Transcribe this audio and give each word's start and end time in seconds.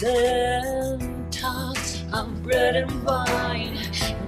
And 0.00 1.32
talks 1.32 2.04
of 2.12 2.42
bread 2.44 2.76
and 2.76 3.04
wine. 3.04 3.78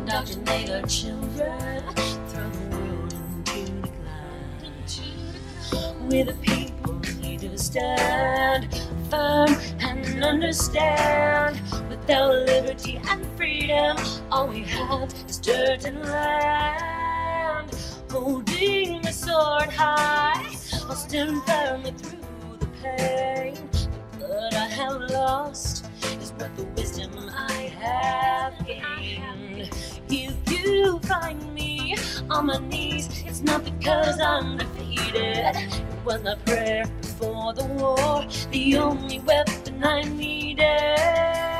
Indoctrinate 0.01 0.69
our 0.69 0.83
children, 0.83 1.85
throw 2.27 2.51
the 2.51 2.77
world 2.77 3.15
into 3.47 3.71
decline. 3.81 4.75
We 6.09 6.25
the 6.25 6.35
people 6.43 6.95
need 7.21 7.43
to 7.43 7.57
stand 7.57 8.75
firm 9.09 9.55
and 9.79 10.25
understand. 10.25 11.61
Without 11.89 12.35
liberty 12.47 13.01
and 13.09 13.25
freedom, 13.37 13.97
all 14.33 14.49
we 14.49 14.65
have 14.65 15.15
is 15.29 15.39
dirt 15.39 15.85
and 15.85 16.03
land. 16.03 17.71
Holding 18.11 19.03
the 19.03 19.13
sword 19.13 19.71
high, 19.71 20.53
I'll 20.89 20.97
stand 20.97 21.41
firmly 21.45 21.93
through 21.93 22.19
the 22.59 22.67
pain. 22.83 23.30
Have 24.81 25.11
lost 25.11 25.85
is 26.23 26.33
what 26.39 26.57
the 26.57 26.65
wisdom 26.75 27.13
I 27.37 27.53
have 27.83 28.67
gained. 28.67 29.69
If 30.09 30.35
you 30.51 30.99
find 31.01 31.53
me 31.53 31.97
on 32.31 32.47
my 32.47 32.57
knees, 32.67 33.23
it's 33.27 33.43
not 33.43 33.63
because 33.63 34.19
I'm 34.19 34.57
defeated. 34.57 35.55
It 35.55 36.05
was 36.07 36.23
my 36.23 36.35
prayer 36.47 36.87
before 37.03 37.53
the 37.53 37.65
war, 37.65 38.25
the 38.53 38.79
only 38.79 39.21
weapon 39.21 39.85
I 39.85 40.01
needed. 40.05 41.60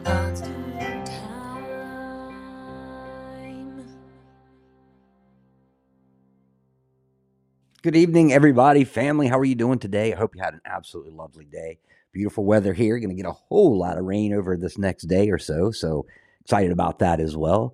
Good 7.82 7.96
evening, 7.96 8.34
everybody, 8.34 8.84
family. 8.84 9.28
How 9.28 9.40
are 9.40 9.46
you 9.46 9.56
doing 9.56 9.80
today? 9.80 10.12
I 10.14 10.18
hope 10.18 10.36
you 10.36 10.42
had 10.42 10.54
an 10.54 10.62
absolutely 10.66 11.14
lovely 11.14 11.46
day. 11.46 11.80
Beautiful 12.12 12.44
weather 12.44 12.74
here. 12.74 13.00
Going 13.00 13.10
to 13.10 13.16
get 13.16 13.26
a 13.26 13.32
whole 13.32 13.78
lot 13.78 13.98
of 13.98 14.04
rain 14.06 14.34
over 14.34 14.58
this 14.58 14.78
next 14.78 15.04
day 15.04 15.30
or 15.30 15.38
so. 15.38 15.72
So 15.72 16.06
excited 16.42 16.72
about 16.72 17.00
that 17.00 17.20
as 17.22 17.38
well. 17.38 17.74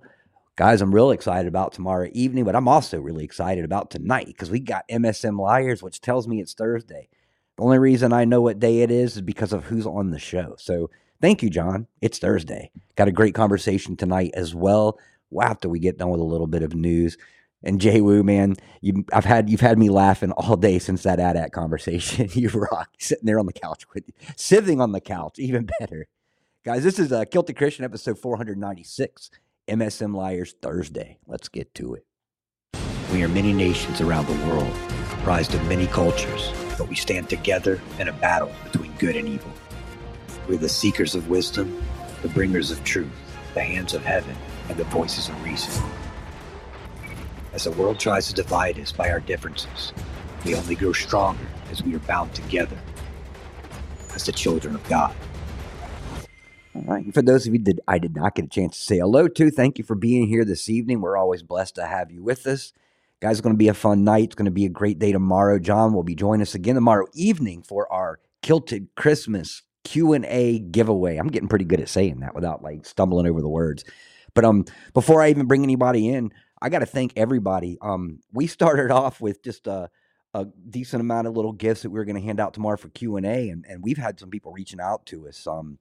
Guys, 0.56 0.80
I'm 0.80 0.94
real 0.94 1.10
excited 1.10 1.46
about 1.46 1.72
tomorrow 1.74 2.08
evening, 2.12 2.44
but 2.44 2.56
I'm 2.56 2.66
also 2.66 2.98
really 2.98 3.24
excited 3.24 3.62
about 3.62 3.90
tonight 3.90 4.28
because 4.28 4.50
we 4.50 4.58
got 4.58 4.88
MSM 4.88 5.38
Liars, 5.38 5.82
which 5.82 6.00
tells 6.00 6.26
me 6.26 6.40
it's 6.40 6.54
Thursday. 6.54 7.10
The 7.56 7.62
only 7.62 7.78
reason 7.78 8.14
I 8.14 8.24
know 8.24 8.40
what 8.40 8.58
day 8.58 8.80
it 8.80 8.90
is 8.90 9.16
is 9.16 9.20
because 9.20 9.52
of 9.52 9.64
who's 9.64 9.86
on 9.86 10.12
the 10.12 10.18
show. 10.18 10.54
So 10.58 10.88
thank 11.20 11.42
you, 11.42 11.50
John. 11.50 11.88
It's 12.00 12.18
Thursday. 12.18 12.70
Got 12.94 13.08
a 13.08 13.12
great 13.12 13.34
conversation 13.34 13.96
tonight 13.96 14.30
as 14.32 14.54
well. 14.54 14.98
After 15.38 15.68
we 15.68 15.78
get 15.78 15.98
done 15.98 16.08
with 16.08 16.20
a 16.20 16.24
little 16.24 16.46
bit 16.46 16.62
of 16.62 16.74
news. 16.74 17.18
And 17.62 17.78
Jay 17.78 18.00
Wu, 18.00 18.22
man, 18.22 18.56
you, 18.80 19.04
I've 19.12 19.26
had 19.26 19.50
you've 19.50 19.60
had 19.60 19.78
me 19.78 19.90
laughing 19.90 20.32
all 20.32 20.56
day 20.56 20.78
since 20.78 21.02
that 21.02 21.20
AT-AT 21.20 21.52
conversation. 21.52 22.30
you 22.32 22.48
rock, 22.48 22.90
sitting 22.98 23.26
there 23.26 23.38
on 23.38 23.46
the 23.46 23.52
couch 23.52 23.84
with 23.92 24.04
you. 24.06 24.14
sitting 24.36 24.80
on 24.80 24.92
the 24.92 25.00
couch, 25.02 25.38
even 25.38 25.68
better, 25.80 26.06
guys. 26.64 26.82
This 26.82 26.98
is 26.98 27.12
a 27.12 27.26
Kilted 27.26 27.56
Christian 27.56 27.84
episode 27.84 28.18
496, 28.18 29.30
MSM 29.68 30.14
Liars 30.14 30.54
Thursday. 30.62 31.18
Let's 31.26 31.48
get 31.48 31.74
to 31.74 31.94
it. 31.94 32.06
We 33.12 33.24
are 33.24 33.28
many 33.28 33.52
nations 33.52 34.00
around 34.00 34.26
the 34.26 34.46
world, 34.46 34.72
comprised 35.10 35.54
of 35.54 35.66
many 35.66 35.88
cultures, 35.88 36.52
but 36.78 36.88
we 36.88 36.94
stand 36.94 37.28
together 37.28 37.80
in 37.98 38.06
a 38.06 38.12
battle 38.12 38.52
between 38.62 38.92
good 38.98 39.16
and 39.16 39.28
evil. 39.28 39.50
We're 40.48 40.58
the 40.58 40.68
seekers 40.68 41.16
of 41.16 41.28
wisdom, 41.28 41.82
the 42.22 42.28
bringers 42.28 42.70
of 42.70 42.84
truth, 42.84 43.10
the 43.54 43.60
hands 43.60 43.92
of 43.92 44.04
heaven, 44.04 44.36
and 44.68 44.78
the 44.78 44.84
voices 44.84 45.28
of 45.28 45.44
reason. 45.44 45.82
As 47.52 47.64
the 47.64 47.72
world 47.72 47.98
tries 47.98 48.28
to 48.28 48.34
divide 48.34 48.78
us 48.78 48.92
by 48.92 49.10
our 49.10 49.20
differences, 49.20 49.92
we 50.44 50.54
only 50.54 50.76
grow 50.76 50.92
stronger 50.92 51.46
as 51.72 51.82
we 51.82 51.92
are 51.96 52.00
bound 52.00 52.32
together 52.34 52.78
as 54.14 54.24
the 54.24 54.32
children 54.32 54.76
of 54.76 54.88
God. 54.88 55.12
All 56.76 56.82
right. 56.82 57.14
For 57.14 57.22
those 57.22 57.46
of 57.46 57.54
you 57.54 57.60
that 57.64 57.80
I 57.88 57.98
did 57.98 58.14
not 58.14 58.34
get 58.34 58.44
a 58.44 58.48
chance 58.48 58.76
to 58.76 58.84
say 58.84 58.98
hello 58.98 59.28
to, 59.28 59.50
thank 59.50 59.78
you 59.78 59.84
for 59.84 59.94
being 59.94 60.26
here 60.26 60.44
this 60.44 60.68
evening. 60.68 61.00
We're 61.00 61.16
always 61.16 61.42
blessed 61.42 61.76
to 61.76 61.86
have 61.86 62.10
you 62.10 62.22
with 62.22 62.46
us. 62.46 62.74
Guys, 63.22 63.38
it's 63.38 63.40
going 63.40 63.54
to 63.54 63.58
be 63.58 63.68
a 63.68 63.74
fun 63.74 64.04
night. 64.04 64.24
It's 64.24 64.34
going 64.34 64.44
to 64.44 64.50
be 64.50 64.66
a 64.66 64.70
great 64.70 64.98
day 64.98 65.10
tomorrow. 65.10 65.58
John 65.58 65.94
will 65.94 66.02
be 66.02 66.14
joining 66.14 66.42
us 66.42 66.54
again 66.54 66.74
tomorrow 66.74 67.06
evening 67.14 67.62
for 67.62 67.90
our 67.90 68.20
Kilted 68.42 68.88
Christmas 68.94 69.62
Q&A 69.84 70.58
giveaway. 70.58 71.16
I'm 71.16 71.28
getting 71.28 71.48
pretty 71.48 71.64
good 71.64 71.80
at 71.80 71.88
saying 71.88 72.20
that 72.20 72.34
without 72.34 72.62
like 72.62 72.84
stumbling 72.84 73.26
over 73.26 73.40
the 73.40 73.48
words. 73.48 73.84
But 74.34 74.44
um 74.44 74.66
before 74.92 75.22
I 75.22 75.30
even 75.30 75.46
bring 75.46 75.62
anybody 75.62 76.10
in, 76.10 76.30
I 76.60 76.68
got 76.68 76.80
to 76.80 76.86
thank 76.86 77.14
everybody. 77.16 77.78
Um 77.80 78.20
we 78.34 78.48
started 78.48 78.90
off 78.92 79.20
with 79.22 79.42
just 79.42 79.66
a 79.66 79.88
a 80.34 80.44
decent 80.68 81.00
amount 81.00 81.26
of 81.26 81.34
little 81.34 81.52
gifts 81.52 81.82
that 81.82 81.90
we 81.90 81.98
were 81.98 82.04
going 82.04 82.20
to 82.20 82.26
hand 82.26 82.38
out 82.40 82.52
tomorrow 82.52 82.76
for 82.76 82.90
Q&A 82.90 83.48
and 83.48 83.64
and 83.66 83.82
we've 83.82 83.96
had 83.96 84.20
some 84.20 84.28
people 84.28 84.52
reaching 84.52 84.80
out 84.80 85.06
to 85.06 85.26
us 85.26 85.46
um 85.46 85.78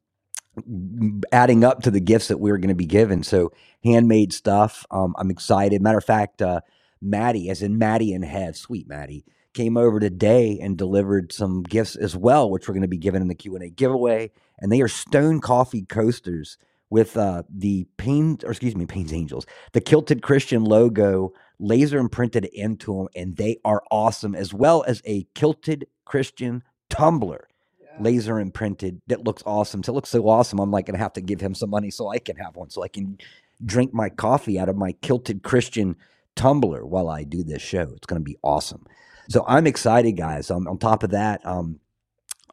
adding 1.31 1.63
up 1.63 1.84
to 1.84 1.92
the 1.92 2.00
gifts 2.00 2.28
that 2.30 2.40
we 2.40 2.52
are 2.52 2.57
going 2.57 2.69
to 2.69 2.75
be 2.75 2.86
given. 2.86 3.24
So 3.24 3.52
handmade 3.84 4.34
stuff. 4.34 4.86
Um, 4.92 5.16
I'm 5.18 5.31
excited. 5.31 5.81
Matter 5.81 5.98
of 5.98 6.06
fact, 6.06 6.42
uh, 6.42 6.62
Maddie, 7.02 7.50
as 7.50 7.62
in 7.62 7.78
Maddie 7.78 8.13
and 8.13 8.24
Head, 8.24 8.56
sweet 8.56 8.88
Maddie, 8.88 9.25
came 9.54 9.78
over 9.78 10.00
today 10.00 10.60
and 10.62 10.78
delivered 10.78 11.31
some 11.31 11.63
gifts 11.63 11.96
as 11.96 12.16
well, 12.16 12.50
which 12.50 12.68
we're 12.68 12.74
going 12.74 12.81
to 12.81 12.88
be 12.88 12.98
given 12.98 13.22
in 13.22 13.28
the 13.28 13.36
Q 13.36 13.56
and 13.56 13.63
A 13.63 13.69
giveaway. 13.69 14.31
And 14.60 14.72
they 14.72 14.81
are 14.81 14.88
Stone 14.88 15.42
Coffee 15.42 15.84
coasters 15.84 16.57
with 16.90 17.18
uh, 17.18 17.44
the 17.50 17.88
Pain, 17.98 18.38
or 18.44 18.52
excuse 18.52 18.75
me, 18.75 18.86
Pains 18.86 19.12
Angels, 19.12 19.46
the 19.74 19.81
Kilted 19.81 20.22
Christian 20.22 20.63
logo 20.63 21.34
laser 21.60 21.98
imprinted 22.00 22.46
into 22.46 22.96
them, 22.96 23.07
and 23.16 23.38
they 23.38 23.57
are 23.66 23.84
awesome, 23.92 24.36
as 24.36 24.54
well 24.54 24.84
as 24.88 25.02
a 25.06 25.25
Kilted 25.34 25.88
Christian 26.06 26.63
tumbler 26.90 27.48
laser 27.97 28.39
imprinted 28.39 29.01
that 29.07 29.24
looks 29.24 29.44
awesome. 29.45 29.83
So 29.83 29.92
it 29.92 29.95
looks 29.95 30.09
so 30.09 30.27
awesome. 30.27 30.59
I'm 30.59 30.71
like 30.71 30.86
gonna 30.86 30.97
have 30.97 31.13
to 31.13 31.21
give 31.21 31.42
him 31.42 31.56
some 31.56 31.69
money 31.69 31.92
so 31.92 32.09
I 32.09 32.19
can 32.19 32.36
have 32.38 32.56
one, 32.56 32.69
so 32.69 32.83
I 32.83 32.88
can 32.88 33.18
drink 33.65 33.94
my 33.94 34.09
coffee 34.09 34.59
out 34.59 34.69
of 34.69 34.75
my 34.75 34.92
kilted 35.01 35.44
Christian 35.44 35.95
tumbler 36.36 36.86
while 36.86 37.09
I 37.09 37.24
do 37.24 37.44
this 37.44 37.62
show. 37.62 37.94
It's 37.95 38.07
gonna 38.07 38.21
be 38.21 38.38
awesome. 38.44 38.86
So 39.30 39.44
I'm 39.47 39.68
excited, 39.68 40.13
guys. 40.13 40.51
Um, 40.51 40.68
on 40.68 40.77
top 40.77 41.03
of 41.03 41.12
that, 41.12 41.45
um, 41.45 41.80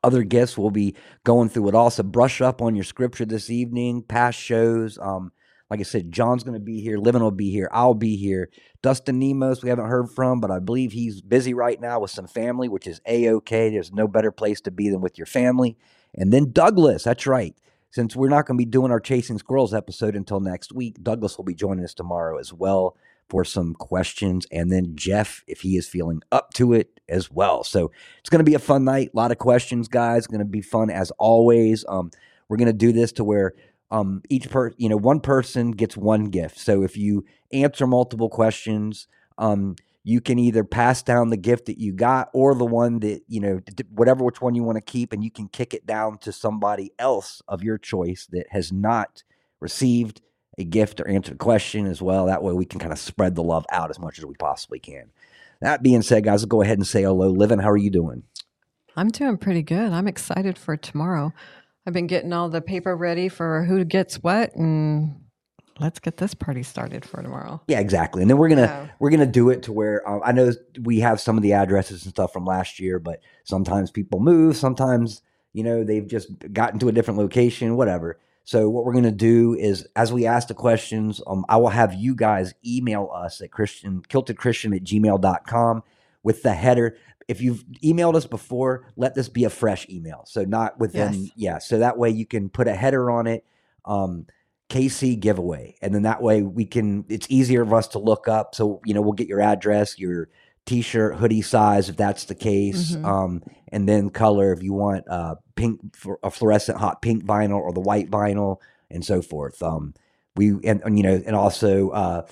other 0.02 0.22
gifts 0.22 0.58
we'll 0.58 0.70
be 0.70 0.94
going 1.24 1.48
through 1.48 1.68
it 1.68 1.74
also. 1.74 2.02
Brush 2.02 2.40
up 2.40 2.62
on 2.62 2.74
your 2.74 2.84
scripture 2.84 3.24
this 3.24 3.50
evening, 3.50 4.02
past 4.02 4.38
shows. 4.38 4.98
Um, 4.98 5.32
like 5.72 5.80
I 5.80 5.84
said, 5.84 6.12
John's 6.12 6.44
going 6.44 6.52
to 6.52 6.60
be 6.60 6.82
here. 6.82 6.98
Livin 6.98 7.22
will 7.22 7.30
be 7.30 7.50
here. 7.50 7.66
I'll 7.72 7.94
be 7.94 8.14
here. 8.14 8.50
Dustin 8.82 9.18
Nemos, 9.18 9.62
we 9.62 9.70
haven't 9.70 9.86
heard 9.86 10.10
from, 10.10 10.38
but 10.38 10.50
I 10.50 10.58
believe 10.58 10.92
he's 10.92 11.22
busy 11.22 11.54
right 11.54 11.80
now 11.80 11.98
with 11.98 12.10
some 12.10 12.26
family, 12.26 12.68
which 12.68 12.86
is 12.86 13.00
a 13.06 13.30
okay. 13.30 13.70
There's 13.70 13.90
no 13.90 14.06
better 14.06 14.30
place 14.30 14.60
to 14.60 14.70
be 14.70 14.90
than 14.90 15.00
with 15.00 15.16
your 15.16 15.24
family. 15.24 15.78
And 16.14 16.30
then 16.30 16.52
Douglas, 16.52 17.04
that's 17.04 17.26
right. 17.26 17.56
Since 17.90 18.14
we're 18.14 18.28
not 18.28 18.44
going 18.44 18.58
to 18.58 18.62
be 18.62 18.70
doing 18.70 18.92
our 18.92 19.00
Chasing 19.00 19.38
Squirrels 19.38 19.72
episode 19.72 20.14
until 20.14 20.40
next 20.40 20.74
week, 20.74 21.02
Douglas 21.02 21.38
will 21.38 21.46
be 21.46 21.54
joining 21.54 21.86
us 21.86 21.94
tomorrow 21.94 22.36
as 22.38 22.52
well 22.52 22.94
for 23.30 23.42
some 23.42 23.72
questions. 23.72 24.46
And 24.52 24.70
then 24.70 24.94
Jeff, 24.94 25.42
if 25.46 25.62
he 25.62 25.78
is 25.78 25.88
feeling 25.88 26.20
up 26.30 26.52
to 26.56 26.74
it 26.74 27.00
as 27.08 27.30
well. 27.30 27.64
So 27.64 27.90
it's 28.18 28.28
going 28.28 28.44
to 28.44 28.50
be 28.50 28.56
a 28.56 28.58
fun 28.58 28.84
night. 28.84 29.12
A 29.14 29.16
lot 29.16 29.32
of 29.32 29.38
questions, 29.38 29.88
guys. 29.88 30.26
Going 30.26 30.40
to 30.40 30.44
be 30.44 30.60
fun 30.60 30.90
as 30.90 31.10
always. 31.12 31.82
Um, 31.88 32.10
we're 32.50 32.58
going 32.58 32.66
to 32.66 32.74
do 32.74 32.92
this 32.92 33.12
to 33.12 33.24
where 33.24 33.54
um, 33.92 34.22
each 34.30 34.48
per 34.50 34.72
you 34.78 34.88
know 34.88 34.96
one 34.96 35.20
person 35.20 35.70
gets 35.70 35.96
one 35.96 36.24
gift. 36.24 36.58
So 36.58 36.82
if 36.82 36.96
you 36.96 37.24
answer 37.52 37.86
multiple 37.86 38.30
questions, 38.30 39.06
um, 39.36 39.76
you 40.02 40.20
can 40.20 40.38
either 40.38 40.64
pass 40.64 41.02
down 41.02 41.28
the 41.28 41.36
gift 41.36 41.66
that 41.66 41.78
you 41.78 41.92
got 41.92 42.30
or 42.32 42.54
the 42.54 42.64
one 42.64 43.00
that 43.00 43.20
you 43.28 43.38
know 43.38 43.60
whatever 43.90 44.24
which 44.24 44.40
one 44.40 44.54
you 44.54 44.64
want 44.64 44.76
to 44.76 44.92
keep, 44.92 45.12
and 45.12 45.22
you 45.22 45.30
can 45.30 45.46
kick 45.46 45.74
it 45.74 45.86
down 45.86 46.18
to 46.18 46.32
somebody 46.32 46.90
else 46.98 47.42
of 47.46 47.62
your 47.62 47.76
choice 47.76 48.26
that 48.32 48.46
has 48.50 48.72
not 48.72 49.22
received 49.60 50.22
a 50.58 50.64
gift 50.64 50.98
or 51.00 51.06
answered 51.06 51.34
a 51.34 51.38
question 51.38 51.86
as 51.86 52.00
well. 52.00 52.26
That 52.26 52.42
way 52.42 52.54
we 52.54 52.64
can 52.64 52.80
kind 52.80 52.92
of 52.92 52.98
spread 52.98 53.34
the 53.34 53.42
love 53.42 53.66
out 53.70 53.90
as 53.90 53.98
much 53.98 54.18
as 54.18 54.24
we 54.24 54.34
possibly 54.34 54.78
can. 54.78 55.10
That 55.60 55.82
being 55.82 56.02
said, 56.02 56.24
guys, 56.24 56.42
let's 56.42 56.46
go 56.46 56.62
ahead 56.62 56.78
and 56.78 56.86
say 56.86 57.02
hello. 57.02 57.28
Livin, 57.28 57.58
how 57.58 57.70
are 57.70 57.76
you 57.76 57.90
doing? 57.90 58.24
I'm 58.96 59.08
doing 59.08 59.38
pretty 59.38 59.62
good. 59.62 59.92
I'm 59.92 60.08
excited 60.08 60.58
for 60.58 60.76
tomorrow. 60.76 61.32
I've 61.86 61.92
been 61.92 62.06
getting 62.06 62.32
all 62.32 62.48
the 62.48 62.60
paper 62.60 62.96
ready 62.96 63.28
for 63.28 63.64
who 63.64 63.84
gets 63.84 64.22
what, 64.22 64.54
and 64.54 65.16
let's 65.80 65.98
get 65.98 66.16
this 66.18 66.34
party 66.34 66.62
started 66.62 67.04
for 67.04 67.22
tomorrow. 67.22 67.60
Yeah, 67.66 67.80
exactly. 67.80 68.22
And 68.22 68.30
then 68.30 68.38
we're 68.38 68.48
gonna 68.48 68.62
Yeah. 68.62 68.86
we're 69.00 69.10
gonna 69.10 69.26
do 69.26 69.50
it 69.50 69.64
to 69.64 69.72
where 69.72 70.08
um, 70.08 70.20
I 70.24 70.32
know 70.32 70.52
we 70.82 71.00
have 71.00 71.20
some 71.20 71.36
of 71.36 71.42
the 71.42 71.54
addresses 71.54 72.04
and 72.04 72.10
stuff 72.14 72.32
from 72.32 72.44
last 72.44 72.78
year, 72.78 72.98
but 72.98 73.20
sometimes 73.44 73.90
people 73.90 74.20
move. 74.20 74.56
Sometimes 74.56 75.22
you 75.52 75.64
know 75.64 75.82
they've 75.84 76.06
just 76.06 76.28
gotten 76.52 76.78
to 76.80 76.88
a 76.88 76.92
different 76.92 77.18
location, 77.18 77.76
whatever. 77.76 78.18
So 78.44 78.68
what 78.68 78.84
we're 78.84 78.94
gonna 78.94 79.10
do 79.12 79.54
is, 79.54 79.86
as 79.96 80.12
we 80.12 80.26
ask 80.26 80.48
the 80.48 80.54
questions, 80.54 81.20
um, 81.26 81.44
I 81.48 81.56
will 81.56 81.68
have 81.70 81.94
you 81.94 82.14
guys 82.14 82.54
email 82.66 83.08
us 83.12 83.40
at 83.40 83.50
Christian 83.50 84.02
kiltedchristian 84.08 84.74
at 84.76 84.84
gmail.com 84.84 85.82
with 86.22 86.42
the 86.42 86.52
header. 86.54 86.96
If 87.32 87.40
you've 87.40 87.64
emailed 87.82 88.14
us 88.14 88.26
before, 88.26 88.86
let 88.96 89.14
this 89.14 89.28
be 89.28 89.44
a 89.44 89.50
fresh 89.50 89.88
email. 89.88 90.22
So 90.26 90.44
not 90.44 90.78
within 90.78 91.14
Yes. 91.14 91.32
yeah. 91.34 91.58
So 91.58 91.78
that 91.78 91.98
way 91.98 92.10
you 92.10 92.26
can 92.26 92.48
put 92.48 92.68
a 92.68 92.74
header 92.74 93.10
on 93.10 93.26
it. 93.26 93.44
Um, 93.84 94.26
KC 94.68 95.20
giveaway. 95.20 95.76
And 95.82 95.94
then 95.94 96.02
that 96.02 96.22
way 96.22 96.42
we 96.42 96.64
can, 96.64 97.04
it's 97.08 97.26
easier 97.28 97.64
for 97.66 97.74
us 97.74 97.88
to 97.88 97.98
look 97.98 98.26
up. 98.28 98.54
So, 98.54 98.80
you 98.86 98.94
know, 98.94 99.02
we'll 99.02 99.12
get 99.12 99.28
your 99.28 99.40
address, 99.40 99.98
your 99.98 100.28
t 100.64 100.80
shirt, 100.80 101.16
hoodie 101.16 101.42
size, 101.42 101.88
if 101.88 101.96
that's 101.96 102.24
the 102.24 102.34
case. 102.34 102.92
Mhm. 102.92 103.04
Um, 103.04 103.42
and 103.68 103.88
then 103.88 104.08
color 104.10 104.52
if 104.52 104.62
you 104.62 104.72
want 104.72 105.08
uh, 105.08 105.34
pink, 105.56 105.80
a 106.22 106.30
fluorescent 106.30 106.78
hot 106.78 107.02
pink 107.02 107.24
vinyl 107.24 107.60
or 107.60 107.72
the 107.72 107.80
white 107.80 108.10
vinyl 108.10 108.58
and 108.90 109.04
so 109.04 109.20
forth. 109.20 109.62
Um, 109.62 109.94
we, 110.36 110.50
and, 110.64 110.80
and, 110.84 110.96
you 110.96 111.02
know, 111.02 111.22
and 111.26 111.36
also, 111.36 111.90
uh, 111.90 112.26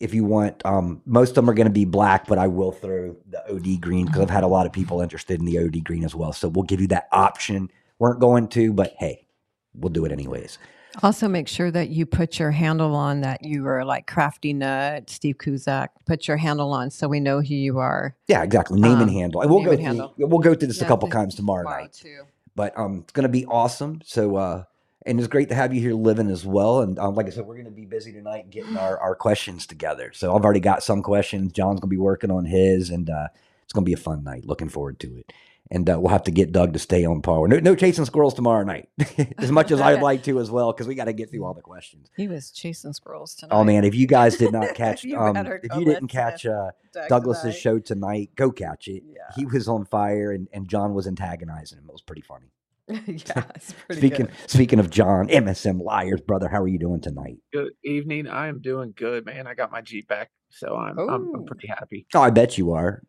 if 0.00 0.14
you 0.14 0.24
want, 0.24 0.64
um, 0.64 1.02
most 1.04 1.30
of 1.30 1.34
them 1.36 1.50
are 1.50 1.54
going 1.54 1.66
to 1.66 1.72
be 1.72 1.84
black, 1.84 2.26
but 2.26 2.38
I 2.38 2.46
will 2.46 2.72
throw 2.72 3.14
the 3.28 3.52
OD 3.54 3.80
green 3.80 4.06
because 4.06 4.22
I've 4.22 4.30
had 4.30 4.44
a 4.44 4.48
lot 4.48 4.66
of 4.66 4.72
people 4.72 5.00
interested 5.00 5.38
in 5.38 5.44
the 5.46 5.58
OD 5.58 5.84
green 5.84 6.04
as 6.04 6.14
well. 6.14 6.32
So 6.32 6.48
we'll 6.48 6.64
give 6.64 6.80
you 6.80 6.86
that 6.88 7.06
option. 7.12 7.64
We 7.98 8.04
weren't 8.04 8.18
going 8.20 8.48
to, 8.48 8.72
but 8.72 8.94
hey, 8.98 9.26
we'll 9.74 9.90
do 9.92 10.04
it 10.06 10.12
anyways. 10.12 10.58
Also, 11.04 11.28
make 11.28 11.46
sure 11.46 11.70
that 11.70 11.90
you 11.90 12.04
put 12.04 12.38
your 12.40 12.50
handle 12.50 12.96
on 12.96 13.20
that 13.20 13.44
you 13.44 13.64
are 13.68 13.84
like 13.84 14.08
Crafty 14.08 14.52
Nut, 14.52 15.08
Steve 15.08 15.36
Kuzak. 15.38 15.88
Put 16.06 16.26
your 16.26 16.36
handle 16.36 16.72
on 16.72 16.90
so 16.90 17.06
we 17.06 17.20
know 17.20 17.40
who 17.40 17.54
you 17.54 17.78
are. 17.78 18.16
Yeah, 18.26 18.42
exactly. 18.42 18.80
Name 18.80 18.94
and 19.00 19.02
Um, 19.02 19.08
handle. 19.08 19.40
And 19.42 19.50
we'll 19.50 19.60
name 19.60 19.66
go 19.66 19.70
and 19.72 19.78
through, 19.80 19.86
handle. 19.86 20.14
we'll 20.18 20.40
go 20.40 20.54
through 20.54 20.66
this 20.68 20.80
a 20.80 20.86
couple 20.86 21.08
times 21.08 21.36
tomorrow 21.36 21.62
Tomorrow 21.62 21.82
night. 21.82 21.92
too. 21.92 22.22
But 22.56 22.76
um, 22.76 23.00
it's 23.04 23.12
going 23.12 23.22
to 23.22 23.28
be 23.28 23.46
awesome. 23.46 24.00
So 24.04 24.34
uh, 24.34 24.64
and 25.06 25.18
it's 25.18 25.28
great 25.28 25.48
to 25.48 25.54
have 25.54 25.72
you 25.72 25.80
here 25.80 25.94
living 25.94 26.28
as 26.28 26.44
well. 26.44 26.80
And 26.80 26.98
um, 26.98 27.14
like 27.14 27.26
I 27.26 27.30
said, 27.30 27.46
we're 27.46 27.54
going 27.54 27.64
to 27.64 27.70
be 27.70 27.86
busy 27.86 28.12
tonight 28.12 28.50
getting 28.50 28.76
our, 28.76 28.98
our 28.98 29.14
questions 29.14 29.66
together. 29.66 30.12
So 30.14 30.34
I've 30.36 30.44
already 30.44 30.60
got 30.60 30.82
some 30.82 31.02
questions. 31.02 31.52
John's 31.52 31.80
going 31.80 31.88
to 31.88 31.94
be 31.94 31.96
working 31.96 32.30
on 32.30 32.44
his, 32.44 32.90
and 32.90 33.08
uh, 33.08 33.28
it's 33.64 33.72
going 33.72 33.84
to 33.84 33.88
be 33.88 33.94
a 33.94 33.96
fun 33.96 34.24
night. 34.24 34.44
Looking 34.44 34.68
forward 34.68 35.00
to 35.00 35.16
it. 35.16 35.32
And 35.72 35.88
uh, 35.88 36.00
we'll 36.00 36.10
have 36.10 36.24
to 36.24 36.32
get 36.32 36.50
Doug 36.50 36.72
to 36.72 36.80
stay 36.80 37.04
on 37.04 37.22
par. 37.22 37.46
No, 37.46 37.60
no 37.60 37.76
chasing 37.76 38.04
squirrels 38.04 38.34
tomorrow 38.34 38.64
night, 38.64 38.88
as 39.38 39.52
much 39.52 39.70
as 39.70 39.80
I'd 39.80 40.02
like 40.02 40.24
to 40.24 40.40
as 40.40 40.50
well, 40.50 40.72
because 40.72 40.88
we 40.88 40.96
got 40.96 41.04
to 41.04 41.12
get 41.12 41.30
through 41.30 41.44
all 41.44 41.54
the 41.54 41.62
questions. 41.62 42.10
He 42.16 42.26
was 42.26 42.50
chasing 42.50 42.92
squirrels 42.92 43.36
tonight. 43.36 43.54
Oh 43.54 43.62
man, 43.62 43.84
if 43.84 43.94
you 43.94 44.08
guys 44.08 44.36
did 44.36 44.50
not 44.50 44.74
catch, 44.74 45.04
You 45.04 45.16
um, 45.16 45.36
if 45.36 45.76
you 45.76 45.84
didn't 45.84 46.08
catch 46.08 46.44
uh, 46.44 46.72
Doug 46.92 47.08
Douglas's 47.08 47.42
tonight. 47.42 47.56
show 47.56 47.78
tonight, 47.78 48.30
go 48.34 48.50
catch 48.50 48.88
it. 48.88 49.04
Yeah. 49.06 49.22
He 49.36 49.46
was 49.46 49.68
on 49.68 49.84
fire, 49.84 50.32
and, 50.32 50.48
and 50.52 50.66
John 50.68 50.92
was 50.92 51.06
antagonizing 51.06 51.78
him. 51.78 51.84
It 51.88 51.92
was 51.92 52.02
pretty 52.02 52.22
funny. 52.22 52.50
yeah, 53.06 53.44
it's 53.54 53.72
pretty 53.86 54.00
speaking 54.00 54.26
good. 54.26 54.34
speaking 54.46 54.78
of 54.78 54.90
John, 54.90 55.28
MSM 55.28 55.82
liars, 55.82 56.20
brother, 56.20 56.48
how 56.48 56.60
are 56.62 56.68
you 56.68 56.78
doing 56.78 57.00
tonight? 57.00 57.36
Good 57.52 57.72
evening. 57.84 58.26
I 58.28 58.48
am 58.48 58.60
doing 58.60 58.92
good, 58.96 59.24
man. 59.26 59.46
I 59.46 59.54
got 59.54 59.70
my 59.70 59.80
Jeep 59.80 60.08
back, 60.08 60.30
so 60.50 60.76
I'm 60.76 60.98
I'm, 60.98 61.08
Oh. 61.08 61.32
I'm 61.34 61.44
pretty 61.44 61.68
happy. 61.68 62.06
Oh, 62.14 62.20
I 62.20 62.30
bet 62.30 62.58
you 62.58 62.72
are. 62.72 63.02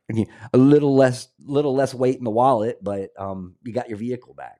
A 0.53 0.57
little 0.57 0.95
less, 0.95 1.27
little 1.39 1.73
less 1.75 1.93
weight 1.93 2.17
in 2.17 2.23
the 2.23 2.31
wallet, 2.31 2.77
but 2.83 3.09
um, 3.17 3.55
you 3.63 3.73
got 3.73 3.89
your 3.89 3.97
vehicle 3.97 4.33
back. 4.33 4.59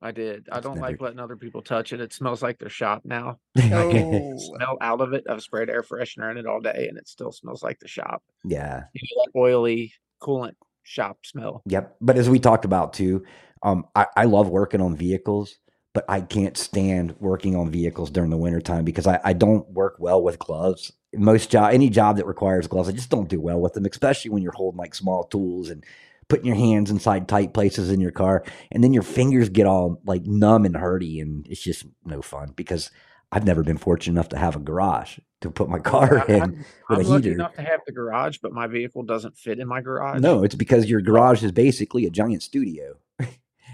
I 0.00 0.12
did. 0.12 0.48
I 0.52 0.60
don't 0.60 0.76
never- 0.76 0.86
like 0.86 1.00
letting 1.00 1.18
other 1.18 1.36
people 1.36 1.60
touch 1.60 1.92
it. 1.92 2.00
It 2.00 2.12
smells 2.12 2.40
like 2.42 2.58
their 2.58 2.68
shop 2.68 3.02
now. 3.04 3.38
Oh. 3.60 4.36
Smell 4.38 4.78
out 4.80 5.00
of 5.00 5.12
it. 5.12 5.24
I've 5.28 5.42
sprayed 5.42 5.68
air 5.68 5.82
freshener 5.82 6.30
in 6.30 6.36
it 6.38 6.46
all 6.46 6.60
day, 6.60 6.86
and 6.88 6.96
it 6.96 7.08
still 7.08 7.32
smells 7.32 7.62
like 7.62 7.80
the 7.80 7.88
shop. 7.88 8.22
yeah, 8.44 8.84
You 8.92 9.00
know, 9.16 9.20
like 9.22 9.34
oily 9.36 9.92
coolant 10.22 10.54
shop 10.88 11.18
smell. 11.24 11.62
yep. 11.66 11.96
But 12.00 12.16
as 12.16 12.28
we 12.30 12.38
talked 12.38 12.64
about 12.64 12.94
too, 12.94 13.24
um, 13.62 13.86
I, 13.94 14.06
I 14.16 14.24
love 14.24 14.48
working 14.48 14.80
on 14.80 14.96
vehicles, 14.96 15.56
but 15.92 16.04
I 16.08 16.20
can't 16.22 16.56
stand 16.56 17.14
working 17.20 17.56
on 17.56 17.70
vehicles 17.70 18.10
during 18.10 18.30
the 18.30 18.36
wintertime 18.36 18.84
because 18.84 19.06
I, 19.06 19.20
I 19.22 19.32
don't 19.34 19.68
work 19.70 19.96
well 19.98 20.22
with 20.22 20.38
gloves. 20.38 20.92
Most 21.14 21.50
job, 21.50 21.72
any 21.72 21.90
job 21.90 22.16
that 22.16 22.26
requires 22.26 22.66
gloves, 22.66 22.88
I 22.88 22.92
just 22.92 23.10
don't 23.10 23.28
do 23.28 23.40
well 23.40 23.60
with 23.60 23.74
them, 23.74 23.86
especially 23.86 24.30
when 24.30 24.42
you're 24.42 24.52
holding 24.52 24.78
like 24.78 24.94
small 24.94 25.24
tools 25.24 25.70
and 25.70 25.84
putting 26.28 26.46
your 26.46 26.56
hands 26.56 26.90
inside 26.90 27.26
tight 27.26 27.54
places 27.54 27.90
in 27.90 28.00
your 28.00 28.10
car, 28.10 28.44
and 28.70 28.84
then 28.84 28.92
your 28.92 29.02
fingers 29.02 29.48
get 29.48 29.66
all 29.66 30.00
like 30.04 30.26
numb 30.26 30.64
and 30.66 30.74
hurty, 30.74 31.20
and 31.20 31.46
it's 31.48 31.62
just 31.62 31.86
no 32.04 32.22
fun 32.22 32.52
because 32.54 32.90
I've 33.30 33.44
never 33.44 33.62
been 33.62 33.76
fortunate 33.76 34.14
enough 34.14 34.30
to 34.30 34.38
have 34.38 34.56
a 34.56 34.58
garage 34.60 35.18
to 35.42 35.50
put 35.50 35.68
my 35.68 35.78
car 35.78 36.20
I- 36.28 36.32
in 36.32 36.42
I'm, 36.42 36.52
with 36.56 36.66
I'm 36.88 37.00
a 37.00 37.08
lucky 37.08 37.22
heater. 37.24 37.34
enough 37.34 37.54
to 37.54 37.62
have 37.62 37.80
the 37.86 37.92
garage, 37.92 38.38
but 38.42 38.52
my 38.52 38.66
vehicle 38.66 39.02
doesn't 39.02 39.36
fit 39.36 39.58
in 39.58 39.68
my 39.68 39.80
garage. 39.82 40.20
No, 40.20 40.42
it's 40.44 40.54
because 40.54 40.88
your 40.88 41.00
garage 41.02 41.42
is 41.42 41.52
basically 41.52 42.06
a 42.06 42.10
giant 42.10 42.42
studio. 42.42 42.94
and 43.18 43.28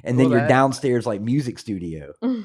then 0.05 0.17
Well, 0.17 0.31
your 0.31 0.39
that- 0.41 0.45
uh 0.47 0.49
downstairs 0.49 1.07
like 1.07 1.21
music 1.21 1.59
studio. 1.59 2.13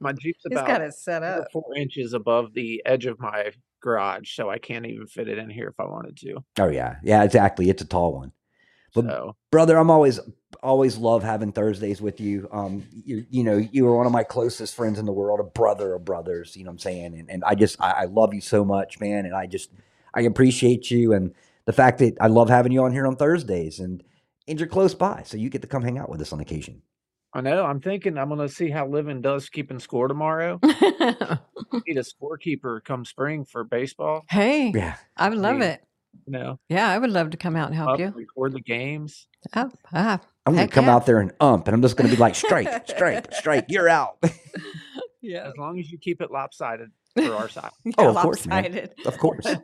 My 0.00 0.12
Jeep's 0.12 0.46
about 0.46 0.66
got 0.66 0.80
it 0.80 0.94
set 0.94 1.22
up. 1.22 1.52
four 1.52 1.74
inches 1.76 2.14
above 2.14 2.54
the 2.54 2.80
edge 2.86 3.04
of 3.04 3.20
my 3.20 3.50
garage, 3.82 4.34
so 4.34 4.48
I 4.48 4.56
can't 4.56 4.86
even 4.86 5.06
fit 5.06 5.28
it 5.28 5.36
in 5.36 5.50
here 5.50 5.68
if 5.68 5.78
I 5.78 5.84
wanted 5.84 6.16
to. 6.20 6.42
Oh 6.58 6.68
yeah, 6.68 6.96
yeah, 7.02 7.22
exactly. 7.22 7.68
It's 7.68 7.82
a 7.82 7.84
tall 7.84 8.14
one. 8.14 8.32
But- 9.02 9.10
So 9.10 9.36
brother 9.50 9.76
i'm 9.78 9.90
always 9.90 10.20
always 10.62 10.96
love 10.98 11.22
having 11.22 11.52
thursdays 11.52 12.00
with 12.02 12.20
you 12.20 12.48
um 12.52 12.82
you 12.92 13.24
you 13.30 13.44
know 13.44 13.56
you 13.56 13.86
are 13.86 13.96
one 13.96 14.06
of 14.06 14.12
my 14.12 14.24
closest 14.24 14.74
friends 14.74 14.98
in 14.98 15.06
the 15.06 15.12
world 15.12 15.40
a 15.40 15.44
brother 15.44 15.94
of 15.94 16.04
brothers 16.04 16.56
you 16.56 16.64
know 16.64 16.68
what 16.68 16.74
i'm 16.74 16.78
saying 16.78 17.14
and, 17.18 17.30
and 17.30 17.44
i 17.44 17.54
just 17.54 17.80
I, 17.80 17.90
I 17.90 18.04
love 18.04 18.34
you 18.34 18.40
so 18.40 18.64
much 18.64 18.98
man 19.00 19.24
and 19.26 19.34
i 19.34 19.46
just 19.46 19.70
i 20.14 20.22
appreciate 20.22 20.90
you 20.90 21.12
and 21.12 21.34
the 21.66 21.72
fact 21.72 21.98
that 22.00 22.16
i 22.20 22.26
love 22.26 22.48
having 22.48 22.72
you 22.72 22.82
on 22.82 22.92
here 22.92 23.06
on 23.06 23.16
thursdays 23.16 23.78
and 23.78 24.02
and 24.48 24.58
you're 24.58 24.68
close 24.68 24.94
by 24.94 25.22
so 25.24 25.36
you 25.36 25.48
get 25.50 25.62
to 25.62 25.68
come 25.68 25.82
hang 25.82 25.98
out 25.98 26.08
with 26.10 26.20
us 26.20 26.32
on 26.32 26.40
occasion 26.40 26.82
I 27.34 27.42
know 27.42 27.62
I'm 27.62 27.80
thinking 27.80 28.16
I'm 28.16 28.30
gonna 28.30 28.48
see 28.48 28.70
how 28.70 28.86
Living 28.88 29.20
does 29.20 29.50
keeping 29.50 29.78
score 29.78 30.08
tomorrow. 30.08 30.58
Need 30.62 31.98
a 31.98 32.02
scorekeeper 32.02 32.82
come 32.82 33.04
spring 33.04 33.44
for 33.44 33.64
baseball. 33.64 34.24
hey, 34.30 34.72
yeah 34.74 34.96
I 35.14 35.28
would 35.28 35.38
love 35.38 35.56
mean, 35.56 35.62
it. 35.64 35.82
You 36.26 36.32
know, 36.32 36.58
Yeah, 36.68 36.88
I 36.88 36.98
would 36.98 37.10
love 37.10 37.30
to 37.30 37.36
come 37.36 37.56
out 37.56 37.68
and 37.68 37.74
help 37.76 37.90
up, 37.90 37.98
you. 38.00 38.12
record 38.14 38.52
the 38.52 38.60
games. 38.60 39.26
Oh, 39.54 39.70
ah, 39.92 40.20
i'm 40.46 40.54
gonna 40.54 40.66
come 40.68 40.86
yeah. 40.86 40.94
out 40.94 41.06
there 41.06 41.20
and 41.20 41.30
ump 41.40 41.68
and 41.68 41.74
i'm 41.74 41.82
just 41.82 41.96
gonna 41.96 42.08
be 42.10 42.16
like 42.16 42.34
strike 42.34 42.88
strike 42.88 43.32
strike 43.34 43.66
you're 43.68 43.88
out 43.88 44.16
yeah. 45.20 45.46
As 45.48 45.52
long 45.58 45.78
as 45.78 45.90
you 45.92 45.98
keep 45.98 46.20
it 46.22 46.30
lopsided 46.30 46.90
for 47.14 47.34
our 47.34 47.48
side. 47.48 47.70
Oh, 47.98 48.08
of 48.10 48.16
course, 48.16 48.46
man. 48.46 48.88
of 49.06 49.18
course 49.18 49.44
you 49.46 49.54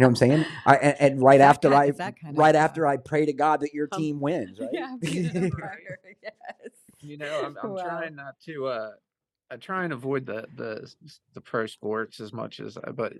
know 0.00 0.06
what 0.06 0.10
i'm 0.10 0.16
saying 0.16 0.44
I, 0.64 0.76
and, 0.76 0.96
and 1.00 1.22
right 1.22 1.38
That 1.38 1.48
after 1.50 1.70
kind- 1.70 1.82
i 1.82 1.90
that 1.90 2.20
kind 2.20 2.34
of 2.34 2.38
right 2.38 2.54
stuff. 2.54 2.64
after 2.70 2.86
i 2.86 2.96
pray 2.96 3.26
to 3.26 3.32
god 3.32 3.60
that 3.60 3.74
your 3.74 3.88
Um, 3.92 4.00
team 4.00 4.20
wins 4.20 4.58
right 4.60 4.68
Yeah, 4.72 4.96
beat 5.00 5.30
yes. 6.22 6.32
You 7.00 7.16
know, 7.18 7.42
I'm, 7.44 7.56
I'm 7.62 7.70
Wow. 7.70 7.82
trying 7.84 8.14
not 8.14 8.34
to. 8.46 8.66
uh 8.66 8.90
I 9.50 9.56
try 9.56 9.84
and 9.84 9.92
avoid 9.92 10.24
the 10.24 10.46
the 10.56 10.90
the 11.34 11.40
pro 11.40 11.66
sports 11.66 12.20
as 12.20 12.32
much 12.32 12.60
as, 12.60 12.78
I, 12.78 12.90
but 12.92 13.12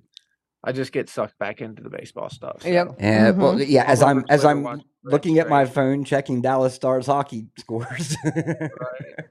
I 0.65 0.73
just 0.73 0.93
get 0.93 1.09
sucked 1.09 1.39
back 1.39 1.61
into 1.61 1.83
the 1.83 1.91
baseball 1.91 2.31
stuff. 2.31 2.63
so, 2.63 2.69
Yep. 2.69 2.97
Yeah, 3.01 3.31
well, 3.31 3.55
Mhm. 3.55 3.65
yeah. 3.69 3.85
As 3.85 4.03
I'm 4.03 4.25
as 4.29 4.45
I'm 4.45 4.83
looking 5.03 5.39
at 5.39 5.49
my 5.49 5.65
phone, 5.67 6.05
checking 6.05 6.41
Dallas 6.41 6.75
Stars 6.75 7.07
hockey 7.07 7.47
scores. 7.59 8.17
Right. 8.25 9.27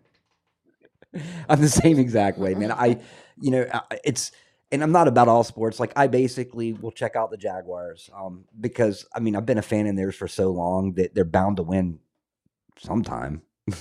I'm 1.50 1.60
the 1.62 1.70
same 1.70 2.00
exact 2.00 2.38
way, 2.38 2.54
man. 2.56 2.72
I, 2.72 3.00
you 3.40 3.52
know, 3.52 3.66
it's 4.04 4.32
and 4.72 4.82
I'm 4.82 4.92
not 4.94 5.08
about 5.10 5.28
all 5.28 5.44
sports. 5.44 5.80
Like 5.80 5.92
I 5.98 6.08
basically 6.08 6.72
will 6.74 6.92
check 6.92 7.16
out 7.18 7.32
the 7.32 7.38
Jaguars 7.38 8.10
um, 8.18 8.46
because 8.60 9.06
I 9.14 9.20
mean 9.20 9.36
I've 9.36 9.46
been 9.46 9.58
a 9.58 9.62
fan 9.64 9.88
in 9.88 9.96
theirs 9.96 10.16
for 10.16 10.28
so 10.30 10.52
long 10.52 10.94
that 10.94 11.14
they're 11.14 11.26
bound 11.26 11.58
to 11.58 11.64
win 11.64 12.00
sometime. 12.78 13.42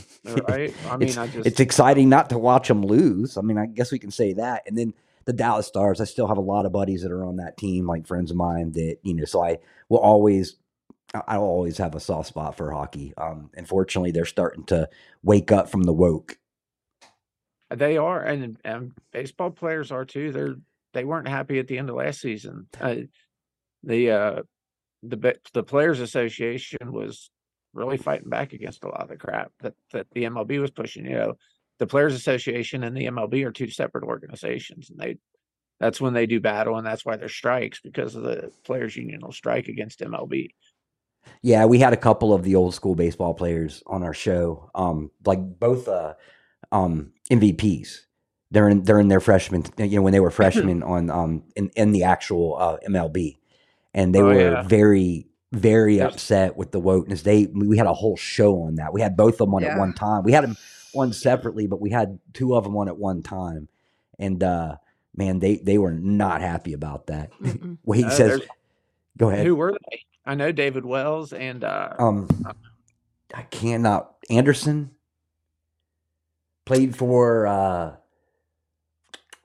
right. 0.49 0.75
I 0.89 0.97
mean, 0.97 1.09
it's, 1.09 1.17
I 1.17 1.27
just 1.29 1.47
it's 1.47 1.61
exciting 1.61 2.09
not 2.09 2.31
to 2.31 2.39
watch 2.39 2.69
them 2.69 2.85
lose. 2.85 3.37
I 3.37 3.41
mean, 3.43 3.59
I 3.59 3.67
guess 3.67 3.93
we 3.93 3.99
can 3.99 4.11
say 4.11 4.33
that. 4.35 4.63
And 4.67 4.77
then 4.77 4.93
the 5.25 5.33
Dallas 5.33 5.67
Stars, 5.67 6.01
I 6.01 6.05
still 6.05 6.27
have 6.29 6.39
a 6.39 6.43
lot 6.43 6.67
of 6.67 6.73
buddies 6.73 7.03
that 7.03 7.13
are 7.13 7.25
on 7.25 7.37
that 7.37 7.57
team, 7.57 7.87
like 7.87 8.07
friends 8.07 8.31
of 8.31 8.37
mine 8.37 8.73
that, 8.73 8.99
you 9.03 9.15
know, 9.15 9.25
so 9.25 9.43
I 9.43 9.59
will 9.89 9.99
always, 9.99 10.57
I'll 11.15 11.43
always 11.43 11.79
have 11.79 11.95
a 11.95 12.01
soft 12.01 12.29
spot 12.29 12.57
for 12.57 12.71
hockey. 12.71 13.13
Um, 13.17 13.51
unfortunately, 13.55 14.13
they're 14.13 14.25
starting 14.25 14.65
to 14.65 14.89
wake 15.23 15.53
up 15.53 15.69
from 15.69 15.83
the 15.83 15.93
woke. 15.93 16.39
They 17.73 17.97
are, 17.97 18.21
and 18.21 18.59
and 18.65 18.93
baseball 19.13 19.51
players 19.51 19.93
are 19.93 20.05
too. 20.05 20.33
They're 20.33 20.57
they 20.93 21.05
weren't 21.05 21.29
happy 21.29 21.59
at 21.59 21.69
the 21.69 21.79
end 21.79 21.89
of 21.89 21.97
last 21.97 22.21
season. 22.21 22.67
Uh, 22.81 22.97
the 23.85 24.11
uh, 24.11 24.43
the 25.03 25.37
the 25.53 25.63
players' 25.63 26.01
association 26.01 26.93
was 26.93 27.31
really 27.73 27.97
fighting 27.97 28.29
back 28.29 28.53
against 28.53 28.83
a 28.85 28.89
lot 28.89 29.03
of 29.03 29.09
the 29.09 29.17
crap 29.17 29.53
that 29.61 29.75
that 29.93 30.07
the 30.13 30.25
MLB 30.25 30.61
was 30.61 30.71
pushing. 30.71 31.05
You 31.05 31.15
know, 31.15 31.35
the 31.81 31.87
players' 31.87 32.15
association 32.15 32.85
and 32.85 32.95
the 32.97 33.07
MLB 33.07 33.45
are 33.45 33.51
two 33.51 33.71
separate 33.71 34.05
organizations, 34.05 34.91
and 34.91 34.99
they 35.01 35.17
that's 35.81 35.99
when 36.01 36.13
they 36.13 36.27
do 36.27 36.39
battle, 36.41 36.77
and 36.77 36.87
that's 36.87 37.07
why 37.07 37.17
there's 37.17 37.33
strikes 37.33 37.81
because 37.81 38.15
of 38.15 38.23
the 38.23 38.53
players' 38.65 38.97
union 38.97 39.23
will 39.23 39.33
strike 39.33 39.67
against 39.67 40.01
MLB. 40.01 40.51
Yeah, 41.43 41.65
we 41.65 41.79
had 41.79 41.95
a 41.95 41.97
couple 41.99 42.35
of 42.35 42.43
the 42.43 42.55
old 42.55 42.75
school 42.75 42.95
baseball 42.95 43.33
players 43.33 43.83
on 43.87 44.03
our 44.03 44.13
show. 44.13 44.71
Um, 44.75 45.11
like 45.25 45.41
both 45.59 45.89
uh 45.89 46.15
um 46.71 47.13
MVPs. 47.31 48.01
They're 48.51 48.69
in 48.69 48.83
they're 48.83 49.01
in 49.01 49.09
their 49.09 49.21
freshman 49.21 49.65
you 49.79 49.97
know, 49.97 50.03
when 50.03 50.13
they 50.13 50.21
were 50.21 50.31
freshmen 50.41 50.83
on 50.83 51.11
um 51.11 51.45
in, 51.57 51.71
in 51.77 51.93
the 51.93 52.05
actual 52.05 52.57
uh 52.59 52.77
MLB. 52.87 53.39
And 53.95 54.15
they 54.15 54.21
Oh, 54.21 54.27
were 54.27 54.35
yeah. 54.53 54.63
very, 54.63 55.29
very 55.51 55.99
upset 56.01 56.57
with 56.57 56.73
the 56.73 56.81
wokeness. 56.81 57.23
They 57.23 57.47
we 57.47 57.79
had 57.79 57.87
a 57.87 57.95
whole 57.95 58.17
show 58.17 58.63
on 58.63 58.75
that. 58.77 58.93
We 58.93 59.01
had 59.01 59.17
both 59.17 59.35
of 59.35 59.39
them 59.49 59.55
on 59.55 59.65
at 59.65 59.79
one 59.79 59.95
time. 59.95 60.25
We 60.25 60.33
had 60.33 60.45
them 60.45 60.57
on 60.95 61.13
separately, 61.13 61.67
but 61.67 61.81
we 61.81 61.91
had 61.91 62.19
two 62.33 62.55
of 62.55 62.65
them 62.65 62.77
on 62.77 62.89
at 62.89 62.97
one 62.97 63.23
time. 63.23 63.69
And 64.19 64.43
uh 64.43 64.77
man, 65.17 65.39
they 65.39 65.57
they 65.57 65.79
were 65.79 65.93
not 65.93 66.41
happy 66.41 66.73
about 66.73 67.07
that. 67.09 67.33
Mm-mm. 67.41 67.79
Wade 67.85 68.05
Uh, 68.07 68.11
says, 68.11 68.41
"Go 69.19 69.31
ahead." 69.31 69.47
Who 69.47 69.55
were 69.57 69.73
they? 69.91 70.05
I 70.27 70.35
know 70.35 70.53
David 70.53 70.85
Wells 70.85 71.33
and 71.33 71.65
uh, 71.65 71.95
Um, 71.99 72.29
I 73.35 73.43
cannot. 73.43 74.15
Anderson 74.29 74.91
played 76.67 76.95
for 76.95 77.47
uh, 77.47 77.97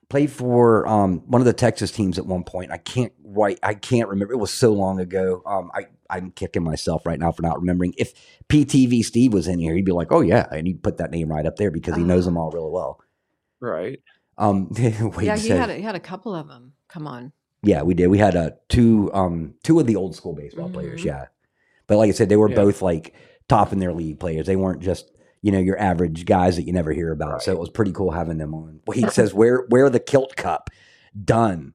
played 0.08 0.30
for 0.30 0.86
um 0.86 1.18
one 1.26 1.40
of 1.40 1.46
the 1.46 1.52
Texas 1.52 1.90
teams 1.90 2.18
at 2.18 2.26
one 2.26 2.44
point. 2.44 2.70
I 2.70 2.78
can't 2.78 3.12
right. 3.24 3.58
I 3.62 3.74
can't 3.74 4.08
remember. 4.08 4.32
It 4.32 4.38
was 4.38 4.52
so 4.52 4.72
long 4.72 5.00
ago. 5.00 5.42
Um, 5.46 5.70
I 5.74 5.86
I'm 6.08 6.30
kicking 6.30 6.62
myself 6.62 7.04
right 7.06 7.18
now 7.18 7.32
for 7.32 7.42
not 7.42 7.58
remembering. 7.58 7.94
If 7.98 8.12
PTV 8.48 9.02
Steve 9.04 9.32
was 9.32 9.48
in 9.48 9.58
here, 9.58 9.74
he'd 9.74 9.84
be 9.84 9.92
like, 9.92 10.12
"Oh 10.12 10.20
yeah," 10.20 10.46
and 10.52 10.66
he'd 10.66 10.82
put 10.82 10.98
that 10.98 11.10
name 11.10 11.28
right 11.32 11.46
up 11.46 11.56
there 11.56 11.70
because 11.70 11.96
he 11.96 12.04
knows 12.04 12.24
them 12.24 12.36
all 12.36 12.50
really 12.50 12.70
well. 12.70 13.00
right. 13.60 14.00
Um, 14.38 14.68
Wade 14.78 15.26
Yeah, 15.26 15.36
he 15.36 15.48
said- 15.48 15.58
had 15.58 15.70
a, 15.70 15.74
he 15.76 15.82
had 15.82 15.94
a 15.94 16.00
couple 16.00 16.34
of 16.34 16.46
them. 16.48 16.74
Come 16.88 17.06
on. 17.06 17.32
yeah, 17.62 17.82
we 17.82 17.94
did. 17.94 18.08
We 18.08 18.18
had 18.18 18.36
uh, 18.36 18.50
two 18.68 19.10
um 19.14 19.54
two 19.64 19.80
of 19.80 19.86
the 19.86 19.96
old 19.96 20.14
school 20.14 20.34
baseball 20.34 20.68
players, 20.68 21.00
Mhm. 21.00 21.04
yeah. 21.06 21.24
But 21.86 21.96
like 21.98 22.08
I 22.08 22.12
said, 22.12 22.28
they 22.28 22.36
were 22.36 22.50
Yeah. 22.50 22.56
both 22.56 22.82
like 22.82 23.14
top 23.48 23.72
in 23.72 23.78
their 23.78 23.92
league 23.94 24.20
players. 24.20 24.46
They 24.46 24.56
weren't 24.56 24.82
just 24.82 25.10
you 25.46 25.52
know 25.52 25.60
your 25.60 25.78
average 25.78 26.24
guys 26.24 26.56
that 26.56 26.64
you 26.64 26.72
never 26.72 26.92
hear 26.92 27.12
about. 27.12 27.40
So 27.40 27.52
it 27.52 27.58
was 27.60 27.70
pretty 27.70 27.92
cool 27.92 28.10
having 28.10 28.38
them 28.38 28.52
on. 28.52 28.80
Well, 28.84 28.98
he 28.98 29.08
says, 29.10 29.32
"Where 29.32 29.64
where 29.68 29.88
the 29.88 30.00
kilt 30.00 30.34
cup? 30.34 30.70
Done." 31.24 31.74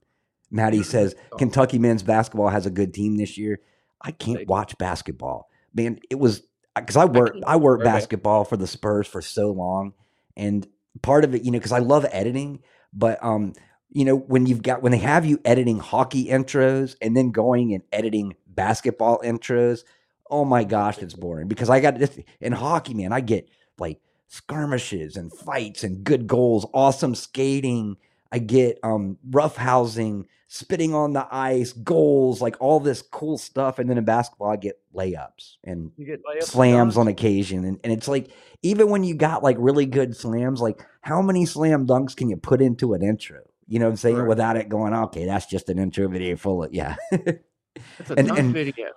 Maddie 0.52 0.84
says, 0.84 1.16
"Kentucky 1.38 1.80
men's 1.80 2.04
basketball 2.04 2.50
has 2.50 2.66
a 2.66 2.70
good 2.70 2.94
team 2.94 3.16
this 3.16 3.38
year. 3.38 3.62
I 4.02 4.12
can't 4.12 4.46
watch 4.46 4.78
basketball, 4.78 5.50
man. 5.74 6.00
It 6.10 6.20
was 6.20 6.44
because 6.76 6.98
I 6.98 7.06
worked 7.06 7.36
can't 7.36 7.46
I 7.48 7.56
worked 7.56 7.86
basketball 7.86 8.44
for 8.44 8.58
the 8.58 8.68
Spurs 8.68 9.08
for 9.08 9.22
so 9.22 9.52
long, 9.52 9.94
and 10.36 10.68
part 11.02 11.24
of 11.24 11.34
it, 11.34 11.46
you 11.46 11.52
know, 11.52 11.58
because 11.58 11.72
I 11.72 11.80
love 11.80 12.06
editing, 12.12 12.60
but 12.92 13.24
um, 13.24 13.54
you 13.90 14.04
know, 14.04 14.18
when 14.18 14.48
you've 14.48 14.64
got 14.64 14.82
when 14.82 14.92
they 14.92 14.98
have 14.98 15.26
you 15.26 15.40
editing 15.46 15.80
hockey 15.80 16.26
intros 16.26 16.98
and 17.02 17.16
then 17.16 17.32
going 17.32 17.74
and 17.74 17.84
editing 17.94 18.36
basketball 18.48 19.22
intros, 19.24 19.86
oh 20.30 20.44
my 20.44 20.66
gosh, 20.66 20.98
it's 20.98 21.14
boring. 21.14 21.48
Because 21.48 21.70
I 21.70 21.80
got 21.80 21.98
this 21.98 22.20
in 22.42 22.52
hockey, 22.52 22.94
man, 22.94 23.14
I 23.14 23.22
get 23.22 23.48
like 23.82 24.00
skirmishes 24.28 25.18
and 25.18 25.32
fights 25.34 25.84
and 25.84 26.04
good 26.04 26.28
goals, 26.28 26.66
awesome 26.74 27.16
skating. 27.16 27.98
I 28.32 28.40
get 28.40 28.80
um 28.84 29.18
rough 29.30 29.58
housing, 29.58 30.26
spitting 30.48 30.96
on 30.96 31.12
the 31.14 31.28
ice, 31.30 31.74
goals, 31.74 32.42
like 32.42 32.56
all 32.62 32.80
this 32.80 33.02
cool 33.02 33.38
stuff. 33.38 33.78
And 33.78 33.90
then 33.90 33.98
in 33.98 34.06
basketball, 34.06 34.52
I 34.52 34.56
get 34.56 34.80
layups 34.96 35.58
and 35.66 35.92
get 35.98 36.22
layups 36.24 36.44
slams 36.44 36.96
on 36.98 37.08
occasion. 37.10 37.66
And, 37.66 37.80
and 37.84 37.92
it's 37.92 38.08
like, 38.08 38.30
even 38.62 38.90
when 38.90 39.04
you 39.04 39.16
got 39.16 39.44
like 39.44 39.58
really 39.60 39.86
good 39.86 40.16
slams, 40.16 40.62
like 40.62 40.82
how 41.02 41.22
many 41.22 41.46
slam 41.46 41.86
dunks 41.86 42.16
can 42.16 42.30
you 42.30 42.38
put 42.38 42.62
into 42.62 42.94
an 42.94 43.02
intro? 43.04 43.40
You 43.68 43.80
know 43.80 43.86
what 43.86 43.92
I'm 43.92 43.98
saying? 43.98 44.16
Right. 44.18 44.28
Without 44.28 44.56
it 44.58 44.70
going, 44.70 44.94
okay, 44.94 45.26
that's 45.26 45.46
just 45.46 45.70
an 45.70 45.80
intro 45.80 46.08
video 46.08 46.36
full 46.38 46.64
of, 46.64 46.74
yeah. 46.74 46.96
It's 47.12 48.10
a 48.10 48.14
and- 48.18 48.28
dunk 48.28 48.40
and- 48.40 48.54
video. 48.54 48.88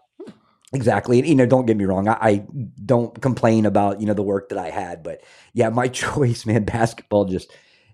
Exactly. 0.74 1.18
And, 1.18 1.28
you 1.28 1.34
know, 1.34 1.46
don't 1.46 1.66
get 1.66 1.76
me 1.76 1.84
wrong. 1.84 2.08
I, 2.08 2.18
I 2.20 2.46
don't 2.84 3.20
complain 3.20 3.66
about, 3.66 4.00
you 4.00 4.06
know, 4.06 4.14
the 4.14 4.22
work 4.22 4.48
that 4.48 4.58
I 4.58 4.70
had, 4.70 5.02
but 5.02 5.22
yeah, 5.52 5.68
my 5.70 5.88
choice, 6.02 6.46
man, 6.46 6.64
basketball 6.64 7.24
just, 7.26 7.50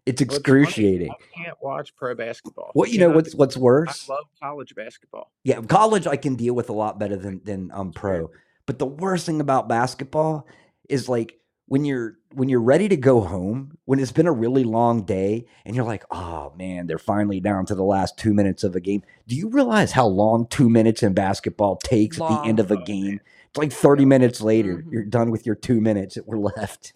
it's 0.06 0.20
Well, 0.20 0.28
it's 0.28 0.38
excruciating. 0.38 1.10
I 1.10 1.44
can't 1.44 1.56
watch 1.62 1.94
pro 1.94 2.14
basketball. 2.14 2.70
What, 2.72 2.90
you 2.90 2.98
know, 2.98 3.10
know, 3.10 3.16
what's, 3.16 3.34
what's 3.34 3.56
worse? 3.56 4.08
I 4.08 4.14
love 4.14 4.24
college 4.42 4.74
basketball. 4.74 5.30
Yeah, 5.44 5.60
college 5.62 6.06
I 6.06 6.16
can 6.16 6.36
deal 6.36 6.54
with 6.54 6.70
a 6.70 6.72
lot 6.72 6.98
better 6.98 7.16
than 7.16 7.42
than 7.44 7.70
um 7.72 7.92
pro. 7.92 8.30
But 8.66 8.78
the 8.78 8.86
worst 8.86 9.26
thing 9.26 9.40
about 9.40 9.68
basketball 9.68 10.46
is 10.88 11.08
like 11.08 11.39
when 11.70 11.84
you're 11.84 12.18
when 12.34 12.48
you're 12.48 12.60
ready 12.60 12.88
to 12.88 12.96
go 12.96 13.20
home, 13.20 13.78
when 13.84 14.00
it's 14.00 14.10
been 14.10 14.26
a 14.26 14.32
really 14.32 14.64
long 14.64 15.02
day 15.04 15.46
and 15.64 15.76
you're 15.76 15.84
like, 15.84 16.02
"Oh 16.10 16.52
man, 16.58 16.88
they're 16.88 16.98
finally 16.98 17.38
down 17.38 17.64
to 17.66 17.76
the 17.76 17.84
last 17.84 18.18
2 18.18 18.34
minutes 18.34 18.64
of 18.64 18.74
a 18.74 18.80
game." 18.80 19.04
Do 19.28 19.36
you 19.36 19.48
realize 19.48 19.92
how 19.92 20.08
long 20.08 20.48
2 20.48 20.68
minutes 20.68 21.04
in 21.04 21.14
basketball 21.14 21.76
takes 21.76 22.20
at 22.20 22.26
the 22.26 22.48
end 22.48 22.58
of 22.58 22.72
a 22.72 22.76
game? 22.76 23.20
It's 23.50 23.56
like 23.58 23.72
30 23.72 24.04
minutes 24.04 24.40
later, 24.40 24.78
Mhm. 24.78 24.92
you're 24.92 25.04
done 25.04 25.30
with 25.30 25.46
your 25.46 25.54
2 25.54 25.80
minutes 25.80 26.16
that 26.16 26.26
were 26.26 26.38
left. 26.56 26.92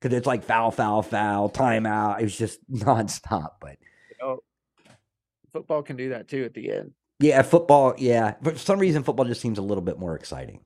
Cuz 0.00 0.12
it's 0.12 0.26
like 0.26 0.42
foul, 0.42 0.72
foul, 0.72 1.02
foul, 1.02 1.48
timeout. 1.48 2.18
It 2.18 2.24
was 2.24 2.36
just 2.36 2.58
nonstop, 2.72 3.50
but 3.60 3.76
You 4.10 4.16
know, 4.20 4.38
football 5.52 5.84
can 5.84 5.94
do 5.96 6.08
that 6.08 6.26
too 6.26 6.42
at 6.44 6.54
the 6.54 6.72
end. 6.72 6.90
yeah, 7.20 7.42
football, 7.42 7.94
yeah. 7.98 8.34
but 8.42 8.54
For 8.54 8.58
some 8.58 8.80
reason 8.80 9.04
football 9.04 9.24
just 9.24 9.40
seems 9.40 9.58
a 9.58 9.62
little 9.62 9.84
bit 9.84 10.00
more 10.00 10.16
exciting. 10.16 10.62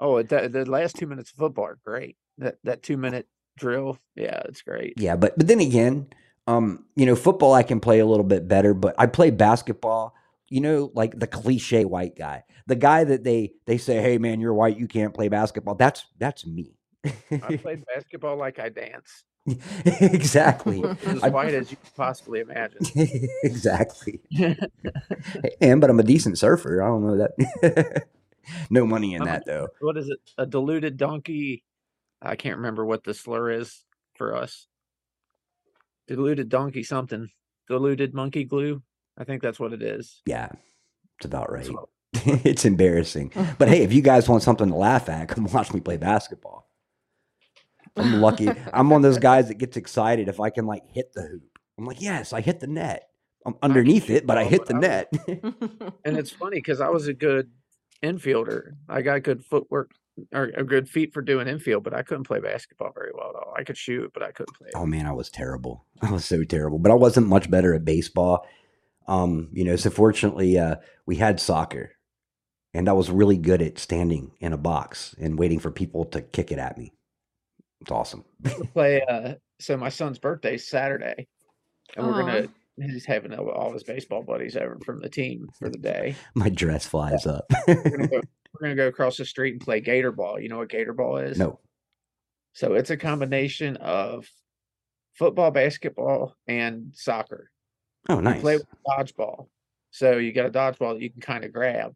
Oh, 0.00 0.22
the, 0.22 0.48
the 0.48 0.64
last 0.70 0.96
two 0.96 1.06
minutes 1.06 1.30
of 1.32 1.38
football 1.38 1.64
are 1.66 1.78
great. 1.84 2.16
That 2.38 2.58
that 2.64 2.82
two 2.82 2.96
minute 2.96 3.26
drill, 3.56 3.98
yeah, 4.14 4.42
it's 4.46 4.62
great. 4.62 4.94
Yeah, 4.96 5.16
but 5.16 5.36
but 5.36 5.46
then 5.48 5.60
again, 5.60 6.08
um, 6.46 6.84
you 6.96 7.04
know, 7.04 7.16
football 7.16 7.52
I 7.52 7.62
can 7.62 7.80
play 7.80 7.98
a 7.98 8.06
little 8.06 8.24
bit 8.24 8.48
better, 8.48 8.74
but 8.74 8.94
I 8.98 9.06
play 9.06 9.30
basketball. 9.30 10.14
You 10.48 10.62
know, 10.62 10.90
like 10.94 11.18
the 11.18 11.26
cliche 11.26 11.84
white 11.84 12.16
guy, 12.16 12.44
the 12.66 12.76
guy 12.76 13.04
that 13.04 13.22
they 13.22 13.52
they 13.66 13.76
say, 13.76 14.00
"Hey, 14.00 14.16
man, 14.18 14.40
you're 14.40 14.54
white, 14.54 14.78
you 14.78 14.88
can't 14.88 15.12
play 15.12 15.28
basketball." 15.28 15.74
That's 15.74 16.06
that's 16.18 16.46
me. 16.46 16.78
I 17.04 17.56
played 17.62 17.84
basketball 17.86 18.36
like 18.36 18.58
I 18.58 18.70
dance. 18.70 19.24
exactly. 19.84 20.82
As 21.06 21.22
white 21.32 21.54
as 21.54 21.70
you 21.70 21.76
could 21.78 21.94
possibly 21.96 22.40
imagine. 22.40 22.80
exactly. 23.42 24.20
And 25.60 25.80
but 25.80 25.90
I'm 25.90 26.00
a 26.00 26.02
decent 26.02 26.38
surfer. 26.38 26.82
I 26.82 26.86
don't 26.86 27.06
know 27.06 27.16
that. 27.16 28.06
no 28.70 28.86
money 28.86 29.14
in 29.14 29.24
that 29.24 29.44
though. 29.46 29.68
what 29.80 29.96
is 29.96 30.08
it? 30.08 30.18
A 30.38 30.46
diluted 30.46 30.96
donkey. 30.96 31.64
I 32.20 32.36
can't 32.36 32.56
remember 32.56 32.84
what 32.84 33.04
the 33.04 33.14
slur 33.14 33.50
is 33.50 33.84
for 34.16 34.34
us. 34.34 34.66
Diluted 36.08 36.48
donkey 36.48 36.82
something. 36.82 37.28
Diluted 37.68 38.14
monkey 38.14 38.44
glue. 38.44 38.82
I 39.16 39.24
think 39.24 39.42
that's 39.42 39.60
what 39.60 39.72
it 39.72 39.82
is. 39.82 40.22
Yeah, 40.26 40.48
it's 41.18 41.26
about 41.26 41.52
right. 41.52 41.68
It's 42.24 42.64
embarrassing. 42.64 43.32
But 43.58 43.68
hey, 43.68 43.82
if 43.82 43.92
you 43.92 44.00
guys 44.02 44.28
want 44.28 44.42
something 44.42 44.68
to 44.68 44.74
laugh 44.74 45.08
at, 45.08 45.28
come 45.28 45.44
watch 45.44 45.72
me 45.72 45.80
play 45.80 45.98
basketball. 45.98 46.68
I'm 47.96 48.20
lucky. 48.20 48.48
I'm 48.72 48.90
one 48.90 49.00
of 49.00 49.02
those 49.02 49.18
guys 49.18 49.48
that 49.48 49.58
gets 49.58 49.76
excited 49.76 50.28
if 50.28 50.40
I 50.40 50.50
can 50.50 50.66
like 50.66 50.82
hit 50.86 51.12
the 51.14 51.22
hoop. 51.22 51.58
I'm 51.76 51.84
like, 51.84 52.00
yes, 52.00 52.32
I 52.32 52.40
hit 52.40 52.60
the 52.60 52.66
net. 52.66 53.08
I'm 53.46 53.56
underneath 53.62 54.10
it, 54.10 54.26
but 54.26 54.38
I 54.38 54.44
hit 54.44 54.66
the 54.66 54.74
net. 54.74 55.12
And 56.04 56.16
it's 56.16 56.30
funny 56.30 56.58
because 56.58 56.80
I 56.80 56.88
was 56.88 57.08
a 57.08 57.14
good 57.14 57.50
infielder. 58.02 58.72
I 58.88 59.02
got 59.02 59.22
good 59.22 59.44
footwork 59.44 59.92
or 60.32 60.44
a 60.56 60.64
good 60.64 60.88
feet 60.88 61.12
for 61.12 61.22
doing 61.22 61.48
infield, 61.48 61.84
but 61.84 61.94
I 61.94 62.02
couldn't 62.02 62.24
play 62.24 62.40
basketball 62.40 62.92
very 62.94 63.10
well 63.14 63.30
at 63.30 63.36
all. 63.36 63.54
I 63.56 63.64
could 63.64 63.76
shoot, 63.76 64.10
but 64.12 64.22
I 64.22 64.32
couldn't 64.32 64.56
play. 64.56 64.70
oh 64.74 64.86
man, 64.86 65.06
I 65.06 65.12
was 65.12 65.30
terrible. 65.30 65.84
I 66.02 66.10
was 66.10 66.24
so 66.24 66.44
terrible. 66.44 66.78
But 66.78 66.92
I 66.92 66.94
wasn't 66.94 67.28
much 67.28 67.50
better 67.50 67.74
at 67.74 67.84
baseball. 67.84 68.46
Um, 69.06 69.48
you 69.52 69.64
know, 69.64 69.76
so 69.76 69.90
fortunately, 69.90 70.58
uh, 70.58 70.76
we 71.06 71.16
had 71.16 71.40
soccer, 71.40 71.92
and 72.74 72.88
I 72.88 72.92
was 72.92 73.10
really 73.10 73.38
good 73.38 73.62
at 73.62 73.78
standing 73.78 74.32
in 74.40 74.52
a 74.52 74.58
box 74.58 75.14
and 75.18 75.38
waiting 75.38 75.58
for 75.58 75.70
people 75.70 76.04
to 76.06 76.20
kick 76.20 76.52
it 76.52 76.58
at 76.58 76.76
me. 76.76 76.92
It's 77.80 77.90
awesome. 77.90 78.24
play. 78.74 79.02
Uh, 79.02 79.34
so 79.60 79.76
my 79.76 79.88
son's 79.88 80.18
birthday's 80.18 80.68
Saturday, 80.68 81.26
and 81.96 82.06
we're 82.06 82.20
gonna. 82.20 82.48
He's 82.80 83.04
having 83.04 83.34
all- 83.34 83.72
his 83.72 83.82
baseball 83.84 84.22
buddies 84.22 84.56
over 84.56 84.78
from 84.84 85.00
the 85.00 85.08
team 85.08 85.48
for 85.58 85.68
the 85.68 85.78
day. 85.78 86.14
My 86.34 86.48
dress 86.48 86.86
flies 86.86 87.26
up. 87.26 87.44
We're 87.66 87.74
gonna 87.74 88.08
go, 88.08 88.20
we're 88.54 88.60
gonna 88.62 88.74
go 88.76 88.86
across 88.88 89.16
the 89.16 89.24
street 89.24 89.52
and 89.54 89.60
play 89.60 89.80
gator 89.80 90.12
ball. 90.12 90.38
You 90.40 90.48
know 90.48 90.58
what 90.58 90.68
gator 90.68 90.92
ball 90.92 91.18
is? 91.18 91.38
no. 91.38 91.60
So 92.54 92.74
it's 92.74 92.90
a 92.90 92.96
combination 92.96 93.76
of 93.76 94.26
football, 95.14 95.50
basketball, 95.52 96.34
and 96.48 96.90
soccer. 96.92 97.50
Oh, 98.08 98.16
You 98.16 98.22
nice. 98.22 98.40
play 98.40 98.56
with 98.56 98.66
dodgeball. 98.88 99.46
So 99.90 100.16
you 100.16 100.32
got 100.32 100.46
a 100.46 100.50
dodgeball 100.50 100.94
that 100.94 101.02
you 101.02 101.10
can 101.10 101.20
kind 101.20 101.44
of 101.44 101.52
grab. 101.52 101.94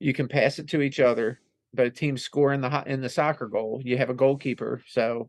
You 0.00 0.12
can 0.12 0.28
pass 0.28 0.58
it 0.58 0.68
to 0.68 0.82
each 0.82 1.00
other. 1.00 1.40
But 1.74 1.94
teams 1.94 2.22
score 2.22 2.52
in 2.52 2.60
the 2.62 2.82
in 2.86 3.00
the 3.02 3.08
soccer 3.10 3.46
goal. 3.46 3.80
You 3.84 3.98
have 3.98 4.08
a 4.10 4.14
goalkeeper, 4.14 4.82
so 4.86 5.28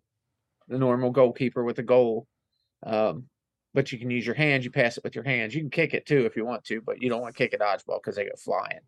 the 0.70 0.78
normal 0.78 1.12
goalkeeper 1.12 1.64
with 1.66 1.80
a 1.80 1.84
goal. 1.84 2.28
Um, 2.86 3.26
but 3.80 3.94
you 3.94 3.98
can 3.98 4.10
use 4.12 4.26
your 4.26 4.36
hands. 4.36 4.66
You 4.66 4.72
pass 4.72 4.98
it 4.98 5.06
with 5.06 5.16
your 5.16 5.24
hands. 5.24 5.56
You 5.56 5.62
can 5.62 5.70
kick 5.70 5.94
it 5.94 6.06
too 6.06 6.26
if 6.26 6.36
you 6.36 6.46
want 6.46 6.66
to, 6.66 6.82
but 6.82 7.02
you 7.02 7.08
don't 7.08 7.22
want 7.22 7.34
to 7.34 7.38
kick 7.38 7.54
a 7.54 7.58
dodgeball 7.58 8.02
because 8.04 8.18
they 8.18 8.26
go 8.26 8.32
flying. 8.38 8.82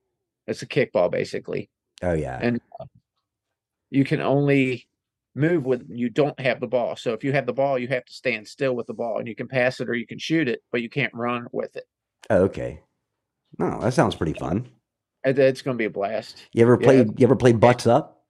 It's 0.47 0.63
a 0.63 0.67
kickball 0.67 1.09
basically, 1.09 1.69
Oh 2.03 2.11
yeah. 2.11 2.37
and 2.41 2.59
uh, 2.77 2.83
you 3.89 4.03
can 4.03 4.19
only 4.19 4.85
move 5.33 5.65
when 5.65 5.85
you 5.87 6.09
don't 6.09 6.37
have 6.41 6.59
the 6.59 6.67
ball. 6.67 6.97
So 6.97 7.13
if 7.13 7.23
you 7.23 7.31
have 7.31 7.45
the 7.45 7.53
ball, 7.53 7.79
you 7.79 7.87
have 7.87 8.03
to 8.03 8.11
stand 8.13 8.45
still 8.49 8.75
with 8.75 8.85
the 8.87 8.93
ball, 8.93 9.19
and 9.19 9.29
you 9.29 9.35
can 9.35 9.47
pass 9.47 9.79
it 9.79 9.87
or 9.87 9.93
you 9.93 10.05
can 10.05 10.19
shoot 10.19 10.49
it, 10.49 10.61
but 10.73 10.81
you 10.81 10.89
can't 10.89 11.13
run 11.13 11.47
with 11.53 11.73
it. 11.77 11.85
Oh, 12.29 12.41
okay. 12.43 12.81
No, 13.57 13.79
that 13.79 13.93
sounds 13.93 14.15
pretty 14.15 14.33
fun. 14.33 14.67
It- 15.23 15.39
It's 15.39 15.61
going 15.61 15.77
to 15.77 15.81
be 15.81 15.85
a 15.85 15.89
blast. 15.89 16.49
You 16.51 16.63
ever 16.63 16.77
Yeah. 16.81 16.85
played? 16.85 17.17
You 17.17 17.27
ever 17.27 17.37
played 17.37 17.61
butts 17.61 17.87
up? 17.87 18.25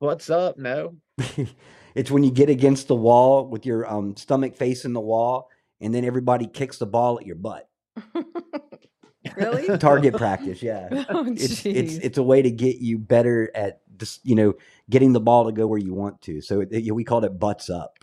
What's 0.00 0.28
up? 0.28 0.58
No. 0.58 0.96
it's 1.94 2.10
when 2.10 2.24
you 2.24 2.32
get 2.32 2.48
against 2.50 2.88
the 2.88 2.96
wall 2.96 3.46
with 3.46 3.64
your 3.64 3.88
um, 3.88 4.16
stomach 4.16 4.56
facing 4.56 4.92
the 4.92 5.00
wall, 5.00 5.48
and 5.80 5.94
then 5.94 6.04
everybody 6.04 6.46
kicks 6.46 6.78
the 6.78 6.86
ball 6.86 7.18
at 7.18 7.26
your 7.26 7.36
butt. 7.36 7.68
really? 9.36 9.78
Target 9.78 10.14
practice, 10.16 10.62
yeah. 10.62 10.88
Oh, 11.08 11.26
It's 11.26 11.64
it's 11.66 11.94
it's 11.96 12.18
a 12.18 12.22
way 12.22 12.42
to 12.42 12.50
get 12.50 12.76
you 12.76 12.98
better 12.98 13.50
at 13.54 13.80
just 13.96 14.24
you 14.24 14.34
know 14.34 14.54
getting 14.90 15.12
the 15.12 15.20
ball 15.20 15.46
to 15.46 15.52
go 15.52 15.66
where 15.66 15.78
you 15.78 15.94
want 15.94 16.20
to. 16.22 16.40
So 16.40 16.60
it, 16.68 16.92
we 16.92 17.04
called 17.04 17.24
it 17.24 17.38
butts 17.38 17.70
up. 17.70 17.98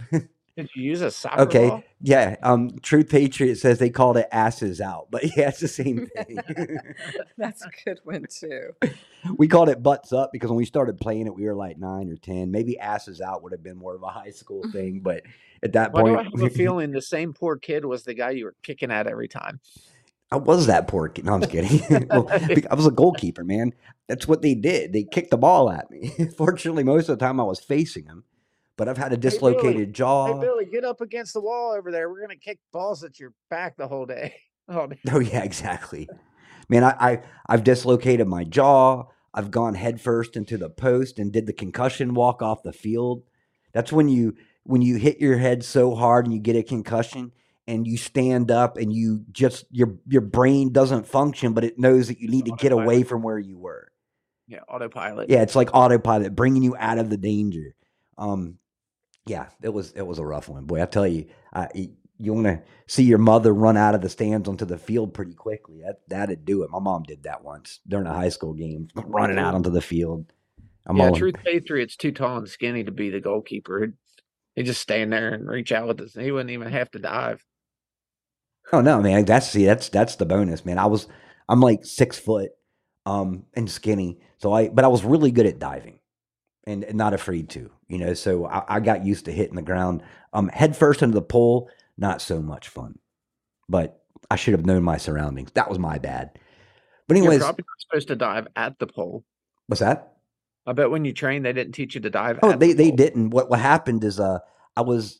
Did 0.57 0.69
you 0.75 0.83
use 0.83 1.01
a 1.01 1.11
soccer 1.11 1.41
Okay, 1.43 1.69
ball? 1.69 1.83
yeah. 2.01 2.35
Um, 2.43 2.71
Truth 2.81 3.09
Patriot 3.09 3.57
says 3.57 3.79
they 3.79 3.89
called 3.89 4.17
it 4.17 4.27
asses 4.31 4.81
out, 4.81 5.07
but 5.11 5.23
yeah, 5.37 5.49
it's 5.49 5.59
the 5.61 5.67
same 5.67 6.07
thing. 6.27 6.43
That's 7.37 7.63
a 7.65 7.69
good 7.85 7.99
one 8.03 8.25
too. 8.29 8.71
we 9.37 9.47
called 9.47 9.69
it 9.69 9.81
butts 9.83 10.13
up 10.13 10.31
because 10.31 10.49
when 10.49 10.57
we 10.57 10.65
started 10.65 10.99
playing 10.99 11.27
it, 11.27 11.35
we 11.35 11.45
were 11.45 11.55
like 11.55 11.77
nine 11.77 12.09
or 12.09 12.17
ten. 12.17 12.51
Maybe 12.51 12.77
asses 12.79 13.21
out 13.21 13.43
would 13.43 13.53
have 13.53 13.63
been 13.63 13.77
more 13.77 13.95
of 13.95 14.03
a 14.03 14.07
high 14.09 14.31
school 14.31 14.63
thing, 14.71 14.99
but 15.01 15.23
at 15.63 15.73
that 15.73 15.93
Why 15.93 16.03
do 16.03 16.15
I 16.17 16.23
point, 16.23 16.25
have 16.25 16.41
a 16.41 16.49
feeling 16.49 16.91
the 16.91 17.01
same 17.01 17.33
poor 17.33 17.57
kid 17.57 17.85
was 17.85 18.03
the 18.03 18.13
guy 18.13 18.31
you 18.31 18.45
were 18.45 18.55
kicking 18.63 18.91
at 18.91 19.07
every 19.07 19.27
time? 19.27 19.59
I 20.31 20.37
was 20.37 20.67
that 20.67 20.87
poor 20.87 21.09
kid. 21.09 21.25
No, 21.25 21.33
I'm 21.33 21.41
just 21.41 21.51
kidding. 21.51 22.07
Well, 22.09 22.29
I 22.69 22.75
was 22.75 22.85
a 22.87 22.91
goalkeeper, 22.91 23.43
man. 23.43 23.73
That's 24.07 24.27
what 24.27 24.41
they 24.41 24.55
did. 24.55 24.93
They 24.93 25.03
kicked 25.03 25.31
the 25.31 25.37
ball 25.37 25.69
at 25.69 25.91
me. 25.91 26.09
Fortunately, 26.37 26.83
most 26.83 27.09
of 27.09 27.19
the 27.19 27.25
time 27.25 27.39
I 27.39 27.43
was 27.43 27.59
facing 27.59 28.05
them, 28.05 28.23
but 28.81 28.89
I've 28.89 28.97
had 28.97 29.13
a 29.13 29.17
dislocated 29.17 29.89
Hey 29.89 29.91
jaw. 29.91 30.25
Hey, 30.25 30.39
Billy, 30.41 30.65
get 30.65 30.83
up 30.83 31.01
against 31.01 31.35
the 31.35 31.39
wall 31.39 31.71
over 31.77 31.91
there. 31.91 32.09
We're 32.09 32.21
gonna 32.21 32.35
kick 32.35 32.57
balls 32.73 33.03
at 33.03 33.19
your 33.19 33.31
back 33.51 33.77
the 33.77 33.87
whole 33.87 34.07
day. 34.07 34.33
Oh, 34.67 34.89
Oh 35.11 35.19
yeah, 35.19 35.43
exactly. 35.43 36.09
Man, 36.69 36.83
I, 36.83 36.95
I 36.99 37.21
I've 37.47 37.63
dislocated 37.63 38.27
my 38.27 38.43
jaw. 38.43 39.03
I've 39.33 39.51
gone 39.51 39.75
headfirst 39.75 40.35
into 40.35 40.57
the 40.57 40.69
post 40.69 41.19
and 41.19 41.31
did 41.31 41.45
the 41.45 41.53
concussion 41.53 42.15
walk 42.15 42.41
off 42.41 42.63
the 42.63 42.73
field. 42.73 43.23
That's 43.71 43.91
when 43.91 44.07
you 44.09 44.35
when 44.63 44.81
you 44.81 44.95
hit 44.95 45.19
your 45.19 45.37
head 45.37 45.63
so 45.63 45.93
hard 45.93 46.25
and 46.25 46.33
you 46.33 46.39
get 46.39 46.55
a 46.55 46.63
concussion 46.63 47.33
and 47.67 47.85
you 47.85 47.97
stand 47.97 48.49
up 48.49 48.77
and 48.77 48.91
you 48.91 49.25
just 49.31 49.65
your 49.69 49.99
your 50.07 50.21
brain 50.21 50.71
doesn't 50.71 51.05
function, 51.05 51.53
but 51.53 51.63
it 51.63 51.77
knows 51.77 52.07
that 52.07 52.19
you 52.19 52.29
need 52.29 52.45
to 52.45 52.55
get 52.57 52.71
away 52.71 53.03
from 53.03 53.21
where 53.21 53.39
you 53.39 53.59
were. 53.59 53.91
yeah, 54.47 54.61
autopilot. 54.67 55.29
Yeah, 55.29 55.43
it's 55.43 55.55
like 55.55 55.69
autopilot 55.73 56.35
bringing 56.35 56.63
you 56.63 56.75
out 56.79 56.97
of 56.97 57.11
the 57.11 57.17
danger. 57.17 57.75
Um, 58.17 58.57
yeah, 59.25 59.47
it 59.61 59.69
was 59.69 59.91
it 59.91 60.01
was 60.01 60.19
a 60.19 60.25
rough 60.25 60.49
one, 60.49 60.65
boy. 60.65 60.81
I 60.81 60.85
tell 60.85 61.07
you, 61.07 61.27
I, 61.53 61.89
you 62.17 62.33
want 62.33 62.47
to 62.47 62.61
see 62.87 63.03
your 63.03 63.17
mother 63.17 63.53
run 63.53 63.77
out 63.77 63.95
of 63.95 64.01
the 64.01 64.09
stands 64.09 64.47
onto 64.47 64.65
the 64.65 64.77
field 64.77 65.13
pretty 65.13 65.33
quickly. 65.33 65.81
That 65.81 66.01
that'd 66.07 66.45
do 66.45 66.63
it. 66.63 66.69
My 66.69 66.79
mom 66.79 67.03
did 67.03 67.23
that 67.23 67.43
once 67.43 67.79
during 67.87 68.07
a 68.07 68.13
high 68.13 68.29
school 68.29 68.53
game, 68.53 68.87
running 68.95 69.37
out 69.37 69.53
onto 69.53 69.69
the 69.69 69.81
field. 69.81 70.31
I'm 70.85 70.97
yeah, 70.97 71.09
all- 71.09 71.15
Truth 71.15 71.35
Patriot's 71.43 71.95
too 71.95 72.11
tall 72.11 72.37
and 72.37 72.49
skinny 72.49 72.83
to 72.83 72.91
be 72.91 73.09
the 73.09 73.19
goalkeeper. 73.19 73.81
He'd, 73.81 73.93
he'd 74.55 74.65
just 74.65 74.81
stand 74.81 75.13
there 75.13 75.33
and 75.33 75.47
reach 75.47 75.71
out 75.71 75.87
with 75.87 75.99
his. 75.99 76.13
He 76.13 76.31
wouldn't 76.31 76.51
even 76.51 76.71
have 76.71 76.89
to 76.91 76.99
dive. 76.99 77.43
Oh 78.73 78.81
no, 78.81 79.01
man. 79.01 79.25
That's 79.25 79.49
see, 79.49 79.65
that's 79.65 79.89
that's 79.89 80.15
the 80.15 80.25
bonus, 80.25 80.65
man. 80.65 80.79
I 80.79 80.87
was 80.87 81.07
I'm 81.47 81.61
like 81.61 81.85
six 81.85 82.17
foot, 82.17 82.51
um, 83.05 83.43
and 83.53 83.69
skinny. 83.69 84.19
So 84.37 84.53
I 84.53 84.69
but 84.69 84.85
I 84.85 84.87
was 84.87 85.03
really 85.03 85.31
good 85.31 85.45
at 85.45 85.59
diving 85.59 85.99
and, 86.65 86.83
and 86.83 86.97
not 86.97 87.13
afraid 87.13 87.49
to, 87.49 87.69
you 87.87 87.97
know. 87.97 88.13
So 88.13 88.45
I, 88.45 88.63
I 88.67 88.79
got 88.79 89.05
used 89.05 89.25
to 89.25 89.31
hitting 89.31 89.55
the 89.55 89.61
ground. 89.61 90.03
Um 90.33 90.47
head 90.49 90.75
first 90.75 91.01
into 91.01 91.15
the 91.15 91.21
pole, 91.21 91.69
not 91.97 92.21
so 92.21 92.41
much 92.41 92.69
fun. 92.69 92.97
But 93.69 94.01
I 94.29 94.35
should 94.35 94.53
have 94.53 94.65
known 94.65 94.83
my 94.83 94.97
surroundings. 94.97 95.51
That 95.53 95.69
was 95.69 95.79
my 95.79 95.97
bad. 95.97 96.31
But 97.07 97.17
You're 97.17 97.25
anyways, 97.25 97.39
probably 97.39 97.65
not 97.67 97.81
supposed 97.81 98.07
to 98.09 98.15
dive 98.15 98.47
at 98.55 98.79
the 98.79 98.87
pole. 98.87 99.25
what's 99.67 99.81
that? 99.81 100.13
I 100.65 100.73
bet 100.73 100.91
when 100.91 101.05
you 101.05 101.13
train, 101.13 101.43
they 101.43 101.53
didn't 101.53 101.73
teach 101.73 101.95
you 101.95 102.01
to 102.01 102.09
dive. 102.09 102.39
Oh, 102.43 102.51
at 102.51 102.59
they 102.59 102.73
the 102.73 102.83
they 102.83 102.91
didn't. 102.91 103.31
What 103.31 103.49
what 103.49 103.59
happened 103.59 104.03
is 104.03 104.19
uh 104.19 104.39
I 104.77 104.81
was 104.81 105.19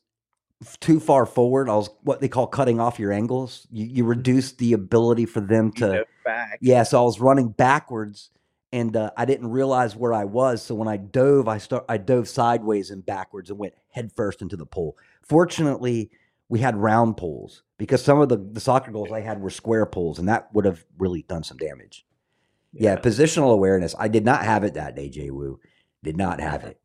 too 0.80 1.00
far 1.00 1.26
forward. 1.26 1.70
I 1.70 1.76
was 1.76 1.90
what 2.04 2.22
they 2.22 2.28
call 2.30 2.48
cutting 2.48 2.80
off 2.80 3.00
your 3.00 3.12
angles. 3.12 3.68
You 3.72 3.86
you 3.86 4.06
reduce 4.06 4.54
the 4.54 4.74
ability 4.74 5.26
for 5.26 5.42
them 5.42 5.72
to 5.74 6.06
back. 6.24 6.60
Yeah, 6.62 6.84
so 6.84 7.02
I 7.02 7.04
was 7.04 7.20
running 7.20 7.50
backwards, 7.50 8.30
and 8.72 8.96
uh, 8.96 9.12
I 9.18 9.26
didn't 9.26 9.50
realize 9.50 9.96
where 9.96 10.14
I 10.14 10.26
was. 10.26 10.62
So 10.64 10.76
when 10.76 10.88
I 10.88 10.98
dove, 10.98 11.48
I 11.48 11.58
start 11.58 11.86
I 11.90 11.98
dove 11.98 12.28
sideways 12.28 12.90
and 12.92 13.06
backwards 13.06 13.50
and 13.50 13.60
went 13.60 13.74
headfirst 13.90 14.42
into 14.42 14.56
the 14.58 14.66
pool. 14.66 14.98
Fortunately, 15.24 16.12
we 16.50 16.60
had 16.60 16.76
round 16.78 17.18
poles 17.18 17.64
because 17.78 18.04
some 18.04 18.20
of 18.22 18.30
the, 18.30 18.38
the 18.38 18.60
soccer 18.60 18.92
goals 18.92 19.12
I 19.12 19.22
had 19.22 19.42
were 19.42 19.50
square 19.50 19.86
poles, 19.86 20.20
and 20.20 20.28
that 20.30 20.54
would 20.54 20.66
have 20.66 20.86
really 20.98 21.24
done 21.24 21.44
some 21.44 21.58
damage. 21.58 22.06
Yeah, 22.74 22.96
positional 22.98 23.52
awareness. 23.52 23.96
I 24.00 24.08
did 24.08 24.24
not 24.24 24.44
have 24.46 24.64
it 24.64 24.76
that 24.76 24.96
day, 24.96 25.10
Jay 25.10 25.30
Wu. 25.30 25.60
Did 26.04 26.18
not 26.18 26.40
have 26.40 26.64
it. 26.64 26.80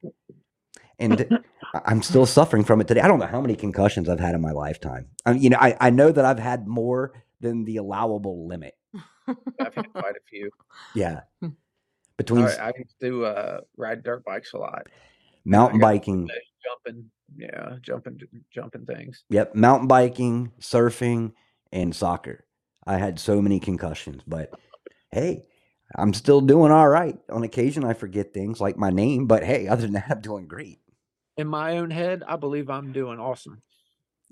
And 0.99 1.29
I- 1.75 1.81
I'm 1.85 2.03
still 2.03 2.27
suffering 2.27 2.65
from 2.65 2.81
it 2.81 2.89
today. 2.89 3.01
I 3.01 3.09
don't 3.09 3.19
know 3.19 3.27
how 3.27 3.41
many 3.41 3.55
concussions 3.55 4.09
I've 4.09 4.21
had 4.21 4.35
in 4.35 4.41
my 4.41 4.53
lifetime. 4.53 5.09
I 5.25 5.33
mean, 5.35 5.43
you 5.43 5.51
know, 5.51 5.59
I, 5.61 5.77
I 5.81 5.91
know 5.91 6.11
that 6.11 6.25
I've 6.25 6.39
had 6.39 6.67
more 6.67 7.13
than 7.41 7.65
the 7.65 7.77
allowable 7.77 8.47
limit. 8.49 8.75
I've 9.29 9.75
had 9.75 9.93
quite 9.93 10.15
a 10.17 10.21
few. 10.29 10.51
Yeah. 10.95 11.21
Between 12.19 12.45
I, 12.45 12.57
I 12.57 12.73
used 12.79 13.01
to 13.03 13.27
uh, 13.27 13.61
ride 13.77 14.03
dirt 14.03 14.25
bikes 14.25 14.53
a 14.55 14.59
lot. 14.59 14.87
mountain 15.45 15.81
biking, 15.81 16.29
Jumping, 16.65 17.11
yeah, 17.37 17.77
jumping, 17.83 18.19
jumping 18.53 18.87
things. 18.87 19.25
Yep, 19.31 19.55
mountain 19.55 19.87
biking, 19.87 20.53
surfing, 20.61 21.33
and 21.73 21.95
soccer. 21.95 22.45
I 22.87 22.99
had 22.99 23.19
so 23.19 23.43
many 23.43 23.61
concussions, 23.61 24.23
but 24.27 24.51
hey, 25.13 25.47
I'm 25.95 26.15
still 26.15 26.41
doing 26.41 26.73
all 26.73 26.89
right. 26.89 27.17
On 27.31 27.43
occasion, 27.43 27.85
I 27.85 27.93
forget 27.93 28.33
things 28.33 28.61
like 28.61 28.77
my 28.77 28.91
name, 28.91 29.27
but 29.27 29.45
hey, 29.45 29.69
other 29.69 29.83
than 29.83 29.93
that, 29.93 30.07
I'm 30.11 30.21
doing 30.21 30.47
great. 30.47 30.81
In 31.37 31.47
my 31.47 31.79
own 31.79 31.91
head, 31.91 32.23
I 32.27 32.37
believe 32.37 32.71
I'm 32.71 32.93
doing 32.93 33.21
awesome. 33.21 33.63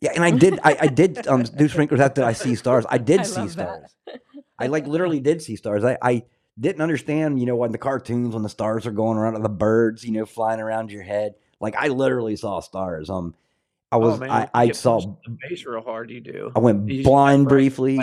Yeah, 0.00 0.12
and 0.14 0.24
I 0.24 0.30
did, 0.32 0.58
I, 0.64 0.76
I 0.80 0.86
did 0.88 1.26
um, 1.28 1.42
do 1.42 1.68
sprinklers 1.68 2.00
after 2.00 2.24
I 2.24 2.32
see 2.32 2.54
stars. 2.54 2.84
I 2.88 2.98
did 3.10 3.20
I 3.20 3.22
see 3.24 3.46
that. 3.46 3.50
stars. 3.50 4.18
I 4.58 4.66
like 4.68 4.86
literally 4.86 5.20
did 5.20 5.42
see 5.42 5.56
stars. 5.56 5.84
I, 5.84 5.98
I 6.02 6.24
didn't 6.58 6.82
understand, 6.82 7.40
you 7.40 7.46
know, 7.46 7.56
when 7.56 7.72
the 7.72 7.78
cartoons 7.78 8.34
when 8.34 8.42
the 8.42 8.48
stars 8.48 8.86
are 8.86 8.92
going 8.92 9.18
around, 9.18 9.40
the 9.42 9.48
birds, 9.48 10.04
you 10.04 10.12
know, 10.12 10.26
flying 10.26 10.60
around 10.60 10.90
your 10.92 11.02
head. 11.02 11.34
Like 11.60 11.74
I 11.76 11.88
literally 11.88 12.36
saw 12.36 12.60
stars. 12.60 13.10
Um, 13.10 13.34
I 13.90 13.96
was, 13.96 14.20
oh, 14.20 14.24
I, 14.24 14.48
I 14.54 14.70
saw, 14.72 15.00
the 15.00 15.36
face 15.48 15.64
real 15.64 15.80
hard. 15.80 16.10
You 16.10 16.20
do. 16.20 16.52
I 16.54 16.58
went 16.58 16.88
You 16.88 17.04
blind 17.04 17.48
briefly. 17.48 18.00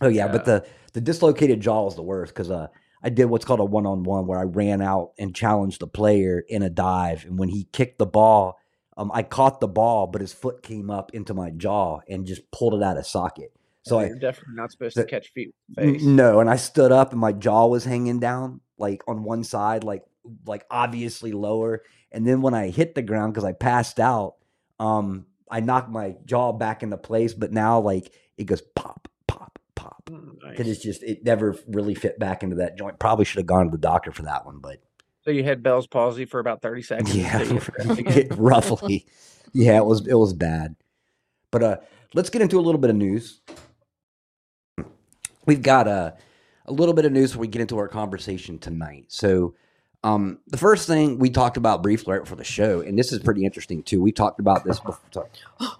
Oh 0.00 0.08
yeah, 0.08 0.28
but 0.28 0.44
the 0.44 0.66
the 0.92 1.00
dislocated 1.00 1.60
jaw 1.60 1.88
is 1.88 1.94
the 1.94 2.02
worst 2.02 2.34
because 2.34 2.50
uh, 2.50 2.68
I 3.02 3.08
did 3.08 3.26
what's 3.26 3.44
called 3.44 3.60
a 3.60 3.64
one 3.64 3.86
on 3.86 4.02
one 4.02 4.26
where 4.26 4.38
I 4.38 4.44
ran 4.44 4.82
out 4.82 5.12
and 5.18 5.34
challenged 5.34 5.80
the 5.80 5.86
player 5.86 6.42
in 6.48 6.62
a 6.62 6.70
dive, 6.70 7.24
and 7.24 7.38
when 7.38 7.48
he 7.48 7.68
kicked 7.72 7.98
the 7.98 8.06
ball, 8.06 8.58
um, 8.96 9.10
I 9.14 9.22
caught 9.22 9.60
the 9.60 9.68
ball, 9.68 10.06
but 10.06 10.20
his 10.20 10.32
foot 10.32 10.62
came 10.62 10.90
up 10.90 11.14
into 11.14 11.34
my 11.34 11.50
jaw 11.50 12.00
and 12.08 12.26
just 12.26 12.50
pulled 12.50 12.74
it 12.74 12.82
out 12.82 12.98
of 12.98 13.06
socket. 13.06 13.52
So 13.84 13.98
I 13.98 14.06
you're 14.06 14.18
definitely 14.18 14.54
not 14.54 14.70
supposed 14.72 14.96
the- 14.96 15.02
to 15.04 15.08
catch 15.08 15.32
feet 15.32 15.52
with 15.68 15.76
the 15.76 15.82
N- 15.82 15.92
face. 15.94 16.02
No, 16.04 16.40
and 16.40 16.48
I 16.48 16.56
stood 16.56 16.92
up 16.92 17.10
and 17.12 17.20
my 17.20 17.32
jaw 17.32 17.66
was 17.66 17.84
hanging 17.84 18.20
down 18.20 18.60
like 18.78 19.02
on 19.08 19.22
one 19.24 19.44
side, 19.44 19.84
like 19.84 20.04
like 20.46 20.64
obviously 20.70 21.32
lower. 21.32 21.82
And 22.12 22.26
then 22.26 22.42
when 22.42 22.54
I 22.54 22.68
hit 22.68 22.94
the 22.94 23.02
ground 23.02 23.32
because 23.34 23.44
I 23.44 23.52
passed 23.52 23.98
out, 23.98 24.34
um, 24.78 25.26
I 25.50 25.60
knocked 25.60 25.90
my 25.90 26.14
jaw 26.24 26.52
back 26.52 26.82
into 26.82 26.96
place, 26.96 27.34
but 27.34 27.52
now 27.52 27.80
like 27.80 28.12
it 28.36 28.44
goes 28.44 28.60
pop, 28.76 29.08
pop, 29.26 29.58
pop. 29.74 30.02
Mm, 30.10 30.38
Because 30.50 30.66
nice. 30.66 30.76
it's 30.76 30.82
just 30.84 31.02
it 31.02 31.24
never 31.24 31.56
really 31.66 31.94
fit 31.94 32.18
back 32.18 32.42
into 32.44 32.56
that 32.56 32.78
joint. 32.78 32.98
Probably 33.00 33.24
should 33.24 33.38
have 33.38 33.46
gone 33.46 33.64
to 33.66 33.70
the 33.72 33.78
doctor 33.78 34.12
for 34.12 34.22
that 34.22 34.46
one, 34.46 34.58
but 34.60 34.78
So 35.24 35.30
you 35.32 35.42
had 35.42 35.62
Bell's 35.62 35.86
palsy 35.88 36.24
for 36.24 36.38
about 36.38 36.62
thirty 36.62 36.82
seconds. 36.82 37.14
yeah, 37.16 37.40
until 37.40 37.54
you 37.56 37.60
hit 37.60 37.64
the 37.64 37.72
ground 37.84 37.98
again? 37.98 38.28
roughly. 38.38 39.06
Yeah, 39.52 39.76
it 39.78 39.84
was 39.86 40.06
it 40.06 40.14
was 40.14 40.32
bad. 40.34 40.76
But 41.50 41.62
uh 41.62 41.76
let's 42.14 42.30
get 42.30 42.42
into 42.42 42.58
a 42.58 42.62
little 42.62 42.80
bit 42.80 42.90
of 42.90 42.96
news. 42.96 43.40
We've 45.46 45.62
got 45.62 45.88
a 45.88 46.14
a 46.66 46.72
little 46.72 46.94
bit 46.94 47.04
of 47.04 47.12
news 47.12 47.32
before 47.32 47.40
we 47.42 47.48
get 47.48 47.60
into 47.62 47.78
our 47.78 47.88
conversation 47.88 48.58
tonight. 48.58 49.06
So 49.08 49.54
um 50.04 50.38
the 50.48 50.56
first 50.56 50.86
thing 50.86 51.18
we 51.18 51.30
talked 51.30 51.56
about 51.56 51.82
briefly 51.82 52.12
right 52.12 52.22
before 52.22 52.36
the 52.36 52.44
show, 52.44 52.80
and 52.80 52.98
this 52.98 53.12
is 53.12 53.20
pretty 53.20 53.44
interesting 53.44 53.82
too. 53.82 54.00
We 54.00 54.12
talked 54.12 54.40
about 54.40 54.64
this 54.64 54.80
before 54.80 55.00
sorry. 55.12 55.28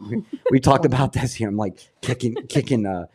we, 0.00 0.24
we 0.50 0.60
talked 0.60 0.84
about 0.84 1.12
this 1.12 1.34
here. 1.34 1.48
I'm 1.48 1.56
like 1.56 1.78
kicking 2.00 2.34
kicking 2.48 2.86
uh 2.86 3.06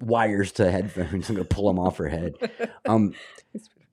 wires 0.00 0.52
to 0.52 0.70
headphones. 0.70 1.28
I'm 1.28 1.36
gonna 1.36 1.44
pull 1.44 1.66
them 1.68 1.78
off 1.78 1.98
her 1.98 2.08
head. 2.08 2.34
Um 2.86 3.14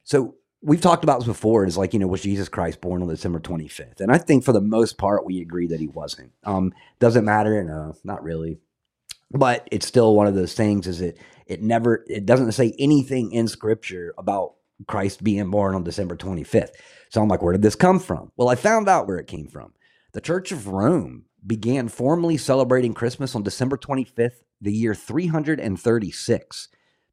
so 0.03 0.35
we've 0.61 0.81
talked 0.81 1.03
about 1.03 1.19
this 1.19 1.27
before. 1.27 1.65
Is 1.65 1.77
like 1.77 1.93
you 1.93 1.99
know, 1.99 2.07
was 2.07 2.21
Jesus 2.21 2.49
Christ 2.49 2.81
born 2.81 3.01
on 3.01 3.07
December 3.07 3.39
25th? 3.39 4.01
And 4.01 4.11
I 4.11 4.17
think 4.17 4.43
for 4.43 4.51
the 4.51 4.61
most 4.61 4.97
part, 4.97 5.25
we 5.25 5.41
agree 5.41 5.67
that 5.67 5.79
he 5.79 5.87
wasn't. 5.87 6.31
Um, 6.43 6.73
doesn't 6.99 7.25
matter, 7.25 7.63
no, 7.63 7.95
not 8.03 8.23
really. 8.23 8.59
But 9.35 9.67
it's 9.71 9.85
still 9.85 10.15
one 10.15 10.27
of 10.27 10.35
those 10.35 10.53
things. 10.53 10.87
Is 10.87 11.01
it? 11.01 11.19
It 11.45 11.61
never. 11.61 12.03
It 12.07 12.25
doesn't 12.25 12.53
say 12.53 12.73
anything 12.79 13.31
in 13.31 13.47
Scripture 13.47 14.13
about 14.17 14.53
Christ 14.87 15.23
being 15.23 15.49
born 15.51 15.75
on 15.75 15.83
December 15.83 16.15
25th. 16.15 16.71
So 17.09 17.21
I'm 17.21 17.27
like, 17.27 17.41
where 17.41 17.53
did 17.53 17.61
this 17.61 17.75
come 17.75 17.99
from? 17.99 18.31
Well, 18.35 18.49
I 18.49 18.55
found 18.55 18.89
out 18.89 19.07
where 19.07 19.17
it 19.17 19.27
came 19.27 19.47
from. 19.47 19.73
The 20.13 20.21
Church 20.21 20.51
of 20.51 20.67
Rome 20.67 21.25
began 21.45 21.87
formally 21.87 22.37
celebrating 22.37 22.93
Christmas 22.93 23.35
on 23.35 23.43
December 23.43 23.77
25th, 23.77 24.43
the 24.59 24.71
year 24.73 24.95
336, 24.95 26.67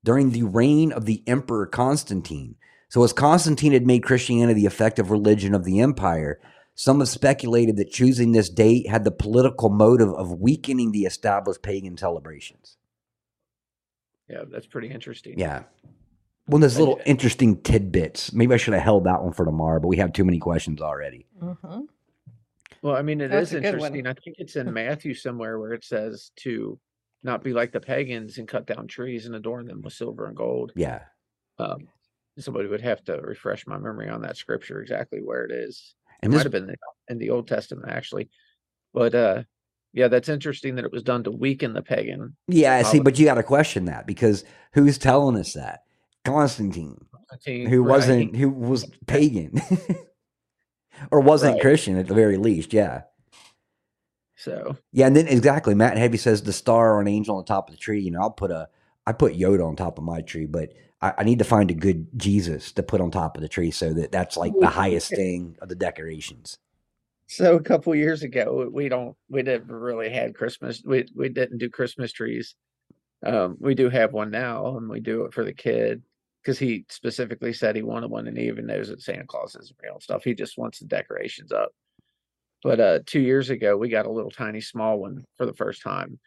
during 0.04 0.30
the 0.30 0.42
reign 0.44 0.92
of 0.92 1.04
the 1.04 1.22
Emperor 1.26 1.66
Constantine. 1.66 2.56
So, 2.88 3.02
as 3.04 3.12
Constantine 3.12 3.72
had 3.72 3.86
made 3.86 4.02
Christianity 4.02 4.60
the 4.60 4.66
effective 4.66 5.10
religion 5.10 5.54
of 5.54 5.64
the 5.64 5.80
empire, 5.80 6.40
some 6.74 7.00
have 7.00 7.08
speculated 7.08 7.76
that 7.76 7.90
choosing 7.90 8.32
this 8.32 8.48
date 8.48 8.88
had 8.88 9.04
the 9.04 9.10
political 9.10 9.68
motive 9.70 10.08
of 10.10 10.32
weakening 10.40 10.92
the 10.92 11.02
established 11.04 11.62
pagan 11.62 11.96
celebrations. 11.96 12.76
Yeah, 14.28 14.44
that's 14.50 14.66
pretty 14.66 14.88
interesting. 14.90 15.38
Yeah. 15.38 15.64
One 16.46 16.62
of 16.62 16.70
those 16.70 16.78
little 16.78 16.96
ju- 16.96 17.02
interesting 17.06 17.60
tidbits. 17.62 18.32
Maybe 18.32 18.54
I 18.54 18.56
should 18.56 18.74
have 18.74 18.82
held 18.82 19.04
that 19.04 19.22
one 19.22 19.32
for 19.32 19.44
tomorrow, 19.44 19.80
but 19.80 19.88
we 19.88 19.98
have 19.98 20.12
too 20.12 20.24
many 20.24 20.38
questions 20.38 20.80
already. 20.80 21.26
Mhm. 21.40 21.86
Well, 22.82 22.96
I 22.96 23.02
mean, 23.02 23.20
it 23.20 23.28
That's 23.28 23.50
is 23.50 23.54
a 23.54 23.56
one. 23.58 23.64
interesting. 23.66 24.06
I 24.06 24.14
think 24.14 24.36
it's 24.38 24.56
in 24.56 24.72
Matthew 24.72 25.14
somewhere 25.14 25.58
where 25.60 25.72
it 25.72 25.84
says 25.84 26.32
to 26.36 26.80
not 27.22 27.44
be 27.44 27.52
like 27.52 27.70
the 27.70 27.80
pagans 27.80 28.38
and 28.38 28.48
cut 28.48 28.66
down 28.66 28.88
trees 28.88 29.26
and 29.26 29.36
adorn 29.36 29.66
them 29.66 29.82
with 29.82 29.92
silver 29.92 30.26
and 30.26 30.36
gold. 30.36 30.72
Yeah. 30.74 31.02
Um, 31.58 31.86
somebody 32.38 32.68
would 32.68 32.80
have 32.80 33.04
to 33.04 33.18
refresh 33.18 33.66
my 33.68 33.78
memory 33.78 34.08
on 34.08 34.22
that 34.22 34.36
scripture 34.36 34.80
exactly 34.80 35.20
where 35.22 35.44
it 35.44 35.52
is. 35.52 35.94
It 36.22 36.26
And 36.26 36.32
might 36.32 36.38
this, 36.38 36.42
have 36.44 36.52
been 36.52 36.74
in- 37.08 37.18
the 37.18 37.30
Old 37.30 37.48
Testament 37.48 37.90
actually, 37.90 38.30
but 38.94 39.14
uh, 39.14 39.42
yeah, 39.92 40.08
that's 40.08 40.28
interesting 40.30 40.76
that 40.76 40.84
it 40.84 40.92
was 40.92 41.02
done 41.02 41.24
to 41.24 41.30
weaken 41.30 41.74
the 41.74 41.82
pagan. 41.82 42.36
yeah, 42.48 42.74
I 42.76 42.82
see, 42.82 43.00
but 43.00 43.18
you 43.18 43.24
got 43.26 43.34
to 43.34 43.42
question 43.42 43.84
that 43.86 44.06
because 44.06 44.44
who's 44.72 44.96
telling 44.98 45.36
us 45.36 45.52
that? 45.54 45.82
Constantine, 46.24 47.04
Constantine, 47.28 47.68
who 47.68 47.82
right. 47.82 47.90
wasn't, 47.90 48.36
who 48.36 48.48
was 48.48 48.86
pagan 49.06 49.60
or 51.10 51.20
wasn't 51.20 51.54
Right. 51.54 51.60
Christian 51.60 51.98
at 51.98 52.06
the 52.06 52.14
very 52.14 52.36
least. 52.38 52.72
Yeah. 52.72 53.02
So 54.36 54.76
Yeah, 54.92 55.06
and 55.06 55.14
then 55.16 55.28
exactly, 55.28 55.74
Matt 55.74 55.96
Heavy 55.98 56.16
says 56.18 56.42
the 56.42 56.52
star 56.52 56.94
or 56.94 57.00
an 57.00 57.08
angel 57.08 57.36
on 57.36 57.42
the 57.42 57.48
top 57.48 57.68
of 57.68 57.74
the 57.74 57.80
tree. 57.80 58.00
You 58.00 58.10
know, 58.12 58.20
I'll 58.20 58.30
put 58.30 58.50
a, 58.50 58.68
I 59.06 59.12
put 59.12 59.34
Yoda 59.34 59.66
on 59.66 59.76
top 59.76 59.98
of 59.98 60.04
my 60.04 60.20
tree, 60.22 60.46
but 60.46 60.72
I, 61.02 61.12
I 61.18 61.24
need 61.24 61.40
to 61.40 61.44
find 61.44 61.70
a 61.70 61.74
good 61.74 62.06
Jesus 62.16 62.72
to 62.72 62.82
put 62.82 63.00
on 63.00 63.10
top 63.10 63.36
of 63.36 63.42
the 63.42 63.48
tree 63.48 63.70
so 63.70 63.92
that 63.92 64.12
that's 64.12 64.36
like 64.36 64.52
the 64.58 64.68
highest 64.68 65.10
thing 65.10 65.56
of 65.60 65.68
the 65.68 65.74
decorations. 65.74 66.58
So 67.26 67.56
a 67.56 67.62
couple 67.62 67.94
years 67.94 68.22
ago, 68.22 68.68
we 68.72 68.88
don't 68.88 69.16
we 69.28 69.42
never 69.42 69.78
really 69.78 70.10
had 70.10 70.34
Christmas. 70.34 70.82
We 70.84 71.06
we 71.14 71.28
didn't 71.28 71.58
do 71.58 71.68
Christmas 71.68 72.12
trees. 72.12 72.54
Um, 73.24 73.56
we 73.60 73.74
do 73.74 73.88
have 73.88 74.12
one 74.12 74.30
now, 74.30 74.76
and 74.76 74.88
we 74.88 75.00
do 75.00 75.24
it 75.24 75.34
for 75.34 75.44
the 75.44 75.52
kid 75.52 76.02
because 76.42 76.58
he 76.58 76.84
specifically 76.88 77.52
said 77.52 77.76
he 77.76 77.82
wanted 77.82 78.10
one, 78.10 78.26
and 78.26 78.36
he 78.36 78.48
even 78.48 78.66
knows 78.66 78.88
that 78.88 79.00
Santa 79.00 79.24
Claus 79.24 79.56
isn't 79.56 79.78
real 79.82 79.94
and 79.94 80.02
stuff. 80.02 80.24
He 80.24 80.34
just 80.34 80.58
wants 80.58 80.80
the 80.80 80.86
decorations 80.86 81.52
up. 81.52 81.70
But 82.62 82.80
uh, 82.80 82.98
two 83.06 83.20
years 83.20 83.50
ago, 83.50 83.76
we 83.76 83.88
got 83.88 84.06
a 84.06 84.12
little 84.12 84.30
tiny 84.30 84.60
small 84.60 84.98
one 84.98 85.24
for 85.36 85.46
the 85.46 85.54
first 85.54 85.82
time, 85.82 86.18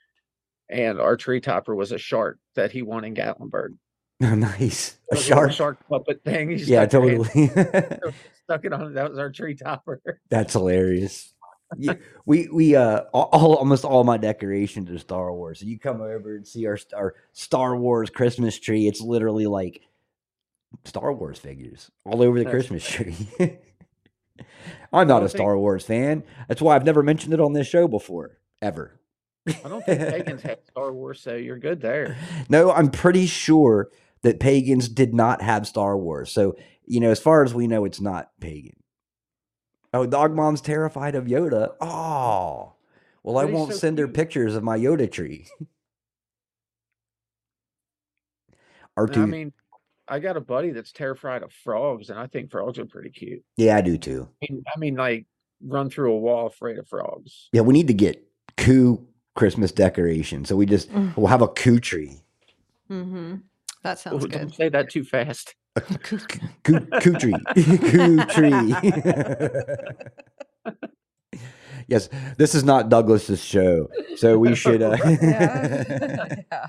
and 0.69 0.99
our 0.99 1.17
tree 1.17 1.39
topper 1.39 1.75
was 1.75 1.91
a 1.91 1.97
shark 1.97 2.39
that 2.55 2.71
he 2.71 2.81
won 2.81 3.05
in 3.05 3.13
Gatlinburg. 3.13 3.77
nice, 4.19 4.97
a 5.11 5.15
shark. 5.17 5.51
shark 5.51 5.77
puppet 5.89 6.23
thing. 6.23 6.49
He 6.51 6.55
Yeah, 6.63 6.87
stuck 6.87 7.03
your 7.03 7.23
hand- 7.25 7.49
totally. 7.51 8.13
stuck 8.43 8.65
it 8.65 8.73
on. 8.73 8.93
That 8.93 9.09
was 9.09 9.19
our 9.19 9.29
tree 9.29 9.55
topper. 9.55 10.01
That's 10.29 10.53
hilarious. 10.53 11.33
Yeah, 11.77 11.95
we 12.25 12.47
we 12.53 12.75
uh 12.75 13.01
all, 13.11 13.55
almost 13.55 13.83
all 13.85 14.03
my 14.03 14.17
decorations 14.17 14.89
are 14.91 14.99
Star 14.99 15.33
Wars. 15.33 15.59
So 15.59 15.65
you 15.65 15.79
come 15.79 15.99
over 15.99 16.35
and 16.35 16.47
see 16.47 16.65
our 16.67 16.77
our 16.95 17.15
Star 17.33 17.75
Wars 17.75 18.09
Christmas 18.09 18.57
tree. 18.59 18.87
It's 18.87 19.01
literally 19.01 19.47
like 19.47 19.81
Star 20.85 21.11
Wars 21.11 21.39
figures 21.39 21.89
all 22.05 22.21
over 22.21 22.37
the 22.37 22.45
That's 22.45 22.53
Christmas 22.53 22.87
tree. 22.87 23.15
I'm 24.93 25.07
not 25.07 25.23
a 25.23 25.27
think- 25.27 25.37
Star 25.37 25.57
Wars 25.57 25.83
fan. 25.85 26.23
That's 26.47 26.61
why 26.61 26.75
I've 26.75 26.85
never 26.85 27.03
mentioned 27.03 27.33
it 27.33 27.39
on 27.39 27.53
this 27.53 27.67
show 27.67 27.87
before, 27.87 28.37
ever. 28.61 28.99
I 29.47 29.67
don't 29.69 29.85
think 29.85 29.99
pagans 29.99 30.41
had 30.41 30.59
Star 30.69 30.91
Wars, 30.91 31.21
so 31.21 31.35
you're 31.35 31.59
good 31.59 31.79
there. 31.81 32.17
No, 32.49 32.71
I'm 32.71 32.89
pretty 32.89 33.25
sure 33.27 33.89
that 34.25 34.39
pagans 34.39 34.89
did 34.89 35.13
not 35.13 35.41
have 35.41 35.67
Star 35.67 35.95
Wars. 35.97 36.31
So, 36.31 36.55
you 36.85 36.99
know, 36.99 37.11
as 37.11 37.19
far 37.19 37.43
as 37.43 37.53
we 37.53 37.67
know, 37.67 37.85
it's 37.85 38.01
not 38.01 38.31
pagan. 38.39 38.75
Oh, 39.93 40.05
Dog 40.05 40.35
Mom's 40.35 40.61
terrified 40.61 41.15
of 41.15 41.25
Yoda. 41.25 41.75
Oh, 41.79 42.73
well, 43.23 43.37
I 43.37 43.45
won't 43.45 43.71
so 43.71 43.77
send 43.77 43.99
her 43.99 44.07
pictures 44.07 44.55
of 44.55 44.63
my 44.63 44.77
Yoda 44.77 45.09
tree. 45.11 45.47
And 48.97 49.09
R2, 49.09 49.17
I 49.23 49.25
mean, 49.25 49.53
I 50.07 50.19
got 50.19 50.37
a 50.37 50.41
buddy 50.41 50.69
that's 50.71 50.93
terrified 50.93 51.43
of 51.43 51.51
frogs, 51.51 52.09
and 52.09 52.17
I 52.17 52.27
think 52.27 52.49
frogs 52.49 52.79
are 52.79 52.85
pretty 52.85 53.09
cute. 53.09 53.43
yeah, 53.57 53.75
I 53.75 53.81
do 53.81 53.97
too. 53.97 54.29
I 54.41 54.47
mean, 54.49 54.63
I 54.73 54.79
mean, 54.79 54.95
like 54.95 55.25
run 55.61 55.89
through 55.89 56.13
a 56.13 56.17
wall 56.17 56.47
afraid 56.47 56.77
of 56.77 56.87
frogs. 56.87 57.49
Yeah, 57.51 57.61
we 57.61 57.73
need 57.73 57.87
to 57.87 57.93
get 57.93 58.25
coup 58.55 59.05
Christmas 59.35 59.73
decoration. 59.73 60.45
So 60.45 60.55
we 60.55 60.65
just, 60.65 60.89
Mm. 60.91 61.15
we'll 61.17 61.27
have 61.27 61.41
a 61.41 61.47
coup 61.49 61.79
tree. 61.81 62.21
Mhm. 62.89 63.41
That 63.85 63.99
sounds 63.99 64.23
Oh, 64.25 64.27
good. 64.27 64.31
don't 64.31 64.53
say 64.53 64.67
that 64.69 64.89
too 64.89 65.03
fast. 65.03 65.53
Coup, 66.01 66.17
coup 66.63 67.13
tree. 67.19 67.35
coup 67.55 68.25
tree. 68.25 68.75
yes, 71.87 72.09
this 72.39 72.55
is 72.55 72.63
not 72.63 72.89
Douglas's 72.89 73.43
show. 73.43 73.87
So 74.15 74.39
we 74.39 74.55
should, 74.55 74.81
uh, 74.81 74.97
yeah. 75.21 76.35
yeah. 76.51 76.67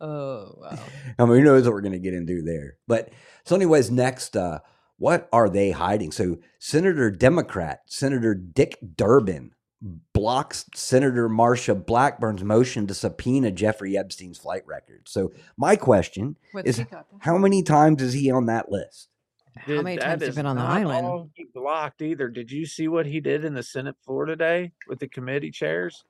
Oh 0.00 0.52
wow. 0.56 0.78
I 1.16 1.24
mean, 1.26 1.38
who 1.38 1.44
knows 1.44 1.62
what 1.64 1.74
we're 1.74 1.80
going 1.80 1.92
to 1.92 1.98
get 2.00 2.14
into 2.14 2.42
there? 2.42 2.74
But 2.88 3.10
so, 3.44 3.54
anyways, 3.54 3.88
next, 3.90 4.36
uh, 4.36 4.58
what 4.96 5.28
are 5.32 5.48
they 5.48 5.70
hiding? 5.70 6.10
So, 6.10 6.38
Senator 6.58 7.10
Democrat 7.10 7.82
Senator 7.86 8.34
Dick 8.34 8.78
Durbin 8.96 9.52
blocks 9.80 10.66
Senator 10.74 11.28
Marsha 11.28 11.74
Blackburn's 11.74 12.42
motion 12.42 12.86
to 12.86 12.94
subpoena 12.94 13.50
Jeffrey 13.50 13.96
Epstein's 13.96 14.38
flight 14.38 14.66
records. 14.66 15.10
So, 15.10 15.32
my 15.56 15.76
question 15.76 16.36
What's 16.52 16.78
is, 16.78 16.84
how 17.20 17.38
many 17.38 17.62
times 17.62 18.02
is 18.02 18.12
he 18.12 18.30
on 18.30 18.46
that 18.46 18.70
list? 18.70 19.08
How 19.56 19.82
many 19.82 19.96
times 19.96 20.22
have 20.22 20.30
is 20.30 20.36
been 20.36 20.46
on 20.46 20.56
the 20.56 20.62
not 20.62 20.76
island? 20.76 21.06
all 21.06 21.30
he 21.34 21.46
blocked 21.52 22.02
either. 22.02 22.28
Did 22.28 22.50
you 22.50 22.66
see 22.66 22.88
what 22.88 23.06
he 23.06 23.20
did 23.20 23.44
in 23.44 23.54
the 23.54 23.62
Senate 23.62 23.96
floor 24.04 24.24
today 24.24 24.72
with 24.86 24.98
the 24.98 25.08
committee 25.08 25.50
chairs? 25.50 26.04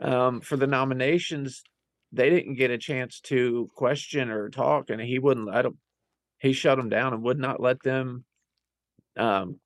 Um, 0.00 0.40
for 0.40 0.56
the 0.56 0.66
nominations, 0.66 1.62
they 2.12 2.30
didn't 2.30 2.54
get 2.54 2.70
a 2.70 2.78
chance 2.78 3.20
to 3.20 3.70
question 3.74 4.30
or 4.30 4.48
talk, 4.48 4.88
and 4.88 5.00
he 5.00 5.18
wouldn't 5.18 5.46
let 5.46 5.62
them. 5.62 5.78
He 6.38 6.52
shut 6.52 6.78
them 6.78 6.88
down 6.88 7.12
and 7.12 7.22
would 7.22 7.38
not 7.38 7.60
let 7.60 7.82
them 7.82 8.24
um, 9.16 9.60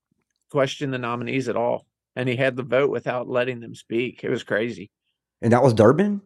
question 0.50 0.90
the 0.90 0.98
nominees 0.98 1.48
at 1.48 1.56
all. 1.56 1.86
And 2.16 2.28
he 2.28 2.36
had 2.36 2.56
the 2.56 2.62
vote 2.62 2.90
without 2.90 3.28
letting 3.28 3.60
them 3.60 3.74
speak. 3.74 4.22
It 4.22 4.30
was 4.30 4.42
crazy. 4.42 4.90
And 5.42 5.52
that 5.52 5.62
was 5.62 5.74
Durbin? 5.74 6.22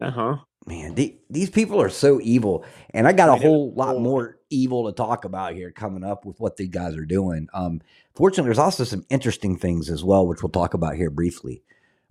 Uh 0.00 0.10
huh. 0.10 0.36
Man, 0.66 0.94
the, 0.94 1.16
these 1.28 1.50
people 1.50 1.80
are 1.82 1.88
so 1.88 2.20
evil, 2.22 2.64
and 2.90 3.08
I 3.08 3.12
got 3.12 3.28
a 3.28 3.32
I 3.32 3.38
whole 3.38 3.72
lot 3.74 3.98
more 3.98 4.38
evil 4.48 4.86
to 4.86 4.92
talk 4.92 5.24
about 5.24 5.54
here 5.54 5.72
coming 5.72 6.04
up 6.04 6.24
with 6.24 6.38
what 6.38 6.56
these 6.56 6.68
guys 6.68 6.96
are 6.96 7.04
doing. 7.04 7.48
Um, 7.52 7.80
fortunately, 8.14 8.46
there's 8.48 8.58
also 8.60 8.84
some 8.84 9.04
interesting 9.10 9.56
things 9.56 9.90
as 9.90 10.04
well, 10.04 10.24
which 10.24 10.40
we'll 10.40 10.50
talk 10.50 10.74
about 10.74 10.94
here 10.94 11.10
briefly. 11.10 11.62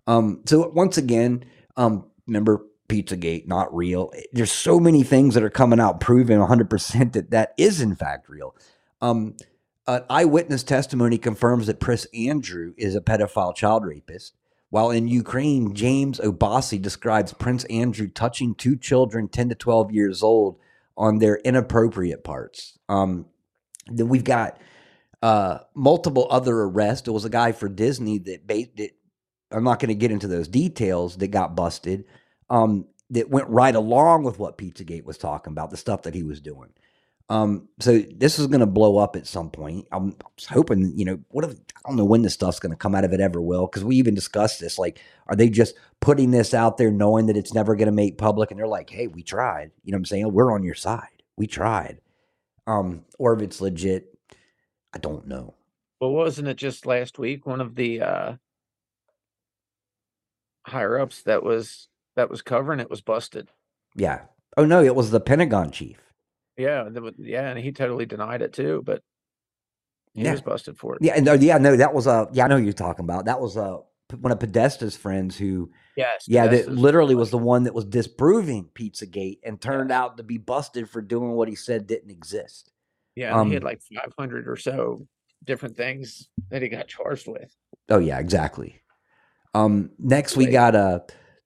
Um, 0.05 0.41
so 0.45 0.67
once 0.67 0.97
again, 0.97 1.45
um, 1.77 2.05
remember 2.27 2.65
Pizzagate 2.89 3.47
not 3.47 3.73
real. 3.73 4.11
There's 4.33 4.51
so 4.51 4.79
many 4.79 5.03
things 5.03 5.33
that 5.35 5.43
are 5.43 5.49
coming 5.49 5.79
out 5.79 6.01
proving 6.01 6.39
100% 6.39 7.13
that 7.13 7.31
that 7.31 7.53
is 7.57 7.79
in 7.79 7.95
fact 7.95 8.27
real. 8.27 8.53
Um, 9.01 9.35
an 9.95 10.03
eyewitness 10.09 10.63
testimony 10.63 11.17
confirms 11.17 11.67
that 11.67 11.79
Prince 11.79 12.05
Andrew 12.13 12.73
is 12.77 12.95
a 12.95 13.01
pedophile 13.01 13.55
child 13.55 13.85
rapist. 13.85 14.33
While 14.69 14.89
in 14.91 15.07
Ukraine, 15.07 15.73
James 15.73 16.19
Obasi 16.19 16.81
describes 16.81 17.33
Prince 17.33 17.65
Andrew 17.65 18.07
touching 18.07 18.55
two 18.55 18.77
children 18.77 19.27
10 19.27 19.49
to 19.49 19.55
12 19.55 19.91
years 19.91 20.23
old 20.23 20.57
on 20.95 21.19
their 21.19 21.35
inappropriate 21.37 22.23
parts. 22.23 22.79
Um, 22.87 23.25
then 23.87 24.07
we've 24.07 24.23
got 24.23 24.57
uh, 25.21 25.59
multiple 25.75 26.27
other 26.29 26.55
arrests. 26.61 27.05
There 27.05 27.13
was 27.13 27.25
a 27.25 27.29
guy 27.29 27.51
for 27.51 27.67
Disney 27.67 28.17
that, 28.19 28.47
ba- 28.47 28.67
that 28.77 28.91
I'm 29.51 29.65
not 29.65 29.79
going 29.79 29.89
to 29.89 29.95
get 29.95 30.11
into 30.11 30.27
those 30.27 30.47
details 30.47 31.17
that 31.17 31.27
got 31.27 31.55
busted. 31.55 32.05
Um, 32.49 32.85
that 33.11 33.29
went 33.29 33.49
right 33.49 33.75
along 33.75 34.23
with 34.23 34.39
what 34.39 34.57
Pizzagate 34.57 35.03
was 35.03 35.17
talking 35.17 35.51
about, 35.51 35.69
the 35.69 35.77
stuff 35.77 36.03
that 36.03 36.15
he 36.15 36.23
was 36.23 36.39
doing. 36.39 36.69
Um, 37.29 37.69
so 37.79 37.99
this 37.99 38.39
is 38.39 38.47
going 38.47 38.59
to 38.59 38.65
blow 38.65 38.97
up 38.97 39.15
at 39.15 39.25
some 39.25 39.49
point. 39.49 39.87
I'm 39.91 40.15
hoping, 40.49 40.93
you 40.97 41.05
know, 41.05 41.19
what 41.29 41.45
if 41.45 41.51
I 41.51 41.89
don't 41.89 41.95
know 41.97 42.05
when 42.05 42.23
this 42.23 42.33
stuff's 42.33 42.59
going 42.59 42.71
to 42.71 42.77
come 42.77 42.93
out 42.93 43.05
of 43.05 43.13
it 43.13 43.21
ever 43.21 43.41
will, 43.41 43.67
because 43.67 43.83
we 43.83 43.95
even 43.95 44.13
discussed 44.13 44.59
this. 44.59 44.77
Like, 44.77 44.99
are 45.27 45.35
they 45.35 45.49
just 45.49 45.75
putting 46.01 46.31
this 46.31 46.53
out 46.53 46.77
there 46.77 46.91
knowing 46.91 47.27
that 47.27 47.37
it's 47.37 47.53
never 47.53 47.75
going 47.75 47.85
to 47.87 47.93
make 47.93 48.17
public? 48.17 48.51
And 48.51 48.59
they're 48.59 48.67
like, 48.67 48.89
hey, 48.89 49.07
we 49.07 49.23
tried. 49.23 49.71
You 49.83 49.91
know 49.91 49.95
what 49.95 49.99
I'm 50.01 50.05
saying? 50.05 50.33
We're 50.33 50.53
on 50.53 50.63
your 50.63 50.75
side. 50.75 51.23
We 51.37 51.47
tried. 51.47 52.01
Um, 52.67 53.05
or 53.17 53.33
if 53.33 53.41
it's 53.41 53.61
legit, 53.61 54.17
I 54.93 54.97
don't 54.97 55.27
know. 55.27 55.55
Well, 55.99 56.11
wasn't 56.11 56.47
it 56.47 56.57
just 56.57 56.85
last 56.85 57.17
week 57.17 57.45
one 57.45 57.61
of 57.61 57.75
the 57.75 58.01
uh, 58.01 58.33
higher 60.65 60.99
ups 60.99 61.21
that 61.23 61.43
was 61.43 61.87
that 62.15 62.29
was 62.29 62.41
covering 62.41 62.79
it 62.79 62.89
was 62.89 63.01
busted? 63.01 63.49
Yeah. 63.95 64.21
Oh 64.57 64.65
no, 64.65 64.83
it 64.83 64.95
was 64.95 65.11
the 65.11 65.19
Pentagon 65.19 65.71
chief. 65.71 66.10
Yeah, 66.61 66.89
yeah, 67.17 67.49
and 67.49 67.59
he 67.59 67.71
totally 67.71 68.05
denied 68.05 68.41
it 68.41 68.53
too, 68.53 68.81
but 68.85 69.01
he 70.13 70.23
Yeah. 70.23 70.33
was 70.33 70.41
busted 70.41 70.77
for 70.77 70.95
it. 70.95 71.01
Yeah, 71.01 71.13
and 71.15 71.27
uh, 71.27 71.33
yeah, 71.33 71.57
no, 71.57 71.75
that 71.75 71.93
was 71.93 72.07
a 72.07 72.29
yeah, 72.31 72.45
I 72.45 72.47
know 72.47 72.57
you're 72.57 72.73
talking 72.73 73.05
about. 73.05 73.25
That 73.25 73.41
was 73.41 73.57
a 73.57 73.79
one 74.19 74.31
of 74.31 74.39
Podesta's 74.39 74.95
friends 74.95 75.37
who 75.37 75.71
Yes. 75.95 76.25
Yeah, 76.27 76.47
that 76.47 76.69
literally 76.69 77.15
was 77.15 77.31
the 77.31 77.37
one 77.37 77.63
that 77.63 77.73
was 77.73 77.85
disproving 77.85 78.69
Pizzagate 78.73 79.39
and 79.43 79.59
turned 79.59 79.91
out 79.91 80.17
to 80.17 80.23
be 80.23 80.37
busted 80.37 80.89
for 80.89 81.01
doing 81.01 81.31
what 81.31 81.47
he 81.47 81.55
said 81.55 81.85
didn't 81.87 82.11
exist. 82.11 82.71
Yeah, 83.15 83.37
and 83.37 83.47
he 83.47 83.53
had 83.53 83.63
um, 83.63 83.67
like 83.67 83.81
500 83.81 84.47
or 84.47 84.55
so 84.55 85.05
different 85.43 85.75
things 85.75 86.29
that 86.49 86.61
he 86.61 86.69
got 86.69 86.87
charged 86.87 87.27
with. 87.27 87.53
Oh 87.89 87.99
yeah, 87.99 88.19
exactly. 88.19 88.81
Um, 89.53 89.91
next 89.99 90.37
we 90.37 90.47
got 90.47 90.75
uh 90.75 90.99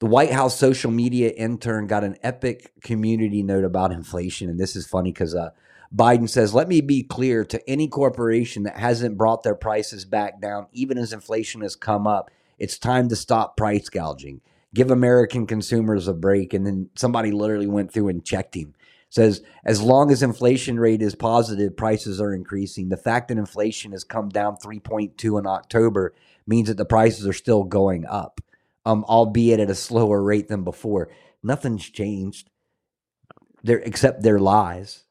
the 0.06 0.12
White 0.12 0.32
House 0.32 0.56
social 0.56 0.92
media 0.92 1.30
intern 1.30 1.88
got 1.88 2.04
an 2.04 2.16
epic 2.22 2.80
community 2.82 3.42
note 3.42 3.64
about 3.64 3.92
inflation, 3.92 4.52
and 4.52 4.60
this 4.60 4.76
is 4.76 4.86
funny 4.86 5.12
because 5.12 5.34
uh, 5.34 5.50
Biden 5.92 6.30
says, 6.30 6.54
"Let 6.54 6.68
me 6.68 6.80
be 6.80 7.02
clear 7.02 7.44
to 7.46 7.68
any 7.68 7.88
corporation 7.88 8.62
that 8.64 8.78
hasn't 8.78 9.18
brought 9.18 9.42
their 9.42 9.56
prices 9.56 10.06
back 10.06 10.40
down, 10.40 10.68
even 10.72 11.00
as 11.00 11.12
inflation 11.12 11.62
has 11.62 11.76
come 11.76 12.06
up. 12.06 12.30
It's 12.60 12.78
time 12.78 13.10
to 13.10 13.16
stop 13.16 13.58
price 13.58 13.90
gouging. 13.90 14.42
Give 14.76 14.92
American 14.92 15.48
consumers 15.48 16.08
a 16.08 16.14
break." 16.14 16.54
And 16.54 16.68
then 16.68 16.92
somebody 16.94 17.32
literally 17.32 17.66
went 17.66 17.92
through 17.92 18.10
and 18.10 18.24
checked 18.24 18.56
him. 18.56 18.76
Says, 19.10 19.42
as 19.64 19.82
long 19.82 20.12
as 20.12 20.22
inflation 20.22 20.80
rate 20.80 21.02
is 21.02 21.16
positive, 21.16 21.78
prices 21.78 22.22
are 22.22 22.34
increasing. 22.34 22.90
The 22.90 22.98
fact 22.98 23.30
that 23.30 23.40
inflation 23.40 23.92
has 23.94 24.04
come 24.04 24.30
down 24.30 24.58
3.2 24.58 25.40
in 25.40 25.48
October 25.48 26.14
means 26.46 26.68
that 26.68 26.78
the 26.78 26.86
prices 26.86 27.26
are 27.26 27.34
still 27.34 27.64
going 27.64 28.06
up, 28.06 28.42
um, 28.86 29.04
albeit 29.06 29.60
at 29.60 29.70
a 29.70 29.76
slower 29.76 30.22
rate 30.22 30.48
than 30.48 30.64
before. 30.64 31.10
Nothing's 31.44 31.90
changed 31.90 32.50
there 33.64 33.80
except 33.80 34.22
their 34.22 34.40
lies. 34.40 35.04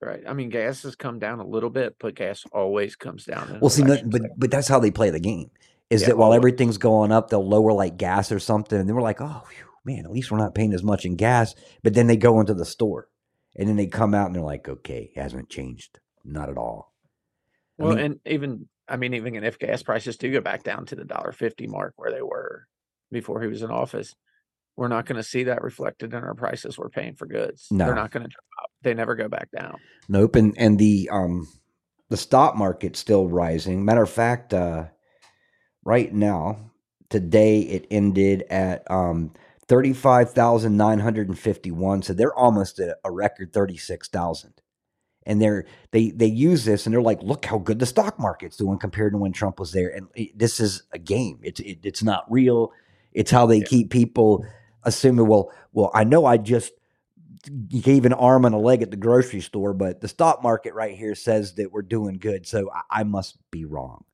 Right. 0.00 0.22
I 0.28 0.32
mean, 0.32 0.48
gas 0.50 0.82
has 0.84 0.94
come 0.94 1.18
down 1.18 1.40
a 1.40 1.46
little 1.46 1.70
bit, 1.70 1.96
but 1.98 2.14
gas 2.14 2.44
always 2.52 2.94
comes 2.94 3.24
down. 3.24 3.58
Well, 3.60 3.70
see, 3.70 3.82
no, 3.82 3.98
but 4.04 4.22
but 4.36 4.50
that's 4.50 4.68
how 4.68 4.78
they 4.78 4.92
play 4.92 5.10
the 5.10 5.18
game. 5.20 5.50
Is 5.90 6.02
Yeah, 6.02 6.08
that 6.08 6.16
while 6.18 6.26
always. 6.26 6.36
everything's 6.38 6.78
going 6.78 7.10
up, 7.10 7.30
they'll 7.30 7.46
lower 7.46 7.72
like 7.72 7.96
gas 7.96 8.30
or 8.30 8.38
something, 8.38 8.78
and 8.78 8.88
then 8.88 8.94
we're 8.94 9.02
like, 9.02 9.20
oh 9.20 9.42
phew, 9.48 9.64
man, 9.84 10.04
at 10.04 10.12
least 10.12 10.30
we're 10.30 10.38
not 10.38 10.54
paying 10.54 10.72
as 10.72 10.84
much 10.84 11.04
in 11.04 11.16
gas. 11.16 11.54
But 11.82 11.94
then 11.94 12.06
they 12.06 12.16
go 12.16 12.38
into 12.38 12.54
the 12.54 12.64
store, 12.64 13.08
and 13.56 13.68
then 13.68 13.74
they 13.76 13.86
come 13.88 14.14
out 14.14 14.26
and 14.26 14.36
they're 14.36 14.42
like, 14.42 14.68
okay, 14.68 15.10
it 15.14 15.20
hasn't 15.20 15.48
changed, 15.50 15.98
not 16.24 16.48
at 16.48 16.58
all. 16.58 16.92
I 17.80 17.84
well, 17.84 17.96
mean- 17.96 18.04
and 18.04 18.20
even 18.26 18.68
I 18.88 18.96
mean, 18.96 19.14
even 19.14 19.42
if 19.42 19.58
gas 19.58 19.82
prices 19.82 20.16
do 20.16 20.30
go 20.30 20.40
back 20.40 20.62
down 20.62 20.86
to 20.86 20.94
the 20.94 21.04
dollar 21.04 21.32
fifty 21.32 21.66
mark 21.66 21.94
where 21.96 22.12
they 22.12 22.22
were 22.22 22.68
before 23.10 23.42
he 23.42 23.48
was 23.48 23.62
in 23.62 23.70
office, 23.70 24.14
we're 24.76 24.88
not 24.88 25.06
going 25.06 25.16
to 25.16 25.22
see 25.22 25.44
that 25.44 25.62
reflected 25.62 26.14
in 26.14 26.22
our 26.22 26.34
prices 26.34 26.78
we're 26.78 26.88
paying 26.88 27.14
for 27.16 27.26
goods. 27.26 27.66
No. 27.70 27.86
They're 27.86 27.94
not 27.94 28.10
going 28.10 28.22
to 28.24 28.28
drop. 28.28 28.70
They 28.82 28.94
never 28.94 29.14
go 29.14 29.28
back 29.28 29.50
down. 29.50 29.78
Nope, 30.08 30.36
and 30.36 30.54
and 30.56 30.78
the 30.78 31.08
um 31.12 31.48
the 32.10 32.16
stock 32.16 32.56
market's 32.56 32.98
still 32.98 33.28
rising. 33.28 33.84
Matter 33.84 34.02
of 34.02 34.10
fact, 34.10 34.54
uh, 34.54 34.84
right 35.84 36.12
now, 36.12 36.70
today 37.10 37.60
it 37.60 37.86
ended 37.90 38.44
at 38.50 38.88
um 38.90 39.32
thirty 39.66 39.92
five 39.92 40.32
thousand 40.32 40.76
nine 40.76 41.00
hundred 41.00 41.28
and 41.28 41.38
fifty 41.38 41.70
one. 41.70 42.02
So 42.02 42.12
they're 42.12 42.34
almost 42.34 42.78
at 42.78 42.98
a 43.04 43.10
record 43.10 43.52
thirty 43.52 43.76
six 43.76 44.08
thousand. 44.08 44.54
And 45.26 45.42
they're 45.42 45.66
they 45.90 46.10
they 46.10 46.26
use 46.26 46.64
this 46.64 46.86
and 46.86 46.94
they're 46.94 47.02
like, 47.02 47.22
look 47.22 47.44
how 47.44 47.58
good 47.58 47.80
the 47.80 47.84
stock 47.84 48.18
market's 48.18 48.56
doing 48.56 48.78
compared 48.78 49.12
to 49.12 49.18
when 49.18 49.32
Trump 49.32 49.58
was 49.58 49.72
there. 49.72 49.90
And 49.90 50.08
it, 50.14 50.38
this 50.38 50.58
is 50.58 50.84
a 50.92 50.98
game. 50.98 51.40
It's 51.42 51.60
it, 51.60 51.80
it's 51.82 52.02
not 52.02 52.24
real. 52.30 52.72
It's 53.18 53.32
how 53.32 53.46
they 53.46 53.58
Yeah. 53.58 53.64
keep 53.66 53.90
people 53.90 54.44
assuming. 54.84 55.26
Well, 55.26 55.50
well, 55.72 55.90
I 55.92 56.04
know 56.04 56.24
I 56.24 56.36
just 56.36 56.72
gave 57.68 58.04
an 58.06 58.12
arm 58.12 58.44
and 58.44 58.54
a 58.54 58.58
leg 58.58 58.80
at 58.80 58.90
the 58.92 58.96
grocery 58.96 59.40
store, 59.40 59.74
but 59.74 60.00
the 60.00 60.06
stock 60.08 60.40
market 60.42 60.72
right 60.74 60.96
here 60.96 61.14
says 61.16 61.54
that 61.54 61.72
we're 61.72 61.82
doing 61.82 62.18
good, 62.18 62.46
so 62.46 62.70
I, 62.72 63.00
I 63.00 63.02
must 63.04 63.38
be 63.50 63.64
wrong. 63.64 64.04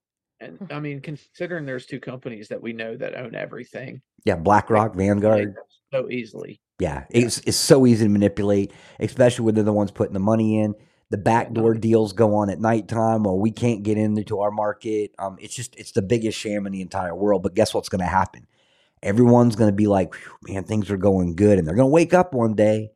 And 0.41 0.59
I 0.71 0.81
mean, 0.81 1.01
considering 1.01 1.67
there's 1.67 1.85
two 1.87 2.01
companies 2.01 2.49
that 2.49 2.63
we 2.63 2.73
know 2.73 2.97
that 2.97 3.15
own 3.15 3.35
everything, 3.35 4.01
Yeah, 4.25 4.37
BlackRock, 4.37 4.95
Vanguard. 4.95 5.55
so 5.93 6.11
easily. 6.11 6.61
Yeah, 6.79 7.05
it's 7.11 7.39
it's 7.41 7.57
so 7.59 7.87
easy 7.87 8.05
to 8.07 8.11
manipulate, 8.11 8.73
especially 9.01 9.45
when 9.45 9.55
they're 9.55 9.65
the 9.65 9.73
ones 9.73 9.91
putting 9.91 10.15
the 10.15 10.19
money 10.19 10.61
in. 10.61 10.75
The 11.11 11.19
backdoor 11.19 11.75
deals 11.75 12.13
go 12.15 12.35
on 12.37 12.51
at 12.51 12.59
nighttime. 12.59 13.23
Well, 13.25 13.39
we 13.39 13.51
can't 13.53 13.83
get 13.85 13.97
into 13.99 14.41
our 14.41 14.51
market. 14.51 15.13
Um, 15.19 15.37
it's 15.41 15.55
just 15.55 15.77
it's 15.77 15.93
the 15.93 16.03
biggest 16.03 16.39
sham 16.39 16.67
in 16.67 16.73
the 16.73 16.81
entire 16.81 17.15
world. 17.15 17.43
But 17.43 17.55
guess 17.55 17.73
what's 17.75 17.89
going 17.91 18.01
to 18.01 18.07
happen? 18.07 18.47
Everyone's 19.05 19.57
going 19.57 19.71
to 19.71 19.77
be 19.77 19.87
like, 19.87 20.15
man, 20.43 20.65
things 20.65 20.91
are 20.91 20.97
going 20.97 21.37
good, 21.37 21.59
and 21.59 21.67
they're 21.67 21.75
going 21.75 21.89
to 21.89 21.93
wake 21.93 22.15
up 22.15 22.35
one 22.35 22.55
day, 22.55 22.91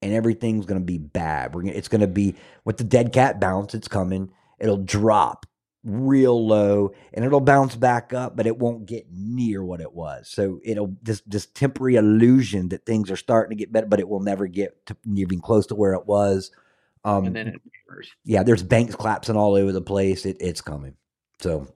and 0.00 0.12
everything's 0.12 0.66
going 0.66 0.80
to 0.80 0.84
be 0.84 0.98
bad. 0.98 1.54
We're 1.54 1.62
gonna, 1.62 1.74
it's 1.74 1.88
going 1.88 2.00
to 2.00 2.06
be 2.06 2.34
with 2.64 2.78
the 2.78 2.84
dead 2.84 3.12
cat 3.12 3.40
bounce. 3.40 3.74
It's 3.74 3.88
coming. 3.88 4.30
It'll 4.58 4.76
drop 4.76 5.46
real 5.84 6.46
low, 6.46 6.92
and 7.12 7.24
it'll 7.24 7.40
bounce 7.40 7.74
back 7.74 8.12
up, 8.12 8.36
but 8.36 8.46
it 8.46 8.56
won't 8.56 8.86
get 8.86 9.06
near 9.10 9.64
what 9.64 9.80
it 9.80 9.92
was. 9.92 10.28
So 10.28 10.60
it'll 10.64 10.94
this 11.02 11.22
this 11.26 11.46
temporary 11.46 11.96
illusion 11.96 12.68
that 12.68 12.86
things 12.86 13.10
are 13.10 13.16
starting 13.16 13.56
to 13.56 13.60
get 13.60 13.72
better, 13.72 13.86
but 13.86 14.00
it 14.00 14.08
will 14.08 14.20
never 14.20 14.46
get 14.46 14.86
to 14.86 14.96
even 15.14 15.40
close 15.40 15.66
to 15.66 15.74
where 15.74 15.94
it 15.94 16.06
was. 16.06 16.52
Um, 17.04 17.26
and 17.26 17.36
then 17.36 17.48
it 17.48 17.60
yeah, 18.24 18.42
there's 18.42 18.62
banks 18.62 18.94
collapsing 18.94 19.36
all 19.36 19.54
over 19.54 19.72
the 19.72 19.82
place. 19.82 20.24
It, 20.24 20.36
it's 20.40 20.60
coming. 20.60 20.94
So 21.40 21.66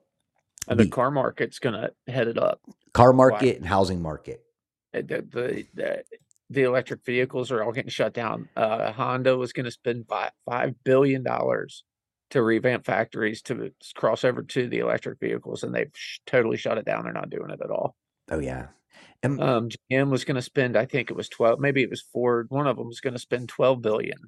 And 0.68 0.78
the 0.80 0.84
the- 0.84 0.90
car 0.90 1.10
market's 1.10 1.58
going 1.58 1.74
to 1.74 2.12
head 2.12 2.28
it 2.28 2.38
up. 2.38 2.60
car 2.92 3.12
market 3.12 3.56
and 3.56 3.66
housing 3.66 4.00
market. 4.02 4.42
Uh, 4.94 5.02
The, 5.02 5.22
the, 5.22 5.66
the 5.74 6.04
the 6.48 6.62
electric 6.62 7.04
vehicles 7.04 7.50
are 7.50 7.62
all 7.64 7.72
getting 7.72 7.90
shut 7.90 8.14
down. 8.14 8.48
Uh, 8.56 8.92
Honda 8.92 9.36
was 9.36 9.52
going 9.52 9.64
to 9.64 9.70
spend 9.72 10.06
five 10.08 10.30
five 10.48 10.74
billion 10.84 11.22
dollars 11.24 11.82
to 12.30 12.40
revamp 12.42 12.84
factories 12.84 13.42
to 13.42 13.72
cross 13.96 14.24
over 14.24 14.42
to 14.42 14.68
the 14.68 14.78
electric 14.78 15.18
vehicles, 15.20 15.62
and 15.64 15.74
they've 15.74 15.90
sh- 15.94 16.18
totally 16.26 16.56
shut 16.56 16.78
it 16.78 16.84
down. 16.84 17.04
They're 17.04 17.12
not 17.12 17.30
doing 17.30 17.50
it 17.50 17.60
at 17.62 17.70
all. 17.70 17.96
Oh 18.30 18.38
yeah. 18.38 18.68
And 19.22 19.40
Um, 19.40 19.68
GM 19.90 20.10
was 20.10 20.24
going 20.24 20.36
to 20.36 20.42
spend, 20.42 20.76
I 20.76 20.84
think 20.86 21.10
it 21.10 21.16
was 21.16 21.28
twelve, 21.28 21.58
maybe 21.58 21.82
it 21.82 21.90
was 21.90 22.00
Ford. 22.02 22.46
One 22.50 22.66
of 22.68 22.76
them 22.76 22.86
was 22.86 23.00
going 23.00 23.14
to 23.14 23.18
spend 23.20 23.48
twelve 23.48 23.82
billion, 23.82 24.18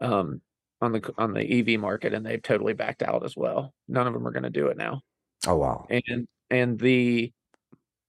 um, 0.00 0.40
on 0.80 0.92
the 0.92 1.12
on 1.18 1.34
the 1.34 1.60
EV 1.74 1.78
market, 1.80 2.12
and 2.14 2.26
they've 2.26 2.42
totally 2.42 2.72
backed 2.72 3.02
out 3.02 3.24
as 3.24 3.36
well. 3.36 3.72
None 3.88 4.06
of 4.08 4.12
them 4.12 4.26
are 4.26 4.32
going 4.32 4.42
to 4.42 4.50
do 4.50 4.66
it 4.68 4.76
now. 4.76 5.02
Oh 5.46 5.56
wow. 5.56 5.86
and 5.90 6.26
and 6.50 6.78
the 6.78 7.32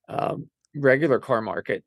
um, 0.09 0.49
regular 0.75 1.19
car 1.19 1.41
market, 1.41 1.83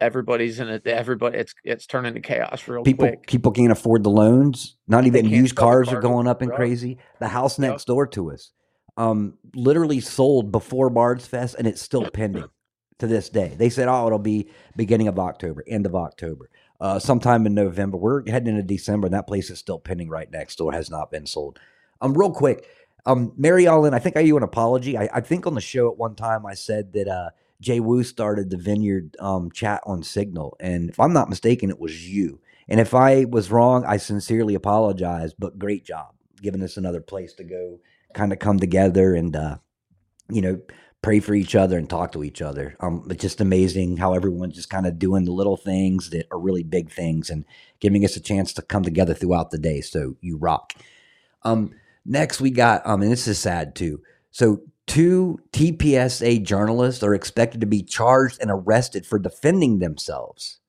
everybody's 0.00 0.60
in 0.60 0.68
it. 0.68 0.86
Everybody, 0.86 1.38
it's 1.38 1.54
it's 1.64 1.86
turning 1.86 2.14
to 2.14 2.20
chaos 2.20 2.66
real 2.68 2.82
People 2.82 3.08
quick. 3.08 3.26
people 3.26 3.52
can't 3.52 3.72
afford 3.72 4.02
the 4.04 4.10
loans. 4.10 4.76
Not 4.86 5.06
even 5.06 5.26
used 5.26 5.56
cars 5.56 5.88
are 5.88 6.00
going 6.00 6.26
up 6.26 6.42
and 6.42 6.52
crazy. 6.52 6.98
The 7.20 7.28
house 7.28 7.58
next 7.58 7.86
door 7.86 8.06
to 8.08 8.32
us, 8.32 8.52
um, 8.96 9.34
literally 9.54 10.00
sold 10.00 10.52
before 10.52 10.90
Bards 10.90 11.26
Fest, 11.26 11.56
and 11.58 11.66
it's 11.66 11.82
still 11.82 12.08
pending 12.10 12.44
to 12.98 13.06
this 13.06 13.28
day. 13.28 13.54
They 13.56 13.70
said, 13.70 13.88
"Oh, 13.88 14.06
it'll 14.06 14.18
be 14.18 14.50
beginning 14.76 15.08
of 15.08 15.18
October, 15.18 15.64
end 15.66 15.86
of 15.86 15.94
October, 15.94 16.50
uh, 16.80 16.98
sometime 16.98 17.46
in 17.46 17.54
November." 17.54 17.96
We're 17.96 18.28
heading 18.28 18.48
into 18.56 18.62
December, 18.62 19.06
and 19.06 19.14
that 19.14 19.26
place 19.26 19.50
is 19.50 19.58
still 19.58 19.78
pending 19.78 20.08
right 20.08 20.30
next 20.30 20.56
door. 20.56 20.72
Has 20.72 20.90
not 20.90 21.10
been 21.10 21.26
sold. 21.26 21.58
Um, 22.00 22.16
real 22.16 22.30
quick, 22.30 22.64
um, 23.06 23.32
Mary 23.36 23.66
Ellen, 23.66 23.94
I 23.94 23.98
think 23.98 24.16
I 24.16 24.20
owe 24.20 24.24
you 24.24 24.36
an 24.36 24.42
apology. 24.42 24.98
I, 24.98 25.08
I 25.14 25.20
think 25.20 25.46
on 25.46 25.54
the 25.54 25.60
show 25.60 25.90
at 25.90 25.98
one 25.98 26.14
time 26.14 26.46
I 26.46 26.54
said 26.54 26.92
that 26.92 27.08
uh, 27.08 27.30
Jay 27.60 27.80
Wu 27.80 28.02
started 28.02 28.50
the 28.50 28.56
Vineyard 28.56 29.16
um, 29.20 29.50
chat 29.50 29.82
on 29.86 30.02
Signal, 30.02 30.56
and 30.60 30.90
if 30.90 31.00
I'm 31.00 31.12
not 31.12 31.28
mistaken, 31.28 31.70
it 31.70 31.80
was 31.80 32.08
you. 32.08 32.40
And 32.68 32.80
if 32.80 32.94
I 32.94 33.24
was 33.24 33.50
wrong, 33.50 33.84
I 33.86 33.96
sincerely 33.96 34.54
apologize. 34.54 35.32
But 35.38 35.58
great 35.58 35.84
job 35.84 36.14
giving 36.42 36.62
us 36.62 36.76
another 36.76 37.00
place 37.00 37.34
to 37.34 37.44
go, 37.44 37.80
kind 38.14 38.32
of 38.32 38.38
come 38.38 38.58
together 38.58 39.14
and 39.14 39.34
uh, 39.34 39.58
you 40.30 40.42
know 40.42 40.60
pray 41.00 41.20
for 41.20 41.34
each 41.34 41.54
other 41.54 41.78
and 41.78 41.88
talk 41.88 42.12
to 42.12 42.24
each 42.24 42.42
other. 42.42 42.76
Um, 42.80 43.06
it's 43.08 43.22
just 43.22 43.40
amazing 43.40 43.98
how 43.98 44.14
everyone's 44.14 44.56
just 44.56 44.70
kind 44.70 44.86
of 44.86 44.98
doing 44.98 45.24
the 45.24 45.32
little 45.32 45.56
things 45.56 46.10
that 46.10 46.26
are 46.32 46.38
really 46.40 46.64
big 46.64 46.90
things 46.90 47.30
and 47.30 47.44
giving 47.80 48.04
us 48.04 48.16
a 48.16 48.20
chance 48.20 48.52
to 48.54 48.62
come 48.62 48.82
together 48.82 49.14
throughout 49.14 49.50
the 49.50 49.58
day. 49.58 49.80
So 49.80 50.16
you 50.20 50.36
rock. 50.36 50.72
Um, 51.44 51.72
next 52.08 52.40
we 52.40 52.50
got 52.50 52.84
um, 52.86 53.02
and 53.02 53.12
this 53.12 53.28
is 53.28 53.38
sad 53.38 53.74
too. 53.74 54.00
So 54.30 54.62
two 54.86 55.38
TPSA 55.52 56.42
journalists 56.42 57.02
are 57.02 57.14
expected 57.14 57.60
to 57.60 57.66
be 57.66 57.82
charged 57.82 58.40
and 58.40 58.50
arrested 58.50 59.06
for 59.06 59.18
defending 59.18 59.78
themselves 59.78 60.60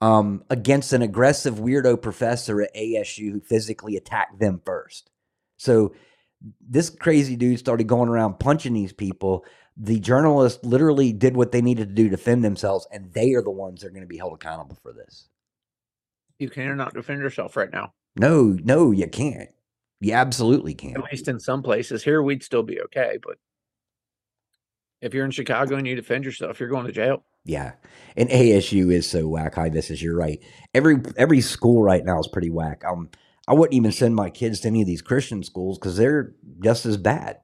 um, 0.00 0.44
against 0.48 0.92
an 0.92 1.02
aggressive 1.02 1.56
weirdo 1.56 2.00
professor 2.00 2.62
at 2.62 2.74
ASU 2.74 3.32
who 3.32 3.40
physically 3.40 3.96
attacked 3.96 4.38
them 4.38 4.60
first. 4.64 5.10
So 5.56 5.94
this 6.60 6.88
crazy 6.88 7.36
dude 7.36 7.58
started 7.58 7.88
going 7.88 8.08
around 8.08 8.38
punching 8.38 8.72
these 8.72 8.92
people. 8.92 9.44
The 9.76 9.98
journalists 9.98 10.64
literally 10.64 11.12
did 11.12 11.36
what 11.36 11.52
they 11.52 11.62
needed 11.62 11.88
to 11.88 11.94
do 11.94 12.04
to 12.04 12.10
defend 12.10 12.44
themselves, 12.44 12.86
and 12.92 13.12
they 13.12 13.32
are 13.34 13.42
the 13.42 13.50
ones 13.50 13.80
that 13.80 13.88
are 13.88 13.90
going 13.90 14.02
to 14.02 14.08
be 14.08 14.18
held 14.18 14.34
accountable 14.34 14.78
for 14.82 14.92
this. 14.92 15.28
You 16.38 16.48
cannot 16.48 16.94
defend 16.94 17.20
yourself 17.20 17.56
right 17.56 17.72
now. 17.72 17.92
No, 18.16 18.56
no, 18.62 18.92
you 18.92 19.08
can't. 19.08 19.48
You 20.00 20.12
absolutely 20.12 20.74
can't. 20.74 20.96
At 20.96 21.04
least 21.10 21.28
in 21.28 21.40
some 21.40 21.62
places. 21.62 22.04
Here, 22.04 22.22
we'd 22.22 22.42
still 22.42 22.62
be 22.62 22.80
okay, 22.82 23.18
but 23.22 23.36
if 25.00 25.14
you're 25.14 25.24
in 25.24 25.30
Chicago 25.30 25.76
and 25.76 25.86
you 25.86 25.94
defend 25.96 26.24
yourself, 26.24 26.60
you're 26.60 26.68
going 26.68 26.86
to 26.86 26.92
jail. 26.92 27.24
Yeah, 27.44 27.72
and 28.16 28.28
ASU 28.28 28.92
is 28.92 29.08
so 29.08 29.26
whack. 29.26 29.54
High 29.54 29.70
this 29.70 29.90
is 29.90 30.02
you're 30.02 30.16
right. 30.16 30.38
Every 30.74 30.96
every 31.16 31.40
school 31.40 31.82
right 31.82 32.04
now 32.04 32.18
is 32.20 32.28
pretty 32.28 32.50
whack. 32.50 32.84
Um, 32.84 33.08
I 33.46 33.54
wouldn't 33.54 33.74
even 33.74 33.92
send 33.92 34.14
my 34.14 34.28
kids 34.28 34.60
to 34.60 34.68
any 34.68 34.82
of 34.82 34.86
these 34.86 35.00
Christian 35.02 35.42
schools 35.42 35.78
because 35.78 35.96
they're 35.96 36.34
just 36.62 36.84
as 36.84 36.96
bad. 36.96 37.38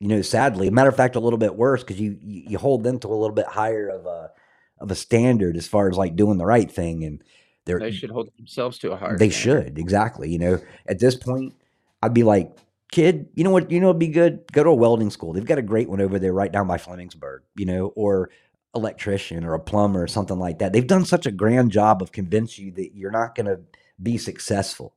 You 0.00 0.08
know, 0.08 0.22
sadly, 0.22 0.68
matter 0.70 0.90
of 0.90 0.96
fact, 0.96 1.16
a 1.16 1.20
little 1.20 1.38
bit 1.38 1.56
worse 1.56 1.82
because 1.82 2.00
you, 2.00 2.18
you 2.20 2.42
you 2.50 2.58
hold 2.58 2.82
them 2.84 2.98
to 3.00 3.08
a 3.08 3.14
little 3.14 3.34
bit 3.34 3.46
higher 3.46 3.88
of 3.88 4.04
a 4.04 4.30
of 4.78 4.90
a 4.90 4.94
standard 4.96 5.56
as 5.56 5.66
far 5.68 5.88
as 5.88 5.96
like 5.96 6.16
doing 6.16 6.38
the 6.38 6.44
right 6.46 6.70
thing, 6.70 7.04
and 7.04 7.22
they're 7.64 7.78
They 7.78 7.92
should 7.92 8.10
hold 8.10 8.28
themselves 8.36 8.78
to 8.80 8.92
a 8.92 8.96
higher. 8.96 9.16
they 9.16 9.30
standard. 9.30 9.64
should 9.68 9.78
exactly. 9.78 10.30
You 10.30 10.40
know, 10.40 10.60
at 10.88 10.98
this 10.98 11.14
point, 11.14 11.54
I'd 12.02 12.14
be 12.14 12.22
like, 12.24 12.56
kid, 12.90 13.28
you 13.34 13.44
know 13.44 13.50
what? 13.50 13.70
You 13.70 13.80
know, 13.80 13.88
it'd 13.88 13.98
be 13.98 14.08
good. 14.08 14.44
Go 14.52 14.64
to 14.64 14.70
a 14.70 14.74
welding 14.74 15.10
school. 15.10 15.32
They've 15.32 15.44
got 15.44 15.58
a 15.58 15.62
great 15.62 15.88
one 15.88 16.00
over 16.00 16.18
there, 16.18 16.32
right 16.32 16.52
down 16.52 16.66
by 16.66 16.78
Flemingsburg. 16.78 17.40
You 17.56 17.66
know, 17.66 17.86
or 17.96 18.30
electrician 18.74 19.44
or 19.44 19.54
a 19.54 19.60
plumber 19.60 20.02
or 20.02 20.06
something 20.06 20.38
like 20.38 20.58
that. 20.58 20.72
They've 20.72 20.86
done 20.86 21.04
such 21.04 21.26
a 21.26 21.30
grand 21.30 21.72
job 21.72 22.02
of 22.02 22.12
convincing 22.12 22.66
you 22.66 22.72
that 22.72 22.94
you're 22.94 23.10
not 23.10 23.34
going 23.34 23.46
to 23.46 23.60
be 24.02 24.16
successful 24.18 24.96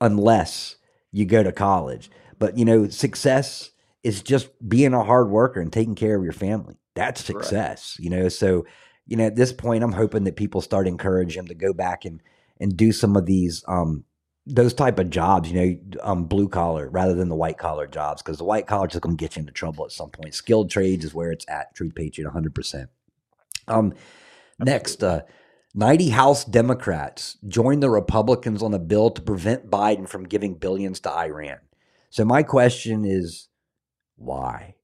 unless 0.00 0.76
you 1.12 1.24
go 1.24 1.42
to 1.42 1.52
college. 1.52 2.10
But 2.38 2.58
you 2.58 2.64
know, 2.64 2.88
success 2.88 3.70
is 4.02 4.22
just 4.22 4.48
being 4.68 4.94
a 4.94 5.04
hard 5.04 5.30
worker 5.30 5.60
and 5.60 5.72
taking 5.72 5.94
care 5.94 6.16
of 6.16 6.24
your 6.24 6.32
family. 6.32 6.76
That's 6.94 7.24
success. 7.24 7.96
You 7.98 8.10
know, 8.10 8.28
so 8.28 8.66
you 9.06 9.16
know, 9.16 9.26
at 9.26 9.36
this 9.36 9.52
point, 9.52 9.84
I'm 9.84 9.92
hoping 9.92 10.24
that 10.24 10.36
people 10.36 10.60
start 10.60 10.88
encouraging 10.88 11.40
them 11.40 11.48
to 11.48 11.54
go 11.54 11.72
back 11.72 12.04
and 12.04 12.20
and 12.58 12.76
do 12.76 12.92
some 12.92 13.16
of 13.16 13.26
these 13.26 13.64
um 13.68 14.04
those 14.46 14.72
type 14.72 14.98
of 15.00 15.10
jobs, 15.10 15.50
you 15.50 15.60
know, 15.60 16.00
um 16.02 16.24
blue 16.24 16.48
collar 16.48 16.88
rather 16.88 17.14
than 17.14 17.28
the 17.28 17.34
white 17.34 17.58
collar 17.58 17.86
jobs 17.86 18.22
because 18.22 18.38
the 18.38 18.44
white 18.44 18.66
collar 18.66 18.86
is 18.86 18.96
going 19.00 19.16
to 19.16 19.20
get 19.20 19.36
you 19.36 19.40
into 19.40 19.52
trouble 19.52 19.84
at 19.84 19.92
some 19.92 20.10
point. 20.10 20.34
Skilled 20.34 20.70
trades 20.70 21.04
is 21.04 21.12
where 21.14 21.32
it's 21.32 21.44
at. 21.48 21.74
True 21.74 21.90
patriot, 21.90 22.26
100. 22.28 22.54
percent 22.54 22.90
Um, 23.66 23.94
next, 24.58 25.02
uh, 25.02 25.22
90 25.74 26.10
House 26.10 26.44
Democrats 26.44 27.36
joined 27.46 27.82
the 27.82 27.90
Republicans 27.90 28.62
on 28.62 28.72
a 28.72 28.78
bill 28.78 29.10
to 29.10 29.20
prevent 29.20 29.68
Biden 29.70 30.08
from 30.08 30.24
giving 30.24 30.54
billions 30.54 31.00
to 31.00 31.10
Iran. 31.10 31.58
So 32.10 32.24
my 32.24 32.42
question 32.44 33.04
is, 33.04 33.48
why? 34.16 34.76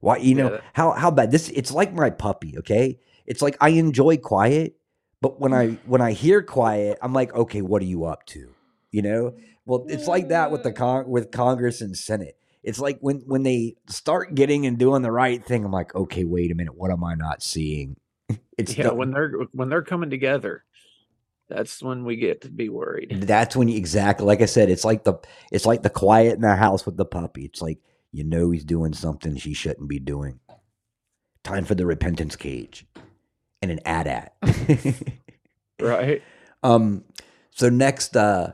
Why 0.00 0.16
you 0.18 0.34
know 0.34 0.52
Yeah. 0.52 0.60
how 0.72 0.92
how 0.92 1.10
bad 1.10 1.30
this? 1.32 1.48
It's 1.50 1.72
like 1.72 1.92
my 1.92 2.10
puppy. 2.10 2.56
Okay, 2.58 2.98
it's 3.26 3.42
like 3.42 3.56
I 3.60 3.70
enjoy 3.70 4.16
quiet, 4.16 4.76
but 5.20 5.40
when 5.40 5.52
I 5.52 5.78
when 5.86 6.00
I 6.00 6.12
hear 6.12 6.42
quiet, 6.42 6.98
I'm 7.02 7.12
like, 7.12 7.34
okay, 7.34 7.62
what 7.62 7.82
are 7.82 7.86
you 7.86 8.04
up 8.04 8.24
to? 8.26 8.54
You 8.92 9.02
know. 9.02 9.34
Well, 9.64 9.84
it's 9.88 10.06
like 10.06 10.28
that 10.28 10.50
with 10.52 10.62
the 10.62 10.72
con- 10.72 11.08
with 11.08 11.30
Congress 11.32 11.80
and 11.80 11.96
Senate. 11.96 12.36
It's 12.62 12.78
like 12.78 12.98
when 13.00 13.22
when 13.26 13.42
they 13.42 13.74
start 13.88 14.34
getting 14.36 14.66
and 14.66 14.78
doing 14.78 15.02
the 15.02 15.10
right 15.10 15.44
thing, 15.44 15.64
I'm 15.64 15.72
like, 15.72 15.94
okay, 15.94 16.22
wait 16.24 16.52
a 16.52 16.54
minute, 16.54 16.76
what 16.76 16.92
am 16.92 17.02
I 17.02 17.14
not 17.16 17.42
seeing? 17.42 17.96
It's 18.58 18.76
Yeah, 18.76 18.88
the- 18.88 18.94
when 18.94 19.10
they're 19.10 19.32
when 19.52 19.68
they're 19.68 19.82
coming 19.82 20.10
together, 20.10 20.64
that's 21.48 21.82
when 21.82 22.04
we 22.04 22.16
get 22.16 22.42
to 22.42 22.50
be 22.50 22.68
worried. 22.68 23.22
That's 23.22 23.56
when 23.56 23.66
you 23.68 23.76
exactly 23.76 24.26
like 24.26 24.42
I 24.42 24.46
said, 24.46 24.68
it's 24.70 24.84
like 24.84 25.04
the 25.04 25.14
it's 25.50 25.66
like 25.66 25.82
the 25.82 25.90
quiet 25.90 26.34
in 26.34 26.42
the 26.42 26.54
house 26.54 26.84
with 26.86 26.96
the 26.96 27.04
puppy. 27.04 27.46
It's 27.46 27.62
like 27.62 27.78
you 28.12 28.24
know 28.24 28.50
he's 28.50 28.64
doing 28.64 28.92
something 28.92 29.36
she 29.36 29.54
shouldn't 29.54 29.88
be 29.88 29.98
doing. 29.98 30.38
Time 31.44 31.64
for 31.64 31.74
the 31.74 31.86
repentance 31.86 32.36
cage 32.36 32.86
and 33.62 33.70
an 33.70 33.80
ad 33.84 34.06
at. 34.06 34.34
Right? 35.80 36.22
um 36.62 37.04
so 37.50 37.68
next 37.68 38.16
uh 38.16 38.52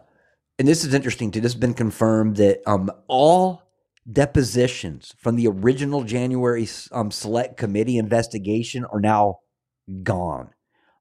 and 0.58 0.66
this 0.66 0.84
is 0.84 0.94
interesting 0.94 1.30
too. 1.30 1.40
This 1.40 1.52
has 1.52 1.60
been 1.60 1.74
confirmed 1.74 2.36
that 2.36 2.60
um 2.66 2.90
all 3.06 3.62
depositions 4.10 5.14
from 5.18 5.36
the 5.36 5.46
original 5.46 6.04
January 6.04 6.68
um 6.92 7.10
select 7.10 7.56
committee 7.56 7.98
investigation 7.98 8.84
are 8.86 9.00
now 9.00 9.40
gone. 10.02 10.50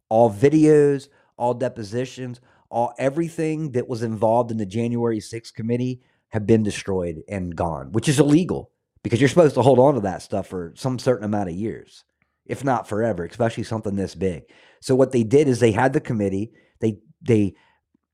All 0.10 0.32
videos, 0.32 1.10
all 1.38 1.54
depositions, 1.54 2.39
all 2.70 2.93
everything 2.98 3.72
that 3.72 3.88
was 3.88 4.04
involved 4.04 4.52
in 4.52 4.58
the 4.58 4.65
January 4.65 5.20
6th 5.20 5.54
committee 5.54 6.02
have 6.30 6.46
been 6.46 6.63
destroyed 6.63 7.24
and 7.30 7.56
gone, 7.56 7.91
which 7.91 8.10
is 8.10 8.20
illegal 8.20 8.72
because 9.04 9.20
you're 9.20 9.30
supposed 9.30 9.56
to 9.56 9.62
hold 9.62 9.80
on 9.80 9.93
to 9.93 10.02
that 10.02 10.22
stuff 10.22 10.48
for 10.48 10.74
some 10.76 11.00
certain 11.00 11.24
amount 11.24 11.50
of 11.50 11.56
years, 11.56 12.04
if 12.46 12.63
not 12.63 12.88
forever, 12.88 13.24
especially 13.26 13.63
something 13.63 13.96
this 13.96 14.15
big. 14.15 14.43
So 14.82 14.96
what 14.96 15.12
they 15.12 15.24
did 15.24 15.48
is 15.48 15.60
they 15.60 15.72
had 15.72 15.93
the 15.93 16.02
committee, 16.02 16.52
they 16.80 17.00
they 17.22 17.56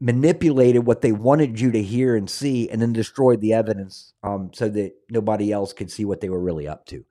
manipulated 0.03 0.85
what 0.85 0.99
they 1.01 1.13
wanted 1.13 1.61
you 1.61 1.71
to 1.71 1.81
hear 1.81 2.17
and 2.17 2.29
see 2.29 2.69
and 2.69 2.81
then 2.81 2.91
destroyed 2.91 3.39
the 3.39 3.53
evidence 3.53 4.13
um, 4.21 4.51
so 4.53 4.67
that 4.67 4.91
nobody 5.09 5.49
else 5.53 5.71
could 5.71 5.89
see 5.89 6.03
what 6.03 6.19
they 6.19 6.27
were 6.29 6.41
really 6.41 6.67
up 6.67 6.85
to. 6.87 6.97
It 6.97 7.05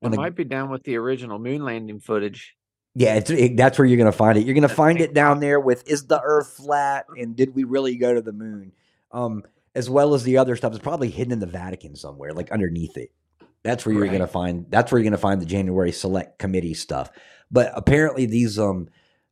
When 0.00 0.10
the- 0.10 0.18
might 0.18 0.34
be 0.34 0.42
down 0.42 0.68
with 0.68 0.82
the 0.82 0.96
original 0.96 1.38
moon 1.38 1.64
landing 1.64 2.00
footage. 2.00 2.56
Yeah, 2.96 3.14
it's, 3.14 3.30
it, 3.30 3.56
that's 3.56 3.78
where 3.78 3.86
you're 3.86 3.96
going 3.96 4.10
to 4.10 4.16
find 4.16 4.36
it. 4.36 4.44
You're 4.44 4.54
going 4.54 4.68
to 4.68 4.74
find 4.74 5.00
it 5.00 5.14
down 5.14 5.38
there 5.38 5.60
with 5.60 5.88
is 5.88 6.06
the 6.08 6.20
Earth 6.20 6.54
flat 6.56 7.06
and 7.16 7.36
did 7.36 7.54
we 7.54 7.62
really 7.64 7.94
go 7.96 8.12
to 8.12 8.20
the 8.20 8.32
moon? 8.32 8.72
Um, 9.12 9.44
as 9.76 9.88
well 9.88 10.14
as 10.14 10.24
the 10.24 10.38
other 10.38 10.56
stuff 10.56 10.72
is 10.72 10.78
probably 10.80 11.10
hidden 11.10 11.32
in 11.32 11.38
the 11.38 11.46
Vatican 11.46 11.94
somewhere, 11.94 12.32
like 12.32 12.50
underneath 12.50 12.96
it. 12.96 13.10
That's 13.62 13.86
where 13.86 13.92
you're 13.92 14.02
Right. 14.02 14.10
going 14.10 14.20
to 14.20 14.26
find. 14.26 14.66
That's 14.70 14.90
where 14.90 14.98
you're 15.00 15.04
going 15.04 15.12
to 15.12 15.18
find 15.18 15.40
the 15.40 15.46
January 15.46 15.90
Select 15.92 16.38
Committee 16.38 16.74
stuff. 16.74 17.10
But 17.50 17.72
apparently, 17.74 18.26
these 18.26 18.58
um, 18.58 18.88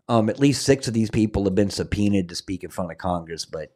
um, 0.09 0.29
at 0.29 0.41
least 0.41 0.65
six 0.65 0.89
of 0.89 0.95
these 0.95 1.11
people 1.11 1.45
have 1.45 1.55
been 1.55 1.71
subpoenaed 1.71 2.29
to 2.29 2.35
speak 2.35 2.65
in 2.65 2.71
front 2.71 2.91
of 2.91 2.99
Congress. 2.99 3.45
But 3.45 3.75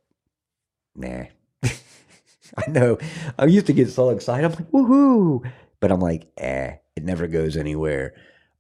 nah, 0.95 1.25
I 1.63 2.71
know. 2.71 2.99
I 3.39 3.47
used 3.47 3.67
to 3.67 3.73
get 3.73 3.91
so 3.91 4.11
excited. 4.11 4.45
I'm 4.45 4.53
like, 4.53 4.71
woohoo! 4.71 5.51
But 5.81 5.93
I'm 5.93 6.01
like, 6.01 6.27
eh, 6.39 6.75
it 6.97 7.05
never 7.05 7.27
goes 7.27 7.57
anywhere. 7.57 8.15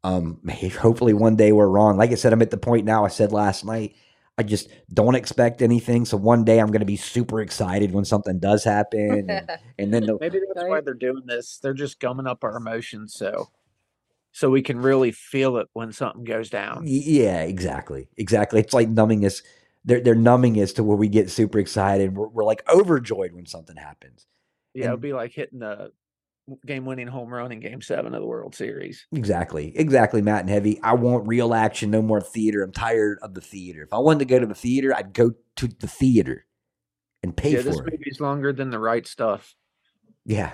Um, 0.05 0.39
may- 0.43 0.69
hopefully 0.69 1.15
one 1.15 1.37
day 1.37 1.53
we're 1.53 1.69
wrong. 1.69 1.97
Like 1.97 2.13
I 2.13 2.15
said, 2.15 2.33
I'm 2.33 2.43
at 2.43 2.51
the 2.51 2.57
point 2.57 2.85
now. 2.85 3.05
I 3.05 3.09
said 3.09 3.33
last 3.33 3.65
night, 3.65 3.95
I 4.39 4.43
just 4.43 4.69
don't 4.93 5.15
expect 5.15 5.63
anything. 5.63 6.05
So 6.05 6.17
one 6.17 6.45
day 6.45 6.61
I'm 6.61 6.67
going 6.67 6.81
to 6.81 6.87
be 6.87 6.97
super 6.97 7.41
excited 7.41 7.93
when 7.93 8.05
something 8.05 8.39
does 8.39 8.65
happen, 8.65 9.31
and, 9.31 9.51
and 9.79 9.95
then 9.95 10.07
the, 10.07 10.19
Maybe 10.21 10.41
that's 10.55 10.69
why 10.69 10.81
they're 10.83 10.95
doing 10.95 11.23
this. 11.27 11.59
They're 11.63 11.75
just 11.75 12.01
gumming 12.01 12.27
up 12.27 12.45
our 12.45 12.57
emotions 12.57 13.15
so 13.15 13.49
so 14.37 14.51
we 14.51 14.61
can 14.61 14.79
really 14.79 15.13
feel 15.13 15.57
it 15.57 15.67
when 15.73 15.93
something 15.93 16.23
goes 16.23 16.51
down. 16.51 16.83
Yeah, 16.85 17.41
exactly. 17.41 18.07
Exactly. 18.19 18.61
It's 18.61 18.75
like 18.75 18.87
numbing 18.87 19.25
us. 19.25 19.41
They're, 19.87 20.01
they're 20.01 20.15
numbing 20.15 20.61
us 20.61 20.75
to 20.75 20.85
where 20.85 20.99
we 20.99 21.09
get 21.09 21.31
super 21.31 21.59
excited. 21.59 22.15
We're, 22.15 22.29
we're 22.29 22.45
like 22.45 22.63
overjoyed 22.69 23.33
when 23.33 23.47
something 23.47 23.77
happens. 23.77 24.27
Yeah, 24.75 24.89
it'd 24.89 25.01
be 25.01 25.15
like 25.15 25.33
hitting 25.33 25.61
the 25.61 25.91
game-winning 26.67 27.07
home 27.07 27.33
run 27.33 27.51
in 27.51 27.61
Game 27.61 27.81
Seven 27.81 28.15
of 28.15 28.21
the 28.21 28.27
World 28.27 28.55
Series. 28.55 29.07
Exactly. 29.15 29.73
Exactly, 29.75 30.21
Matt 30.21 30.41
and 30.41 30.51
Heavy. 30.51 30.83
I 30.83 30.93
want 30.93 31.27
real 31.27 31.55
action, 31.55 31.91
no 31.91 32.03
more 32.03 32.21
theater. 32.21 32.63
I'm 32.63 32.73
tired 32.73 33.19
of 33.23 33.33
the 33.33 33.41
theater. 33.41 33.85
If 33.85 33.95
I 33.95 33.99
wanted 34.01 34.19
to 34.19 34.25
go 34.27 34.39
to 34.39 34.45
the 34.45 34.55
theater, 34.55 34.95
I'd 34.95 35.15
go 35.15 35.33
to 35.57 35.67
the 35.67 35.89
theater 35.89 36.45
and 37.23 37.35
pay 37.35 37.55
for 37.55 37.61
it. 37.61 37.65
yeah, 37.65 37.71
this 37.71 37.81
it. 37.81 37.91
movie's 37.91 38.21
longer 38.21 38.53
than 38.53 38.69
the 38.69 38.79
right 38.79 39.07
stuff. 39.07 39.55
Yeah. 40.27 40.53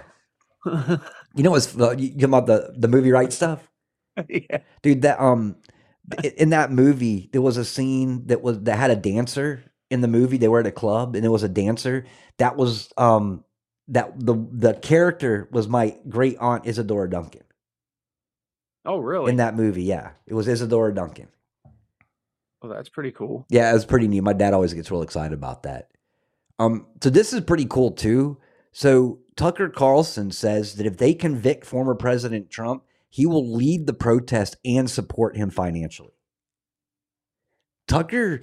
You 1.35 1.43
know 1.43 1.53
what's 1.53 1.75
you 1.75 1.81
you 1.81 2.11
talking 2.11 2.25
about 2.25 2.47
the, 2.47 2.75
the 2.77 2.89
movie 2.89 3.11
right 3.11 3.33
stuff? 3.33 3.72
yeah, 4.29 4.59
Dude, 4.83 5.03
that 5.03 5.21
um 5.21 5.57
in 6.37 6.51
that 6.51 6.71
movie, 6.71 7.29
there 7.33 7.43
was 7.43 7.57
a 7.57 7.65
scene 7.65 8.27
that 8.27 8.43
was 8.43 8.61
that 8.63 8.77
had 8.79 8.91
a 8.91 8.97
dancer 8.97 9.63
in 9.91 10.01
the 10.01 10.09
movie. 10.09 10.37
They 10.37 10.49
were 10.49 10.61
at 10.61 10.67
a 10.67 10.73
club 10.73 11.15
and 11.15 11.23
there 11.25 11.31
was 11.31 11.43
a 11.43 11.49
dancer. 11.49 12.05
That 12.39 12.57
was 12.57 12.93
um 12.97 13.45
that 13.89 14.13
the 14.19 14.35
the 14.53 14.75
character 14.75 15.49
was 15.53 15.69
my 15.69 15.97
great 16.09 16.37
aunt 16.39 16.67
Isadora 16.67 17.09
Duncan 17.11 17.43
Oh, 18.85 18.99
really? 18.99 19.31
in 19.31 19.37
that 19.37 19.55
movie. 19.57 19.85
Yeah. 19.85 20.11
It 20.27 20.35
was 20.35 20.49
Isadora 20.49 20.93
Duncan. 20.95 21.29
Oh, 22.63 22.69
that's 22.69 22.89
pretty 22.89 23.13
cool. 23.13 23.47
Yeah, 23.49 23.71
it 23.71 23.75
was 23.75 23.85
pretty 23.85 24.09
neat. 24.09 24.21
My 24.23 24.33
dad 24.33 24.55
always 24.55 24.73
gets 24.75 24.91
real 24.91 25.03
excited 25.03 25.33
about 25.35 25.65
that. 25.65 25.89
Um, 26.59 26.87
so 27.03 27.11
this 27.11 27.33
is 27.33 27.41
pretty 27.41 27.67
cool 27.67 27.91
too. 27.93 28.39
So 28.73 29.19
Tucker 29.37 29.69
Carlson 29.69 30.31
says 30.31 30.77
that 30.77 30.87
if 30.87 30.97
they 30.97 31.15
convict 31.15 31.65
former 31.65 31.95
President 31.95 32.51
Trump, 32.51 32.85
he 33.13 33.27
will 33.27 33.53
lead 33.53 33.87
the 33.87 33.93
protest 33.93 34.57
and 34.65 34.91
support 34.91 35.37
him 35.37 35.51
financially. 35.51 36.15
Tucker, 37.87 38.41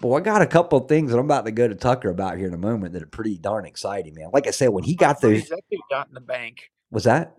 boy, 0.00 0.16
I 0.16 0.20
got 0.20 0.42
a 0.42 0.46
couple 0.46 0.76
of 0.76 0.88
things 0.88 1.12
that 1.12 1.18
I'm 1.18 1.24
about 1.24 1.44
to 1.44 1.52
go 1.52 1.68
to 1.68 1.76
Tucker 1.76 2.10
about 2.10 2.36
here 2.36 2.48
in 2.48 2.54
a 2.54 2.58
moment 2.58 2.94
that 2.94 3.02
are 3.04 3.06
pretty 3.06 3.38
darn 3.38 3.64
exciting, 3.64 4.14
man. 4.14 4.30
Like 4.32 4.48
I 4.48 4.50
said, 4.50 4.70
when 4.70 4.82
he 4.82 4.96
got 4.96 5.20
those, 5.20 5.48
that 5.48 5.62
dude 5.70 5.80
got 5.88 6.08
in 6.08 6.14
the 6.14 6.20
bank? 6.20 6.72
was 6.90 7.04
that? 7.04 7.36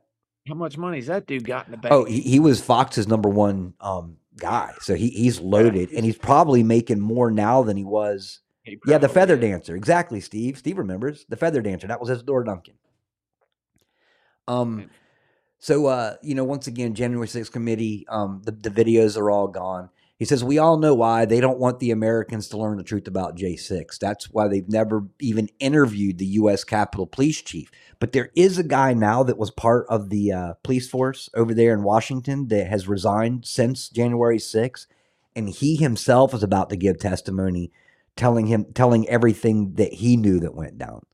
How 0.47 0.53
much 0.53 0.77
money 0.77 0.91
money's 0.91 1.07
that 1.07 1.27
dude 1.27 1.43
got 1.43 1.65
in 1.65 1.71
the 1.71 1.77
bank? 1.77 1.93
Oh, 1.93 2.05
he, 2.05 2.21
he 2.21 2.39
was 2.39 2.61
Fox's 2.61 3.09
number 3.09 3.27
one 3.27 3.73
um, 3.81 4.15
guy, 4.37 4.71
so 4.79 4.95
he 4.95 5.09
he's 5.09 5.41
loaded, 5.41 5.91
and 5.91 6.05
he's 6.05 6.17
probably 6.17 6.63
making 6.63 7.01
more 7.01 7.29
now 7.29 7.61
than 7.61 7.75
he 7.75 7.83
was 7.83 8.39
He 8.63 8.77
Yeah, 8.85 8.99
the 8.99 9.09
feather 9.09 9.35
is. 9.35 9.41
dancer. 9.41 9.75
Exactly, 9.75 10.21
Steve. 10.21 10.57
Steve 10.57 10.77
remembers 10.77 11.25
the 11.27 11.35
feather 11.35 11.61
dancer. 11.61 11.87
That 11.87 11.99
was 11.99 12.09
Isadora 12.09 12.45
Duncan. 12.45 12.75
Um, 14.47 14.89
so 15.59 15.87
uh, 15.87 16.15
you 16.21 16.35
know, 16.35 16.43
once 16.43 16.67
again, 16.67 16.95
January 16.95 17.27
6th 17.27 17.51
committee. 17.51 18.05
Um, 18.09 18.41
the 18.45 18.51
the 18.51 18.69
videos 18.69 19.17
are 19.17 19.29
all 19.29 19.47
gone. 19.47 19.89
He 20.17 20.25
says 20.25 20.43
we 20.43 20.57
all 20.57 20.77
know 20.77 20.93
why 20.93 21.25
they 21.25 21.39
don't 21.39 21.59
want 21.59 21.79
the 21.79 21.91
Americans 21.91 22.49
to 22.49 22.57
learn 22.57 22.77
the 22.77 22.83
truth 22.83 23.07
about 23.07 23.37
J6. 23.37 23.97
That's 23.99 24.29
why 24.29 24.47
they've 24.47 24.67
never 24.67 25.05
even 25.19 25.49
interviewed 25.59 26.17
the 26.17 26.25
U.S. 26.25 26.65
Capitol 26.65 27.07
Police 27.07 27.41
Chief. 27.41 27.71
But 27.99 28.11
there 28.11 28.29
is 28.35 28.57
a 28.57 28.63
guy 28.63 28.93
now 28.93 29.23
that 29.23 29.37
was 29.37 29.51
part 29.51 29.85
of 29.89 30.09
the 30.09 30.31
uh, 30.31 30.53
police 30.63 30.89
force 30.89 31.29
over 31.35 31.53
there 31.53 31.73
in 31.73 31.83
Washington 31.83 32.47
that 32.49 32.67
has 32.67 32.87
resigned 32.87 33.45
since 33.45 33.87
January 33.87 34.39
6th, 34.39 34.87
and 35.35 35.49
he 35.49 35.77
himself 35.77 36.33
is 36.33 36.43
about 36.43 36.69
to 36.69 36.75
give 36.75 36.99
testimony 36.99 37.71
telling 38.17 38.47
him 38.47 38.65
telling 38.73 39.07
everything 39.07 39.75
that 39.75 39.93
he 39.93 40.17
knew 40.17 40.41
that 40.41 40.53
went 40.53 40.77
down. 40.77 41.05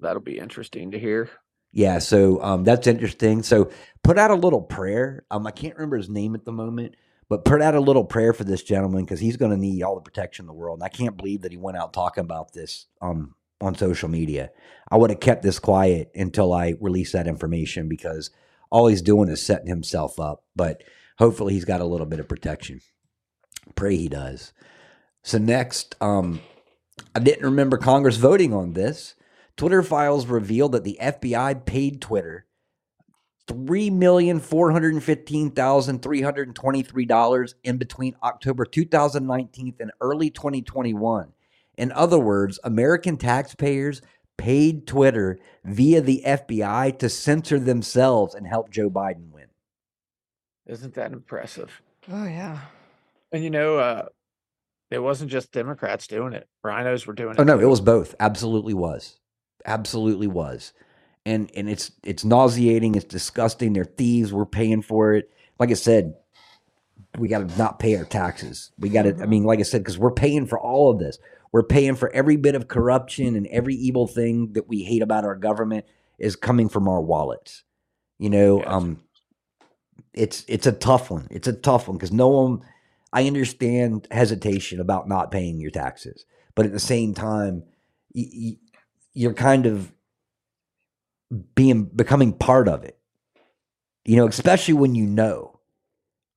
That'll 0.00 0.20
be 0.20 0.38
interesting 0.38 0.90
to 0.90 0.98
hear. 0.98 1.30
Yeah, 1.76 1.98
so 1.98 2.42
um, 2.42 2.64
that's 2.64 2.86
interesting. 2.86 3.42
So 3.42 3.70
put 4.02 4.18
out 4.18 4.30
a 4.30 4.34
little 4.34 4.62
prayer. 4.62 5.26
Um, 5.30 5.46
I 5.46 5.50
can't 5.50 5.74
remember 5.74 5.98
his 5.98 6.08
name 6.08 6.34
at 6.34 6.46
the 6.46 6.52
moment, 6.52 6.94
but 7.28 7.44
put 7.44 7.60
out 7.60 7.74
a 7.74 7.80
little 7.80 8.02
prayer 8.02 8.32
for 8.32 8.44
this 8.44 8.62
gentleman 8.62 9.04
because 9.04 9.20
he's 9.20 9.36
going 9.36 9.50
to 9.50 9.58
need 9.58 9.82
all 9.82 9.94
the 9.94 10.00
protection 10.00 10.44
in 10.44 10.46
the 10.46 10.54
world. 10.54 10.78
And 10.78 10.84
I 10.84 10.88
can't 10.88 11.18
believe 11.18 11.42
that 11.42 11.52
he 11.52 11.58
went 11.58 11.76
out 11.76 11.92
talking 11.92 12.24
about 12.24 12.54
this 12.54 12.86
um, 13.02 13.34
on 13.60 13.74
social 13.74 14.08
media. 14.08 14.52
I 14.90 14.96
would 14.96 15.10
have 15.10 15.20
kept 15.20 15.42
this 15.42 15.58
quiet 15.58 16.10
until 16.14 16.54
I 16.54 16.76
released 16.80 17.12
that 17.12 17.28
information 17.28 17.90
because 17.90 18.30
all 18.70 18.86
he's 18.86 19.02
doing 19.02 19.28
is 19.28 19.42
setting 19.42 19.68
himself 19.68 20.18
up. 20.18 20.44
But 20.56 20.82
hopefully, 21.18 21.52
he's 21.52 21.66
got 21.66 21.82
a 21.82 21.86
little 21.86 22.06
bit 22.06 22.20
of 22.20 22.28
protection. 22.28 22.80
Pray 23.74 23.96
he 23.96 24.08
does. 24.08 24.54
So 25.22 25.36
next, 25.36 25.94
um, 26.00 26.40
I 27.14 27.18
didn't 27.18 27.44
remember 27.44 27.76
Congress 27.76 28.16
voting 28.16 28.54
on 28.54 28.72
this. 28.72 29.14
Twitter 29.56 29.82
files 29.82 30.26
revealed 30.26 30.72
that 30.72 30.84
the 30.84 30.98
FBI 31.00 31.64
paid 31.64 32.00
Twitter 32.00 32.46
three 33.46 33.90
million 33.90 34.40
four 34.40 34.72
hundred 34.72 35.00
fifteen 35.02 35.50
thousand 35.50 36.02
three 36.02 36.22
hundred 36.22 36.54
twenty-three 36.54 37.06
dollars 37.06 37.54
in 37.64 37.76
between 37.76 38.16
October 38.22 38.64
2019 38.64 39.74
and 39.80 39.92
early 40.00 40.30
2021. 40.30 41.32
In 41.78 41.92
other 41.92 42.18
words, 42.18 42.58
American 42.64 43.16
taxpayers 43.16 44.02
paid 44.36 44.86
Twitter 44.86 45.38
via 45.64 46.00
the 46.00 46.22
FBI 46.26 46.98
to 46.98 47.08
censor 47.08 47.58
themselves 47.58 48.34
and 48.34 48.46
help 48.46 48.70
Joe 48.70 48.90
Biden 48.90 49.30
win. 49.30 49.46
Isn't 50.66 50.94
that 50.94 51.12
impressive? 51.12 51.80
Oh 52.10 52.24
yeah. 52.24 52.60
And 53.32 53.42
you 53.42 53.50
know, 53.50 53.78
uh, 53.78 54.06
it 54.90 54.98
wasn't 54.98 55.30
just 55.30 55.52
Democrats 55.52 56.06
doing 56.06 56.32
it. 56.32 56.48
Rhinos 56.62 57.06
were 57.06 57.14
doing 57.14 57.32
it. 57.32 57.40
Oh 57.40 57.44
no, 57.44 57.58
it 57.58 57.68
was 57.68 57.80
both. 57.80 58.14
Absolutely 58.20 58.74
was. 58.74 59.18
Absolutely 59.66 60.28
was. 60.28 60.72
And 61.26 61.50
and 61.56 61.68
it's 61.68 61.92
it's 62.04 62.24
nauseating, 62.24 62.94
it's 62.96 63.06
disgusting. 63.06 63.74
They're 63.74 63.84
thieves, 63.84 64.32
we're 64.32 64.46
paying 64.46 64.82
for 64.82 65.14
it. 65.14 65.30
Like 65.58 65.70
I 65.70 65.74
said, 65.74 66.14
we 67.18 67.28
got 67.28 67.48
to 67.48 67.58
not 67.58 67.78
pay 67.80 67.96
our 67.96 68.04
taxes. 68.04 68.72
We 68.78 68.90
got 68.90 69.04
to 69.04 69.16
I 69.22 69.26
mean, 69.26 69.44
like 69.44 69.60
I 69.60 69.64
said 69.64 69.84
cuz 69.84 69.98
we're 69.98 70.12
paying 70.12 70.46
for 70.46 70.58
all 70.60 70.90
of 70.90 70.98
this. 71.00 71.18
We're 71.52 71.64
paying 71.64 71.96
for 71.96 72.10
every 72.12 72.36
bit 72.36 72.54
of 72.56 72.68
corruption 72.68 73.36
and 73.36 73.46
every 73.48 73.74
evil 73.74 74.06
thing 74.06 74.52
that 74.54 74.68
we 74.68 74.84
hate 74.84 75.02
about 75.02 75.24
our 75.24 75.36
government 75.36 75.86
is 76.18 76.36
coming 76.36 76.68
from 76.68 76.88
our 76.88 77.02
wallets. 77.02 77.64
You 78.18 78.30
know, 78.30 78.64
Yes. 78.64 78.66
um 78.66 79.02
it's 80.14 80.44
it's 80.48 80.66
a 80.66 80.72
tough 80.72 81.10
one. 81.10 81.28
It's 81.30 81.48
a 81.48 81.52
tough 81.54 81.88
one 81.88 81.98
cuz 81.98 82.12
no 82.12 82.28
one 82.28 82.62
I 83.12 83.26
understand 83.26 84.08
hesitation 84.10 84.80
about 84.80 85.08
not 85.08 85.30
paying 85.32 85.60
your 85.60 85.70
taxes, 85.70 86.26
but 86.54 86.66
at 86.66 86.72
the 86.72 86.80
same 86.80 87.14
time, 87.14 87.64
you're 89.16 89.32
kind 89.34 89.66
of 89.66 89.92
being 91.54 91.84
becoming 91.84 92.32
part 92.32 92.68
of 92.68 92.84
it. 92.84 92.98
You 94.04 94.16
know, 94.16 94.28
especially 94.28 94.74
when 94.74 94.94
you 94.94 95.06
know 95.06 95.58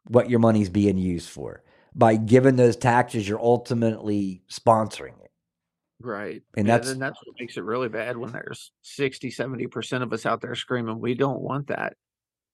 what 0.08 0.30
your 0.30 0.40
money's 0.40 0.70
being 0.70 0.98
used 0.98 1.30
for. 1.30 1.62
By 1.94 2.16
giving 2.16 2.56
those 2.56 2.76
taxes, 2.76 3.28
you're 3.28 3.42
ultimately 3.42 4.42
sponsoring 4.50 5.20
it. 5.24 5.32
right. 6.02 6.42
and 6.56 6.66
Yeah, 6.66 6.74
that's- 6.76 6.90
then 6.90 7.00
that's 7.00 7.20
what 7.26 7.36
makes 7.40 7.58
it 7.58 7.64
really 7.64 7.90
bad 7.90 8.16
when 8.18 8.32
there's 8.32 8.72
60, 8.82 9.30
70% 9.30 10.02
of 10.02 10.14
us 10.14 10.26
out 10.26 10.40
there 10.42 10.56
screaming, 10.56 11.00
we 11.00 11.14
don't 11.14 11.42
want 11.42 11.68
that. 11.68 11.98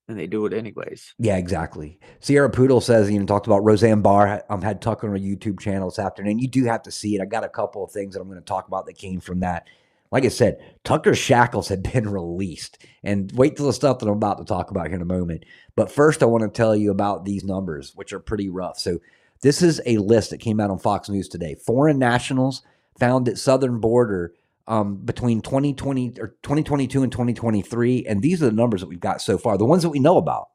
And 0.08 0.20
they 0.20 0.28
do 0.28 0.46
it 0.46 0.54
anyways. 0.54 1.14
Yeah, 1.20 1.38
exactly. 1.38 2.00
Sierra 2.20 2.50
Poodle 2.50 2.82
says, 2.82 3.10
you 3.10 3.20
know, 3.20 3.26
talked 3.26 3.48
about 3.48 3.64
Roseanne 3.64 4.02
Barr. 4.02 4.28
I 4.28 4.42
um, 4.54 4.62
had 4.62 4.82
Tucker 4.82 5.08
on 5.10 5.16
a 5.16 5.20
YouTube 5.20 5.60
channel 5.60 5.90
this 5.90 6.00
afternoon. 6.00 6.40
You 6.40 6.48
do 6.48 6.66
have 6.66 6.84
to 6.84 6.92
see 6.92 7.16
it. 7.16 7.22
I 7.22 7.26
got 7.26 7.44
a 7.44 7.50
couple 7.50 7.84
of 7.84 7.92
things 7.92 8.14
that 8.16 8.22
I'm 8.22 8.28
going 8.28 8.40
to 8.40 8.46
talk 8.46 8.68
about 8.68 8.86
that 8.88 8.98
came 8.98 9.20
from 9.20 9.40
that. 9.42 9.68
Like 10.12 10.26
I 10.26 10.30
said, 10.30 10.58
Tucker's 10.84 11.18
shackles 11.18 11.68
had 11.68 11.84
been 11.84 12.10
released. 12.12 12.78
And 13.04 13.32
wait 13.34 13.56
till 13.56 13.68
the 13.68 13.74
stuff 13.74 14.00
that 14.00 14.08
I'm 14.08 14.14
about 14.14 14.38
to 14.38 14.46
talk 14.46 14.72
about 14.72 14.88
here 14.88 14.96
in 14.96 15.02
a 15.02 15.06
moment. 15.06 15.46
But 15.76 15.92
first, 15.92 16.24
I 16.24 16.28
want 16.28 16.44
to 16.44 16.50
tell 16.50 16.76
you 16.76 16.92
about 16.92 17.26
these 17.26 17.44
numbers, 17.44 17.94
which 17.96 18.14
are 18.14 18.20
pretty 18.20 18.50
rough. 18.50 18.80
So, 18.80 19.00
this 19.42 19.62
is 19.62 19.82
a 19.86 19.98
list 19.98 20.30
that 20.30 20.40
came 20.40 20.60
out 20.60 20.72
on 20.72 20.80
Fox 20.80 21.10
News 21.10 21.28
today. 21.28 21.56
Foreign 21.56 22.00
nationals 22.00 22.64
found 22.98 23.28
at 23.28 23.38
southern 23.38 23.80
border 23.80 24.34
um, 24.68 24.96
between 24.98 25.42
2020 25.42 26.16
or 26.20 26.30
2022 26.42 27.04
and 27.04 27.12
2023. 27.12 28.06
And 28.08 28.22
these 28.22 28.42
are 28.42 28.48
the 28.48 28.52
numbers 28.52 28.82
that 28.82 28.88
we've 28.88 29.00
got 29.00 29.22
so 29.22 29.38
far, 29.38 29.58
the 29.58 29.66
ones 29.66 29.84
that 29.84 29.90
we 29.90 30.00
know 30.00 30.18
about. 30.18 30.48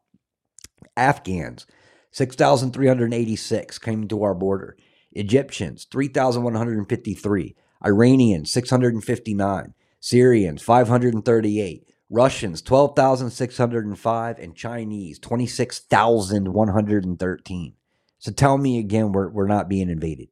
Afghans, 0.97 1.67
6,386 2.13 3.79
came 3.79 4.09
to 4.09 4.23
our 4.23 4.35
border. 4.35 4.77
Egyptians, 5.13 5.87
3,153. 5.91 7.57
Iranians, 7.85 8.51
659. 8.53 9.75
Syrians, 10.01 10.63
538. 10.63 11.87
Russians, 12.09 12.63
12,605. 12.63 14.39
And 14.39 14.57
Chinese, 14.57 15.19
26,113. 15.19 17.75
So 18.19 18.33
tell 18.33 18.59
me 18.59 18.79
again, 18.79 19.13
we're, 19.13 19.29
we're 19.29 19.47
not 19.47 19.69
being 19.69 19.89
invaded. 19.89 20.29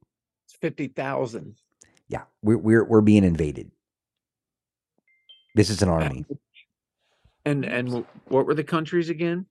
It's 0.46 0.56
50,000. 0.60 1.54
Yeah, 2.08 2.24
we're, 2.42 2.58
we're, 2.58 2.84
we're 2.84 3.00
being 3.00 3.24
invaded. 3.24 3.70
This 5.54 5.70
is 5.70 5.80
an 5.82 5.88
army. 5.88 6.26
And, 7.44 7.64
and 7.64 8.04
what 8.26 8.46
were 8.46 8.54
the 8.54 8.64
countries 8.64 9.08
again? 9.08 9.46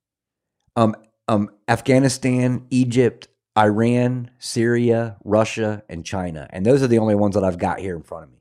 Um, 0.75 0.95
um, 1.27 1.49
Afghanistan, 1.67 2.67
Egypt, 2.69 3.27
Iran, 3.57 4.29
Syria, 4.37 5.17
Russia, 5.23 5.83
and 5.89 6.05
China. 6.05 6.47
And 6.51 6.65
those 6.65 6.83
are 6.83 6.87
the 6.87 6.99
only 6.99 7.15
ones 7.15 7.35
that 7.35 7.43
I've 7.43 7.57
got 7.57 7.79
here 7.79 7.95
in 7.95 8.03
front 8.03 8.25
of 8.25 8.31
me. 8.31 8.37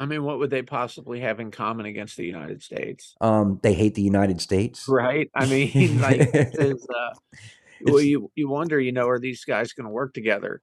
I 0.00 0.06
mean, 0.06 0.22
what 0.22 0.38
would 0.38 0.50
they 0.50 0.62
possibly 0.62 1.20
have 1.20 1.40
in 1.40 1.50
common 1.50 1.86
against 1.86 2.16
the 2.16 2.24
United 2.24 2.62
States? 2.62 3.14
Um, 3.20 3.58
they 3.62 3.74
hate 3.74 3.94
the 3.94 4.02
United 4.02 4.40
States. 4.40 4.86
Right. 4.88 5.30
I 5.34 5.46
mean, 5.46 6.00
like, 6.00 6.30
is, 6.32 6.86
uh, 6.88 7.14
well, 7.82 8.00
you 8.00 8.30
you 8.34 8.48
wonder, 8.48 8.78
you 8.80 8.92
know, 8.92 9.08
are 9.08 9.18
these 9.18 9.44
guys 9.44 9.72
going 9.72 9.86
to 9.86 9.92
work 9.92 10.14
together? 10.14 10.62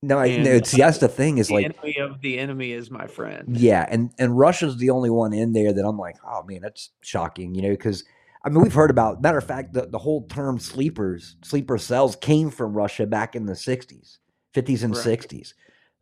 No, 0.00 0.20
and, 0.20 0.46
it's 0.46 0.70
that's 0.70 0.98
the 0.98 1.08
thing 1.08 1.38
is 1.38 1.48
The 1.48 1.54
like 1.54 1.64
enemy 1.64 1.98
of 1.98 2.20
the 2.20 2.38
enemy 2.38 2.70
is 2.70 2.88
my 2.88 3.08
friend. 3.08 3.56
Yeah, 3.56 3.84
and 3.88 4.12
and 4.16 4.38
Russia's 4.38 4.76
the 4.76 4.90
only 4.90 5.10
one 5.10 5.32
in 5.32 5.52
there 5.52 5.72
that 5.72 5.84
I'm 5.84 5.98
like, 5.98 6.16
oh 6.24 6.44
man, 6.44 6.60
that's 6.62 6.90
shocking, 7.00 7.56
you 7.56 7.62
know, 7.62 7.70
because 7.70 8.04
I 8.44 8.48
mean 8.50 8.62
we've 8.62 8.72
heard 8.72 8.90
about. 8.90 9.20
Matter 9.22 9.38
of 9.38 9.44
fact, 9.46 9.72
the, 9.72 9.86
the 9.86 9.98
whole 9.98 10.26
term 10.28 10.58
sleepers, 10.58 11.36
sleeper 11.42 11.78
cells 11.78 12.16
came 12.16 12.50
from 12.50 12.72
Russia 12.74 13.06
back 13.06 13.34
in 13.34 13.46
the 13.46 13.54
'60s, 13.54 14.18
'50s 14.54 14.82
and 14.84 14.94
Right. 14.96 15.04
'60s, 15.04 15.54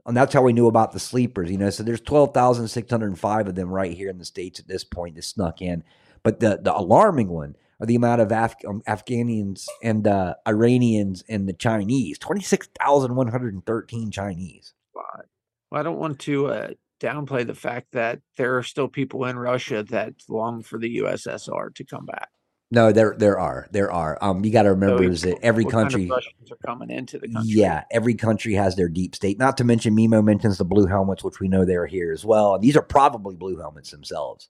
and 0.05 0.17
that's 0.17 0.35
how 0.35 0.43
we 0.43 0.53
knew 0.53 0.67
about 0.67 0.93
the 0.93 1.01
sleepers. 1.01 1.51
You 1.51 1.59
know, 1.59 1.71
so 1.71 1.83
there's 1.83 2.01
twelve 2.01 2.35
thousand 2.35 2.69
six 2.69 2.91
hundred 2.91 3.09
and 3.09 3.19
five 3.19 3.49
of 3.49 3.55
them 3.55 3.71
right 3.71 3.93
here 3.93 4.11
in 4.11 4.19
the 4.19 4.25
states 4.25 4.61
at 4.61 4.69
this 4.69 4.85
point 4.85 5.17
that 5.17 5.23
snuck 5.25 5.63
in. 5.63 5.83
But 6.23 6.41
the 6.41 6.59
the 6.63 6.77
alarming 6.77 7.29
one 7.29 7.57
are 7.81 7.87
the 7.87 7.95
amount 7.95 8.21
of 8.21 8.33
Af- 8.33 8.55
um, 8.67 8.83
Afghanians 8.87 9.67
and 9.83 10.07
uh, 10.07 10.35
Iranians 10.47 11.23
and 11.29 11.49
the 11.49 11.53
Chinese. 11.53 12.19
Twenty 12.19 12.43
six 12.43 12.69
thousand 12.79 13.17
one 13.17 13.29
hundred 13.29 13.55
and 13.55 13.65
thirteen 13.65 14.11
Chinese. 14.11 14.75
Well, 14.95 15.81
I 15.81 15.83
don't 15.83 15.99
want 15.99 16.19
to 16.21 16.47
uh, 16.47 16.69
downplay 17.01 17.47
the 17.47 17.55
fact 17.55 17.93
that 17.93 18.21
there 18.37 18.57
are 18.57 18.63
still 18.63 18.89
people 18.89 19.25
in 19.27 19.39
Russia 19.39 19.83
that 19.91 20.15
long 20.29 20.63
for 20.63 20.79
the 20.79 20.99
USSR 20.99 21.75
to 21.75 21.85
come 21.85 22.07
back. 22.07 22.29
No, 22.73 22.91
there 22.91 23.15
there 23.17 23.39
are 23.39 23.69
there 23.71 23.93
are. 23.93 24.19
Um, 24.21 24.45
you 24.45 24.51
got 24.51 24.65
to 24.65 24.71
remember 24.71 25.05
is 25.05 25.23
that 25.23 25.39
every 25.41 25.65
what 25.65 25.73
kind 25.73 25.87
of 25.87 25.93
country, 25.93 26.11
are 26.11 26.57
coming 26.67 26.91
into 26.91 27.19
the 27.19 27.29
country. 27.29 27.53
yeah, 27.53 27.85
every 27.93 28.15
country 28.15 28.55
has 28.55 28.75
their 28.75 28.89
deep 28.89 29.15
state. 29.15 29.39
Not 29.39 29.57
to 29.59 29.65
mention, 29.65 29.95
Mimo 29.97 30.25
mentions 30.25 30.59
the 30.59 30.65
blue 30.65 30.87
helmets, 30.87 31.23
which 31.23 31.39
we 31.39 31.47
know 31.47 31.65
they're 31.65 31.87
here 31.87 32.13
as 32.13 32.25
well. 32.25 32.55
And 32.55 32.65
these 32.65 32.77
are 32.77 32.83
probably 32.83 33.37
blue 33.37 33.57
helmets 33.59 33.93
themselves. 33.93 34.49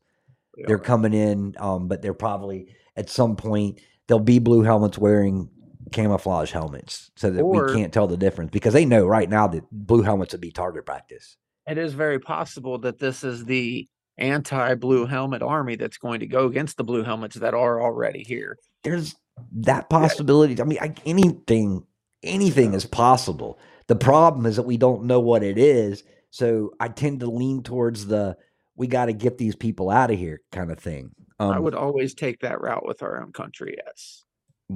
They 0.57 0.65
They're 0.67 0.77
are. 0.77 0.79
coming 0.79 1.13
in, 1.13 1.55
um, 1.59 1.89
but 1.89 2.01
they're 2.01 2.15
probably 2.15 2.69
at 2.97 3.11
some 3.11 3.37
point 3.37 3.81
there'll 4.07 4.23
be 4.23 4.39
blue 4.39 4.63
helmets 4.63 4.97
wearing 4.97 5.51
camouflage 5.93 6.53
helmets, 6.53 7.11
so 7.17 7.31
that 7.31 7.43
Or- 7.43 7.67
we 7.67 7.75
can't 7.75 7.93
tell 7.93 8.07
the 8.07 8.17
difference 8.17 8.51
because 8.51 8.73
they 8.73 8.87
know 8.87 9.07
right 9.07 9.29
now 9.29 9.47
that 9.49 9.65
blue 9.71 10.01
helmets 10.01 10.33
would 10.33 10.41
be 10.41 10.51
target 10.51 10.87
practice. 10.87 11.37
It 11.67 11.79
is 11.79 11.95
very 11.95 12.19
possible 12.19 12.79
that 12.79 12.99
this 12.99 13.25
is 13.25 13.45
the 13.45 13.89
anti-blue 14.19 15.07
helmet 15.07 15.43
army 15.43 15.77
that's 15.77 15.99
going 15.99 16.21
to 16.21 16.27
go 16.27 16.47
against 16.47 16.77
the 16.77 16.85
blue 16.85 17.03
helmets 17.03 17.37
that 17.37 17.55
are 17.55 17.83
already 17.83 18.23
here. 18.23 18.59
there's 18.83 19.15
that 19.53 19.91
possibility. 19.91 20.61
I 20.61 20.65
mean, 20.65 20.79
I, 20.81 20.95
anything, 21.05 21.85
anything 22.23 22.73
is 22.73 22.87
possible. 22.87 23.59
The 23.89 23.97
problem 23.97 24.47
is 24.47 24.57
that 24.57 24.63
we 24.63 24.77
don't 24.77 25.05
know 25.05 25.21
what 25.21 25.43
it 25.43 25.59
is. 25.59 26.03
So 26.31 26.73
I 26.81 26.89
tend 26.89 27.21
to 27.21 27.27
lean 27.27 27.63
towards 27.63 28.07
the 28.07 28.37
we 28.77 28.87
got 28.87 29.07
to 29.07 29.13
get 29.13 29.39
these 29.39 29.57
people 29.57 29.91
out 29.91 30.11
of 30.11 30.19
here 30.19 30.43
kind 30.53 30.71
of 30.71 30.79
thing. 30.79 31.11
Um, 31.39 31.53
I 31.53 31.59
would 31.59 31.75
always 31.75 32.15
take 32.15 32.41
that 32.41 32.61
route 32.61 32.87
with 32.87 33.03
our 33.03 33.23
own 33.23 33.33
country. 33.33 33.77
Yes. 33.87 34.25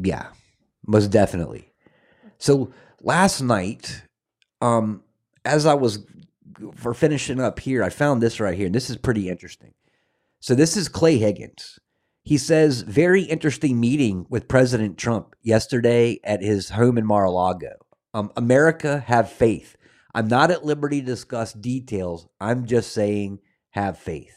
yeah, 0.02 0.28
most 0.86 1.08
definitely. 1.08 1.72
So 2.38 2.72
last 3.02 3.42
night, 3.42 4.02
um, 4.62 5.02
as 5.44 5.66
I 5.66 5.74
was 5.74 6.04
for 6.76 6.94
finishing 6.94 7.40
up 7.40 7.60
here, 7.60 7.82
I 7.82 7.88
found 7.90 8.22
this 8.22 8.40
right 8.40 8.56
here, 8.56 8.66
and 8.66 8.74
this 8.74 8.90
is 8.90 8.96
pretty 8.96 9.28
interesting. 9.28 9.72
So 10.40 10.54
this 10.54 10.76
is 10.76 10.88
Clay 10.88 11.18
Higgins. 11.18 11.78
He 12.22 12.38
says, 12.38 12.82
very 12.82 13.22
interesting 13.22 13.80
meeting 13.80 14.26
with 14.28 14.48
President 14.48 14.98
Trump 14.98 15.34
yesterday 15.42 16.20
at 16.24 16.42
his 16.42 16.70
home 16.70 16.98
in 16.98 17.06
Mar-a-Lago. 17.06 17.72
Um, 18.14 18.30
America, 18.36 19.00
have 19.06 19.30
faith. 19.30 19.76
I'm 20.14 20.28
not 20.28 20.50
at 20.50 20.64
liberty 20.64 21.00
to 21.00 21.06
discuss 21.06 21.52
details. 21.52 22.26
I'm 22.40 22.66
just 22.66 22.92
saying, 22.92 23.38
have 23.70 23.96
faith. 23.98 24.36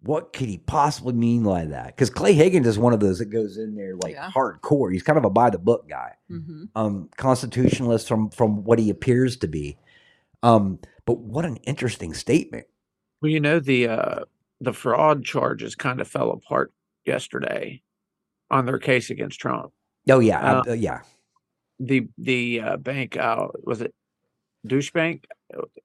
What 0.00 0.32
could 0.32 0.48
he 0.48 0.58
possibly 0.58 1.12
mean 1.12 1.42
by 1.42 1.64
that? 1.66 1.88
Because 1.88 2.08
Clay 2.08 2.32
Higgins 2.32 2.66
is 2.68 2.78
one 2.78 2.92
of 2.92 3.00
those 3.00 3.18
that 3.18 3.26
goes 3.26 3.56
in 3.58 3.74
there 3.74 3.96
like 3.96 4.14
Yeah. 4.14 4.30
hardcore. 4.30 4.92
He's 4.92 5.02
kind 5.02 5.18
of 5.18 5.24
a 5.24 5.30
by 5.30 5.50
the 5.50 5.58
book 5.58 5.88
guy 5.88 6.12
Mm-hmm. 6.30 6.64
um, 6.76 7.08
constitutionalist 7.16 8.06
from 8.06 8.30
from 8.30 8.62
what 8.64 8.78
he 8.78 8.90
appears 8.90 9.36
to 9.38 9.48
be. 9.48 9.76
Um, 10.42 10.78
but 11.04 11.18
what 11.18 11.44
an 11.44 11.56
interesting 11.58 12.14
statement. 12.14 12.66
Well, 13.20 13.30
you 13.30 13.40
know 13.40 13.58
the 13.60 13.88
uh, 13.88 14.20
the 14.60 14.72
fraud 14.72 15.24
charges 15.24 15.74
kind 15.74 16.00
of 16.00 16.08
fell 16.08 16.30
apart 16.30 16.72
yesterday 17.04 17.82
on 18.50 18.66
their 18.66 18.78
case 18.78 19.10
against 19.10 19.40
Trump. 19.40 19.72
Oh 20.08 20.20
yeah, 20.20 20.40
Uh, 20.40 20.62
uh, 20.68 20.72
yeah, 20.74 21.00
The 21.80 22.08
the 22.18 22.60
uh, 22.60 22.76
bank 22.76 23.16
uh, 23.16 23.48
was 23.64 23.80
it 23.80 23.94
douche 24.66 24.92
bank? 24.92 25.26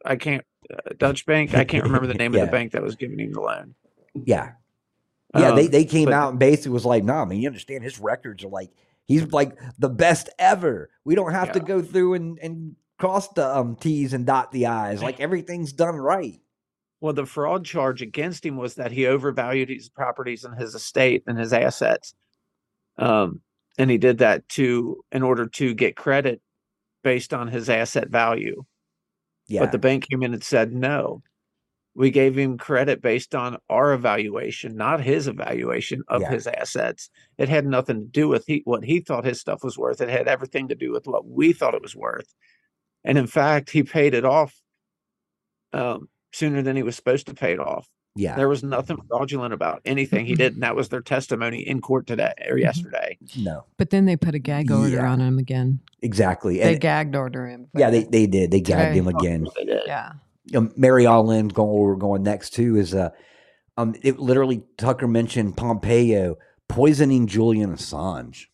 I 0.05 0.15
can't 0.15 0.45
uh, 0.71 0.91
Dutch 0.97 1.25
bank. 1.25 1.53
I 1.55 1.63
can't 1.65 1.83
remember 1.83 2.07
the 2.07 2.13
name 2.23 2.33
of 2.35 2.41
the 2.41 2.47
bank 2.47 2.71
that 2.73 2.83
was 2.83 2.95
giving 2.95 3.19
him 3.19 3.33
the 3.33 3.41
loan. 3.41 3.75
yeah, 4.13 4.51
yeah. 5.35 5.51
they 5.51 5.65
Um, 5.65 5.71
they 5.71 5.85
came 5.85 6.05
but- 6.05 6.13
out 6.13 6.29
and 6.31 6.39
basically 6.39 6.71
was 6.71 6.85
like, 6.85 7.03
"Nah, 7.03 7.23
I 7.23 7.25
mean, 7.25 7.41
you 7.41 7.47
understand 7.47 7.83
his 7.83 7.99
records 7.99 8.43
are 8.43 8.49
like 8.49 8.69
he's 9.05 9.31
like 9.31 9.57
the 9.79 9.89
best 9.89 10.29
ever. 10.37 10.89
We 11.03 11.15
don't 11.15 11.31
have 11.33 11.51
to 11.53 11.59
go 11.59 11.81
through 11.81 12.13
and 12.13 12.37
and 12.39 12.75
cross 13.03 13.27
the 13.29 13.57
um 13.57 13.75
T's 13.75 14.13
and 14.13 14.25
dot 14.25 14.51
the 14.51 14.67
I's. 14.67 15.01
Like 15.03 15.19
everything's 15.19 15.73
done 15.73 15.95
right." 15.95 16.39
Well, 17.01 17.13
the 17.13 17.25
fraud 17.25 17.65
charge 17.65 18.01
against 18.01 18.45
him 18.45 18.55
was 18.55 18.75
that 18.75 18.93
he 18.93 19.07
overvalued 19.07 19.67
his 19.69 19.89
properties 19.89 20.45
and 20.45 20.57
his 20.57 20.73
estate 20.73 21.23
and 21.27 21.37
his 21.37 21.51
assets. 21.51 22.13
Um, 22.97 23.41
and 23.77 23.91
he 23.91 23.97
did 23.97 24.19
that 24.19 24.47
to 24.49 25.03
in 25.11 25.21
order 25.21 25.47
to 25.47 25.73
get 25.73 25.97
credit 25.97 26.41
based 27.03 27.33
on 27.33 27.49
his 27.49 27.69
asset 27.69 28.07
value. 28.09 28.63
Yeah, 29.47 29.59
But 29.61 29.73
the 29.73 29.79
bank 29.79 30.07
came 30.09 30.23
in 30.23 30.33
and 30.33 30.43
said 30.43 30.71
no. 30.71 31.21
We 31.95 32.09
gave 32.09 32.37
him 32.37 32.57
credit 32.57 33.01
based 33.01 33.35
on 33.35 33.57
our 33.69 33.91
evaluation, 33.93 34.75
not 34.77 35.01
his 35.01 35.27
evaluation 35.27 36.03
of 36.07 36.21
Yeah. 36.21 36.31
his 36.31 36.47
assets. 36.47 37.09
It 37.37 37.49
had 37.49 37.65
nothing 37.65 37.99
to 37.99 38.05
do 38.07 38.29
with 38.29 38.45
he, 38.47 38.61
what 38.63 38.85
he 38.85 39.01
thought 39.01 39.25
his 39.25 39.41
stuff 39.41 39.63
was 39.63 39.77
worth. 39.77 39.99
It 39.99 40.09
had 40.09 40.29
everything 40.29 40.69
to 40.69 40.75
do 40.75 40.91
with 40.91 41.05
what 41.05 41.27
we 41.27 41.51
thought 41.51 41.75
it 41.75 41.81
was 41.81 41.95
worth. 41.95 42.33
And 43.03 43.17
in 43.17 43.27
fact, 43.27 43.69
he 43.69 43.83
paid 43.83 44.13
it 44.13 44.25
off 44.25 44.55
um, 45.73 46.07
sooner 46.31 46.61
than 46.61 46.75
he 46.75 46.83
was 46.83 46.95
supposed 46.95 47.27
to 47.27 47.33
pay 47.33 47.53
it 47.53 47.59
off. 47.59 47.87
yeah, 48.15 48.35
There 48.35 48.47
was 48.47 48.63
nothing 48.63 48.97
fraudulent 49.09 49.53
about 49.53 49.81
anything 49.85 50.25
he 50.25 50.35
did, 50.35 50.53
and 50.53 50.63
that 50.63 50.75
was 50.75 50.89
their 50.89 51.01
testimony 51.01 51.67
in 51.67 51.81
court 51.81 52.05
today 52.07 52.33
or 52.47 52.57
yesterday. 52.57 53.17
no, 53.37 53.65
But 53.77 53.89
then 53.89 54.05
they 54.05 54.15
put 54.15 54.35
a 54.35 54.39
gag 54.39 54.71
order 54.71 54.89
Yeah. 54.97 55.11
on 55.11 55.19
him 55.19 55.39
again. 55.39 55.79
exactly. 56.01 56.59
They 56.59 56.73
And, 56.73 56.81
gagged 56.81 57.15
order 57.15 57.47
him. 57.47 57.67
yeah, 57.75 57.89
they 57.89 58.03
they 58.03 58.27
did. 58.27 58.51
They 58.51 58.61
gagged 58.61 58.89
Today. 58.95 58.99
him 58.99 59.07
again. 59.07 59.47
They 59.57 59.65
did. 59.65 59.81
yeah. 59.87 60.11
um, 60.55 60.71
Mary 60.77 61.05
Ellen 61.05 61.47
going 61.47 61.69
where 61.73 61.87
we're 61.89 61.95
going 61.95 62.21
next 62.23 62.51
to 62.51 62.75
is 62.77 62.93
uh 62.93 63.09
um 63.77 63.95
it 64.03 64.19
literally 64.19 64.63
Tucker 64.77 65.07
mentioned 65.07 65.57
Pompeo 65.57 66.37
poisoning 66.69 67.25
Julian 67.27 67.73
Assange, 67.73 68.45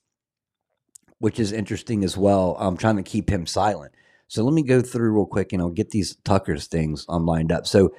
which 1.20 1.39
is 1.39 1.52
interesting 1.52 2.04
as 2.06 2.16
well. 2.18 2.56
I'm 2.60 2.78
trying 2.78 2.95
to 2.97 3.04
keep 3.04 3.30
him 3.30 3.45
silent. 3.45 3.91
So 4.30 4.44
let 4.46 4.54
me 4.54 4.64
go 4.64 4.82
through 4.82 5.12
real 5.12 5.26
quick 5.26 5.52
and 5.52 5.62
I'll 5.62 5.70
get 5.70 5.90
these 5.90 6.16
Tucker's 6.24 6.68
things 6.68 7.06
um 7.10 7.26
lined 7.26 7.52
up. 7.52 7.68
So 7.68 7.94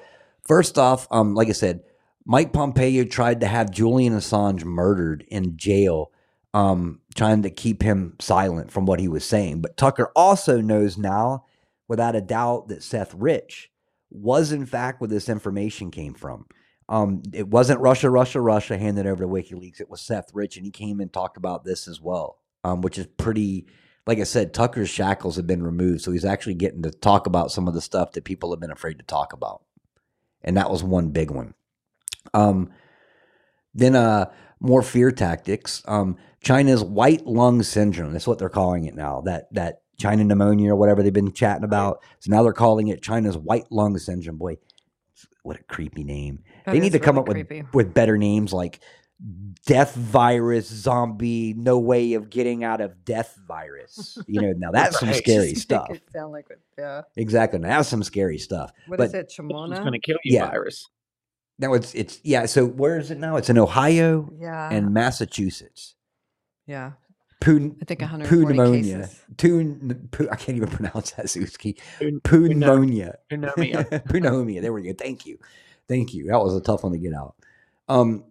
first 0.47 0.79
off, 0.79 1.07
um 1.11 1.35
like 1.35 1.49
I 1.49 1.53
said, 1.53 1.81
Mike 2.25 2.53
Pompeo 2.53 3.03
tried 3.03 3.41
to 3.41 3.47
have 3.47 3.71
Julian 3.71 4.13
Assange 4.13 4.63
murdered 4.63 5.25
in 5.27 5.57
jail, 5.57 6.11
um, 6.53 7.01
trying 7.15 7.41
to 7.43 7.49
keep 7.49 7.81
him 7.81 8.15
silent 8.19 8.71
from 8.71 8.85
what 8.85 8.99
he 8.99 9.07
was 9.07 9.25
saying. 9.25 9.61
But 9.61 9.77
Tucker 9.77 10.11
also 10.15 10.61
knows 10.61 10.97
now, 10.97 11.45
without 11.87 12.15
a 12.15 12.21
doubt, 12.21 12.67
that 12.67 12.83
Seth 12.83 13.13
Rich 13.13 13.71
was 14.09 14.51
in 14.51 14.65
fact 14.65 15.01
where 15.01 15.07
this 15.07 15.29
information 15.29 15.89
came 15.89 16.13
from. 16.13 16.45
Um, 16.89 17.23
it 17.33 17.47
wasn't 17.47 17.79
Russia, 17.79 18.09
Russia, 18.09 18.41
Russia 18.41 18.77
handed 18.77 19.07
over 19.07 19.23
to 19.23 19.27
WikiLeaks. 19.29 19.79
It 19.79 19.89
was 19.89 20.01
Seth 20.01 20.29
Rich, 20.33 20.57
and 20.57 20.65
he 20.65 20.71
came 20.71 20.99
and 20.99 21.11
talked 21.11 21.37
about 21.37 21.63
this 21.63 21.87
as 21.87 22.01
well, 22.01 22.37
um, 22.63 22.81
which 22.81 22.97
is 22.97 23.07
pretty. 23.07 23.65
Like 24.07 24.19
I 24.19 24.23
said, 24.23 24.53
Tucker's 24.53 24.89
shackles 24.89 25.35
have 25.35 25.47
been 25.47 25.63
removed, 25.63 26.01
so 26.01 26.11
he's 26.11 26.25
actually 26.25 26.55
getting 26.55 26.81
to 26.83 26.91
talk 26.91 27.27
about 27.27 27.51
some 27.51 27.67
of 27.67 27.73
the 27.73 27.81
stuff 27.81 28.13
that 28.13 28.23
people 28.23 28.51
have 28.51 28.59
been 28.59 28.71
afraid 28.71 28.97
to 28.97 29.05
talk 29.05 29.31
about, 29.33 29.61
and 30.43 30.57
that 30.57 30.71
was 30.71 30.83
one 30.83 31.09
big 31.09 31.29
one. 31.29 31.53
Um, 32.33 32.71
then, 33.73 33.95
uh, 33.95 34.31
more 34.59 34.81
fear 34.81 35.11
tactics. 35.11 35.81
Um, 35.85 36.17
China's 36.41 36.83
white 36.83 37.25
lung 37.25 37.63
syndrome. 37.63 38.13
That's 38.13 38.27
what 38.27 38.39
they're 38.39 38.49
calling 38.49 38.85
it 38.85 38.95
now. 38.95 39.21
That 39.21 39.53
that 39.53 39.81
China 39.99 40.23
pneumonia 40.23 40.71
or 40.71 40.75
whatever 40.75 41.03
they've 41.03 41.11
been 41.11 41.33
chatting 41.33 41.63
about. 41.63 42.03
So 42.19 42.31
now 42.31 42.43
they're 42.43 42.53
calling 42.53 42.87
it 42.87 43.01
China's 43.01 43.37
white 43.37 43.71
lung 43.71 43.97
syndrome. 43.97 44.37
Boy, 44.37 44.57
what 45.43 45.59
a 45.59 45.63
creepy 45.63 46.03
name. 46.03 46.43
That 46.65 46.73
they 46.73 46.79
need 46.79 46.93
to 46.93 46.99
come 46.99 47.17
really 47.17 47.41
up 47.41 47.49
with, 47.49 47.73
with 47.73 47.93
better 47.93 48.17
names 48.17 48.53
like 48.53 48.79
death 49.65 49.93
virus, 49.95 50.67
zombie, 50.67 51.53
no 51.55 51.77
way 51.77 52.13
of 52.13 52.29
getting 52.29 52.63
out 52.63 52.81
of 52.81 53.05
death 53.05 53.37
virus. 53.47 54.17
You 54.27 54.41
know, 54.41 54.53
now 54.57 54.71
that's 54.71 54.99
some 54.99 55.13
scary 55.13 55.53
stuff. 55.55 55.89
it 55.91 56.01
sound 56.11 56.31
like 56.31 56.49
it. 56.49 56.59
Yeah. 56.77 57.03
Exactly. 57.15 57.59
Now 57.59 57.77
that's 57.77 57.89
some 57.89 58.03
scary 58.03 58.37
stuff. 58.39 58.71
What 58.87 58.97
But- 58.97 59.07
is 59.09 59.13
it? 59.13 59.19
It's 59.27 59.37
going 59.37 59.91
to 59.93 59.99
kill 59.99 60.17
you, 60.23 60.35
Yeah. 60.35 60.49
virus. 60.49 60.89
Now 61.59 61.73
it's 61.73 61.93
it's 61.93 62.19
yeah, 62.23 62.47
so 62.47 62.65
where 62.65 62.97
is 62.97 63.11
it 63.11 63.19
now? 63.19 63.35
It's 63.35 63.49
in 63.49 63.57
Ohio 63.59 64.31
Yeah. 64.39 64.69
and 64.71 64.91
Massachusetts. 64.95 65.93
Yeah, 66.65 66.93
Pun- 67.39 67.75
I 67.81 67.85
think 67.85 68.01
140 68.01 68.55
pneumonia. 68.57 68.97
cases. 69.01 69.19
Tun- 69.37 70.07
pu- 70.11 70.29
I 70.31 70.35
can't 70.37 70.55
even 70.57 70.69
pronounce 70.69 71.11
that, 71.11 71.25
Suski. 71.27 71.77
Pun- 72.23 72.47
Pneumonia. 72.59 73.15
Pneumonia. 73.29 74.01
Pneumonia. 74.11 74.61
There 74.61 74.73
we 74.73 74.81
go. 74.83 74.93
Thank 74.93 75.27
you. 75.27 75.37
Thank 75.87 76.13
you. 76.15 76.27
That 76.27 76.39
was 76.39 76.55
a 76.55 76.61
tough 76.61 76.83
one 76.83 76.93
to 76.93 76.97
get 76.97 77.13
out. 77.13 77.35
Um, 77.87 78.23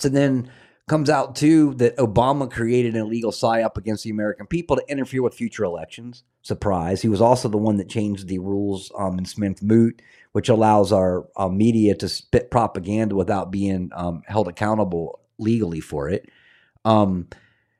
so 0.00 0.08
then 0.08 0.50
comes 0.88 1.08
out 1.08 1.36
too 1.36 1.74
that 1.74 1.96
Obama 1.98 2.50
created 2.50 2.96
an 2.96 3.02
illegal 3.02 3.30
psyop 3.30 3.76
against 3.76 4.02
the 4.02 4.10
American 4.10 4.46
people 4.46 4.74
to 4.74 4.84
interfere 4.88 5.22
with 5.22 5.34
future 5.34 5.62
elections. 5.62 6.24
Surprise. 6.42 7.00
He 7.00 7.08
was 7.08 7.20
also 7.20 7.48
the 7.48 7.58
one 7.58 7.76
that 7.76 7.88
changed 7.88 8.26
the 8.26 8.40
rules 8.40 8.90
um, 8.98 9.18
in 9.18 9.24
Smith-Mundt, 9.24 10.02
which 10.32 10.48
allows 10.48 10.90
our 10.90 11.28
uh, 11.36 11.48
media 11.48 11.94
to 11.94 12.08
spit 12.08 12.50
propaganda 12.50 13.14
without 13.14 13.52
being 13.52 13.90
um, 13.94 14.22
held 14.26 14.48
accountable 14.48 15.20
legally 15.38 15.80
for 15.80 16.08
it. 16.08 16.28
Um, 16.84 17.28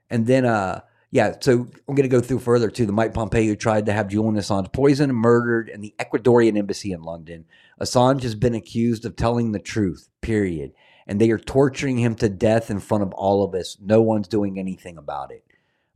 and 0.09 0.27
then, 0.27 0.45
uh, 0.45 0.83
yeah, 1.11 1.35
so 1.41 1.53
I'm 1.89 1.95
going 1.97 2.09
to 2.09 2.09
go 2.09 2.21
through 2.21 2.39
further 2.39 2.71
to 2.71 2.87
the 2.87 2.93
Mike 2.93 3.15
Pompeo 3.15 3.57
tried 3.57 3.87
to 3.87 3.93
have 3.93 4.09
Julian 4.09 4.37
Assange 4.37 4.73
poisoned 4.73 5.11
and 5.11 5.19
murdered 5.19 5.69
in 5.69 5.81
the 5.81 5.95
Ecuadorian 5.99 6.57
embassy 6.57 6.93
in 6.93 7.03
London. 7.03 7.47
Assange 7.81 8.23
has 8.23 8.37
been 8.37 8.55
accused 8.55 9.05
of 9.05 9.17
telling 9.17 9.51
the 9.51 9.59
truth, 9.59 10.09
period. 10.21 10.73
And 11.11 11.21
they 11.21 11.31
are 11.31 11.39
torturing 11.39 11.99
him 11.99 12.15
to 12.15 12.29
death 12.29 12.71
in 12.71 12.79
front 12.79 13.03
of 13.03 13.13
all 13.15 13.43
of 13.43 13.53
us. 13.55 13.77
No 13.81 14.01
one's 14.01 14.29
doing 14.29 14.61
anything 14.61 14.97
about 14.97 15.33
it. 15.33 15.45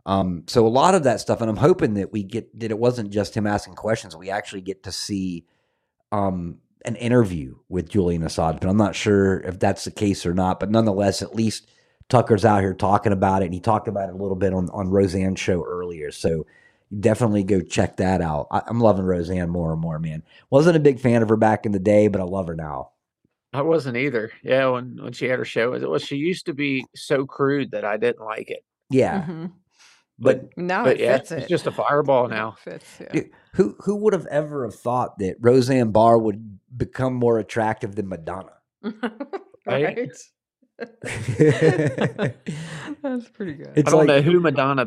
Um, 0.07 0.43
so 0.49 0.67
a 0.67 0.69
lot 0.69 0.97
of 0.97 1.05
that 1.05 1.21
stuff, 1.21 1.41
and 1.41 1.49
I'm 1.49 1.57
hoping 1.57 1.95
that 1.95 2.13
we 2.13 2.25
get 2.25 2.59
that 2.59 2.73
it 2.73 2.79
wasn't 2.79 3.11
just 3.11 3.37
him 3.37 3.47
asking 3.47 3.75
questions. 3.75 4.17
We 4.17 4.29
actually 4.29 4.63
get 4.63 4.83
to 4.83 4.93
see 4.93 5.47
um, 6.11 6.59
an 6.85 6.97
interview 6.97 7.55
with 7.69 7.89
Julian 7.89 8.23
Assange, 8.23 8.61
but 8.61 8.69
I'm 8.69 8.77
not 8.77 8.97
sure 8.97 9.41
if 9.41 9.61
that's 9.61 9.85
the 9.85 9.93
case 9.93 10.27
or 10.27 10.35
not. 10.35 10.59
But 10.59 10.73
nonetheless, 10.73 11.23
at 11.23 11.37
least 11.37 11.71
Tucker's 12.09 12.45
out 12.45 12.61
here 12.61 12.75
talking 12.75 13.13
about 13.13 13.43
it, 13.43 13.47
and 13.47 13.55
he 13.55 13.61
talked 13.61 13.89
about 13.89 14.09
it 14.09 14.17
a 14.17 14.19
little 14.19 14.37
bit 14.37 14.53
on 14.53 14.69
on 14.71 14.91
Roseanne's 14.91 15.41
show 15.41 15.65
earlier. 15.65 16.11
So 16.11 16.45
definitely 17.01 17.45
go 17.45 17.61
check 17.61 17.97
that 17.99 18.21
out. 18.21 18.49
I, 18.51 18.63
I'm 18.67 18.81
loving 18.81 19.07
Roseanne 19.07 19.49
more 19.49 19.73
and 19.73 19.81
more, 19.81 20.01
man. 20.01 20.25
Wasn't 20.51 20.77
a 20.77 20.81
big 20.81 20.99
fan 20.99 21.23
of 21.23 21.29
her 21.29 21.37
back 21.37 21.65
in 21.65 21.73
the 21.73 21.79
day, 21.79 22.09
but 22.09 22.21
I 22.21 22.25
love 22.25 22.49
her 22.49 22.57
now. 22.57 22.91
I 23.55 23.63
wasn't 23.63 23.97
either. 23.97 24.31
Yeah, 24.43 24.67
when 24.69 24.99
when 25.03 25.13
she 25.13 25.27
had 25.27 25.39
her 25.39 25.45
show, 25.45 25.73
it 25.75 25.89
was 25.89 26.03
she 26.03 26.17
used 26.17 26.45
to 26.47 26.53
be 26.55 26.85
so 26.95 27.25
crude 27.25 27.71
that 27.71 27.85
I 27.85 27.97
didn't 27.97 28.25
like 28.25 28.51
it. 28.51 28.65
Yeah, 28.91 29.23
Mhm. 29.23 29.53
but 30.19 30.57
Now 30.59 30.85
But 30.85 30.97
it 30.97 31.01
yeah, 31.01 31.17
fits 31.19 31.33
it's 31.33 31.47
it. 31.47 31.49
just 31.49 31.67
a 31.67 31.71
fireball 31.83 32.29
now. 32.29 32.57
Fits, 32.59 32.85
yeah. 33.01 33.09
Dude, 33.13 33.31
who 33.55 33.77
who 33.79 33.97
would 33.97 34.13
have 34.13 34.27
ever 34.27 34.65
have 34.65 34.75
thought 34.75 35.19
that 35.21 35.37
Roseanne 35.41 35.93
Barr 35.93 36.19
would 36.19 36.59
become 36.77 37.15
more 37.15 37.39
attractive 37.39 37.95
than 37.95 38.09
Madonna? 38.09 38.53
Right? 39.67 40.11
That's 43.03 43.29
pretty 43.33 43.55
good. 43.55 43.73
It's 43.77 43.89
I 43.89 43.91
don't 43.91 44.07
like- 44.07 44.09
know 44.09 44.23
who 44.23 44.41
Madonna, 44.41 44.87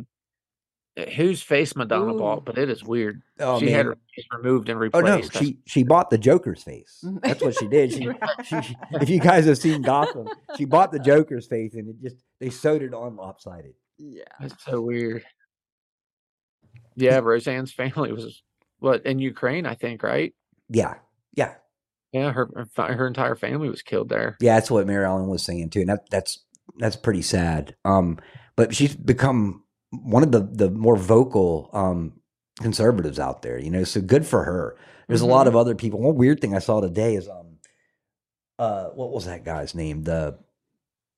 whose 1.15 1.41
face 1.41 1.75
Madonna 1.75 2.13
Ooh. 2.13 2.17
bought, 2.19 2.45
but 2.45 2.57
it 2.57 2.69
is 2.69 2.83
weird. 2.83 3.21
oh, 3.39 3.59
she 3.59 3.65
man. 3.65 3.73
had 3.75 3.85
her 3.85 3.97
face 4.15 4.25
removed 4.35 4.69
and 4.69 4.79
replaced. 4.79 5.05
Oh 5.05 5.17
no, 5.17 5.21
she 5.21 5.59
she 5.65 5.83
bought 5.83 6.09
the 6.09 6.17
Joker's 6.17 6.63
face. 6.63 7.03
That's 7.21 7.41
what 7.41 7.55
she 7.55 7.67
did. 7.67 7.91
She, 7.93 8.09
she, 8.43 8.61
she- 8.61 8.75
if 8.93 9.09
you 9.09 9.19
guys 9.19 9.45
have 9.45 9.57
seen 9.57 9.81
Gotham, 9.83 10.27
she 10.57 10.65
bought 10.65 10.91
the 10.91 10.99
Joker's 11.11 11.45
face 11.47 11.73
and 11.75 11.89
it 11.89 12.01
just 12.01 12.15
they 12.39 12.49
sewed 12.49 12.81
it 12.81 12.93
on 12.93 13.15
lopsided. 13.15 13.73
yeah. 13.97 14.23
That's 14.39 14.63
so 14.65 14.81
weird. 14.81 15.23
Yeah, 16.95 17.19
Roseanne's 17.19 17.71
family 17.71 18.11
was 18.11 18.41
what 18.79 19.05
in 19.05 19.19
Ukraine, 19.19 19.65
I 19.65 19.75
think, 19.75 20.03
right? 20.03 20.33
Yeah, 20.69 20.95
yeah, 21.35 21.53
Yeah, 22.11 22.31
her 22.31 22.49
her 22.75 22.93
her 22.93 23.07
entire 23.07 23.35
family 23.35 23.69
was 23.69 23.81
killed 23.81 24.09
there. 24.09 24.35
yeah. 24.41 24.55
That's 24.55 24.71
what 24.71 24.87
Mary 24.87 25.05
Ellen 25.05 25.27
was 25.27 25.43
saying 25.43 25.69
too, 25.69 25.81
and 25.81 25.89
that 25.89 26.09
that's 26.09 26.43
that's 26.79 26.95
pretty 26.95 27.21
sad. 27.21 27.75
Um, 27.85 28.17
but 28.55 28.75
she's 28.75 28.95
become 28.95 29.63
one 29.91 30.23
of 30.23 30.31
the 30.31 30.41
the 30.41 30.69
more 30.69 30.95
vocal 30.97 31.69
um 31.73 32.13
conservatives 32.61 33.19
out 33.19 33.41
there. 33.41 33.59
You 33.59 33.69
know, 33.71 33.83
so 33.83 34.01
good 34.01 34.25
for 34.25 34.43
her. 34.43 34.77
There's 35.07 35.21
a 35.21 35.25
lot 35.25 35.47
of 35.47 35.55
other 35.55 35.73
people. 35.73 36.01
One 36.01 36.15
weird 36.15 36.41
thing 36.41 36.53
I 36.53 36.59
saw 36.59 36.81
today 36.81 37.15
is 37.15 37.29
um, 37.29 37.59
uh, 38.59 38.87
what 38.87 39.11
was 39.11 39.25
that 39.25 39.45
guy's 39.45 39.73
name? 39.73 40.03
The 40.03 40.37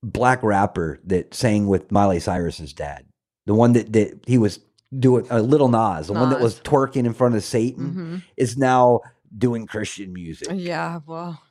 black 0.03 0.43
rapper 0.43 0.99
that 1.05 1.33
sang 1.33 1.67
with 1.67 1.91
Miley 1.91 2.19
Cyrus's 2.19 2.73
dad. 2.73 3.05
The 3.47 3.55
one 3.55 3.73
that 3.73 3.91
that 3.93 4.23
he 4.27 4.37
was 4.37 4.59
doing 4.97 5.25
a 5.31 5.35
uh, 5.37 5.39
little 5.41 5.69
Nas, 5.69 6.07
the 6.07 6.13
one 6.13 6.29
that 6.29 6.39
was 6.39 6.59
twerking 6.59 7.05
in 7.05 7.13
front 7.13 7.35
of 7.35 7.43
Satan, 7.43 7.93
hmm 7.93 8.17
is 8.37 8.57
now 8.57 9.01
doing 9.35 9.65
Christian 9.65 10.13
music. 10.13 10.47
Yeah. 10.51 10.99
Well, 11.05 11.41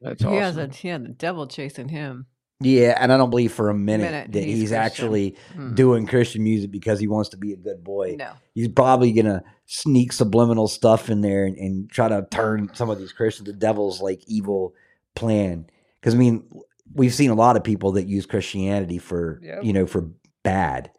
That's 0.00 0.20
he 0.20 0.26
awesome. 0.26 0.38
has 0.38 0.56
a 0.56 0.66
he 0.68 0.88
had 0.88 1.04
the 1.04 1.08
devil 1.10 1.46
chasing 1.46 1.88
him. 1.88 2.26
Yeah, 2.60 2.96
and 3.00 3.12
I 3.12 3.16
don't 3.16 3.30
believe 3.30 3.52
for 3.52 3.70
a 3.70 3.74
minute, 3.74 4.10
Minute 4.10 4.32
that 4.32 4.42
he's 4.44 4.58
he's, 4.58 4.72
actually 4.72 5.36
Mm. 5.56 5.74
doing 5.76 6.06
Christian 6.06 6.42
music 6.42 6.72
because 6.72 6.98
he 6.98 7.06
wants 7.06 7.28
to 7.30 7.36
be 7.36 7.52
a 7.52 7.56
good 7.56 7.84
boy. 7.84 8.16
No. 8.18 8.32
He's 8.54 8.66
probably 8.68 9.12
gonna 9.12 9.44
sneak 9.66 10.12
subliminal 10.12 10.66
stuff 10.66 11.08
in 11.08 11.20
there 11.20 11.44
and, 11.44 11.56
and 11.56 11.88
try 11.90 12.08
to 12.08 12.26
turn 12.32 12.70
some 12.74 12.90
of 12.90 12.98
these 12.98 13.12
Christians 13.12 13.46
the 13.46 13.52
devil's 13.52 14.00
like 14.02 14.22
evil 14.26 14.74
plan. 15.14 15.66
Because 16.00 16.14
I 16.14 16.18
mean, 16.18 16.48
we've 16.92 17.14
seen 17.14 17.30
a 17.30 17.34
lot 17.34 17.56
of 17.56 17.62
people 17.62 17.92
that 17.92 18.06
use 18.08 18.26
Christianity 18.26 18.98
for 18.98 19.40
Yep. 19.42 19.62
you 19.62 19.72
know 19.72 19.86
for 19.86 20.10
bad. 20.42 20.90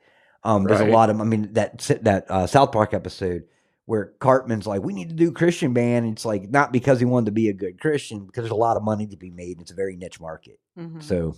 Um, 0.45 0.63
There's 0.63 0.79
a 0.79 0.85
lot 0.85 1.09
of 1.09 1.19
I 1.19 1.25
mean 1.25 1.51
that 1.53 1.79
that 2.03 2.25
uh, 2.31 2.47
South 2.47 2.71
Park 2.71 2.93
episode 2.93 3.43
where 3.85 4.13
Cartman's 4.19 4.67
like, 4.67 4.83
we 4.83 4.93
need 4.93 5.09
to 5.09 5.15
do 5.15 5.31
Christian 5.31 5.73
band. 5.73 6.05
It's 6.05 6.23
like 6.23 6.49
not 6.49 6.71
because 6.71 6.99
he 6.99 7.05
wanted 7.05 7.25
to 7.25 7.31
be 7.31 7.49
a 7.49 7.53
good 7.53 7.81
Christian, 7.81 8.25
because 8.27 8.43
there's 8.43 8.51
a 8.51 8.55
lot 8.55 8.77
of 8.77 8.83
money 8.83 9.07
to 9.07 9.17
be 9.17 9.31
made. 9.31 9.59
It's 9.59 9.71
a 9.71 9.75
very 9.75 9.95
niche 9.97 10.21
market. 10.21 10.59
Mhm. 10.77 11.01
So 11.03 11.35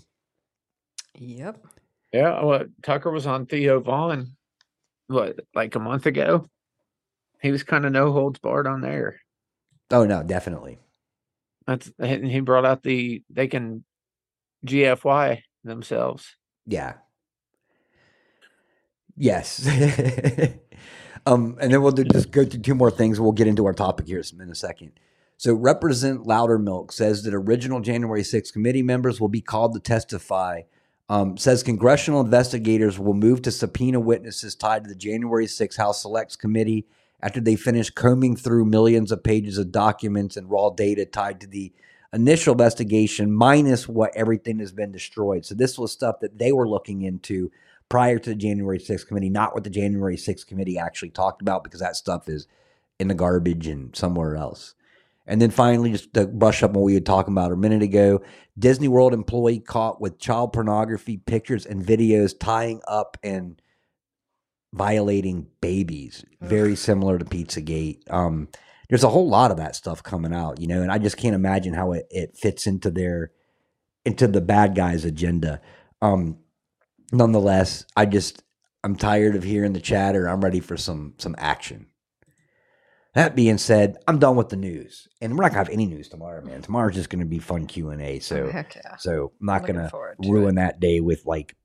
Yep. 1.15 1.65
Yeah, 2.13 2.43
well, 2.43 2.65
Tucker 2.83 3.11
was 3.11 3.25
on 3.25 3.45
Theo 3.45 3.79
Von, 3.79 4.35
what, 5.07 5.39
like 5.55 5.75
a 5.75 5.79
month 5.79 6.05
ago? 6.05 6.49
He 7.41 7.51
was 7.51 7.63
kind 7.63 7.85
of 7.85 7.91
no 7.91 8.11
holds 8.11 8.39
barred 8.39 8.67
on 8.67 8.81
there. 8.81 9.19
Oh 9.89 10.05
no, 10.05 10.23
definitely. 10.23 10.79
That's 11.67 11.91
and 11.99 12.25
he 12.25 12.39
brought 12.39 12.65
out 12.65 12.83
the 12.83 13.23
they 13.29 13.47
can 13.47 13.83
GFY 14.65 15.41
themselves. 15.63 16.35
Yeah. 16.65 16.93
Yes. 19.17 19.67
um, 21.25 21.57
and 21.59 21.73
then 21.73 21.81
we'll 21.81 21.91
do, 21.91 22.03
just 22.03 22.31
go 22.31 22.45
through 22.45 22.61
two 22.61 22.75
more 22.75 22.91
things. 22.91 23.19
We'll 23.19 23.31
get 23.31 23.47
into 23.47 23.65
our 23.65 23.73
topic 23.73 24.07
here 24.07 24.21
in 24.39 24.49
a 24.49 24.55
second. 24.55 24.93
So, 25.37 25.53
Represent 25.53 26.25
Loudermilk 26.25 26.91
says 26.91 27.23
that 27.23 27.33
original 27.33 27.79
January 27.79 28.23
6 28.23 28.51
committee 28.51 28.83
members 28.83 29.19
will 29.19 29.27
be 29.27 29.41
called 29.41 29.73
to 29.73 29.79
testify. 29.79 30.61
Um, 31.11 31.35
says 31.35 31.61
congressional 31.61 32.21
investigators 32.21 32.97
will 32.97 33.13
move 33.13 33.41
to 33.41 33.51
subpoena 33.51 33.99
witnesses 33.99 34.55
tied 34.55 34.85
to 34.85 34.87
the 34.87 34.95
January 34.95 35.45
6 35.45 35.75
House 35.75 36.03
Selects 36.03 36.37
Committee 36.37 36.87
after 37.21 37.41
they 37.41 37.57
finish 37.57 37.89
combing 37.89 38.37
through 38.37 38.63
millions 38.63 39.11
of 39.11 39.21
pages 39.21 39.57
of 39.57 39.73
documents 39.73 40.37
and 40.37 40.49
raw 40.49 40.69
data 40.69 41.05
tied 41.05 41.41
to 41.41 41.47
the 41.47 41.73
initial 42.13 42.53
investigation, 42.53 43.29
minus 43.29 43.89
what 43.89 44.15
everything 44.15 44.59
has 44.59 44.71
been 44.71 44.93
destroyed. 44.93 45.45
So, 45.45 45.53
this 45.53 45.77
was 45.77 45.91
stuff 45.91 46.21
that 46.21 46.39
they 46.39 46.53
were 46.53 46.69
looking 46.69 47.01
into 47.01 47.51
prior 47.89 48.17
to 48.17 48.29
the 48.29 48.35
January 48.35 48.79
6th 48.79 49.05
committee, 49.05 49.29
not 49.29 49.53
what 49.53 49.65
the 49.65 49.69
January 49.69 50.15
6th 50.15 50.47
committee 50.47 50.77
actually 50.77 51.09
talked 51.09 51.41
about, 51.41 51.65
because 51.65 51.81
that 51.81 51.97
stuff 51.97 52.29
is 52.29 52.47
in 53.01 53.09
the 53.09 53.13
garbage 53.13 53.67
and 53.67 53.93
somewhere 53.97 54.37
else. 54.37 54.75
And 55.31 55.41
then 55.41 55.49
finally, 55.49 55.93
just 55.93 56.13
to 56.15 56.27
brush 56.27 56.61
up 56.61 56.71
on 56.71 56.81
what 56.81 56.87
we 56.87 56.93
were 56.93 56.99
talking 56.99 57.33
about 57.33 57.53
a 57.53 57.55
minute 57.55 57.81
ago, 57.81 58.21
Disney 58.59 58.89
World 58.89 59.13
employee 59.13 59.61
caught 59.61 60.01
with 60.01 60.19
child 60.19 60.51
pornography 60.51 61.15
pictures 61.15 61.65
and 61.65 61.81
videos 61.81 62.37
tying 62.37 62.81
up 62.85 63.15
and 63.23 63.61
violating 64.73 65.47
babies. 65.61 66.25
Very 66.41 66.75
similar 66.75 67.17
to 67.17 67.23
Pizzagate. 67.23 68.11
Um, 68.11 68.49
there's 68.89 69.05
a 69.05 69.09
whole 69.09 69.29
lot 69.29 69.51
of 69.51 69.57
that 69.57 69.73
stuff 69.73 70.03
coming 70.03 70.33
out, 70.33 70.59
you 70.59 70.67
know, 70.67 70.81
and 70.81 70.91
I 70.91 70.97
just 70.97 71.15
can't 71.15 71.33
imagine 71.33 71.73
how 71.73 71.93
it, 71.93 72.07
it 72.09 72.35
fits 72.35 72.67
into 72.67 72.91
their 72.91 73.31
into 74.03 74.27
the 74.27 74.41
bad 74.41 74.75
guys' 74.75 75.05
agenda. 75.05 75.61
Um, 76.01 76.39
nonetheless, 77.13 77.85
I 77.95 78.05
just 78.05 78.43
I'm 78.83 78.97
tired 78.97 79.37
of 79.37 79.43
hearing 79.43 79.71
the 79.71 79.79
chatter. 79.79 80.27
I'm 80.27 80.41
ready 80.41 80.59
for 80.59 80.75
some 80.75 81.13
some 81.19 81.35
action. 81.37 81.85
That 83.13 83.35
being 83.35 83.57
said, 83.57 83.97
I'm 84.07 84.19
done 84.19 84.37
with 84.37 84.49
the 84.49 84.55
news, 84.55 85.07
and 85.19 85.37
we're 85.37 85.43
not 85.43 85.49
gonna 85.49 85.59
have 85.59 85.69
any 85.69 85.85
news 85.85 86.07
tomorrow, 86.07 86.43
man. 86.43 86.61
Tomorrow's 86.61 86.95
just 86.95 87.09
gonna 87.09 87.25
be 87.25 87.39
fun 87.39 87.67
Q 87.67 87.89
and 87.89 88.01
A. 88.01 88.19
So, 88.19 88.49
heck 88.49 88.75
yeah. 88.75 88.95
so 88.95 89.33
I'm 89.39 89.45
not 89.45 89.65
gonna 89.65 89.89
to 89.89 90.29
ruin 90.29 90.57
it. 90.57 90.61
that 90.61 90.79
day 90.79 91.01
with 91.01 91.25
like 91.25 91.55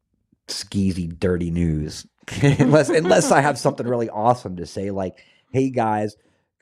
skeezy, 0.49 1.18
dirty 1.18 1.53
news, 1.53 2.05
unless 2.42 2.88
unless 2.88 3.30
I 3.30 3.42
have 3.42 3.59
something 3.59 3.86
really 3.86 4.11
awesome 4.11 4.57
to 4.57 4.66
say, 4.66 4.90
like, 4.90 5.24
"Hey 5.53 5.70
guys, 5.70 6.16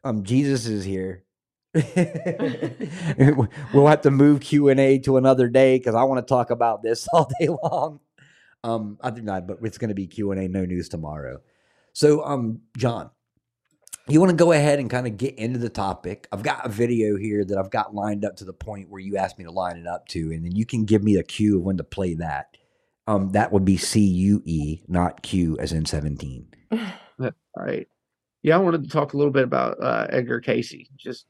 um, 0.04 0.22
Jesus 0.22 0.66
is 0.66 0.84
here." 0.84 1.24
we'll 1.74 3.86
have 3.86 4.02
to 4.02 4.10
move 4.10 4.40
Q 4.40 4.68
and 4.68 4.78
A 4.78 4.98
to 5.00 5.16
another 5.16 5.48
day 5.48 5.78
because 5.78 5.94
I 5.94 6.04
want 6.04 6.24
to 6.24 6.30
talk 6.30 6.50
about 6.50 6.82
this 6.82 7.08
all 7.12 7.30
day 7.40 7.48
long. 7.48 8.00
Um, 8.62 8.98
I 9.02 9.10
think 9.10 9.24
not, 9.24 9.46
but 9.46 9.58
it's 9.62 9.78
going 9.78 9.88
to 9.88 9.94
be 9.94 10.06
Q 10.06 10.30
and 10.30 10.40
A, 10.40 10.48
no 10.48 10.64
news 10.64 10.88
tomorrow. 10.88 11.40
So, 11.92 12.24
um, 12.24 12.60
John, 12.76 13.10
you 14.08 14.20
want 14.20 14.30
to 14.30 14.36
go 14.36 14.52
ahead 14.52 14.78
and 14.78 14.90
kind 14.90 15.06
of 15.06 15.16
get 15.16 15.34
into 15.36 15.58
the 15.58 15.70
topic? 15.70 16.28
I've 16.30 16.42
got 16.42 16.66
a 16.66 16.68
video 16.68 17.16
here 17.16 17.44
that 17.44 17.56
I've 17.56 17.70
got 17.70 17.94
lined 17.94 18.24
up 18.24 18.36
to 18.36 18.44
the 18.44 18.52
point 18.52 18.90
where 18.90 19.00
you 19.00 19.16
asked 19.16 19.38
me 19.38 19.44
to 19.44 19.50
line 19.50 19.78
it 19.78 19.86
up 19.86 20.06
to, 20.08 20.30
and 20.32 20.44
then 20.44 20.54
you 20.54 20.66
can 20.66 20.84
give 20.84 21.02
me 21.02 21.16
a 21.16 21.22
cue 21.22 21.56
of 21.56 21.62
when 21.62 21.78
to 21.78 21.84
play 21.84 22.14
that. 22.14 22.56
Um, 23.06 23.30
that 23.30 23.52
would 23.52 23.64
be 23.64 23.76
C 23.76 24.00
U 24.00 24.42
E, 24.44 24.82
not 24.88 25.22
Q 25.22 25.58
as 25.58 25.72
in 25.72 25.86
17. 25.86 26.46
Right. 27.56 27.86
Yeah, 28.42 28.56
I 28.56 28.58
wanted 28.58 28.82
to 28.82 28.90
talk 28.90 29.12
a 29.12 29.16
little 29.16 29.32
bit 29.32 29.44
about 29.44 29.80
uh, 29.80 30.08
Edgar 30.10 30.40
Cayce, 30.40 30.88
just 30.96 31.24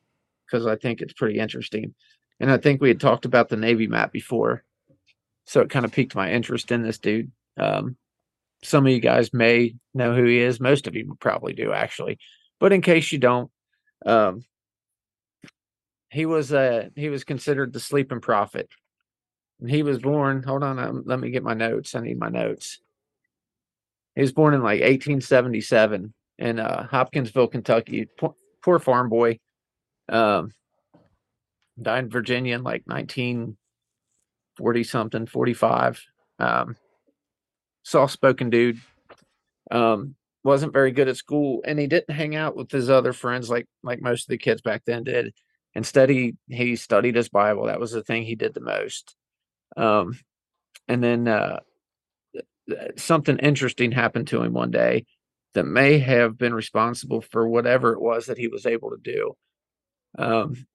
because 0.47 0.67
I 0.67 0.77
think 0.77 1.03
it's 1.03 1.13
pretty 1.13 1.39
interesting, 1.39 1.95
and 2.41 2.51
I 2.51 2.57
think 2.57 2.81
we 2.81 2.89
had 2.89 2.99
talked 2.99 3.27
about 3.27 3.51
the 3.51 3.57
Navy 3.57 3.87
map 3.87 4.11
before, 4.11 4.65
so 5.45 5.61
it 5.61 5.69
kind 5.69 5.85
of 5.85 5.93
piqued 5.93 6.15
my 6.15 6.33
interest 6.33 6.73
in 6.73 6.83
this 6.83 6.99
dude. 6.99 7.31
Um, 7.59 7.97
some 8.63 8.87
of 8.87 8.93
you 8.93 9.01
guys 9.01 9.35
may 9.35 9.75
know 9.93 10.15
who 10.15 10.25
he 10.25 10.39
is. 10.39 10.59
Most 10.61 10.87
of 10.87 10.97
you 10.97 11.15
probably 11.21 11.53
do, 11.53 11.73
actually. 11.73 12.19
But 12.65 12.73
in 12.73 12.81
case 12.81 13.13
you 13.13 13.19
don't, 13.19 13.51
um, 14.07 14.43
he 16.09 16.25
was 16.25 16.51
uh, 16.51 16.89
he 16.97 17.11
was 17.11 17.23
considered 17.23 17.75
the 17.75 17.79
sleeping 17.79 18.23
prophet. 18.23 18.71
And 19.61 19.69
he 19.69 19.83
was 19.83 19.99
born. 19.99 20.43
Hold 20.45 20.63
on, 20.63 20.79
um, 20.79 21.03
let 21.05 21.21
me 21.21 21.29
get 21.29 21.43
my 21.43 21.53
notes. 21.53 21.95
I 21.95 22.01
need 22.01 22.19
my 22.19 22.31
notes. 22.31 22.81
He 24.15 24.23
was 24.23 24.33
born 24.33 24.55
in 24.55 24.63
like 24.63 24.81
1877 24.81 26.15
in 26.39 26.59
uh, 26.59 26.87
Hopkinsville, 26.87 27.49
Kentucky. 27.49 28.09
Poor, 28.19 28.35
poor 28.63 28.79
farm 28.79 29.11
boy. 29.11 29.41
Um, 30.09 30.51
died 31.83 32.05
in 32.05 32.11
Virginia 32.11 32.55
in 32.55 32.63
like 32.63 32.85
1940 32.87 34.85
something, 34.85 35.27
45. 35.27 36.03
Um, 36.39 36.77
soft 37.83 38.15
spoken 38.15 38.49
dude. 38.49 38.81
Um, 39.71 40.17
wasn't 40.45 40.73
very 40.73 40.93
good 40.93 41.09
at 41.09 41.17
school, 41.17 41.63
and 41.67 41.79
he 41.79 41.87
didn't 41.87 42.15
hang 42.15 42.37
out 42.37 42.55
with 42.57 42.71
his 42.71 42.91
other 42.91 43.13
friends 43.13 43.51
like 43.51 43.67
like 43.83 44.03
most 44.03 44.25
of 44.25 44.29
the 44.29 44.39
kids 44.39 44.61
back 44.63 44.83
then 44.87 45.05
did. 45.05 45.35
Instead, 45.75 46.11
he 46.11 46.37
he 46.49 46.77
studied 46.77 47.17
his 47.17 47.29
Bible. 47.29 47.67
That 47.67 47.81
was 47.81 47.93
the 47.93 48.03
thing 48.03 48.25
he 48.25 48.37
did 48.37 48.55
the 48.55 48.61
most. 48.61 49.17
Um, 49.77 50.19
and 50.87 51.03
then 51.03 51.27
uh, 51.27 51.61
something 52.97 53.39
interesting 53.39 53.93
happened 53.93 54.29
to 54.29 54.43
him 54.43 54.53
one 54.53 54.71
day 54.71 55.07
that 55.55 55.65
may 55.65 55.99
have 55.99 56.37
been 56.37 56.55
responsible 56.55 57.21
for 57.21 57.49
whatever 57.49 57.93
it 57.93 58.01
was 58.01 58.27
that 58.27 58.39
he 58.39 58.49
was 58.49 58.67
able 58.67 58.91
to 58.91 58.99
do. 59.03 59.37
Um, 60.19 60.67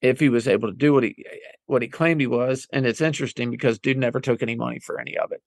if 0.00 0.18
he 0.18 0.28
was 0.28 0.48
able 0.48 0.68
to 0.68 0.76
do 0.76 0.92
what 0.92 1.04
he 1.04 1.24
what 1.66 1.82
he 1.82 1.88
claimed 1.88 2.20
he 2.20 2.26
was, 2.26 2.66
and 2.72 2.86
it's 2.86 3.00
interesting 3.00 3.50
because 3.50 3.78
dude 3.78 3.98
never 3.98 4.20
took 4.20 4.42
any 4.42 4.56
money 4.56 4.80
for 4.80 5.00
any 5.00 5.16
of 5.16 5.30
it. 5.32 5.42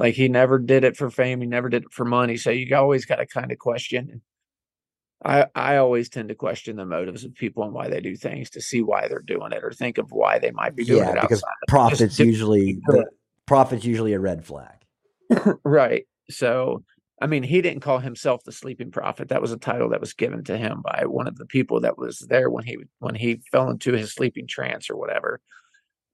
Like 0.00 0.14
he 0.14 0.28
never 0.28 0.58
did 0.58 0.82
it 0.82 0.96
for 0.96 1.10
fame, 1.10 1.42
he 1.42 1.46
never 1.46 1.68
did 1.68 1.84
it 1.84 1.92
for 1.92 2.06
money. 2.06 2.38
So 2.38 2.48
you 2.48 2.74
always 2.74 3.04
got 3.04 3.16
to 3.16 3.26
kind 3.26 3.52
of 3.52 3.58
question. 3.58 4.22
I 5.22 5.44
I 5.54 5.76
always 5.76 6.08
tend 6.08 6.30
to 6.30 6.34
question 6.34 6.76
the 6.76 6.86
motives 6.86 7.22
of 7.22 7.34
people 7.34 7.64
and 7.64 7.74
why 7.74 7.88
they 7.88 8.00
do 8.00 8.16
things 8.16 8.48
to 8.50 8.62
see 8.62 8.80
why 8.80 9.08
they're 9.08 9.20
doing 9.20 9.52
it 9.52 9.62
or 9.62 9.72
think 9.72 9.98
of 9.98 10.10
why 10.10 10.38
they 10.38 10.52
might 10.52 10.74
be 10.74 10.86
doing 10.86 11.02
Yeah, 11.02 11.16
it 11.16 11.20
because 11.20 11.44
profits 11.68 12.18
usually 12.18 12.80
the 12.86 13.10
profits 13.44 13.84
usually 13.84 14.14
a 14.14 14.18
red 14.18 14.42
flag. 14.42 14.86
right. 15.64 16.06
So, 16.30 16.82
I 17.20 17.26
mean, 17.26 17.42
he 17.42 17.60
didn't 17.60 17.82
call 17.82 17.98
himself 17.98 18.42
the 18.44 18.52
sleeping 18.52 18.90
prophet. 18.90 19.28
That 19.28 19.42
was 19.42 19.52
a 19.52 19.58
title 19.58 19.90
that 19.90 20.00
was 20.00 20.14
given 20.14 20.44
to 20.44 20.56
him 20.56 20.80
by 20.82 21.04
one 21.04 21.28
of 21.28 21.36
the 21.36 21.44
people 21.44 21.80
that 21.80 21.98
was 21.98 22.20
there 22.20 22.48
when 22.48 22.64
he 22.64 22.78
when 23.00 23.16
he 23.16 23.42
fell 23.52 23.68
into 23.68 23.92
his 23.92 24.14
sleeping 24.14 24.46
trance 24.46 24.88
or 24.88 24.96
whatever. 24.96 25.42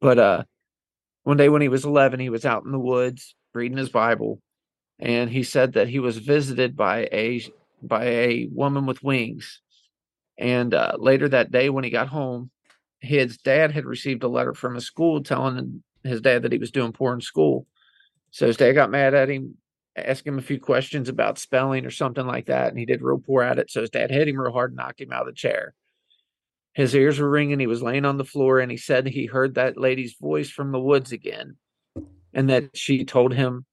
But 0.01 0.18
uh 0.18 0.43
one 1.22 1.37
day 1.37 1.49
when 1.49 1.62
he 1.62 1.68
was 1.68 1.84
11, 1.84 2.18
he 2.18 2.30
was 2.30 2.45
out 2.45 2.64
in 2.64 2.72
the 2.72 2.80
woods 2.80 3.37
reading 3.57 3.78
his 3.78 3.88
Bible 3.88 4.40
and 4.98 5.30
he 5.30 5.42
said 5.42 5.74
that 5.74 5.88
he 5.88 5.98
was 5.98 6.18
visited 6.18 6.76
by 6.76 7.09
a 7.12 7.42
by 7.82 8.04
a 8.04 8.48
woman 8.50 8.86
with 8.86 9.02
wings. 9.02 9.61
And 10.38 10.74
uh, 10.74 10.96
later 10.98 11.28
that 11.28 11.50
day 11.50 11.70
when 11.70 11.84
he 11.84 11.90
got 11.90 12.09
home, 12.09 12.50
his 13.00 13.36
dad 13.38 13.72
had 13.72 13.84
received 13.84 14.22
a 14.22 14.28
letter 14.28 14.54
from 14.54 14.74
his 14.74 14.86
school 14.86 15.22
telling 15.22 15.82
his 16.02 16.20
dad 16.20 16.42
that 16.42 16.52
he 16.52 16.59
was 16.59 16.70
doing 16.70 16.92
poor 16.92 17.12
in 17.14 17.20
school. 17.20 17.66
So 18.30 18.46
his 18.46 18.57
dad 18.57 18.72
got 18.72 18.90
mad 18.90 19.14
at 19.14 19.28
him, 19.28 19.57
asked 19.96 20.26
him 20.26 20.38
a 20.38 20.42
few 20.42 20.59
questions 20.59 21.09
about 21.09 21.38
spelling 21.38 21.84
or 21.86 21.90
something 21.90 22.26
like 22.26 22.46
that, 22.46 22.68
and 22.68 22.78
he 22.78 22.86
did 22.86 23.02
real 23.02 23.18
poor 23.18 23.42
at 23.42 23.59
it. 23.59 23.70
So 23.70 23.82
his 23.82 23.90
dad 23.90 24.11
hit 24.11 24.28
him 24.28 24.40
real 24.40 24.52
hard 24.52 24.70
and 24.70 24.76
knocked 24.76 25.00
him 25.00 25.12
out 25.12 25.28
of 25.28 25.28
the 25.28 25.32
chair. 25.32 25.74
His 26.74 26.94
ears 26.94 27.18
were 27.18 27.30
ringing. 27.30 27.61
He 27.61 27.66
was 27.66 27.82
laying 27.82 28.04
on 28.04 28.18
the 28.18 28.24
floor, 28.24 28.59
and 28.59 28.70
he 28.70 28.76
said 28.76 29.07
he 29.07 29.26
heard 29.26 29.54
that 29.54 29.78
lady's 29.78 30.14
voice 30.14 30.50
from 30.50 30.72
the 30.72 30.80
woods 30.80 31.12
again, 31.12 31.57
and 32.37 32.51
that 32.51 32.76
she 32.76 33.05
told 33.05 33.32
him 33.32 33.64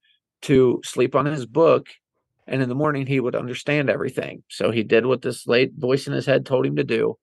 to 0.42 0.82
sleep 0.86 1.16
on 1.16 1.26
his 1.26 1.46
book, 1.46 1.90
and 2.48 2.62
in 2.62 2.70
the 2.70 2.76
morning 2.76 3.06
he 3.06 3.20
would 3.20 3.36
understand 3.36 3.90
everything. 3.90 4.44
So 4.50 4.72
he 4.72 4.84
did 4.84 5.06
what 5.06 5.22
this 5.22 5.46
late 5.46 5.74
voice 5.78 6.08
in 6.08 6.14
his 6.14 6.26
head 6.26 6.46
told 6.46 6.66
him 6.66 6.78
to 6.78 6.84
do. 6.84 7.18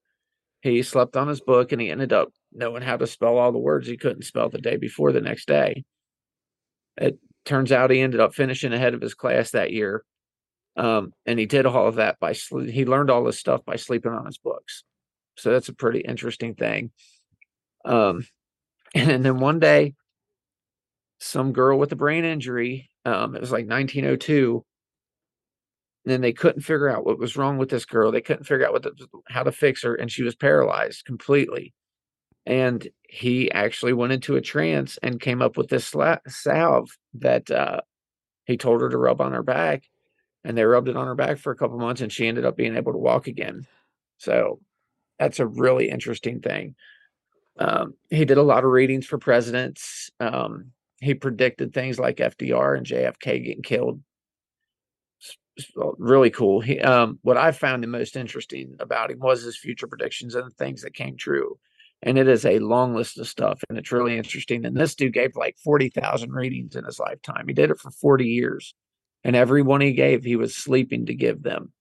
He 0.61 0.83
slept 0.83 1.17
on 1.17 1.29
his 1.29 1.41
book, 1.41 1.73
and 1.73 1.81
he 1.81 1.91
ended 1.91 2.13
up 2.13 2.29
knowing 2.53 2.83
how 2.83 2.99
to 2.99 3.07
spell 3.07 3.39
all 3.39 3.53
the 3.53 3.59
words 3.59 3.89
he 3.89 3.97
couldn't 3.97 4.25
spell 4.25 4.51
the 4.51 4.59
day 4.59 4.77
before 4.77 5.13
the 5.13 5.23
next 5.23 5.49
day. 5.49 5.85
It 6.99 7.19
turns 7.47 7.73
out 7.73 7.91
he 7.91 8.01
ended 8.01 8.21
up 8.21 8.35
finishing 8.35 8.75
ahead 8.75 8.93
of 8.93 9.01
his 9.01 9.15
class 9.15 9.53
that 9.53 9.73
year. 9.73 10.05
Um, 10.77 11.13
and 11.25 11.39
he 11.39 11.47
did 11.47 11.65
all 11.65 11.89
of 11.89 11.97
that 11.97 12.21
by 12.21 12.33
sle- 12.33 12.71
he 12.71 12.85
learned 12.85 13.11
all 13.11 13.25
this 13.25 13.39
stuff 13.39 13.65
by 13.65 13.77
sleeping 13.77 14.13
on 14.13 14.27
his 14.27 14.39
books. 14.39 14.85
So 15.39 15.51
that's 15.51 15.71
a 15.71 15.75
pretty 15.75 16.01
interesting 16.01 16.55
thing. 16.55 16.91
Um, 17.87 18.27
and 18.95 19.25
then 19.25 19.41
one 19.41 19.59
day, 19.59 19.95
some 21.21 21.53
girl 21.53 21.79
with 21.79 21.93
a 21.93 21.97
brain 21.97 22.25
injury, 22.25 22.91
um, 23.05 23.37
it 23.37 23.41
was 23.41 23.53
like 23.53 23.69
1902. 23.69 24.65
And 26.05 26.13
then 26.13 26.23
they 26.23 26.33
couldn't 26.33 26.63
figure 26.63 26.89
out 26.89 27.05
what 27.05 27.19
was 27.19 27.37
wrong 27.37 27.59
with 27.59 27.69
this 27.69 27.85
girl. 27.85 28.11
They 28.11 28.23
couldn't 28.23 28.45
figure 28.45 28.67
out 28.67 28.73
what 28.73 28.83
the, 28.83 28.93
how 29.29 29.43
to 29.43 29.53
fix 29.53 29.83
her, 29.83 29.95
and 29.95 30.11
she 30.11 30.23
was 30.23 30.35
paralyzed 30.35 31.05
completely. 31.05 31.75
And 32.47 32.89
he 33.07 33.53
actually 33.53 33.93
went 33.93 34.15
into 34.15 34.37
a 34.37 34.41
trance 34.41 34.99
and 35.03 35.21
came 35.21 35.43
up 35.43 35.59
with 35.59 35.69
this 35.69 35.95
salve 36.27 36.89
that 37.15 37.51
uh, 37.51 37.83
he 38.47 38.57
told 38.57 38.81
her 38.81 38.89
to 38.89 38.97
rub 38.97 39.21
on 39.21 39.33
her 39.33 39.43
back. 39.43 39.85
And 40.43 40.57
they 40.57 40.65
rubbed 40.65 40.89
it 40.89 40.97
on 40.97 41.07
her 41.07 41.15
back 41.15 41.37
for 41.37 41.53
a 41.53 41.57
couple 41.57 41.79
months, 41.79 42.01
and 42.01 42.11
she 42.11 42.27
ended 42.27 42.47
up 42.47 42.57
being 42.57 42.77
able 42.77 42.93
to 42.93 42.99
walk 42.99 43.27
again. 43.27 43.67
So 44.17 44.61
that's 45.19 45.39
a 45.39 45.47
really 45.47 45.91
interesting 45.91 46.41
thing. 46.41 46.77
Um, 47.59 47.93
he 48.09 48.25
did 48.25 48.39
a 48.39 48.43
lot 48.43 48.65
of 48.65 48.71
readings 48.71 49.05
for 49.05 49.19
presidents. 49.19 50.09
Um, 50.19 50.73
he 51.01 51.15
predicted 51.15 51.73
things 51.73 51.99
like 51.99 52.19
FDR 52.19 52.77
and 52.77 52.87
JFK 52.87 53.45
getting 53.45 53.63
killed. 53.63 54.01
Uh, 55.77 55.91
Really 55.99 56.31
cool. 56.31 56.61
He, 56.61 56.79
um, 56.81 57.19
what 57.23 57.37
I 57.37 57.53
found 57.53 57.83
the 57.83 57.89
most 57.89 58.17
interesting 58.17 58.77
about 58.81 59.11
him 59.11 59.19
was 59.19 59.43
his 59.43 59.59
future 59.59 59.87
predictions 59.87 60.35
and 60.35 60.47
the 60.47 60.55
things 60.55 60.83
that 60.83 60.95
came 60.95 61.17
true. 61.17 61.59
And 62.03 62.17
it 62.17 62.29
is 62.29 62.47
a 62.47 62.61
long 62.61 62.95
list 62.95 63.19
of 63.19 63.29
stuff, 63.29 63.63
and 63.69 63.77
it's 63.77 63.93
really 63.93 64.17
interesting. 64.17 64.65
And 64.65 64.75
this 64.75 64.95
dude 64.95 65.13
gave 65.13 65.37
like 65.37 65.57
40,000 65.63 66.33
readings 66.33 66.75
in 66.75 66.85
his 66.85 66.99
lifetime. 66.99 67.45
He 67.47 67.53
did 67.53 67.71
it 67.71 67.79
for 67.79 67.91
40 67.91 68.25
years. 68.25 68.75
And 69.23 69.37
every 69.37 69.61
one 69.61 69.83
he 69.83 69.93
gave, 69.93 70.25
he 70.25 70.37
was 70.37 70.57
sleeping 70.57 71.07
to 71.07 71.15
give 71.15 71.43
them. 71.43 71.73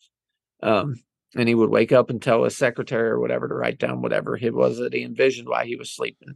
Um, 0.62 0.96
and 1.36 1.48
he 1.48 1.56
would 1.56 1.70
wake 1.70 1.94
up 1.94 2.10
and 2.10 2.22
tell 2.22 2.44
his 2.44 2.58
secretary 2.58 3.10
or 3.10 3.20
whatever 3.20 3.48
to 3.48 3.54
write 3.54 3.80
down 3.80 4.02
whatever 4.02 4.36
it 4.36 4.54
was 4.54 4.78
that 4.80 4.94
he 4.94 5.04
envisioned 5.04 5.48
while 5.48 5.66
he 5.66 5.78
was 5.78 5.90
sleeping. 5.90 6.36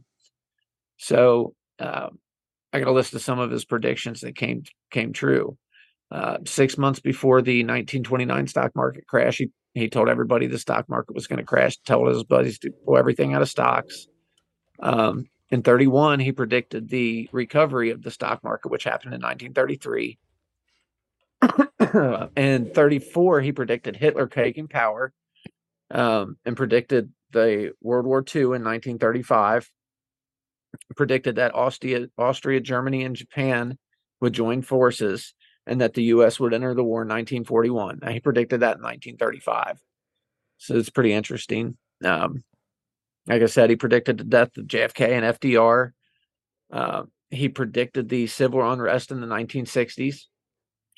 So 0.96 1.54
um, 1.78 2.18
I 2.74 2.80
got 2.80 2.88
a 2.88 2.92
list 2.92 3.14
of 3.14 3.22
some 3.22 3.38
of 3.38 3.52
his 3.52 3.64
predictions 3.64 4.20
that 4.22 4.34
came 4.34 4.64
came 4.90 5.12
true. 5.12 5.56
Uh, 6.10 6.38
six 6.44 6.76
months 6.76 6.98
before 7.00 7.40
the 7.40 7.60
1929 7.60 8.48
stock 8.48 8.72
market 8.74 9.06
crash, 9.06 9.38
he 9.38 9.50
he 9.74 9.88
told 9.88 10.08
everybody 10.08 10.48
the 10.48 10.58
stock 10.58 10.88
market 10.88 11.14
was 11.14 11.28
going 11.28 11.38
to 11.38 11.44
crash. 11.44 11.76
Told 11.78 12.08
his 12.08 12.24
buddies 12.24 12.58
to 12.58 12.72
pull 12.84 12.98
everything 12.98 13.32
out 13.32 13.42
of 13.42 13.48
stocks. 13.48 14.08
Um, 14.80 15.26
in 15.50 15.62
31, 15.62 16.18
he 16.18 16.32
predicted 16.32 16.88
the 16.88 17.28
recovery 17.30 17.90
of 17.90 18.02
the 18.02 18.10
stock 18.10 18.42
market, 18.42 18.70
which 18.70 18.84
happened 18.84 19.14
in 19.14 19.20
1933. 19.20 20.18
in 22.36 22.70
34, 22.74 23.40
he 23.40 23.52
predicted 23.52 23.94
Hitler 23.94 24.26
taking 24.26 24.66
power 24.66 25.12
um, 25.92 26.38
and 26.44 26.56
predicted 26.56 27.12
the 27.30 27.72
World 27.80 28.04
War 28.04 28.24
II 28.34 28.42
in 28.42 28.64
1935. 28.64 29.70
Predicted 30.96 31.36
that 31.36 31.54
Austria, 31.54 32.08
Austria, 32.18 32.60
Germany, 32.60 33.04
and 33.04 33.16
Japan 33.16 33.78
would 34.20 34.32
join 34.32 34.62
forces 34.62 35.34
and 35.66 35.80
that 35.80 35.94
the 35.94 36.04
U.S. 36.04 36.38
would 36.38 36.54
enter 36.54 36.74
the 36.74 36.84
war 36.84 37.02
in 37.02 37.08
1941. 37.08 38.00
Now, 38.02 38.10
he 38.10 38.20
predicted 38.20 38.60
that 38.60 38.76
in 38.76 38.82
1935. 38.82 39.78
So 40.58 40.76
it's 40.76 40.90
pretty 40.90 41.12
interesting. 41.12 41.76
Um, 42.04 42.42
like 43.26 43.42
I 43.42 43.46
said, 43.46 43.70
he 43.70 43.76
predicted 43.76 44.18
the 44.18 44.24
death 44.24 44.56
of 44.56 44.66
JFK 44.66 45.08
and 45.10 45.38
FDR. 45.38 45.92
Uh, 46.72 47.02
he 47.30 47.48
predicted 47.48 48.08
the 48.08 48.26
civil 48.26 48.70
unrest 48.70 49.10
in 49.10 49.20
the 49.20 49.26
1960s, 49.26 50.24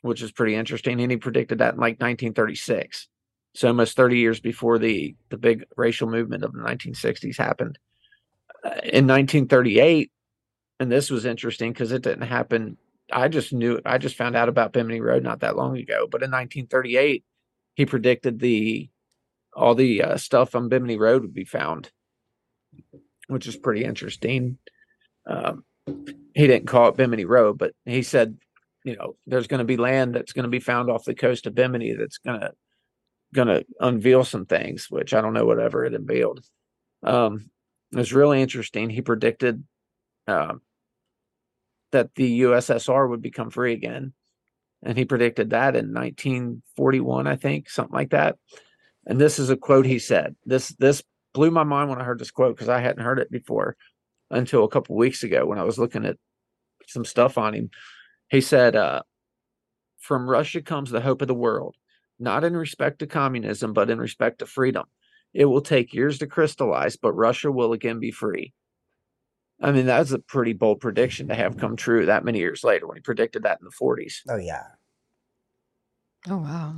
which 0.02 0.22
is 0.22 0.32
pretty 0.32 0.54
interesting. 0.54 1.00
And 1.00 1.10
he 1.10 1.16
predicted 1.16 1.58
that 1.58 1.74
in 1.74 1.80
like 1.80 2.00
1936. 2.00 3.08
So 3.54 3.68
almost 3.68 3.96
30 3.96 4.18
years 4.18 4.40
before 4.40 4.78
the, 4.78 5.16
the 5.30 5.38
big 5.38 5.64
racial 5.76 6.08
movement 6.08 6.44
of 6.44 6.52
the 6.52 6.58
1960s 6.58 7.38
happened. 7.38 7.78
In 8.82 9.06
1938, 9.06 10.10
and 10.80 10.92
this 10.92 11.10
was 11.10 11.24
interesting 11.24 11.72
because 11.72 11.92
it 11.92 12.02
didn't 12.02 12.26
happen. 12.26 12.76
I 13.12 13.28
just 13.28 13.52
knew, 13.52 13.80
I 13.84 13.98
just 13.98 14.16
found 14.16 14.36
out 14.36 14.48
about 14.48 14.72
Bimini 14.72 15.00
Road 15.00 15.22
not 15.22 15.40
that 15.40 15.56
long 15.56 15.76
ago. 15.76 16.06
But 16.10 16.22
in 16.22 16.30
1938, 16.30 17.24
he 17.74 17.86
predicted 17.86 18.38
the 18.38 18.88
all 19.54 19.74
the 19.74 20.02
uh, 20.02 20.16
stuff 20.18 20.54
on 20.54 20.68
Bimini 20.68 20.98
Road 20.98 21.22
would 21.22 21.32
be 21.34 21.44
found, 21.44 21.90
which 23.26 23.46
is 23.46 23.56
pretty 23.56 23.84
interesting. 23.84 24.58
Um, 25.26 25.64
he 25.86 26.46
didn't 26.46 26.66
call 26.66 26.88
it 26.88 26.96
Bimini 26.96 27.24
Road, 27.24 27.56
but 27.56 27.72
he 27.84 28.02
said, 28.02 28.36
you 28.84 28.96
know, 28.96 29.16
there's 29.26 29.46
going 29.46 29.58
to 29.58 29.64
be 29.64 29.78
land 29.78 30.14
that's 30.14 30.32
going 30.32 30.44
to 30.44 30.50
be 30.50 30.60
found 30.60 30.90
off 30.90 31.04
the 31.04 31.14
coast 31.14 31.46
of 31.46 31.54
Bimini 31.54 31.94
that's 31.94 32.18
going 32.18 32.40
to 32.40 32.52
going 33.34 33.48
to 33.48 33.64
unveil 33.80 34.24
some 34.24 34.46
things, 34.46 34.86
which 34.90 35.14
I 35.14 35.20
don't 35.20 35.32
know 35.32 35.46
whatever 35.46 35.84
it 35.84 35.94
unveiled. 35.94 36.44
Um, 37.02 37.50
it 37.98 38.00
was 38.00 38.12
really 38.12 38.42
interesting. 38.42 38.90
He 38.90 39.02
predicted 39.02 39.64
um, 40.26 40.60
that 41.92 42.14
the 42.14 42.42
USSR 42.42 43.08
would 43.08 43.22
become 43.22 43.50
free 43.50 43.72
again, 43.72 44.12
and 44.82 44.98
he 44.98 45.04
predicted 45.04 45.50
that 45.50 45.76
in 45.76 45.94
1941, 45.94 47.26
I 47.26 47.36
think, 47.36 47.70
something 47.70 47.94
like 47.94 48.10
that. 48.10 48.36
And 49.06 49.20
this 49.20 49.38
is 49.38 49.50
a 49.50 49.56
quote 49.56 49.86
he 49.86 49.98
said. 49.98 50.36
This 50.44 50.68
this 50.78 51.02
blew 51.32 51.50
my 51.50 51.64
mind 51.64 51.90
when 51.90 52.00
I 52.00 52.04
heard 52.04 52.18
this 52.18 52.30
quote 52.30 52.56
because 52.56 52.68
I 52.68 52.80
hadn't 52.80 53.04
heard 53.04 53.18
it 53.18 53.30
before 53.30 53.76
until 54.30 54.64
a 54.64 54.68
couple 54.68 54.96
weeks 54.96 55.22
ago 55.22 55.46
when 55.46 55.58
I 55.58 55.64
was 55.64 55.78
looking 55.78 56.04
at 56.04 56.16
some 56.86 57.04
stuff 57.04 57.38
on 57.38 57.54
him. 57.54 57.70
He 58.28 58.40
said, 58.40 58.74
uh, 58.74 59.02
"From 59.98 60.28
Russia 60.28 60.60
comes 60.60 60.90
the 60.90 61.00
hope 61.00 61.22
of 61.22 61.28
the 61.28 61.34
world, 61.34 61.76
not 62.18 62.44
in 62.44 62.56
respect 62.56 62.98
to 62.98 63.06
communism, 63.06 63.72
but 63.72 63.90
in 63.90 63.98
respect 63.98 64.40
to 64.40 64.46
freedom. 64.46 64.84
It 65.36 65.44
will 65.44 65.60
take 65.60 65.92
years 65.92 66.18
to 66.18 66.26
crystallize, 66.26 66.96
but 66.96 67.12
Russia 67.12 67.52
will 67.52 67.72
again 67.72 68.00
be 68.00 68.10
free." 68.10 68.54
I 69.60 69.72
mean, 69.72 69.86
that's 69.86 70.12
a 70.12 70.18
pretty 70.18 70.52
bold 70.54 70.80
prediction 70.80 71.28
to 71.28 71.34
have 71.34 71.56
come 71.58 71.76
true 71.76 72.06
that 72.06 72.24
many 72.24 72.38
years 72.38 72.64
later 72.64 72.86
when 72.86 72.96
he 72.96 73.02
predicted 73.02 73.42
that 73.42 73.58
in 73.60 73.64
the 73.64 73.70
40s. 73.70 74.22
Oh 74.28 74.36
yeah. 74.36 74.62
Oh 76.28 76.38
wow. 76.38 76.76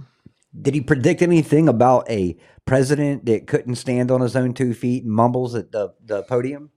Did 0.61 0.75
he 0.75 0.81
predict 0.81 1.23
anything 1.23 1.69
about 1.69 2.11
a 2.11 2.37
president 2.67 3.27
that 3.27 3.47
couldn't 3.47 3.77
stand 3.77 4.11
on 4.11 4.21
his 4.21 4.35
own 4.35 4.55
two 4.55 4.75
feet 4.75 5.05
and 5.05 5.13
mumbles 5.13 5.55
at 5.55 5.73
the, 5.73 5.95
the 6.05 6.23
podium? 6.25 6.71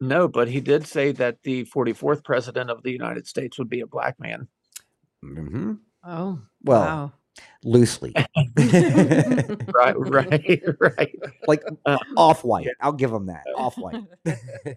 No, 0.00 0.28
but 0.28 0.48
he 0.48 0.60
did 0.60 0.86
say 0.86 1.12
that 1.12 1.42
the 1.42 1.64
44th 1.64 2.22
president 2.24 2.70
of 2.70 2.82
the 2.82 2.92
United 2.92 3.26
States 3.26 3.58
would 3.58 3.68
be 3.68 3.80
a 3.80 3.86
black 3.86 4.18
man. 4.20 4.48
hmm 5.22 5.74
Oh 6.04 6.40
Well, 6.64 6.80
wow. 6.80 7.12
Loosely. 7.64 8.14
Right, 8.56 9.94
right, 9.98 10.62
right. 10.80 11.14
like 11.46 11.62
Uh, 11.86 11.98
off 12.16 12.44
white. 12.44 12.68
I'll 12.80 12.92
give 12.92 13.12
him 13.12 13.26
that. 13.26 13.44
Off 13.56 13.76
white. 13.78 14.02
Uh. 14.26 14.32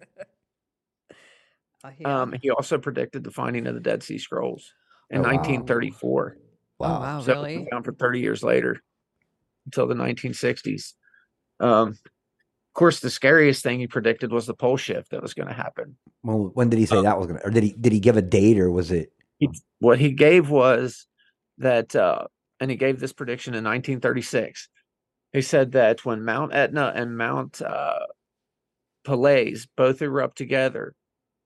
Um, 2.04 2.32
he 2.40 2.48
also 2.50 2.78
predicted 2.78 3.24
the 3.24 3.32
finding 3.32 3.66
of 3.66 3.74
the 3.74 3.80
Dead 3.80 4.04
Sea 4.04 4.18
Scrolls 4.18 4.72
in 5.10 5.18
Oh, 5.18 5.22
wow. 5.24 5.30
1934. 5.30 6.36
oh 6.80 6.84
wow, 6.84 7.20
so 7.20 7.32
it 7.32 7.34
really? 7.34 7.56
went 7.58 7.70
down 7.72 7.82
for 7.82 7.92
30 7.92 8.20
years 8.20 8.42
later 8.44 8.80
until 9.66 9.88
the 9.88 9.94
1960s. 9.96 10.92
Um, 11.58 11.88
of 11.88 11.98
course, 12.74 13.00
the 13.00 13.10
scariest 13.10 13.64
thing 13.64 13.80
he 13.80 13.88
predicted 13.88 14.30
was 14.30 14.46
the 14.46 14.54
pole 14.54 14.76
shift 14.76 15.10
that 15.10 15.22
was 15.22 15.34
going 15.34 15.48
to 15.48 15.54
happen. 15.54 15.96
Well, 16.22 16.52
when 16.54 16.68
did 16.70 16.78
he 16.78 16.86
say 16.86 17.02
that 17.02 17.18
was 17.18 17.26
gonna 17.26 17.40
or 17.44 17.50
did 17.50 17.64
he 17.64 17.72
did 17.72 17.92
he 17.92 17.98
give 17.98 18.16
a 18.16 18.22
date 18.22 18.60
or 18.60 18.70
was 18.70 18.92
it 18.92 19.12
What 19.80 19.98
he 19.98 20.12
gave 20.12 20.50
was 20.50 21.06
that, 21.58 21.96
uh, 21.96 22.26
and 22.62 22.70
he 22.70 22.76
gave 22.76 23.00
this 23.00 23.12
prediction 23.12 23.54
in 23.54 23.64
1936. 23.64 24.68
He 25.32 25.42
said 25.42 25.72
that 25.72 26.04
when 26.04 26.24
Mount 26.24 26.54
Etna 26.54 26.92
and 26.94 27.18
Mount 27.18 27.60
uh, 27.60 28.06
Pelées 29.04 29.66
both 29.76 30.00
erupt 30.00 30.38
together, 30.38 30.94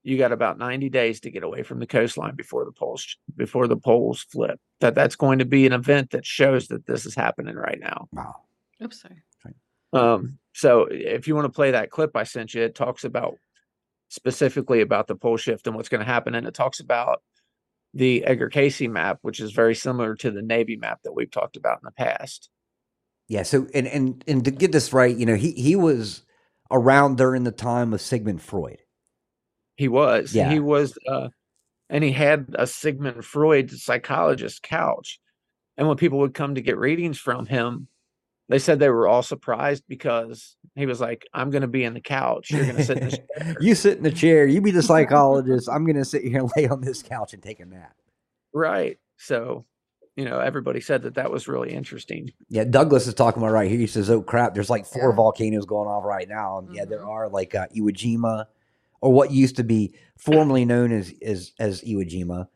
you 0.02 0.18
got 0.18 0.32
about 0.32 0.58
90 0.58 0.90
days 0.90 1.20
to 1.20 1.30
get 1.30 1.42
away 1.42 1.62
from 1.62 1.78
the 1.78 1.86
coastline 1.86 2.34
before 2.34 2.66
the 2.66 2.72
poles 2.72 3.16
before 3.34 3.66
the 3.66 3.78
poles 3.78 4.26
flip. 4.30 4.60
That 4.80 4.94
that's 4.94 5.16
going 5.16 5.38
to 5.38 5.46
be 5.46 5.66
an 5.66 5.72
event 5.72 6.10
that 6.10 6.26
shows 6.26 6.68
that 6.68 6.86
this 6.86 7.06
is 7.06 7.14
happening 7.14 7.56
right 7.56 7.80
now. 7.80 8.08
wow. 8.12 8.34
Oops, 8.84 9.00
sorry. 9.00 9.22
Um, 9.94 10.38
so 10.52 10.86
if 10.90 11.26
you 11.26 11.34
want 11.34 11.46
to 11.46 11.56
play 11.56 11.70
that 11.70 11.90
clip 11.90 12.14
I 12.14 12.24
sent 12.24 12.52
you, 12.52 12.62
it 12.62 12.74
talks 12.74 13.04
about 13.04 13.36
specifically 14.10 14.82
about 14.82 15.06
the 15.06 15.16
pole 15.16 15.38
shift 15.38 15.66
and 15.66 15.74
what's 15.74 15.88
going 15.88 16.04
to 16.04 16.12
happen, 16.12 16.34
and 16.34 16.46
it 16.46 16.52
talks 16.52 16.80
about 16.80 17.22
the 17.94 18.24
Edgar 18.24 18.48
Cayce 18.48 18.82
map, 18.82 19.18
which 19.22 19.40
is 19.40 19.52
very 19.52 19.74
similar 19.74 20.14
to 20.16 20.30
the 20.30 20.42
Navy 20.42 20.76
map 20.76 21.00
that 21.04 21.12
we've 21.14 21.30
talked 21.30 21.56
about 21.56 21.78
in 21.78 21.84
the 21.84 21.92
past. 21.92 22.50
Yeah, 23.28 23.42
so 23.42 23.66
and 23.74 23.86
and 23.86 24.24
and 24.28 24.44
to 24.44 24.50
get 24.50 24.72
this 24.72 24.92
right, 24.92 25.16
you 25.16 25.26
know, 25.26 25.34
he 25.34 25.52
he 25.52 25.74
was 25.76 26.22
around 26.70 27.16
during 27.16 27.44
the 27.44 27.52
time 27.52 27.92
of 27.92 28.00
Sigmund 28.00 28.42
Freud. 28.42 28.78
He 29.76 29.88
was, 29.88 30.34
Yeah. 30.34 30.50
he 30.50 30.58
was, 30.60 30.96
uh, 31.08 31.28
and 31.90 32.02
he 32.02 32.12
had 32.12 32.54
a 32.58 32.66
Sigmund 32.66 33.24
Freud 33.24 33.70
psychologist 33.70 34.62
couch, 34.62 35.20
and 35.76 35.86
when 35.88 35.96
people 35.96 36.18
would 36.20 36.34
come 36.34 36.54
to 36.54 36.60
get 36.62 36.78
readings 36.78 37.18
from 37.18 37.46
him, 37.46 37.88
they 38.48 38.58
said 38.58 38.78
they 38.78 38.88
were 38.90 39.08
all 39.08 39.22
surprised 39.22 39.84
because 39.88 40.56
he 40.76 40.86
was 40.86 41.00
like, 41.00 41.26
"I'm 41.34 41.50
going 41.50 41.62
to 41.62 41.68
be 41.68 41.84
in 41.84 41.94
the 41.94 42.00
couch. 42.00 42.50
You're 42.50 42.64
going 42.64 42.76
to 42.76 42.84
sit 42.84 42.98
in 42.98 43.04
this 43.04 43.18
chair." 43.38 43.56
you 43.60 43.74
sit 43.74 43.96
in 43.98 44.02
the 44.04 44.10
chair, 44.12 44.46
you 44.46 44.60
be 44.60 44.70
the 44.70 44.82
psychologist. 44.92 45.68
I'm 45.70 45.84
gonna 45.86 46.04
sit 46.04 46.22
here 46.22 46.40
and 46.40 46.50
lay 46.56 46.68
on 46.68 46.80
this 46.80 47.02
couch 47.02 47.32
and 47.34 47.42
take 47.42 47.60
a 47.60 47.64
nap. 47.66 47.94
right. 48.52 48.98
So, 49.18 49.64
you 50.14 50.24
know, 50.26 50.40
everybody 50.40 50.80
said 50.80 51.02
that 51.02 51.14
that 51.14 51.30
was 51.30 51.48
really 51.48 51.72
interesting. 51.72 52.30
Yeah, 52.48 52.64
Douglas 52.64 53.06
is 53.06 53.14
talking 53.14 53.42
about 53.42 53.52
right 53.52 53.68
here. 53.70 53.78
He 53.80 53.86
says, 53.86 54.08
"Oh 54.10 54.22
crap, 54.22 54.54
there's 54.54 54.70
like 54.70 54.86
four 54.86 55.10
Yeah. 55.10 55.16
volcanoes 55.16 55.64
going 55.66 55.88
off 55.88 56.04
right 56.04 56.28
now." 56.28 56.58
And 56.58 56.74
yeah, 56.74 56.84
there 56.84 57.00
Mhm. 57.00 57.08
are 57.08 57.28
like 57.28 57.54
uh, 57.54 57.66
Iwo 57.76 57.90
Jima, 57.90 58.46
or 59.00 59.12
what 59.12 59.30
used 59.30 59.56
to 59.56 59.64
be 59.64 59.94
formerly 60.16 60.64
known 60.64 60.92
as 60.92 61.12
as 61.22 61.52
as 61.58 61.80
Iwo 61.82 62.08
Jima. 62.08 62.48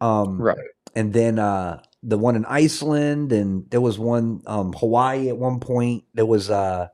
Um, 0.00 0.40
Right. 0.40 0.58
and 0.94 1.12
then 1.12 1.38
uh 1.38 1.82
the 2.02 2.16
one 2.18 2.36
in 2.36 2.44
Iceland 2.44 3.32
and 3.32 3.68
there 3.70 3.80
was 3.80 3.98
one 3.98 4.40
um 4.46 4.72
Hawaii 4.72 5.28
at 5.28 5.36
one 5.36 5.58
point 5.60 6.04
there 6.14 6.24
was 6.26 6.48
uh 6.50 6.86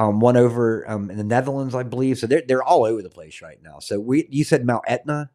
um 0.00 0.18
one 0.20 0.36
over 0.36 0.88
um 0.90 1.10
in 1.10 1.16
the 1.16 1.24
Netherlands 1.24 1.74
I 1.76 1.84
believe 1.84 2.18
so 2.18 2.26
they're 2.26 2.42
they're 2.46 2.62
all 2.62 2.84
over 2.84 3.00
the 3.02 3.08
place 3.10 3.40
right 3.40 3.62
now 3.62 3.78
so 3.78 4.00
we 4.00 4.26
you 4.30 4.42
said 4.44 4.66
Mount 4.66 4.82
Etna 4.88 5.30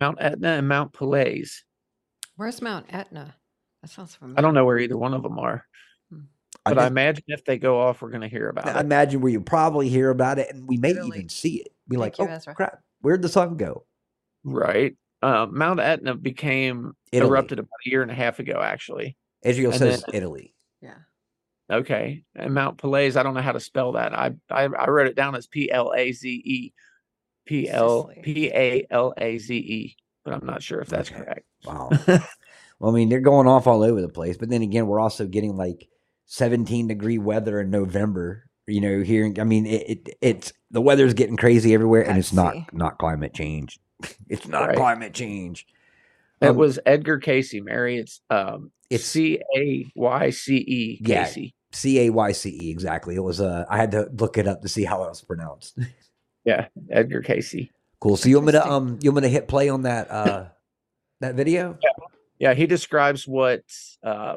Mount 0.00 0.18
Etna 0.20 0.48
and 0.58 0.66
Mount 0.68 0.92
Pelées. 0.92 1.60
Where's 2.34 2.60
Mount 2.60 2.86
Etna? 2.92 3.36
That 3.82 3.88
sounds 3.90 4.16
familiar. 4.16 4.38
I 4.38 4.42
don't 4.42 4.54
know 4.54 4.64
where 4.64 4.78
either 4.78 4.96
one 4.98 5.14
of 5.14 5.22
them 5.22 5.38
are, 5.38 5.64
but 6.10 6.18
I, 6.66 6.74
just- 6.74 6.86
imagine 6.88 7.24
if 7.28 7.44
they 7.44 7.56
go 7.58 7.80
off, 7.80 8.02
we're 8.02 8.10
going 8.10 8.22
to 8.22 8.28
hear 8.28 8.48
about 8.48 8.66
I 8.66 8.70
it. 8.70 8.76
I 8.76 8.80
imagine 8.80 9.20
where 9.20 9.30
you 9.30 9.40
probably 9.40 9.88
hear 9.88 10.10
about 10.10 10.40
it 10.40 10.52
and 10.52 10.66
we 10.66 10.76
may 10.76 10.90
Italy. 10.90 11.18
even 11.18 11.28
see 11.28 11.60
it 11.60 11.68
be 11.88 11.96
like 11.96 12.16
Thank 12.16 12.28
you, 12.28 12.34
oh 12.34 12.36
Ezra. 12.36 12.54
crap 12.56 12.80
where'd 13.00 13.22
the 13.22 13.28
sun 13.28 13.56
go 13.56 13.84
Right. 14.44 14.96
Uh, 15.22 15.46
Mount 15.50 15.78
Etna 15.80 16.14
became 16.16 16.94
Italy. 17.12 17.28
erupted 17.30 17.58
about 17.60 17.68
a 17.86 17.88
year 17.90 18.02
and 18.02 18.10
a 18.10 18.14
half 18.14 18.38
ago, 18.40 18.60
actually. 18.62 19.16
Israel 19.42 19.70
and 19.70 19.78
says 19.78 20.02
then- 20.06 20.14
Italy 20.14 20.54
Yeah. 20.80 20.94
Okay. 21.70 22.24
And 22.34 22.52
Mount 22.54 22.78
Pelées, 22.78 23.16
I 23.16 23.22
don't 23.22 23.34
know 23.34 23.40
how 23.40 23.52
to 23.52 23.60
spell 23.60 23.92
that. 23.92 24.12
I 24.12 24.32
I, 24.50 24.64
I 24.64 24.88
wrote 24.88 25.06
it 25.06 25.16
down 25.16 25.34
as 25.34 25.46
P 25.46 25.70
L 25.70 25.92
A 25.96 26.12
Z 26.12 26.28
E. 26.28 26.72
P 27.46 27.68
L 27.68 28.08
Sicily. 28.08 28.22
P 28.22 28.50
A 28.52 28.86
L 28.90 29.14
A 29.18 29.38
Z 29.38 29.56
E, 29.56 29.96
but 30.24 30.34
I'm 30.34 30.46
not 30.46 30.62
sure 30.62 30.80
if 30.80 30.88
that's 30.88 31.10
Okay. 31.10 31.20
correct. 31.20 31.44
wow 31.64 31.88
well 32.78 32.90
I 32.90 32.94
mean 32.94 33.08
they're 33.08 33.20
going 33.20 33.46
off 33.48 33.66
all 33.66 33.82
over 33.82 34.00
the 34.00 34.08
place 34.08 34.36
but 34.36 34.48
then 34.48 34.62
again 34.62 34.86
we're 34.86 35.00
also 35.00 35.26
getting 35.26 35.56
like 35.56 35.88
17 36.26 36.86
degree 36.88 37.18
weather 37.18 37.60
in 37.60 37.70
November 37.70 38.44
you 38.68 38.80
know 38.80 39.00
here 39.02 39.32
I 39.38 39.44
mean 39.44 39.66
it, 39.66 39.90
it 39.90 40.08
it's 40.20 40.52
the 40.70 40.80
weather's 40.80 41.14
getting 41.14 41.36
crazy 41.36 41.74
everywhere 41.74 42.02
and 42.02 42.14
I 42.14 42.18
it's 42.18 42.32
not 42.32 42.54
not 42.72 42.98
climate 42.98 43.34
change 43.34 43.78
it's 44.28 44.46
not 44.48 44.68
Right. 44.68 44.76
climate 44.76 45.14
change 45.14 45.66
It 46.40 46.48
Um, 46.48 46.56
was 46.56 46.78
Edgar 46.86 47.18
Cayce, 47.18 47.54
Mary. 47.62 47.98
It's 47.98 48.20
um 48.30 48.72
It's- 48.90 49.00
it's 49.00 49.04
C 49.06 49.40
A 49.56 49.90
Y 49.94 50.30
C 50.30 50.56
E 50.56 51.00
Yeah. 51.02 51.24
Cayce. 51.24 51.52
c-a-y-c-e 51.74 52.58
E, 52.68 52.70
exactly 52.70 53.14
it 53.14 53.22
was 53.22 53.40
uh 53.40 53.64
i 53.70 53.78
had 53.78 53.90
to 53.92 54.06
look 54.18 54.36
it 54.36 54.46
up 54.46 54.60
to 54.60 54.68
see 54.68 54.84
how 54.84 55.04
it 55.04 55.08
was 55.08 55.22
pronounced 55.22 55.78
Yeah, 56.44 56.66
Edgar 56.90 57.22
Cayce. 57.22 57.68
cool 57.98 58.16
so 58.18 58.28
you 58.28 58.36
want 58.36 58.46
me 58.46 58.52
to 58.52 58.66
um 58.70 58.98
you 59.00 59.10
want 59.10 59.22
me 59.24 59.28
to 59.28 59.32
hit 59.32 59.48
play 59.48 59.70
on 59.70 59.82
that 59.84 60.10
uh 60.10 60.48
that 61.20 61.34
video 61.34 61.78
Yeah, 62.38 62.52
he 62.52 62.66
describes 62.66 63.26
what 63.26 63.62
uh 64.04 64.36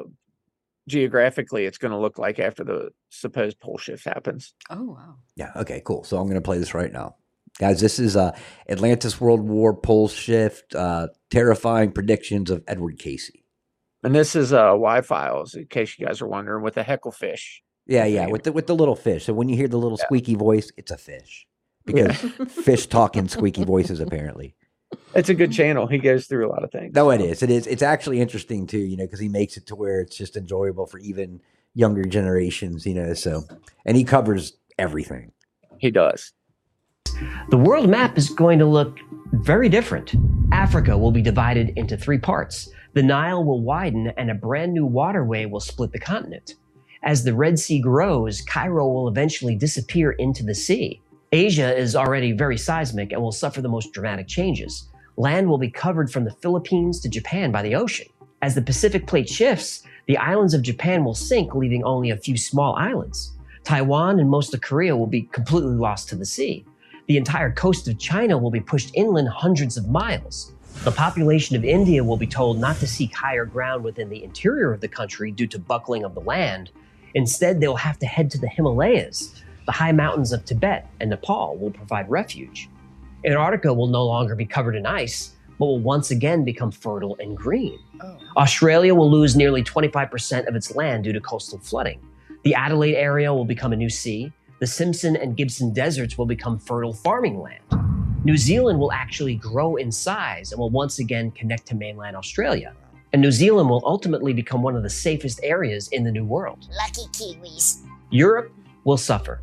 geographically 0.88 1.64
it's 1.66 1.78
going 1.78 1.90
to 1.92 1.98
look 1.98 2.16
like 2.18 2.38
after 2.38 2.62
the 2.64 2.90
supposed 3.10 3.58
pole 3.60 3.76
shift 3.78 4.04
happens. 4.04 4.54
Oh 4.70 4.84
wow. 4.84 5.16
Yeah. 5.34 5.50
Okay. 5.56 5.82
Cool. 5.84 6.04
So 6.04 6.16
I'm 6.18 6.26
going 6.26 6.36
to 6.36 6.40
play 6.40 6.58
this 6.58 6.74
right 6.74 6.92
now, 6.92 7.16
guys. 7.58 7.80
This 7.80 7.98
is 7.98 8.16
uh, 8.16 8.36
Atlantis 8.68 9.20
World 9.20 9.40
War 9.42 9.74
pole 9.74 10.08
shift, 10.08 10.74
uh, 10.74 11.08
terrifying 11.30 11.92
predictions 11.92 12.50
of 12.50 12.62
Edward 12.66 12.98
Cayce. 12.98 13.30
And 14.02 14.14
this 14.14 14.36
is 14.36 14.52
uh 14.52 14.72
Y 14.76 15.00
files, 15.00 15.54
in 15.54 15.66
case 15.66 15.98
you 15.98 16.06
guys 16.06 16.20
are 16.22 16.28
wondering, 16.28 16.62
with 16.62 16.74
the 16.74 16.82
hecklefish. 16.82 17.60
Yeah, 17.86 18.04
yeah. 18.04 18.26
With 18.28 18.44
the 18.44 18.52
with 18.52 18.66
the 18.66 18.74
little 18.74 18.94
fish. 18.96 19.24
So 19.24 19.32
when 19.32 19.48
you 19.48 19.56
hear 19.56 19.68
the 19.68 19.78
little 19.78 19.98
Yeah. 19.98 20.04
squeaky 20.06 20.34
voice, 20.34 20.70
it's 20.76 20.90
a 20.90 20.96
fish 20.98 21.46
because 21.84 22.16
fish 22.48 22.86
talk 22.86 23.16
in 23.16 23.28
squeaky 23.28 23.64
voices. 23.64 23.98
Apparently, 24.00 24.54
It's 25.14 25.28
a 25.28 25.34
good 25.34 25.50
channel. 25.52 25.86
He 25.88 25.98
goes 25.98 26.26
through 26.26 26.46
a 26.46 26.50
lot 26.50 26.62
of 26.62 26.70
things. 26.70 26.94
no, 26.94 27.10
it 27.10 27.20
is. 27.20 27.42
It 27.42 27.50
is. 27.50 27.66
It's 27.66 27.82
actually 27.82 28.20
interesting 28.20 28.66
too. 28.66 28.78
You 28.78 28.96
know, 28.96 29.04
because 29.04 29.20
he 29.20 29.28
makes 29.28 29.56
it 29.56 29.66
to 29.68 29.74
where 29.76 30.00
it's 30.02 30.16
just 30.16 30.36
enjoyable 30.36 30.86
for 30.86 30.98
even 30.98 31.40
younger 31.74 32.04
generations. 32.04 32.86
You 32.86 32.94
know, 32.94 33.14
so 33.14 33.42
and 33.84 33.96
he 33.96 34.04
covers 34.04 34.56
everything. 34.78 35.32
He 35.78 35.90
does. 35.90 36.32
The 37.50 37.56
world 37.56 37.88
map 37.88 38.16
is 38.16 38.30
going 38.30 38.58
to 38.58 38.66
look 38.66 38.98
very 39.32 39.68
different. 39.68 40.14
Africa 40.52 40.96
will 40.96 41.10
be 41.10 41.22
divided 41.22 41.72
into 41.76 41.96
three 41.96 42.18
parts. 42.18 42.68
The 42.94 43.02
Nile 43.02 43.44
will 43.44 43.60
widen 43.60 44.12
and 44.16 44.30
a 44.30 44.34
brand 44.34 44.72
new 44.72 44.86
waterway 44.86 45.46
will 45.46 45.60
split 45.60 45.92
the 45.92 45.98
continent. 45.98 46.54
As 47.02 47.22
the 47.22 47.34
Red 47.34 47.58
Sea 47.58 47.80
grows, 47.80 48.40
Cairo 48.40 48.88
will 48.88 49.08
eventually 49.08 49.54
disappear 49.54 50.12
into 50.12 50.42
the 50.42 50.54
sea. 50.54 51.00
Asia 51.32 51.76
is 51.76 51.94
already 51.94 52.32
very 52.32 52.56
seismic 52.56 53.12
and 53.12 53.20
will 53.20 53.32
suffer 53.32 53.60
the 53.60 53.68
most 53.68 53.92
dramatic 53.92 54.28
changes. 54.28 54.88
Land 55.16 55.48
will 55.48 55.58
be 55.58 55.70
covered 55.70 56.10
from 56.10 56.24
the 56.24 56.36
Philippines 56.42 57.00
to 57.00 57.08
Japan 57.08 57.52
by 57.52 57.62
the 57.62 57.74
ocean. 57.74 58.06
As 58.42 58.54
the 58.54 58.62
Pacific 58.62 59.06
plate 59.06 59.28
shifts, 59.28 59.82
the 60.06 60.18
islands 60.18 60.54
of 60.54 60.62
Japan 60.62 61.04
will 61.04 61.14
sink, 61.14 61.54
leaving 61.54 61.82
only 61.84 62.10
a 62.10 62.16
few 62.16 62.36
small 62.36 62.74
islands. 62.76 63.32
Taiwan 63.64 64.20
and 64.20 64.30
most 64.30 64.54
of 64.54 64.60
Korea 64.60 64.96
will 64.96 65.06
be 65.06 65.22
completely 65.22 65.74
lost 65.74 66.08
to 66.08 66.16
the 66.16 66.24
sea. 66.24 66.64
The 67.06 67.16
entire 67.16 67.52
coast 67.52 67.86
of 67.86 67.98
China 67.98 68.36
will 68.36 68.50
be 68.50 68.60
pushed 68.60 68.90
inland 68.94 69.28
hundreds 69.28 69.76
of 69.76 69.88
miles. 69.88 70.52
The 70.84 70.90
population 70.90 71.56
of 71.56 71.64
India 71.64 72.02
will 72.02 72.16
be 72.16 72.26
told 72.26 72.58
not 72.58 72.76
to 72.76 72.86
seek 72.86 73.14
higher 73.14 73.44
ground 73.44 73.84
within 73.84 74.08
the 74.08 74.22
interior 74.22 74.72
of 74.72 74.80
the 74.80 74.88
country 74.88 75.30
due 75.30 75.46
to 75.48 75.58
buckling 75.58 76.04
of 76.04 76.14
the 76.14 76.20
land. 76.20 76.70
Instead, 77.14 77.60
they'll 77.60 77.76
have 77.76 77.98
to 78.00 78.06
head 78.06 78.30
to 78.32 78.38
the 78.38 78.48
Himalayas. 78.48 79.42
The 79.66 79.72
high 79.72 79.92
mountains 79.92 80.32
of 80.32 80.44
Tibet 80.44 80.88
and 81.00 81.10
Nepal 81.10 81.56
will 81.56 81.70
provide 81.70 82.10
refuge. 82.10 82.68
Antarctica 83.24 83.72
will 83.72 83.86
no 83.86 84.04
longer 84.04 84.34
be 84.34 84.44
covered 84.44 84.76
in 84.76 84.84
ice, 84.84 85.34
but 85.58 85.66
will 85.66 85.78
once 85.78 86.10
again 86.10 86.44
become 86.44 86.70
fertile 86.70 87.16
and 87.20 87.36
green. 87.36 87.78
Oh. 88.00 88.18
Australia 88.36 88.94
will 88.94 89.10
lose 89.10 89.34
nearly 89.34 89.62
25% 89.62 90.46
of 90.46 90.54
its 90.54 90.74
land 90.74 91.04
due 91.04 91.12
to 91.12 91.20
coastal 91.20 91.58
flooding. 91.58 92.00
The 92.44 92.54
Adelaide 92.54 92.96
area 92.96 93.32
will 93.32 93.44
become 93.44 93.72
a 93.72 93.76
new 93.76 93.90
sea. 93.90 94.32
The 94.58 94.66
Simpson 94.66 95.16
and 95.16 95.36
Gibson 95.36 95.74
deserts 95.74 96.16
will 96.16 96.24
become 96.24 96.58
fertile 96.58 96.94
farming 96.94 97.42
land. 97.42 97.62
New 98.24 98.38
Zealand 98.38 98.78
will 98.78 98.90
actually 98.90 99.34
grow 99.34 99.76
in 99.76 99.92
size 99.92 100.50
and 100.50 100.58
will 100.58 100.70
once 100.70 100.98
again 100.98 101.30
connect 101.32 101.66
to 101.66 101.74
mainland 101.74 102.16
Australia. 102.16 102.72
And 103.12 103.20
New 103.20 103.30
Zealand 103.30 103.68
will 103.68 103.82
ultimately 103.84 104.32
become 104.32 104.62
one 104.62 104.74
of 104.74 104.82
the 104.82 104.88
safest 104.88 105.40
areas 105.42 105.88
in 105.88 106.04
the 106.04 106.10
New 106.10 106.24
World. 106.24 106.68
Lucky 106.70 107.06
Kiwis. 107.12 107.82
Europe 108.10 108.50
will 108.84 108.96
suffer. 108.96 109.42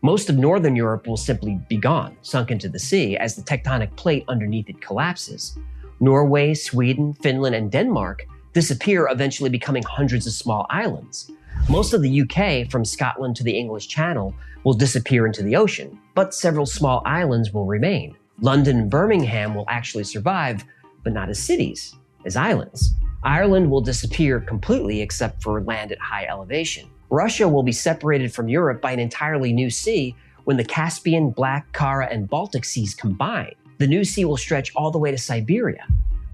Most 0.00 0.30
of 0.30 0.38
Northern 0.38 0.74
Europe 0.74 1.06
will 1.06 1.18
simply 1.18 1.60
be 1.68 1.76
gone, 1.76 2.16
sunk 2.22 2.50
into 2.50 2.70
the 2.70 2.78
sea, 2.78 3.18
as 3.18 3.36
the 3.36 3.42
tectonic 3.42 3.94
plate 3.96 4.24
underneath 4.28 4.70
it 4.70 4.80
collapses. 4.80 5.58
Norway, 6.00 6.54
Sweden, 6.54 7.12
Finland, 7.22 7.54
and 7.54 7.70
Denmark 7.70 8.26
disappear, 8.54 9.08
eventually 9.10 9.50
becoming 9.50 9.82
hundreds 9.82 10.26
of 10.26 10.32
small 10.32 10.64
islands. 10.70 11.30
Most 11.68 11.94
of 11.94 12.02
the 12.02 12.22
UK, 12.22 12.70
from 12.70 12.84
Scotland 12.84 13.36
to 13.36 13.44
the 13.44 13.56
English 13.56 13.88
Channel, 13.88 14.34
will 14.64 14.74
disappear 14.74 15.26
into 15.26 15.42
the 15.42 15.56
ocean, 15.56 15.98
but 16.14 16.34
several 16.34 16.66
small 16.66 17.02
islands 17.04 17.52
will 17.52 17.66
remain. 17.66 18.16
London 18.40 18.78
and 18.78 18.90
Birmingham 18.90 19.54
will 19.54 19.66
actually 19.68 20.04
survive, 20.04 20.64
but 21.02 21.12
not 21.12 21.28
as 21.28 21.38
cities, 21.38 21.94
as 22.24 22.36
islands. 22.36 22.94
Ireland 23.22 23.70
will 23.70 23.80
disappear 23.80 24.40
completely 24.40 25.00
except 25.00 25.42
for 25.42 25.62
land 25.62 25.92
at 25.92 25.98
high 25.98 26.26
elevation. 26.26 26.90
Russia 27.10 27.48
will 27.48 27.62
be 27.62 27.72
separated 27.72 28.34
from 28.34 28.48
Europe 28.48 28.82
by 28.82 28.92
an 28.92 28.98
entirely 28.98 29.52
new 29.52 29.70
sea 29.70 30.14
when 30.44 30.56
the 30.56 30.64
Caspian, 30.64 31.30
Black, 31.30 31.72
Kara, 31.72 32.06
and 32.10 32.28
Baltic 32.28 32.64
seas 32.64 32.94
combine. 32.94 33.54
The 33.78 33.86
new 33.86 34.04
sea 34.04 34.24
will 34.24 34.36
stretch 34.36 34.74
all 34.74 34.90
the 34.90 34.98
way 34.98 35.10
to 35.10 35.18
Siberia. 35.18 35.86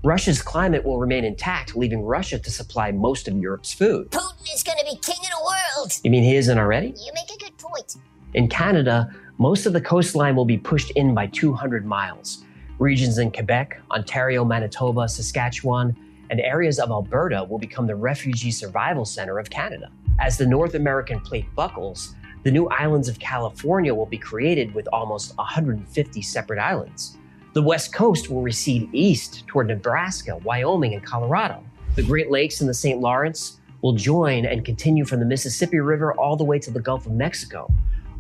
Russia's 0.03 0.41
climate 0.41 0.83
will 0.83 0.99
remain 0.99 1.25
intact, 1.25 1.77
leaving 1.77 2.03
Russia 2.03 2.39
to 2.39 2.51
supply 2.51 2.91
most 2.91 3.29
of 3.29 3.37
Europe's 3.37 3.75
food. 3.75 4.11
Putin 4.11 4.55
is 4.55 4.63
gonna 4.63 4.83
be 4.83 4.97
king 4.97 5.19
of 5.21 5.29
the 5.29 5.45
world. 5.45 5.93
You 6.03 6.11
mean 6.11 6.23
he 6.23 6.37
isn't 6.37 6.57
already? 6.57 6.95
You 6.97 7.13
make 7.15 7.31
a 7.31 7.37
good 7.37 7.57
point. 7.59 7.97
In 8.33 8.49
Canada, 8.49 9.15
most 9.37 9.67
of 9.67 9.75
the 9.75 9.81
coastline 9.81 10.37
will 10.37 10.47
be 10.47 10.57
pushed 10.57 10.91
in 10.93 11.15
by 11.15 11.27
200 11.27 11.85
miles. 11.85 12.45
Regions 12.79 13.19
in 13.19 13.31
Quebec, 13.31 13.79
Ontario, 13.91 14.43
Manitoba, 14.43 15.07
Saskatchewan, 15.07 15.95
and 16.31 16.41
areas 16.41 16.79
of 16.79 16.91
Alberta 16.91 17.45
will 17.45 17.59
become 17.59 17.87
the 17.87 17.97
refugee 17.97 18.51
survival 18.51 19.05
center 19.05 19.39
of 19.39 19.51
Canada. 19.51 19.91
As 20.19 20.39
the 20.39 20.47
North 20.47 20.77
American 20.77 21.21
plate 21.21 21.47
buckles, 21.55 22.15
the 22.43 22.51
new 22.51 22.69
islands 22.69 23.11
of 23.11 23.19
California 23.19 23.95
will 23.95 24.07
be 24.07 24.17
created 24.17 24.73
with 24.75 24.89
almost 24.95 25.37
150 25.37 26.23
separate 26.23 26.59
islands. 26.59 27.19
The 27.53 27.63
West 27.63 27.93
Coast 27.93 28.31
will 28.31 28.43
recede 28.43 28.89
east 28.93 29.45
toward 29.49 29.67
Nebraska, 29.67 30.37
Wyoming, 30.45 30.95
and 30.95 31.03
Colorado. 31.03 31.65
The 31.97 32.03
Great 32.05 32.31
Lakes 32.31 32.61
and 32.61 32.71
the 32.71 32.75
St. 32.75 33.01
Lawrence 33.01 33.59
will 33.83 33.95
join 33.95 34.47
and 34.47 34.65
continue 34.65 35.05
from 35.05 35.19
the 35.19 35.27
Mississippi 35.27 35.81
River 35.81 36.15
all 36.15 36.37
the 36.37 36.45
way 36.45 36.61
to 36.61 36.71
the 36.71 36.79
Gulf 36.79 37.07
of 37.07 37.13
Mexico. 37.13 37.69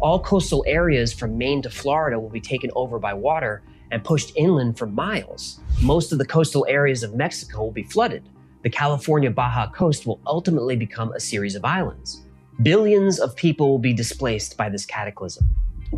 All 0.00 0.18
coastal 0.18 0.64
areas 0.66 1.12
from 1.12 1.38
Maine 1.38 1.62
to 1.62 1.70
Florida 1.70 2.18
will 2.18 2.28
be 2.28 2.40
taken 2.40 2.72
over 2.74 2.98
by 2.98 3.14
water 3.14 3.62
and 3.92 4.02
pushed 4.02 4.36
inland 4.36 4.76
for 4.76 4.86
miles. 4.86 5.60
Most 5.80 6.10
of 6.10 6.18
the 6.18 6.26
coastal 6.26 6.66
areas 6.68 7.04
of 7.04 7.14
Mexico 7.14 7.62
will 7.62 7.70
be 7.70 7.84
flooded. 7.84 8.28
The 8.64 8.70
California 8.70 9.30
Baja 9.30 9.70
coast 9.70 10.06
will 10.06 10.20
ultimately 10.26 10.74
become 10.74 11.12
a 11.12 11.20
series 11.20 11.54
of 11.54 11.64
islands. 11.64 12.22
Billions 12.62 13.20
of 13.20 13.36
people 13.36 13.68
will 13.68 13.78
be 13.78 13.92
displaced 13.92 14.56
by 14.56 14.68
this 14.68 14.84
cataclysm. 14.84 15.48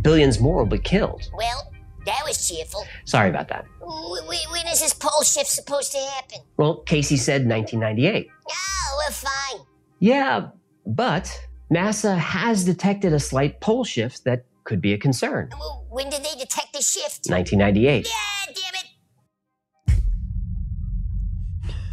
Billions 0.02 0.38
more 0.38 0.58
will 0.58 0.66
be 0.66 0.78
killed. 0.78 1.30
Well, 1.34 1.71
that 2.06 2.20
was 2.26 2.48
cheerful. 2.48 2.84
Sorry 3.04 3.28
about 3.30 3.48
that. 3.48 3.64
W- 3.80 4.20
w- 4.22 4.40
when 4.50 4.66
is 4.68 4.80
this 4.80 4.94
pole 4.94 5.22
shift 5.22 5.48
supposed 5.48 5.92
to 5.92 5.98
happen? 5.98 6.38
Well, 6.56 6.82
Cayce 6.82 7.20
said 7.22 7.46
1998. 7.48 8.28
Oh, 8.50 9.04
we're 9.06 9.12
fine. 9.12 9.60
Yeah, 9.98 10.48
but 10.86 11.30
NASA 11.72 12.16
has 12.18 12.64
detected 12.64 13.12
a 13.12 13.20
slight 13.20 13.60
pole 13.60 13.84
shift 13.84 14.24
that 14.24 14.44
could 14.64 14.80
be 14.80 14.92
a 14.92 14.98
concern. 14.98 15.48
W- 15.50 15.70
When 15.90 16.10
did 16.10 16.22
they 16.24 16.34
detect 16.38 16.72
the 16.72 16.82
shift? 16.82 17.26
1998. 17.28 18.06
Yeah, 18.06 18.52
damn 18.54 18.74
it. 18.74 18.88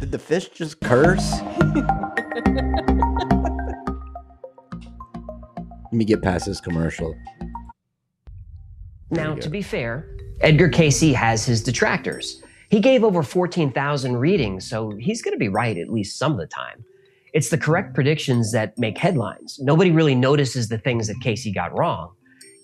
Did 0.00 0.12
the 0.12 0.18
fish 0.18 0.48
just 0.48 0.80
curse? 0.80 1.40
Let 5.92 5.92
me 5.92 6.04
get 6.04 6.22
past 6.22 6.46
this 6.46 6.60
commercial. 6.60 7.14
Now, 9.10 9.34
to 9.34 9.48
be 9.48 9.62
fair, 9.62 10.06
Edgar 10.40 10.68
Cayce 10.68 11.14
has 11.14 11.44
his 11.44 11.62
detractors. 11.62 12.42
He 12.70 12.80
gave 12.80 13.02
over 13.02 13.22
14,000 13.22 14.16
readings, 14.16 14.68
so 14.68 14.90
he's 14.98 15.22
going 15.22 15.34
to 15.34 15.38
be 15.38 15.48
right 15.48 15.76
at 15.76 15.90
least 15.90 16.18
some 16.18 16.32
of 16.32 16.38
the 16.38 16.46
time. 16.46 16.84
It's 17.32 17.50
the 17.50 17.58
correct 17.58 17.94
predictions 17.94 18.52
that 18.52 18.78
make 18.78 18.96
headlines. 18.96 19.58
Nobody 19.60 19.90
really 19.90 20.14
notices 20.14 20.68
the 20.68 20.78
things 20.78 21.08
that 21.08 21.20
Cayce 21.20 21.46
got 21.54 21.76
wrong. 21.76 22.12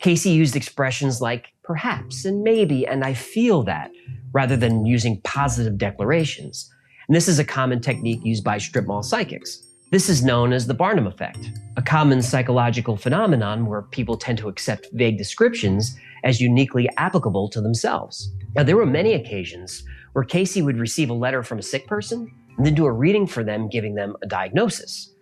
Cayce 0.01 0.26
used 0.26 0.57
expressions 0.57 1.20
like 1.20 1.53
perhaps 1.64 2.24
and 2.24 2.42
maybe 2.42 2.86
and 2.86 3.03
I 3.03 3.14
feel 3.14 3.62
that 3.64 3.90
rather 4.32 4.57
than 4.57 4.84
using 4.86 5.20
positive 5.22 5.78
declarations. 5.78 6.70
And 7.09 7.16
this 7.16 7.28
is 7.28 7.38
a 7.38 7.44
common 7.44 7.80
technique 7.80 8.20
used 8.24 8.44
by 8.44 8.59
strip 8.59 8.86
mall 8.86 9.03
psychics. 9.03 9.66
This 9.93 10.09
is 10.09 10.24
known 10.24 10.53
as 10.53 10.66
the 10.66 10.74
Barnum 10.74 11.07
effect, 11.07 11.49
a 11.76 11.82
common 11.82 12.20
psychological 12.20 12.97
phenomenon 12.97 13.66
where 13.66 13.82
people 13.82 14.16
tend 14.16 14.37
to 14.39 14.49
accept 14.49 14.89
vague 14.95 15.16
descriptions 15.16 15.97
as 16.24 16.41
uniquely 16.41 16.89
applicable 16.97 17.49
to 17.51 17.61
themselves. 17.61 18.32
Now, 18.57 18.64
there 18.64 18.76
were 18.76 18.84
many 18.84 19.12
occasions 19.12 19.84
where 20.12 20.24
Cayce 20.24 20.57
would 20.57 20.78
receive 20.78 21.09
a 21.09 21.14
letter 21.14 21.45
from 21.45 21.61
a 21.61 21.62
sick 21.62 21.87
person 21.87 22.28
and 22.57 22.66
then 22.66 22.74
do 22.74 22.84
a 22.84 22.91
reading 22.91 23.28
for 23.28 23.45
them, 23.45 23.68
giving 23.68 23.95
them 23.95 24.16
a 24.22 24.26
diagnosis. 24.26 25.14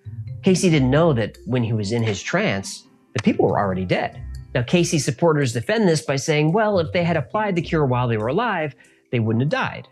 Cayce 0.42 0.62
didn't 0.62 0.90
know 0.90 1.12
that 1.12 1.36
when 1.44 1.62
he 1.62 1.74
was 1.74 1.92
in 1.92 2.02
his 2.02 2.22
trance, 2.22 2.86
the 3.12 3.22
people 3.22 3.46
were 3.46 3.58
already 3.58 3.84
dead. 3.84 4.18
Now, 4.54 4.62
Cayce 4.62 5.04
supporters 5.04 5.52
defend 5.52 5.86
this 5.86 6.00
by 6.00 6.16
saying, 6.16 6.52
well, 6.52 6.78
if 6.78 6.90
they 6.92 7.04
had 7.04 7.18
applied 7.18 7.54
the 7.54 7.62
cure 7.62 7.84
while 7.84 8.08
they 8.08 8.16
were 8.16 8.28
alive, 8.28 8.74
they 9.12 9.20
wouldn't 9.20 9.42
have 9.42 9.50
died. 9.50 9.88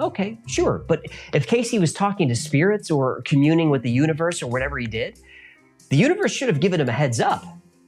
Okay, 0.00 0.38
sure. 0.46 0.84
But 0.88 1.04
if 1.34 1.46
Cayce 1.46 1.72
was 1.74 1.92
talking 1.92 2.28
to 2.28 2.34
spirits 2.34 2.90
or 2.90 3.20
communing 3.22 3.68
with 3.70 3.82
the 3.82 3.90
universe 3.90 4.42
or 4.42 4.46
whatever 4.46 4.78
he 4.78 4.86
did, 4.86 5.20
the 5.90 5.96
universe 5.96 6.32
should 6.32 6.48
have 6.48 6.60
given 6.60 6.80
him 6.80 6.88
a 6.88 6.92
heads 6.92 7.20
up. 7.20 7.44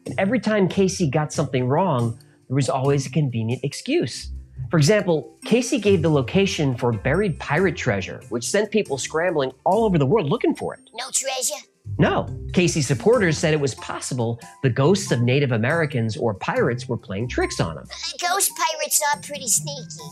And 0.07 0.15
every 0.19 0.39
time 0.39 0.69
Cayce 0.69 1.03
got 1.11 1.33
something 1.33 1.67
wrong, 1.67 2.19
there 2.49 2.55
was 2.55 2.69
always 2.69 3.07
a 3.07 3.11
convenient 3.11 3.65
excuse. 3.65 4.31
For 4.71 4.77
example, 4.77 5.39
Cayce 5.45 5.81
gave 5.81 6.03
the 6.03 6.11
location 6.11 6.77
for 6.77 6.93
buried 6.93 7.39
pirate 7.39 7.77
treasure, 7.77 8.21
which 8.29 8.45
sent 8.45 8.71
people 8.71 8.99
scrambling 8.99 9.53
all 9.65 9.85
over 9.85 9.99
the 9.99 10.07
world 10.07 10.29
looking 10.29 10.55
for 10.55 10.75
it. 10.75 10.81
No 10.95 11.11
treasure? 11.11 11.65
No, 11.99 12.29
Cayce 12.53 12.87
supporters 12.87 13.39
said 13.39 13.55
it 13.55 13.61
was 13.61 13.75
possible 13.77 14.39
the 14.63 14.71
ghosts 14.71 15.11
of 15.11 15.21
Native 15.23 15.53
Americans 15.53 16.17
or 16.17 16.35
pirates 16.35 16.89
were 16.89 16.97
playing 16.97 17.29
tricks 17.29 17.59
on 17.61 17.77
him. 17.79 17.85
Ghost 18.21 18.53
pirates 18.57 19.03
are 19.15 19.21
pretty 19.21 19.49
sneaky. 19.49 20.09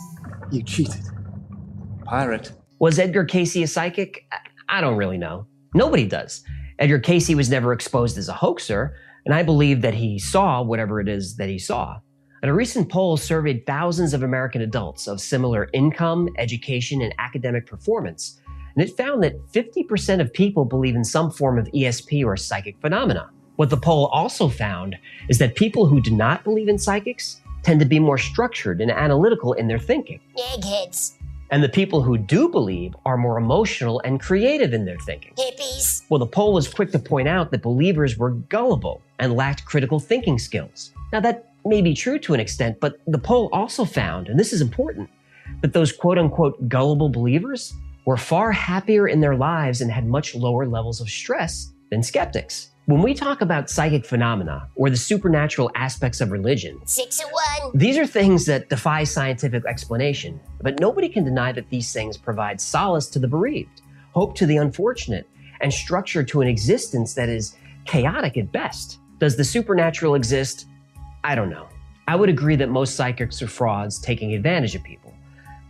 You 0.50 0.62
cheated. 0.62 1.02
Pirate. 2.10 2.50
Was 2.80 2.98
Edgar 2.98 3.24
Cayce 3.24 3.54
a 3.54 3.68
psychic? 3.68 4.26
I- 4.32 4.78
I 4.78 4.80
don't 4.80 4.96
really 4.96 5.16
know. 5.16 5.46
Nobody 5.76 6.08
does. 6.08 6.42
Edgar 6.80 6.98
Cayce 6.98 7.32
was 7.36 7.48
never 7.48 7.72
exposed 7.72 8.18
as 8.18 8.28
a 8.28 8.32
hoaxer, 8.32 8.96
and 9.24 9.32
I 9.32 9.44
believe 9.44 9.80
that 9.82 9.94
he 9.94 10.18
saw 10.18 10.60
whatever 10.60 11.00
it 11.00 11.08
is 11.08 11.36
that 11.36 11.48
he 11.48 11.56
saw. 11.56 12.00
And 12.42 12.50
a 12.50 12.54
recent 12.54 12.88
poll 12.88 13.16
surveyed 13.16 13.64
thousands 13.64 14.12
of 14.12 14.24
American 14.24 14.60
adults 14.60 15.06
of 15.06 15.20
similar 15.20 15.68
income, 15.72 16.28
education, 16.36 17.00
and 17.00 17.14
academic 17.20 17.64
performance, 17.64 18.40
and 18.74 18.84
it 18.84 18.96
found 18.96 19.22
that 19.22 19.36
50% 19.52 20.20
of 20.20 20.32
people 20.32 20.64
believe 20.64 20.96
in 20.96 21.04
some 21.04 21.30
form 21.30 21.58
of 21.60 21.68
ESP 21.72 22.24
or 22.24 22.36
psychic 22.36 22.80
phenomena. 22.80 23.30
What 23.54 23.70
the 23.70 23.76
poll 23.76 24.06
also 24.06 24.48
found 24.48 24.96
is 25.28 25.38
that 25.38 25.54
people 25.54 25.86
who 25.86 26.00
do 26.00 26.10
not 26.10 26.42
believe 26.42 26.68
in 26.68 26.76
psychics 26.76 27.40
tend 27.62 27.78
to 27.78 27.86
be 27.86 28.00
more 28.00 28.18
structured 28.18 28.80
and 28.80 28.90
analytical 28.90 29.52
in 29.52 29.68
their 29.68 29.78
thinking. 29.78 30.18
Eggheads. 30.54 31.14
And 31.50 31.64
the 31.64 31.68
people 31.68 32.00
who 32.00 32.16
do 32.16 32.48
believe 32.48 32.94
are 33.04 33.16
more 33.16 33.36
emotional 33.36 34.00
and 34.04 34.20
creative 34.20 34.72
in 34.72 34.84
their 34.84 34.98
thinking. 34.98 35.34
Hippies. 35.34 36.04
Well, 36.08 36.20
the 36.20 36.26
poll 36.26 36.52
was 36.52 36.72
quick 36.72 36.92
to 36.92 36.98
point 36.98 37.26
out 37.26 37.50
that 37.50 37.62
believers 37.62 38.16
were 38.16 38.30
gullible 38.30 39.02
and 39.18 39.34
lacked 39.34 39.64
critical 39.64 39.98
thinking 39.98 40.38
skills. 40.38 40.92
Now, 41.12 41.18
that 41.20 41.52
may 41.64 41.82
be 41.82 41.92
true 41.92 42.20
to 42.20 42.34
an 42.34 42.40
extent, 42.40 42.78
but 42.78 43.00
the 43.06 43.18
poll 43.18 43.48
also 43.52 43.84
found, 43.84 44.28
and 44.28 44.38
this 44.38 44.52
is 44.52 44.60
important, 44.60 45.10
that 45.60 45.72
those 45.72 45.92
quote 45.92 46.18
unquote 46.18 46.68
gullible 46.68 47.08
believers 47.08 47.74
were 48.06 48.16
far 48.16 48.52
happier 48.52 49.08
in 49.08 49.20
their 49.20 49.34
lives 49.36 49.80
and 49.80 49.90
had 49.90 50.06
much 50.06 50.34
lower 50.36 50.66
levels 50.66 51.00
of 51.00 51.10
stress 51.10 51.72
than 51.90 52.02
skeptics. 52.02 52.70
When 52.90 53.02
we 53.02 53.14
talk 53.14 53.40
about 53.40 53.70
psychic 53.70 54.04
phenomena 54.04 54.68
or 54.74 54.90
the 54.90 54.96
supernatural 54.96 55.70
aspects 55.76 56.20
of 56.20 56.32
religion, 56.32 56.80
Six 56.86 57.20
of 57.22 57.30
one. 57.30 57.70
these 57.72 57.96
are 57.96 58.04
things 58.04 58.46
that 58.46 58.68
defy 58.68 59.04
scientific 59.04 59.64
explanation, 59.64 60.40
but 60.60 60.80
nobody 60.80 61.08
can 61.08 61.22
deny 61.22 61.52
that 61.52 61.70
these 61.70 61.92
things 61.92 62.16
provide 62.16 62.60
solace 62.60 63.06
to 63.10 63.20
the 63.20 63.28
bereaved, 63.28 63.82
hope 64.12 64.34
to 64.34 64.44
the 64.44 64.56
unfortunate, 64.56 65.28
and 65.60 65.72
structure 65.72 66.24
to 66.24 66.40
an 66.40 66.48
existence 66.48 67.14
that 67.14 67.28
is 67.28 67.54
chaotic 67.84 68.36
at 68.36 68.50
best. 68.50 68.98
Does 69.20 69.36
the 69.36 69.44
supernatural 69.44 70.16
exist? 70.16 70.66
I 71.22 71.36
don't 71.36 71.48
know. 71.48 71.68
I 72.08 72.16
would 72.16 72.28
agree 72.28 72.56
that 72.56 72.70
most 72.70 72.96
psychics 72.96 73.40
are 73.40 73.46
frauds 73.46 74.00
taking 74.00 74.34
advantage 74.34 74.74
of 74.74 74.82
people. 74.82 75.14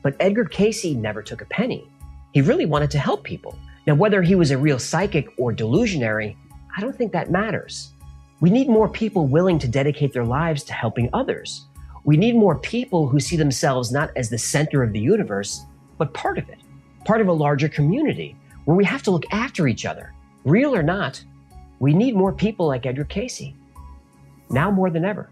But 0.03 0.17
Edgar 0.21 0.47
Cayce 0.47 0.87
never 0.95 1.23
took 1.23 1.43
a 1.43 1.51
penny. 1.51 1.87
He 2.33 2.41
really 2.41 2.65
wanted 2.65 2.91
to 2.93 2.99
help 2.99 3.25
people. 3.25 3.59
Now, 3.87 3.95
whether 3.95 4.23
he 4.23 4.37
was 4.37 4.53
a 4.53 4.57
real 4.57 4.79
psychic 4.79 5.29
or 5.37 5.53
delusionary, 5.53 6.35
I 6.77 6.81
don't 6.81 6.97
think 6.97 7.13
that 7.13 7.31
matters. 7.31 7.93
We 8.41 8.51
need 8.51 8.69
more 8.69 8.89
people 8.89 9.27
willing 9.27 9.59
to 9.59 9.69
dedicate 9.69 10.13
their 10.13 10.25
lives 10.25 10.63
to 10.65 10.73
helping 10.73 11.11
others. 11.13 11.67
We 12.05 12.17
need 12.17 12.35
more 12.35 12.59
people 12.59 13.07
who 13.07 13.21
see 13.21 13.37
themselves 13.37 13.93
not 13.93 14.11
as 14.17 14.31
the 14.31 14.39
center 14.39 14.83
of 14.83 14.93
the 14.93 15.01
universe, 15.01 15.61
but 15.99 16.15
part 16.15 16.39
of 16.39 16.49
it, 16.49 16.59
part 17.05 17.21
of 17.21 17.29
a 17.29 17.33
larger 17.33 17.69
community 17.69 18.37
where 18.65 18.77
we 18.77 18.85
have 18.85 19.03
to 19.03 19.11
look 19.11 19.25
after 19.33 19.69
each 19.69 19.85
other. 19.85 20.15
Real 20.45 20.75
or 20.75 20.83
not, 20.83 21.23
we 21.79 21.93
need 21.93 22.15
more 22.15 22.33
people 22.33 22.67
like 22.67 22.87
Edgar 22.87 23.05
Cayce. 23.05 23.53
Now 24.49 24.71
more 24.71 24.91
than 24.91 25.05
ever. 25.05 25.29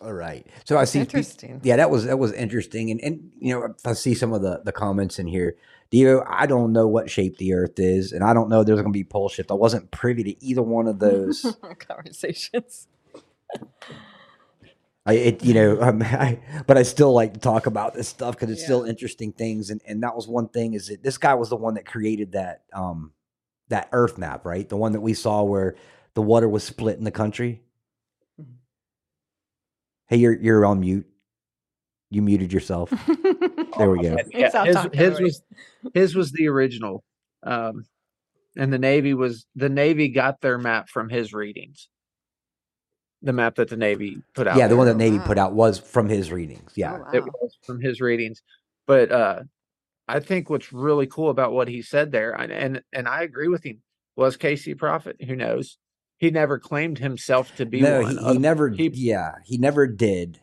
All 0.00 0.12
right. 0.12 0.46
So 0.64 0.76
I 0.76 0.84
see. 0.84 1.00
Interesting. 1.00 1.60
Yeah, 1.64 1.76
that 1.76 1.90
was 1.90 2.04
that 2.04 2.18
was 2.18 2.32
interesting, 2.32 2.90
and 2.90 3.00
and 3.00 3.30
you 3.40 3.52
know 3.54 3.74
I 3.84 3.94
see 3.94 4.14
some 4.14 4.32
of 4.32 4.42
the 4.42 4.60
the 4.64 4.72
comments 4.72 5.18
in 5.18 5.26
here. 5.26 5.56
Dio, 5.90 6.24
I 6.26 6.46
don't 6.46 6.72
know 6.72 6.86
what 6.88 7.10
shape 7.10 7.38
the 7.38 7.54
Earth 7.54 7.78
is, 7.78 8.12
and 8.12 8.24
I 8.24 8.34
don't 8.34 8.48
know 8.48 8.64
there's 8.64 8.80
going 8.80 8.92
to 8.92 8.96
be 8.98 9.04
pole 9.04 9.28
shift. 9.28 9.50
I 9.50 9.54
wasn't 9.54 9.90
privy 9.90 10.24
to 10.24 10.44
either 10.44 10.62
one 10.62 10.88
of 10.88 10.98
those. 10.98 11.56
Conversations. 11.78 12.88
I, 15.06 15.12
it, 15.14 15.44
you 15.44 15.54
know, 15.54 15.80
um, 15.80 16.02
I, 16.04 16.40
but 16.66 16.76
I 16.76 16.82
still 16.82 17.12
like 17.12 17.34
to 17.34 17.40
talk 17.40 17.66
about 17.66 17.94
this 17.94 18.08
stuff 18.08 18.34
because 18.34 18.50
it's 18.50 18.60
Yeah. 18.62 18.66
still 18.66 18.84
interesting 18.84 19.32
things. 19.32 19.70
And, 19.70 19.80
and 19.86 20.02
that 20.02 20.16
was 20.16 20.26
one 20.26 20.48
thing 20.48 20.74
is 20.74 20.88
that 20.88 21.02
this 21.04 21.16
guy 21.18 21.34
was 21.34 21.48
the 21.48 21.56
one 21.56 21.74
that 21.74 21.86
created 21.86 22.32
that, 22.32 22.62
um, 22.72 23.12
that 23.68 23.88
earth 23.92 24.18
map, 24.18 24.44
right? 24.44 24.68
The 24.68 24.76
one 24.76 24.92
that 24.92 25.00
we 25.00 25.14
saw 25.14 25.42
where 25.44 25.76
the 26.14 26.22
water 26.22 26.48
was 26.48 26.64
split 26.64 26.98
in 26.98 27.04
the 27.04 27.10
country. 27.12 27.62
Mhm. 28.40 28.46
Hey, 30.08 30.16
you're, 30.16 30.36
you're 30.36 30.66
on 30.66 30.80
mute. 30.80 31.06
You 32.10 32.22
muted 32.22 32.52
yourself. 32.52 32.92
There 33.78 33.90
we 33.90 34.00
go. 34.00 34.16
Yeah, 34.32 34.64
his, 34.64 34.76
his 34.94 35.20
was 35.20 35.42
his 35.94 36.14
was 36.14 36.32
the 36.32 36.48
original, 36.48 37.04
um, 37.42 37.84
and 38.56 38.72
the 38.72 38.78
Navy 38.78 39.14
was 39.14 39.46
the 39.54 39.68
Navy 39.68 40.08
got 40.08 40.40
their 40.40 40.58
map 40.58 40.88
from 40.88 41.08
his 41.08 41.32
readings. 41.32 41.88
The 43.22 43.32
map 43.32 43.56
that 43.56 43.68
the 43.68 43.76
Navy 43.76 44.18
put 44.34 44.46
out. 44.46 44.56
Yeah. 44.56 44.68
The 44.68 44.76
one 44.76 44.86
that 44.86 44.96
Navy 44.96 45.18
wow. 45.18 45.26
put 45.26 45.38
out 45.38 45.54
was 45.54 45.78
from 45.78 46.08
his 46.08 46.30
readings. 46.30 46.72
Yeah. 46.74 46.98
Oh, 47.06 47.16
it 47.16 47.24
was 47.24 47.56
from 47.64 47.80
his 47.80 48.00
readings. 48.00 48.42
But 48.86 49.10
uh, 49.10 49.42
I 50.06 50.20
think 50.20 50.48
what's 50.48 50.72
really 50.72 51.06
cool 51.06 51.30
about 51.30 51.52
what 51.52 51.68
he 51.68 51.82
said 51.82 52.12
there, 52.12 52.32
and 52.32 52.52
and, 52.52 52.82
and 52.92 53.08
I 53.08 53.22
agree 53.22 53.48
with 53.48 53.64
him, 53.64 53.82
was 54.16 54.36
Cayce 54.36 54.68
prophet? 54.78 55.16
Who 55.26 55.34
knows? 55.34 55.78
He 56.18 56.30
never 56.30 56.58
claimed 56.58 56.98
himself 56.98 57.54
to 57.56 57.66
be 57.66 57.80
no, 57.82 58.00
one. 58.02 58.16
he, 58.16 58.32
he 58.32 58.38
never. 58.38 58.68
he- 58.70 58.90
yeah, 58.94 59.32
he 59.44 59.58
never 59.58 59.86
did 59.86 60.40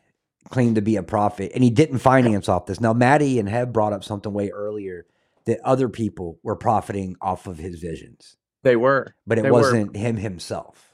claim 0.50 0.76
to 0.76 0.82
be 0.82 0.98
a 0.98 1.04
prophet, 1.04 1.52
and 1.56 1.64
he 1.64 1.70
didn't 1.70 2.00
finance 2.00 2.50
off 2.50 2.66
this. 2.66 2.82
Now, 2.82 2.94
Maddie 2.94 3.40
and 3.40 3.50
Heb 3.50 3.74
brought 3.74 3.94
up 3.94 4.04
something 4.04 4.34
way 4.34 4.50
earlier 4.50 5.06
that 5.46 5.60
other 5.64 5.90
people 5.90 6.40
were 6.44 6.56
profiting 6.56 7.16
off 7.22 7.48
of 7.48 7.58
his 7.58 7.80
visions, 7.80 8.38
they 8.64 8.76
were 8.76 9.16
but 9.28 9.38
it 9.38 9.44
They 9.44 9.52
wasn't 9.52 9.96
him 9.96 10.18
himself. 10.18 10.94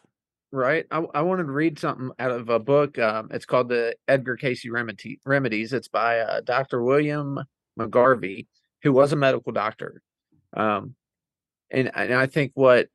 right. 0.51 0.85
I, 0.91 1.05
I 1.13 1.21
wanted 1.21 1.43
to 1.43 1.51
read 1.51 1.79
something 1.79 2.11
out 2.19 2.31
of 2.31 2.49
a 2.49 2.59
book. 2.59 2.97
Um, 2.97 3.29
it's 3.31 3.45
called 3.45 3.69
the 3.69 3.95
Edgar 4.07 4.35
Cayce 4.35 4.67
Remedy, 4.67 5.19
Remedies. 5.25 5.73
It's 5.73 5.87
by 5.87 6.19
uh, 6.19 6.41
Dr. 6.41 6.83
William 6.83 7.39
McGarey, 7.79 8.47
who 8.81 8.91
was 8.91 9.13
a 9.13 9.15
medical 9.15 9.51
doctor. 9.51 10.01
Um, 10.55 10.95
and, 11.71 11.91
and 11.93 12.13
I 12.13 12.25
think 12.25 12.51
what 12.55 12.87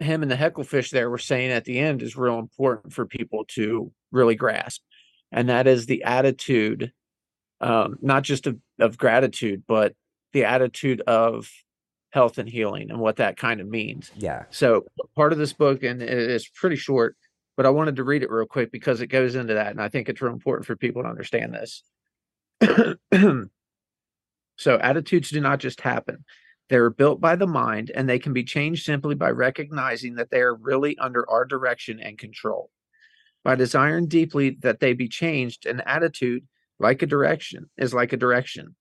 him 0.00 0.22
and 0.22 0.30
the 0.30 0.36
hecklefish 0.36 0.90
there 0.90 1.08
were 1.08 1.18
saying 1.18 1.52
at 1.52 1.64
the 1.64 1.78
end 1.78 2.02
is 2.02 2.16
real 2.16 2.40
important 2.40 2.92
for 2.92 3.06
people 3.06 3.44
to 3.48 3.92
really 4.10 4.34
grasp. 4.34 4.82
And 5.30 5.48
that 5.48 5.68
is 5.68 5.86
the 5.86 6.02
attitude, 6.02 6.92
um, 7.62 7.96
not 8.02 8.24
just 8.24 8.46
of, 8.46 8.58
of 8.78 8.98
gratitude, 8.98 9.62
but 9.66 9.94
the 10.32 10.44
attitude 10.44 11.00
of 11.02 11.50
health 12.10 12.38
and 12.38 12.48
healing 12.48 12.90
and 12.90 13.00
what 13.00 13.16
that 13.16 13.36
kind 13.36 13.60
of 13.60 13.68
means. 13.68 14.10
Yeah, 14.16 14.44
So 14.50 14.84
part 15.16 15.32
of 15.32 15.38
this 15.38 15.52
book, 15.52 15.82
and 15.82 16.02
it 16.02 16.10
is 16.10 16.48
pretty 16.48 16.76
short, 16.76 17.16
but 17.56 17.64
I 17.64 17.70
wanted 17.70 17.96
to 17.96 18.04
read 18.04 18.22
it 18.22 18.30
real 18.30 18.46
quick 18.46 18.70
because 18.72 19.00
it 19.00 19.06
goes 19.06 19.34
into 19.34 19.54
that, 19.54 19.68
and 19.68 19.80
I 19.80 19.88
think 19.88 20.08
it's 20.08 20.20
real 20.20 20.32
important 20.32 20.66
for 20.66 20.76
people 20.76 21.02
to 21.02 21.08
understand 21.08 21.54
this. 21.54 21.82
so 24.56 24.76
attitudes 24.78 25.30
do 25.30 25.40
not 25.40 25.58
just 25.58 25.80
happen; 25.80 26.24
they 26.68 26.76
are 26.76 26.90
built 26.90 27.20
by 27.20 27.36
the 27.36 27.46
mind, 27.46 27.90
and 27.94 28.08
they 28.08 28.18
can 28.18 28.32
be 28.32 28.44
changed 28.44 28.84
simply 28.84 29.14
by 29.14 29.30
recognizing 29.30 30.16
that 30.16 30.30
they 30.30 30.40
are 30.40 30.54
really 30.54 30.98
under 30.98 31.28
our 31.30 31.44
direction 31.44 32.00
and 32.00 32.18
control. 32.18 32.70
By 33.44 33.56
desiring 33.56 34.06
deeply 34.06 34.58
that 34.60 34.80
they 34.80 34.92
be 34.92 35.08
changed, 35.08 35.66
an 35.66 35.80
attitude, 35.80 36.46
like 36.82 37.02
a 37.02 37.06
direction, 37.06 37.70
is 37.78 37.94
like 37.94 38.12
a 38.12 38.16
direction. 38.18 38.74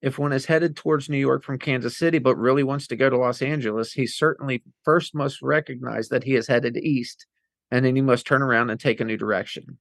If 0.00 0.18
one 0.18 0.32
is 0.32 0.46
headed 0.46 0.76
towards 0.76 1.08
New 1.08 1.18
York 1.18 1.44
from 1.44 1.58
Kansas 1.58 1.96
City 1.96 2.18
but 2.18 2.36
really 2.36 2.62
wants 2.62 2.86
to 2.88 2.96
go 2.96 3.10
to 3.10 3.16
Los 3.18 3.42
Angeles, 3.42 3.92
he 3.92 4.06
certainly 4.06 4.62
first 4.84 5.14
must 5.14 5.42
recognize 5.42 6.08
that 6.08 6.24
he 6.24 6.36
is 6.36 6.46
headed 6.46 6.76
east, 6.76 7.26
and 7.70 7.84
then 7.84 7.94
he 7.94 8.02
must 8.02 8.26
turn 8.26 8.42
around 8.42 8.70
and 8.70 8.80
take 8.80 9.00
a 9.00 9.04
new 9.04 9.16
direction. 9.16 9.78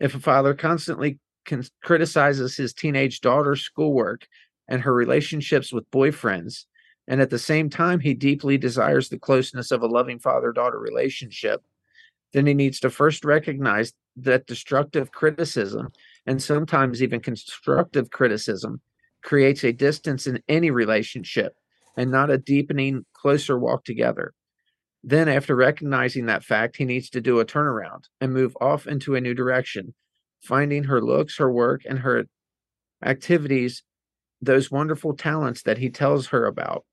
If 0.00 0.14
a 0.14 0.20
father 0.20 0.54
constantly 0.54 1.18
con- 1.46 1.64
criticizes 1.82 2.56
his 2.56 2.74
teenage 2.74 3.20
daughter's 3.20 3.62
schoolwork 3.62 4.26
and 4.68 4.82
her 4.82 4.92
relationships 4.92 5.72
with 5.72 5.90
boyfriends, 5.90 6.64
and 7.08 7.20
at 7.20 7.30
the 7.30 7.38
same 7.38 7.70
time 7.70 8.00
he 8.00 8.14
deeply 8.14 8.58
desires 8.58 9.08
the 9.08 9.18
closeness 9.18 9.70
of 9.70 9.82
a 9.82 9.86
loving 9.86 10.18
father 10.18 10.52
daughter 10.52 10.78
relationship, 10.78 11.62
then 12.32 12.46
he 12.46 12.54
needs 12.54 12.80
to 12.80 12.90
first 12.90 13.24
recognize 13.24 13.92
that 14.16 14.46
destructive 14.46 15.10
criticism 15.12 15.92
and 16.26 16.42
sometimes 16.42 17.02
even 17.02 17.20
constructive 17.20 18.10
criticism 18.10 18.80
creates 19.22 19.64
a 19.64 19.72
distance 19.72 20.26
in 20.26 20.42
any 20.48 20.70
relationship 20.70 21.54
and 21.96 22.10
not 22.10 22.30
a 22.30 22.38
deepening, 22.38 23.04
closer 23.14 23.58
walk 23.58 23.84
together. 23.84 24.32
Then, 25.02 25.28
after 25.28 25.56
recognizing 25.56 26.26
that 26.26 26.44
fact, 26.44 26.76
he 26.76 26.84
needs 26.84 27.10
to 27.10 27.20
do 27.20 27.40
a 27.40 27.44
turnaround 27.44 28.04
and 28.20 28.32
move 28.32 28.56
off 28.60 28.86
into 28.86 29.14
a 29.14 29.20
new 29.20 29.34
direction, 29.34 29.94
finding 30.42 30.84
her 30.84 31.00
looks, 31.00 31.38
her 31.38 31.50
work, 31.50 31.82
and 31.88 32.00
her 32.00 32.26
activities, 33.04 33.82
those 34.42 34.70
wonderful 34.70 35.16
talents 35.16 35.62
that 35.62 35.78
he 35.78 35.88
tells 35.88 36.28
her 36.28 36.46
about. 36.46 36.84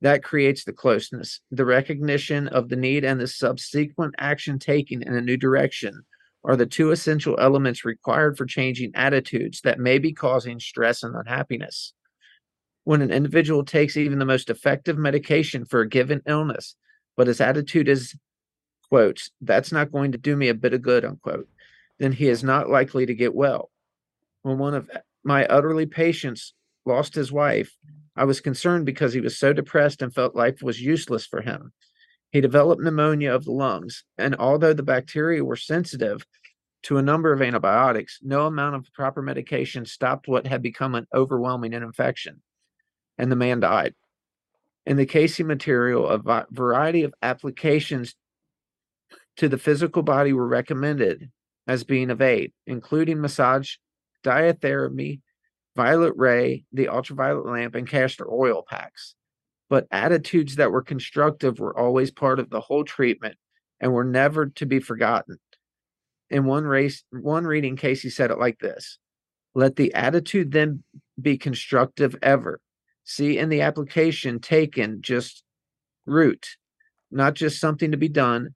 That 0.00 0.22
creates 0.22 0.64
the 0.64 0.72
closeness, 0.72 1.40
the 1.50 1.64
recognition 1.64 2.46
of 2.46 2.68
the 2.68 2.76
need, 2.76 3.04
and 3.04 3.20
the 3.20 3.26
subsequent 3.26 4.14
action 4.16 4.60
taken 4.60 5.02
in 5.02 5.14
a 5.14 5.20
new 5.20 5.36
direction 5.36 6.02
are 6.48 6.56
the 6.56 6.66
two 6.66 6.90
essential 6.90 7.36
elements 7.38 7.84
required 7.84 8.38
for 8.38 8.46
changing 8.46 8.90
attitudes 8.94 9.60
that 9.60 9.78
may 9.78 9.98
be 9.98 10.14
causing 10.14 10.58
stress 10.58 11.02
and 11.02 11.14
unhappiness. 11.14 11.92
When 12.84 13.02
an 13.02 13.10
individual 13.10 13.66
takes 13.66 13.98
even 13.98 14.18
the 14.18 14.24
most 14.24 14.48
effective 14.48 14.96
medication 14.96 15.66
for 15.66 15.82
a 15.82 15.88
given 15.88 16.22
illness, 16.26 16.74
but 17.18 17.26
his 17.26 17.42
attitude 17.42 17.86
is, 17.86 18.16
quotes, 18.88 19.30
that's 19.42 19.72
not 19.72 19.92
going 19.92 20.12
to 20.12 20.18
do 20.18 20.34
me 20.34 20.48
a 20.48 20.54
bit 20.54 20.72
of 20.72 20.80
good, 20.80 21.04
unquote, 21.04 21.46
then 21.98 22.12
he 22.12 22.28
is 22.28 22.42
not 22.42 22.70
likely 22.70 23.04
to 23.04 23.14
get 23.14 23.34
well. 23.34 23.70
When 24.40 24.56
one 24.56 24.72
of 24.72 24.90
my 25.22 25.46
elderly 25.50 25.84
patients 25.84 26.54
lost 26.86 27.14
his 27.14 27.30
wife, 27.30 27.76
I 28.16 28.24
was 28.24 28.40
concerned 28.40 28.86
because 28.86 29.12
he 29.12 29.20
was 29.20 29.38
so 29.38 29.52
depressed 29.52 30.00
and 30.00 30.14
felt 30.14 30.34
life 30.34 30.62
was 30.62 30.80
useless 30.80 31.26
for 31.26 31.42
him. 31.42 31.74
He 32.30 32.40
developed 32.40 32.82
pneumonia 32.82 33.34
of 33.34 33.44
the 33.44 33.52
lungs, 33.52 34.04
and 34.18 34.36
although 34.36 34.74
the 34.74 34.82
bacteria 34.82 35.44
were 35.44 35.56
sensitive 35.56 36.26
to 36.84 36.98
a 36.98 37.02
number 37.02 37.32
of 37.32 37.42
antibiotics, 37.42 38.18
no 38.22 38.46
amount 38.46 38.76
of 38.76 38.92
proper 38.92 39.22
medication 39.22 39.86
stopped 39.86 40.28
what 40.28 40.46
had 40.46 40.62
become 40.62 40.94
an 40.94 41.06
overwhelming 41.14 41.72
infection, 41.72 42.42
and 43.16 43.32
the 43.32 43.36
man 43.36 43.60
died. 43.60 43.94
In 44.86 44.96
the 44.96 45.06
Cayce 45.06 45.40
material, 45.40 46.08
a 46.08 46.46
variety 46.50 47.02
of 47.02 47.14
applications 47.22 48.14
to 49.36 49.48
the 49.48 49.58
physical 49.58 50.02
body 50.02 50.32
were 50.32 50.46
recommended 50.46 51.30
as 51.66 51.84
being 51.84 52.10
of 52.10 52.20
aid, 52.20 52.52
including 52.66 53.20
massage, 53.20 53.76
diathermy, 54.24 55.20
violet 55.76 56.14
ray, 56.16 56.64
the 56.72 56.88
ultraviolet 56.88 57.46
lamp, 57.46 57.74
and 57.74 57.86
castor 57.86 58.26
oil 58.30 58.64
packs. 58.68 59.14
But 59.70 59.86
attitudes 59.90 60.56
that 60.56 60.70
were 60.70 60.82
constructive 60.82 61.58
were 61.58 61.78
always 61.78 62.10
part 62.10 62.38
of 62.38 62.50
the 62.50 62.60
whole 62.60 62.84
treatment 62.84 63.36
and 63.80 63.92
were 63.92 64.04
never 64.04 64.46
to 64.46 64.66
be 64.66 64.80
forgotten. 64.80 65.38
In 66.30 66.44
one 66.44 66.64
race, 66.64 67.04
one 67.10 67.44
reading, 67.44 67.76
Cayce 67.76 68.14
said 68.14 68.30
it 68.30 68.38
like 68.38 68.58
this 68.58 68.98
Let 69.54 69.76
the 69.76 69.92
attitude 69.94 70.52
then 70.52 70.82
be 71.20 71.36
constructive 71.38 72.16
ever. 72.22 72.60
See 73.04 73.38
in 73.38 73.48
the 73.48 73.62
application 73.62 74.38
taken 74.40 75.00
just 75.00 75.42
root, 76.04 76.46
not 77.10 77.34
just 77.34 77.60
something 77.60 77.90
to 77.90 77.96
be 77.96 78.08
done, 78.08 78.54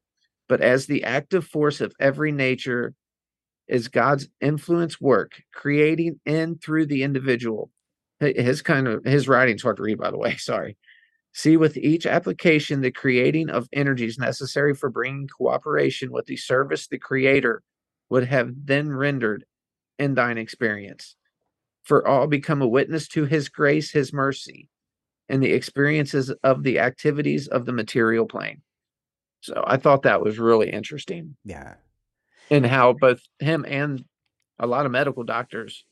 but 0.49 0.61
as 0.61 0.87
the 0.87 1.05
active 1.05 1.47
force 1.47 1.81
of 1.81 1.95
every 1.99 2.33
nature 2.33 2.95
is 3.69 3.89
God's 3.89 4.29
influence 4.41 5.01
work, 5.01 5.41
creating 5.55 6.21
in 6.27 6.59
through 6.59 6.87
the 6.87 7.03
individual. 7.03 7.71
His 8.21 8.61
kind 8.61 8.87
of 8.87 9.05
his 9.05 9.27
writing's 9.27 9.63
hard 9.63 9.79
to 9.79 9.83
read, 9.83 9.99
by 9.99 10.11
the 10.11 10.19
way. 10.19 10.37
Sorry. 10.39 10.77
See 11.33 11.57
with 11.57 11.77
each 11.79 12.05
application 12.07 12.81
the 12.81 12.91
creating 12.91 13.49
of 13.49 13.69
energies 13.73 14.19
necessary 14.19 14.75
for 14.75 14.91
bringing 14.91 15.29
cooperation 15.29 16.13
with 16.13 16.27
the 16.27 16.37
service 16.37 16.87
the 16.87 16.99
Creator 16.99 17.63
would 18.11 18.25
have 18.27 18.53
then 18.55 18.93
rendered 18.93 19.45
in 19.99 20.15
thine 20.15 20.37
experience. 20.37 21.17
For 21.85 22.07
all 22.07 22.27
become 22.27 22.63
a 22.63 22.69
witness 22.69 23.09
to 23.09 23.25
His 23.25 23.49
grace, 23.49 23.91
His 23.91 24.13
mercy, 24.13 24.69
and 25.29 25.43
the 25.43 25.53
experiences 25.53 26.31
of 26.43 26.63
the 26.63 26.79
activities 26.79 27.49
of 27.49 27.65
the 27.65 27.73
material 27.73 28.27
plane. 28.27 28.63
So 29.41 29.65
I 29.67 29.79
thought 29.79 30.03
that 30.03 30.23
was 30.23 30.39
really 30.39 30.71
interesting 30.71 31.37
Yeah. 31.45 31.75
and 32.51 32.67
how 32.67 32.93
both 32.93 33.21
him 33.41 33.65
and 33.67 34.05
a 34.59 34.67
lot 34.67 34.87
of 34.87 34.93
medical 34.93 35.25
doctors, 35.25 35.85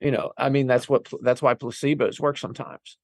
you 0.00 0.10
know, 0.10 0.32
I 0.36 0.50
mean, 0.50 0.66
that's 0.66 0.88
what 0.88 1.08
that's 1.22 1.42
why 1.42 1.54
placebos 1.54 2.20
work 2.20 2.38
sometimes, 2.38 2.98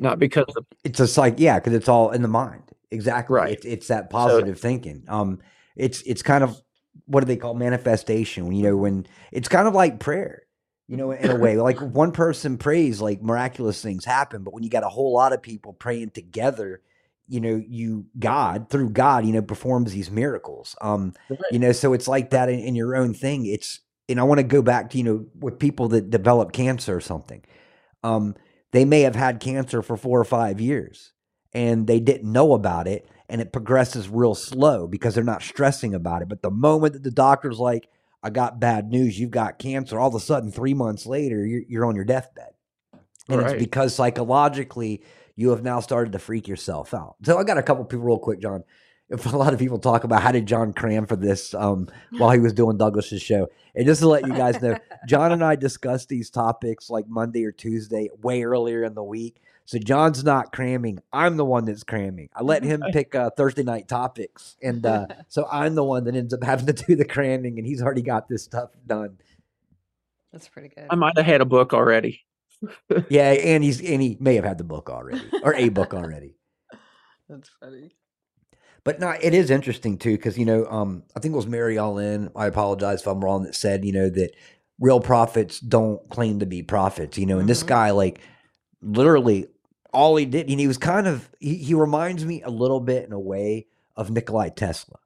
not 0.00 0.18
because 0.18 0.46
of 0.56 0.66
It's 0.84 0.98
just 0.98 1.18
like 1.18 1.34
yeah, 1.38 1.58
because 1.58 1.74
it's 1.74 1.88
all 1.88 2.10
in 2.10 2.22
the 2.22 2.28
mind. 2.28 2.62
Exactly. 2.90 3.34
Right. 3.34 3.52
It's 3.52 3.66
it's 3.66 3.88
that 3.88 4.10
positive 4.10 4.58
thinking. 4.58 5.04
Um, 5.08 5.40
it's 5.74 6.02
it's 6.02 6.22
kind 6.22 6.44
of 6.44 6.60
what 7.06 7.20
do 7.20 7.26
they 7.26 7.36
call 7.36 7.54
manifestation? 7.54 8.50
You 8.52 8.62
know, 8.64 8.76
when 8.76 9.06
it's 9.32 9.48
kind 9.48 9.68
of 9.68 9.74
like 9.74 10.00
prayer. 10.00 10.42
You 10.88 10.96
know, 10.96 11.10
in 11.10 11.32
a 11.32 11.36
way, 11.36 11.56
like 11.56 11.80
one 11.80 12.12
person 12.12 12.58
prays, 12.58 13.00
like 13.00 13.20
miraculous 13.20 13.82
things 13.82 14.04
happen. 14.04 14.44
But 14.44 14.54
when 14.54 14.62
you 14.62 14.70
got 14.70 14.84
a 14.84 14.88
whole 14.88 15.12
lot 15.12 15.32
of 15.32 15.42
people 15.42 15.72
praying 15.72 16.10
together, 16.10 16.80
you 17.26 17.40
know, 17.40 17.60
you 17.66 18.06
God 18.20 18.70
through 18.70 18.90
God, 18.90 19.26
you 19.26 19.32
know, 19.32 19.42
performs 19.42 19.90
these 19.90 20.12
miracles. 20.12 20.76
Um, 20.80 21.12
you 21.50 21.58
know, 21.58 21.72
so 21.72 21.92
it's 21.92 22.06
like 22.06 22.30
that 22.30 22.48
in, 22.48 22.60
in 22.60 22.76
your 22.76 22.94
own 22.94 23.14
thing. 23.14 23.46
It's 23.46 23.80
and 24.08 24.20
I 24.20 24.22
want 24.22 24.38
to 24.38 24.44
go 24.44 24.62
back 24.62 24.90
to 24.90 24.98
you 24.98 25.04
know 25.04 25.26
with 25.38 25.58
people 25.58 25.88
that 25.88 26.10
develop 26.10 26.52
cancer 26.52 26.96
or 26.96 27.00
something. 27.00 27.42
Um, 28.02 28.36
they 28.76 28.84
may 28.84 29.00
have 29.00 29.16
had 29.16 29.40
cancer 29.40 29.82
for 29.82 29.96
four 29.96 30.20
or 30.20 30.24
five 30.24 30.60
years 30.60 31.12
and 31.52 31.86
they 31.86 31.98
didn't 31.98 32.30
know 32.30 32.52
about 32.52 32.86
it 32.86 33.08
and 33.28 33.40
it 33.40 33.52
progresses 33.52 34.08
real 34.08 34.34
slow 34.34 34.86
because 34.86 35.14
they're 35.14 35.24
not 35.24 35.42
stressing 35.42 35.94
about 35.94 36.22
it. 36.22 36.28
But 36.28 36.42
the 36.42 36.50
moment 36.50 36.92
that 36.92 37.02
the 37.02 37.10
doctor's 37.10 37.58
like 37.58 37.88
i 38.22 38.30
got 38.30 38.58
bad 38.58 38.88
news 38.90 39.20
you've 39.20 39.30
got 39.30 39.58
cancer 39.58 39.98
all 40.00 40.08
of 40.08 40.14
a 40.14 40.20
sudden 40.20 40.50
three 40.50 40.74
months 40.74 41.06
later 41.06 41.44
you're, 41.46 41.62
you're 41.68 41.86
on 41.86 41.96
your 41.96 42.04
deathbed. 42.04 42.50
And 43.28 43.40
Right. 43.40 43.52
it's 43.52 43.58
because 43.58 43.94
psychologically 43.94 45.02
you 45.36 45.50
have 45.50 45.62
now 45.62 45.80
started 45.80 46.12
to 46.12 46.18
freak 46.18 46.48
yourself 46.48 46.94
out. 46.94 47.16
So 47.24 47.38
i 47.38 47.44
got 47.44 47.58
a 47.58 47.62
couple 47.62 47.84
people 47.84 48.04
real 48.04 48.18
quick 48.18 48.40
john 48.40 48.64
if 49.08 49.32
a 49.32 49.36
lot 49.36 49.52
of 49.52 49.58
people 49.58 49.78
talk 49.78 50.04
about 50.04 50.22
how 50.22 50.32
did 50.32 50.46
john 50.46 50.72
cram 50.72 51.06
for 51.06 51.16
this 51.16 51.54
um, 51.54 51.88
while 52.18 52.30
he 52.30 52.40
was 52.40 52.52
doing 52.52 52.76
douglas's 52.76 53.22
show 53.22 53.48
and 53.76 53.86
just 53.86 54.00
to 54.00 54.08
let 54.08 54.26
you 54.26 54.32
guys 54.32 54.60
know 54.60 54.76
John 55.06 55.32
and 55.32 55.44
I 55.44 55.54
discussed 55.54 56.08
these 56.08 56.30
topics 56.30 56.90
like 56.90 57.06
Monday 57.06 57.44
or 57.44 57.52
Tuesday, 57.52 58.08
way 58.22 58.42
earlier 58.42 58.82
in 58.82 58.94
the 58.94 59.04
week. 59.04 59.40
So 59.66 59.78
John's 59.78 60.24
not 60.24 60.52
cramming. 60.52 61.00
I'm 61.12 61.36
the 61.36 61.44
one 61.44 61.64
that's 61.66 61.84
cramming. 61.84 62.30
I 62.34 62.42
let 62.42 62.62
him 62.62 62.82
pick 62.92 63.14
uh, 63.14 63.30
Thursday 63.30 63.64
night 63.64 63.86
topics, 63.86 64.56
and 64.62 64.84
uh, 64.86 65.06
so 65.28 65.46
I'm 65.50 65.74
the 65.74 65.84
one 65.84 66.04
that 66.04 66.16
ends 66.16 66.32
up 66.32 66.42
having 66.42 66.66
to 66.66 66.72
do 66.72 66.96
the 66.96 67.04
cramming, 67.04 67.58
and 67.58 67.66
he's 67.66 67.82
already 67.82 68.02
got 68.02 68.28
this 68.28 68.44
stuff 68.44 68.70
done. 68.86 69.18
That's 70.32 70.48
pretty 70.48 70.68
good. 70.68 70.86
I 70.90 70.94
might 70.94 71.16
have 71.16 71.26
had 71.26 71.40
a 71.40 71.46
book 71.46 71.74
already. 71.74 72.22
Yeah, 73.08 73.32
and 73.32 73.62
he's 73.62 73.80
and 73.80 74.00
he 74.00 74.16
may 74.18 74.36
have 74.36 74.44
had 74.44 74.58
the 74.58 74.64
book 74.64 74.88
already 74.88 75.20
or 75.42 75.54
a 75.54 75.68
book 75.68 75.92
already. 75.92 76.36
That's 77.28 77.50
funny. 77.60 77.92
But 78.86 79.00
no, 79.00 79.10
it 79.20 79.34
is 79.34 79.50
interesting 79.50 79.98
too 79.98 80.12
because 80.12 80.38
you 80.38 80.44
know, 80.46 80.64
um, 80.66 81.02
I 81.16 81.20
think 81.20 81.34
it 81.34 81.36
was 81.36 81.46
Mary 81.48 81.76
Ellen. 81.76 82.30
I 82.36 82.46
apologize 82.46 83.00
if 83.00 83.06
I'm 83.08 83.22
wrong. 83.22 83.42
That 83.42 83.54
said, 83.56 83.84
you 83.84 83.92
know, 83.92 84.08
that 84.10 84.30
real 84.80 85.00
prophets 85.00 85.58
don't 85.60 86.08
claim 86.08 86.38
to 86.38 86.46
be 86.46 86.62
prophets. 86.62 87.18
You 87.18 87.26
know, 87.26 87.38
and 87.40 87.48
this 87.48 87.64
Mhm. 87.64 87.66
guy, 87.66 87.90
like, 87.90 88.20
literally, 88.80 89.48
all 89.92 90.14
he 90.16 90.24
did, 90.24 90.48
and 90.48 90.60
he 90.60 90.68
was 90.68 90.78
kind 90.78 91.06
of, 91.08 91.28
he, 91.40 91.56
he 91.56 91.74
reminds 91.74 92.24
me 92.24 92.42
a 92.42 92.50
little 92.50 92.78
bit 92.80 93.04
in 93.04 93.12
a 93.12 93.18
way 93.18 93.66
of 93.96 94.10
Nikolai 94.10 94.50
Tesla. 94.50 94.98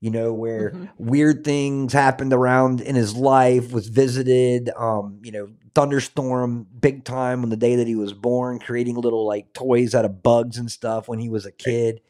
You 0.00 0.10
know, 0.10 0.32
where 0.32 0.70
Mhm. 0.72 0.88
weird 0.98 1.42
things 1.42 1.92
happened 1.94 2.32
around 2.32 2.80
in 2.80 2.94
his 2.94 3.16
life, 3.16 3.72
was 3.72 3.88
visited, 3.88 4.70
um, 4.76 5.18
you 5.24 5.32
know, 5.32 5.48
thunderstorm 5.74 6.66
big 6.78 7.02
time 7.02 7.42
on 7.42 7.48
the 7.48 7.56
day 7.56 7.74
that 7.76 7.88
he 7.88 7.96
was 7.96 8.12
born, 8.12 8.60
creating 8.60 8.96
little 8.96 9.26
like 9.26 9.52
toys 9.52 9.94
out 9.94 10.04
of 10.04 10.22
bugs 10.22 10.58
and 10.58 10.70
stuff 10.70 11.08
when 11.08 11.18
he 11.18 11.28
was 11.28 11.44
a 11.46 11.50
kid. 11.50 12.02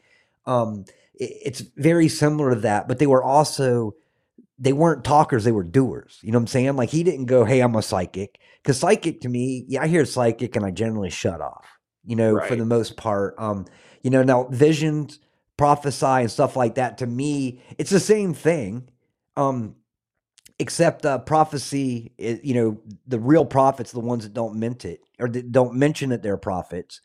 Um, 0.45 0.85
it's 1.19 1.61
very 1.75 2.07
similar 2.07 2.53
to 2.53 2.61
that, 2.61 2.87
but 2.87 2.99
they 2.99 3.07
were 3.07 3.23
also 3.23 3.95
they 4.59 4.73
weren't 4.73 5.03
talkers, 5.03 5.43
they 5.43 5.51
were 5.51 5.63
doers. 5.63 6.19
You 6.21 6.31
know 6.31 6.39
what 6.39 6.43
I'm 6.43 6.47
saying? 6.47 6.75
Like 6.75 6.89
he 6.89 7.03
didn't 7.03 7.25
go, 7.25 7.45
Hey, 7.45 7.59
I'm 7.59 7.75
a 7.75 7.81
psychic. 7.81 8.39
Because 8.61 8.79
psychic 8.79 9.21
to 9.21 9.29
me, 9.29 9.65
yeah, 9.67 9.83
I 9.83 9.87
hear 9.87 10.05
psychic 10.05 10.55
and 10.55 10.65
I 10.65 10.71
generally 10.71 11.09
shut 11.09 11.41
off, 11.41 11.65
you 12.03 12.15
know, 12.15 12.39
for 12.47 12.55
the 12.55 12.65
most 12.65 12.97
part. 12.97 13.35
Um, 13.37 13.65
you 14.01 14.09
know, 14.09 14.23
now 14.23 14.45
visions, 14.45 15.19
prophesy 15.57 16.05
and 16.05 16.31
stuff 16.31 16.55
like 16.55 16.75
that, 16.75 16.97
to 16.99 17.07
me, 17.07 17.61
it's 17.77 17.91
the 17.91 17.99
same 17.99 18.33
thing. 18.33 18.89
Um, 19.35 19.75
except 20.59 21.05
uh, 21.05 21.19
prophecy, 21.19 22.13
is, 22.17 22.39
you 22.43 22.55
know, 22.55 22.79
the 23.05 23.19
real 23.19 23.45
prophets, 23.45 23.91
the 23.91 23.99
ones 23.99 24.23
that 24.23 24.33
don't 24.33 24.55
mint 24.55 24.85
it 24.85 25.01
or 25.19 25.29
that 25.29 25.51
don't 25.51 25.75
mention 25.75 26.09
that 26.09 26.23
they're 26.23 26.37
prophets, 26.37 27.01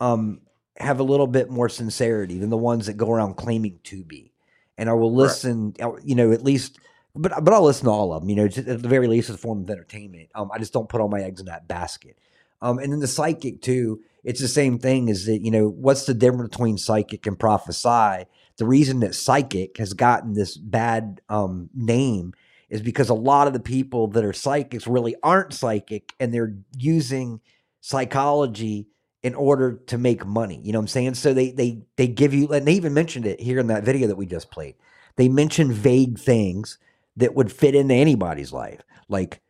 um, 0.00 0.42
have 0.80 0.98
a 0.98 1.04
little 1.04 1.26
bit 1.26 1.50
more 1.50 1.68
sincerity 1.68 2.38
than 2.38 2.50
the 2.50 2.56
ones 2.56 2.86
that 2.86 2.96
go 2.96 3.10
around 3.10 3.34
claiming 3.34 3.78
to 3.84 4.02
be. 4.02 4.32
And 4.78 4.88
I 4.88 4.94
will 4.94 5.14
listen, 5.14 5.74
uh, 5.80 5.92
you 6.02 6.14
know, 6.14 6.32
at 6.32 6.42
least, 6.42 6.78
but 7.14 7.44
but 7.44 7.52
I'll 7.52 7.64
listen 7.64 7.84
to 7.84 7.90
all 7.90 8.12
of 8.12 8.22
them. 8.22 8.30
You 8.30 8.36
know, 8.36 8.48
just 8.48 8.66
at 8.66 8.82
the 8.82 8.88
very 8.88 9.06
least, 9.06 9.28
as 9.28 9.34
a 9.34 9.38
form 9.38 9.62
of 9.62 9.70
entertainment. 9.70 10.30
Um, 10.34 10.50
I 10.52 10.58
just 10.58 10.72
don't 10.72 10.88
put 10.88 11.00
all 11.00 11.08
my 11.08 11.20
eggs 11.20 11.40
in 11.40 11.46
that 11.46 11.68
basket. 11.68 12.16
Um, 12.62 12.78
and 12.78 12.92
then 12.92 13.00
the 13.00 13.06
psychic 13.06 13.62
too. 13.62 14.00
It's 14.22 14.40
the 14.40 14.48
same 14.48 14.78
thing. 14.78 15.08
Is 15.08 15.26
that 15.26 15.40
you 15.44 15.50
know 15.50 15.68
what's 15.68 16.06
the 16.06 16.14
difference 16.14 16.50
between 16.50 16.78
psychic 16.78 17.26
and 17.26 17.38
prophesy? 17.38 18.26
The 18.56 18.66
reason 18.66 19.00
that 19.00 19.14
psychic 19.14 19.78
has 19.78 19.92
gotten 19.92 20.34
this 20.34 20.56
bad 20.56 21.20
um, 21.28 21.70
name 21.74 22.34
is 22.68 22.80
because 22.80 23.08
a 23.08 23.14
lot 23.14 23.46
of 23.46 23.52
the 23.52 23.60
people 23.60 24.06
that 24.08 24.24
are 24.24 24.32
psychics 24.32 24.86
really 24.86 25.16
aren't 25.22 25.52
psychic, 25.52 26.14
and 26.20 26.32
they're 26.32 26.54
using 26.76 27.40
psychology 27.80 28.86
in 29.22 29.34
order 29.34 29.80
to 29.86 29.98
make 29.98 30.24
money. 30.24 30.60
You 30.62 30.72
know 30.72 30.78
what 30.78 30.84
I'm 30.84 30.88
saying? 30.88 31.14
So 31.14 31.34
they 31.34 31.50
they 31.50 31.82
they 31.96 32.06
give 32.06 32.32
you 32.32 32.48
and 32.48 32.66
they 32.66 32.72
even 32.72 32.94
mentioned 32.94 33.26
it 33.26 33.40
here 33.40 33.58
in 33.58 33.66
that 33.68 33.84
video 33.84 34.08
that 34.08 34.16
we 34.16 34.26
just 34.26 34.50
played. 34.50 34.74
They 35.16 35.28
mentioned 35.28 35.72
vague 35.72 36.18
things 36.18 36.78
that 37.16 37.34
would 37.34 37.52
fit 37.52 37.74
into 37.74 37.94
anybody's 37.94 38.52
life. 38.52 38.80
Like 39.08 39.40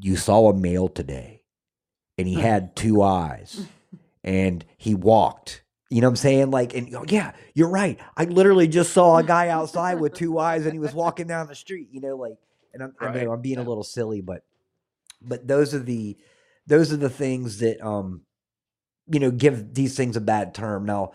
you 0.00 0.16
saw 0.16 0.50
a 0.50 0.54
male 0.54 0.88
today 0.88 1.42
and 2.16 2.28
he 2.28 2.34
had 2.34 2.76
two 2.76 3.02
eyes 3.02 3.66
and 4.22 4.64
he 4.76 4.94
walked. 4.94 5.62
You 5.90 6.00
know 6.00 6.08
what 6.08 6.12
I'm 6.12 6.16
saying? 6.16 6.50
Like, 6.50 6.74
and 6.74 6.94
oh, 6.96 7.04
yeah, 7.08 7.32
you're 7.54 7.68
right. 7.68 7.98
I 8.16 8.24
literally 8.24 8.66
just 8.68 8.92
saw 8.92 9.18
a 9.18 9.22
guy 9.22 9.48
outside 9.48 10.00
with 10.00 10.14
two 10.14 10.38
eyes 10.38 10.64
and 10.64 10.72
he 10.72 10.78
was 10.78 10.94
walking 10.94 11.26
down 11.26 11.46
the 11.46 11.54
street, 11.54 11.88
you 11.92 12.00
know, 12.00 12.16
like, 12.16 12.36
and 12.72 12.82
I'm, 12.82 12.94
I 13.00 13.12
know 13.12 13.32
I'm 13.32 13.42
being 13.42 13.58
a 13.58 13.62
little 13.62 13.84
silly, 13.84 14.20
but, 14.20 14.44
but 15.22 15.46
those 15.46 15.74
are 15.74 15.80
the, 15.80 16.16
those 16.66 16.92
are 16.92 16.96
the 16.96 17.10
things 17.10 17.58
that, 17.58 17.84
um, 17.84 18.22
you 19.10 19.20
know, 19.20 19.30
give 19.30 19.74
these 19.74 19.96
things 19.96 20.16
a 20.16 20.20
bad 20.20 20.54
term. 20.54 20.84
Now, 20.86 21.12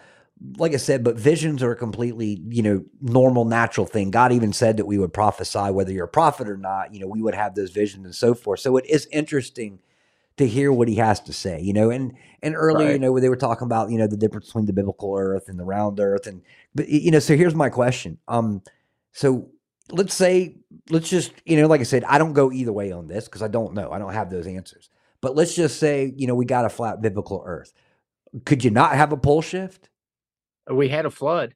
like 0.57 0.73
I 0.73 0.77
said, 0.77 1.03
but 1.03 1.17
visions 1.17 1.61
are 1.63 1.71
a 1.71 1.75
completely, 1.75 2.41
you 2.49 2.61
know, 2.63 2.85
normal, 3.01 3.45
natural 3.45 3.85
thing. 3.85 4.11
God 4.11 4.31
even 4.31 4.53
said 4.53 4.77
that 4.77 4.85
we 4.85 4.97
would 4.97 5.13
prophesy 5.13 5.71
whether 5.71 5.91
you're 5.91 6.05
a 6.05 6.09
prophet 6.09 6.47
or 6.47 6.57
not, 6.57 6.93
you 6.93 6.99
know, 6.99 7.07
we 7.07 7.21
would 7.21 7.35
have 7.35 7.55
those 7.55 7.71
visions 7.71 8.05
and 8.05 8.15
so 8.15 8.33
forth. 8.33 8.61
So 8.61 8.77
it 8.77 8.85
is 8.85 9.07
interesting 9.11 9.79
to 10.37 10.47
hear 10.47 10.71
what 10.71 10.87
he 10.87 10.95
has 10.95 11.19
to 11.21 11.33
say, 11.33 11.59
you 11.61 11.73
know, 11.73 11.89
and 11.89 12.13
and 12.41 12.55
earlier, 12.55 12.89
you 12.89 12.97
Right. 12.97 12.99
know, 12.99 13.19
they 13.19 13.29
were 13.29 13.35
talking 13.35 13.65
about, 13.65 13.91
you 13.91 13.97
know, 13.97 14.07
the 14.07 14.17
difference 14.17 14.47
between 14.47 14.65
the 14.65 14.73
biblical 14.73 15.15
earth 15.17 15.49
and 15.49 15.59
the 15.59 15.65
round 15.65 15.99
earth. 15.99 16.27
And 16.27 16.41
but 16.73 16.87
you 16.87 17.11
know, 17.11 17.19
so 17.19 17.35
here's 17.35 17.55
my 17.55 17.69
question. 17.69 18.17
Um, 18.27 18.61
so 19.11 19.49
let's 19.91 20.13
say, 20.13 20.55
let's 20.89 21.09
just, 21.09 21.33
you 21.45 21.57
know, 21.57 21.67
like 21.67 21.81
I 21.81 21.83
said, 21.83 22.03
I 22.05 22.17
don't 22.17 22.33
go 22.33 22.51
either 22.51 22.71
way 22.71 22.91
on 22.91 23.07
this 23.07 23.25
because 23.25 23.41
I 23.41 23.49
don't 23.49 23.73
know. 23.73 23.91
I 23.91 23.99
don't 23.99 24.13
have 24.13 24.29
those 24.29 24.47
answers. 24.47 24.89
But 25.21 25.35
let's 25.35 25.55
just 25.55 25.79
say, 25.79 26.13
you 26.15 26.27
know, 26.27 26.35
we 26.35 26.45
got 26.45 26.65
a 26.65 26.69
flat 26.69 27.01
biblical 27.01 27.43
earth. 27.45 27.73
Could 28.45 28.63
you 28.63 28.71
not 28.71 28.95
have 28.95 29.11
a 29.11 29.17
pole 29.17 29.41
shift? 29.41 29.89
We 30.69 30.89
had 30.89 31.05
a 31.05 31.11
flood. 31.11 31.55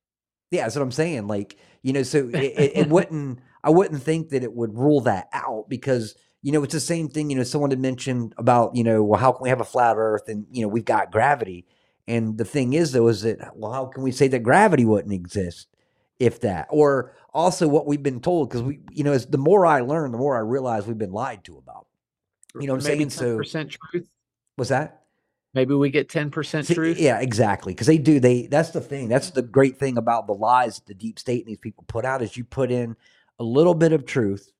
Yeah, 0.52 0.64
that's 0.64 0.76
what 0.76 0.82
I'm 0.82 0.92
saying. 0.92 1.28
Like, 1.28 1.58
you 1.82 1.94
know, 1.94 2.04
so 2.04 2.30
it, 2.30 2.36
it, 2.36 2.72
it 2.76 2.90
wouldn't, 2.90 3.40
I 3.64 3.70
wouldn't 3.70 4.04
think 4.04 4.30
that 4.30 4.44
it 4.44 4.54
would 4.54 4.78
rule 4.78 5.02
that 5.02 5.30
out 5.34 5.66
because, 5.70 6.16
you 6.42 6.52
know, 6.52 6.64
it's 6.64 6.74
the 6.74 6.80
same 6.80 7.08
thing. 7.08 7.30
You 7.30 7.38
know, 7.38 7.44
someone 7.44 7.70
had 7.70 7.80
mentioned 7.80 8.34
about, 8.38 8.76
you 8.76 8.84
know, 8.84 9.04
well, 9.04 9.20
how 9.20 9.32
can 9.32 9.44
we 9.44 9.50
have 9.50 9.62
a 9.62 9.66
flat 9.66 9.96
earth 9.98 10.28
and, 10.28 10.46
you 10.52 10.62
know, 10.62 10.68
we've 10.68 10.86
got 10.86 11.12
gravity. 11.12 11.66
And 12.08 12.38
the 12.38 12.46
thing 12.46 12.74
is, 12.74 12.92
though, 12.92 13.08
is 13.08 13.22
that 13.22 13.56
well, 13.56 13.72
how 13.72 13.86
can 13.86 14.04
we 14.04 14.12
say 14.12 14.28
that 14.28 14.44
gravity 14.44 14.84
wouldn't 14.84 15.14
exist 15.14 15.68
if 16.20 16.42
that? 16.42 16.68
Or 16.70 17.14
also 17.34 17.68
what 17.68 17.88
we've 17.88 18.04
been 18.04 18.20
told 18.20 18.50
because 18.50 18.62
we, 18.62 18.80
you 18.92 19.04
know, 19.04 19.14
as 19.14 19.26
the 19.26 19.38
more 19.38 19.66
I 19.66 19.82
learn, 19.82 20.12
the 20.12 20.18
more 20.18 20.36
I 20.36 20.42
realize 20.42 20.86
we've 20.86 20.98
been 20.98 21.14
lied 21.14 21.44
to 21.46 21.58
about. 21.58 21.88
You 22.60 22.68
know 22.68 22.74
what 22.74 22.84
I'm 22.84 22.98
saying? 23.00 23.10
So 23.10 23.38
10% 23.40 23.78
truth. 23.92 24.10
was 24.58 24.70
that? 24.70 25.04
Maybe 25.54 25.74
we 25.76 25.90
get 25.92 26.10
10% 26.10 26.66
See, 26.66 26.74
truth. 26.74 27.00
Yeah, 27.00 27.20
exactly. 27.20 27.74
Because 27.74 27.88
they 27.88 28.00
do. 28.00 28.20
They 28.20 28.48
that's 28.48 28.72
the 28.72 28.82
thing. 28.82 29.08
That's 29.08 29.30
the 29.32 29.44
great 29.44 29.78
thing 29.78 29.98
about 29.98 30.26
the 30.26 30.34
lies 30.34 30.78
that 30.78 30.88
the 30.88 30.96
deep 30.96 31.20
state 31.20 31.44
and 31.46 31.52
these 31.52 31.60
people 31.60 31.84
put 31.88 32.06
out 32.06 32.22
is 32.24 32.36
you 32.36 32.44
put 32.44 32.72
in 32.72 32.96
a 33.40 33.44
little 33.44 33.76
bit 33.76 33.94
of 33.94 34.06
truth, 34.06 34.52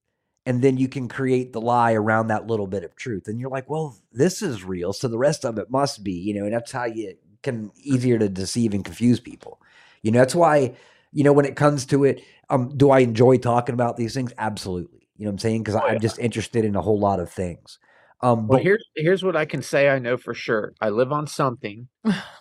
and 0.46 0.62
then 0.62 0.78
you 0.78 0.88
can 0.88 1.08
create 1.08 1.52
the 1.52 1.62
lie 1.62 1.94
around 1.94 2.28
that 2.28 2.46
little 2.46 2.68
bit 2.68 2.84
of 2.84 2.96
truth. 2.96 3.28
And 3.28 3.40
you're 3.40 3.50
like, 3.50 3.70
well, 3.70 3.98
this 4.12 4.44
is 4.44 4.64
real, 4.64 4.94
so 4.94 5.08
the 5.08 5.18
rest 5.18 5.46
of 5.46 5.58
it 5.58 5.72
must 5.72 6.04
be. 6.04 6.14
You 6.14 6.36
know, 6.36 6.44
and 6.46 6.54
that's 6.54 6.72
how 6.72 6.86
you 6.86 7.16
can 7.42 7.72
easier 7.82 8.20
to 8.20 8.30
deceive 8.30 8.74
and 8.76 8.86
confuse 8.86 9.20
people. 9.20 9.60
You 10.04 10.12
know, 10.12 10.20
that's 10.20 10.36
why. 10.36 10.76
You 11.16 11.24
know, 11.24 11.34
when 11.34 11.46
it 11.46 11.56
comes 11.56 11.86
to 11.88 12.06
it, 12.06 12.24
um, 12.50 12.76
do 12.76 12.90
I 12.90 13.00
enjoy 13.00 13.38
talking 13.38 13.74
about 13.74 13.98
these 13.98 14.16
things? 14.16 14.34
Absolutely. 14.40 15.08
You 15.16 15.26
know 15.26 15.30
what 15.30 15.34
I'm 15.34 15.40
saying? 15.40 15.62
Because 15.62 15.76
Oh, 15.76 15.86
yeah. 15.86 15.92
I'm 15.94 16.00
just 16.00 16.18
interested 16.18 16.66
in 16.66 16.76
a 16.76 16.82
whole 16.82 17.00
lot 17.00 17.20
of 17.20 17.32
things. 17.32 17.78
Um, 18.24 18.48
Well, 18.48 18.58
but 18.58 18.64
here's 18.64 18.84
here's 18.96 19.24
what 19.24 19.36
I 19.36 19.46
can 19.46 19.62
say 19.62 19.90
I 19.90 20.00
know 20.00 20.18
for 20.18 20.34
sure. 20.34 20.74
I 20.82 20.90
live 20.90 21.12
on 21.12 21.28
something. 21.28 21.88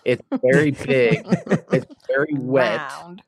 It's 0.05 0.23
very 0.43 0.71
big. 0.71 1.27
it's 1.73 1.87
very 2.09 2.33
wet. 2.35 2.81
Round. 2.81 3.23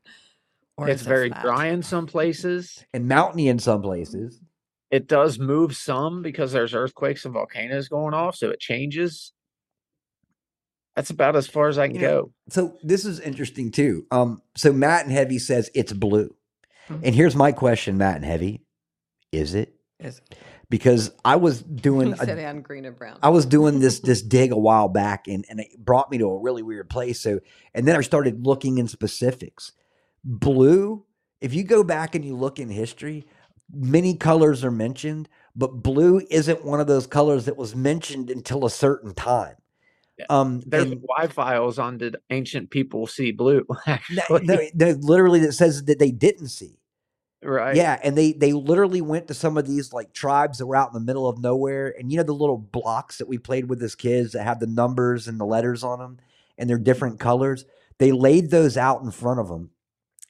Or 0.77 0.89
It's 0.89 1.03
very 1.03 1.29
flat? 1.29 1.43
dry 1.43 1.67
in 1.67 1.83
some 1.83 2.07
places. 2.07 2.85
and 2.95 3.07
mountainy 3.07 3.49
in 3.49 3.59
some 3.59 3.83
places. 3.83 4.41
It 4.91 5.07
does 5.09 5.39
move 5.39 5.77
some 5.77 6.23
because 6.23 6.53
there's 6.53 6.75
earthquakes 6.75 7.25
and 7.25 7.35
volcanoes 7.35 7.89
going 7.89 8.15
off, 8.15 8.37
so 8.37 8.51
it 8.51 8.61
changes. 8.61 9.33
That's 10.97 11.11
about 11.11 11.35
as 11.35 11.49
far 11.49 11.69
as 11.69 11.79
I 11.79 11.89
can 11.89 11.97
You 11.97 12.03
know, 12.03 12.23
go. 12.23 12.33
So 12.51 12.77
this 12.85 13.05
is 13.05 13.19
interesting 13.19 13.73
too. 13.73 14.07
Um, 14.13 14.43
so 14.57 14.73
Matt 14.73 15.05
and 15.05 15.13
Heavy 15.13 15.39
says 15.41 15.71
it's 15.75 15.93
blue, 15.93 16.35
Mhm. 16.89 17.01
and 17.05 17.15
here's 17.15 17.35
my 17.35 17.51
question, 17.51 17.99
Matt 17.99 18.17
and 18.17 18.25
Heavy, 18.25 18.63
is 19.33 19.55
it? 19.55 19.75
Is 19.99 20.19
it? 20.19 20.37
Because 20.75 21.13
I 21.25 21.37
was 21.37 21.63
doing 21.63 22.09
He 22.09 22.17
said 22.17 22.37
a, 22.37 22.47
on 22.47 22.61
green 22.61 22.85
and 22.85 22.97
brown. 22.97 23.21
I 23.23 23.29
was 23.29 23.47
doing 23.47 23.79
this 23.79 24.01
this 24.01 24.21
dig 24.21 24.51
a 24.51 24.59
while 24.59 24.89
back, 24.89 25.29
and 25.29 25.47
and 25.49 25.61
it 25.61 25.69
brought 25.79 26.11
me 26.11 26.19
to 26.19 26.27
a 26.27 26.41
really 26.41 26.65
weird 26.65 26.91
place. 26.91 27.21
So 27.21 27.39
and 27.75 27.87
then 27.87 27.95
I 27.95 28.01
started 28.01 28.45
looking 28.45 28.79
in 28.79 28.89
specifics. 28.89 29.71
Blue, 30.25 31.05
if 31.41 31.55
you 31.55 31.63
go 31.63 31.85
back 31.85 32.17
and 32.17 32.25
you 32.25 32.35
look 32.35 32.59
in 32.59 32.71
history, 32.71 33.25
many 33.73 34.17
colors 34.17 34.65
are 34.65 34.73
mentioned, 34.73 35.29
but 35.55 35.81
blue 35.81 36.21
isn't 36.29 36.65
one 36.65 36.81
of 36.81 36.89
those 36.89 37.07
colors 37.07 37.45
that 37.45 37.57
was 37.57 37.77
mentioned 37.77 38.29
until 38.29 38.65
a 38.65 38.71
certain 38.71 39.15
time. 39.15 39.55
Yeah. 40.19 40.27
Um, 40.29 40.61
There's 40.67 40.91
and- 40.91 41.05
Y 41.09 41.29
files 41.29 41.79
on 41.79 41.99
did 41.99 42.17
ancient 42.31 42.71
people 42.71 43.07
see 43.07 43.31
blue? 43.31 43.65
No, 43.87 44.39
no, 44.39 44.59
no, 44.75 44.89
literally 45.03 45.39
that 45.39 45.53
says 45.53 45.85
that 45.85 46.01
they 46.01 46.11
didn't 46.11 46.49
see. 46.49 46.81
Right? 47.45 47.77
Yeah, 47.77 47.99
and 48.03 48.17
they 48.17 48.33
they 48.33 48.53
literally 48.53 49.01
went 49.01 49.29
to 49.29 49.35
some 49.35 49.57
of 49.57 49.67
these 49.67 49.93
like 49.93 50.13
tribes 50.13 50.59
that 50.59 50.67
were 50.67 50.77
out 50.77 50.89
in 50.89 50.95
the 50.95 51.05
middle 51.05 51.29
of 51.29 51.39
nowhere, 51.39 51.95
and 51.99 52.11
you 52.11 52.17
know 52.17 52.25
the 52.25 52.33
little 52.33 52.59
blocks 52.59 53.19
that 53.19 53.29
we 53.29 53.39
played 53.39 53.69
with 53.69 53.83
as 53.83 53.95
kids 53.95 54.33
that 54.33 54.45
have 54.45 54.61
the 54.61 54.67
numbers 54.67 55.29
and 55.29 55.39
the 55.39 55.45
letters 55.45 55.85
on 55.85 55.99
them, 55.99 56.19
and 56.59 56.69
they're 56.69 56.79
different 56.79 57.21
colors. 57.21 57.65
They 57.99 58.13
laid 58.13 58.51
those 58.51 58.77
out 58.77 59.03
in 59.03 59.11
front 59.11 59.41
of 59.41 59.49
them, 59.49 59.71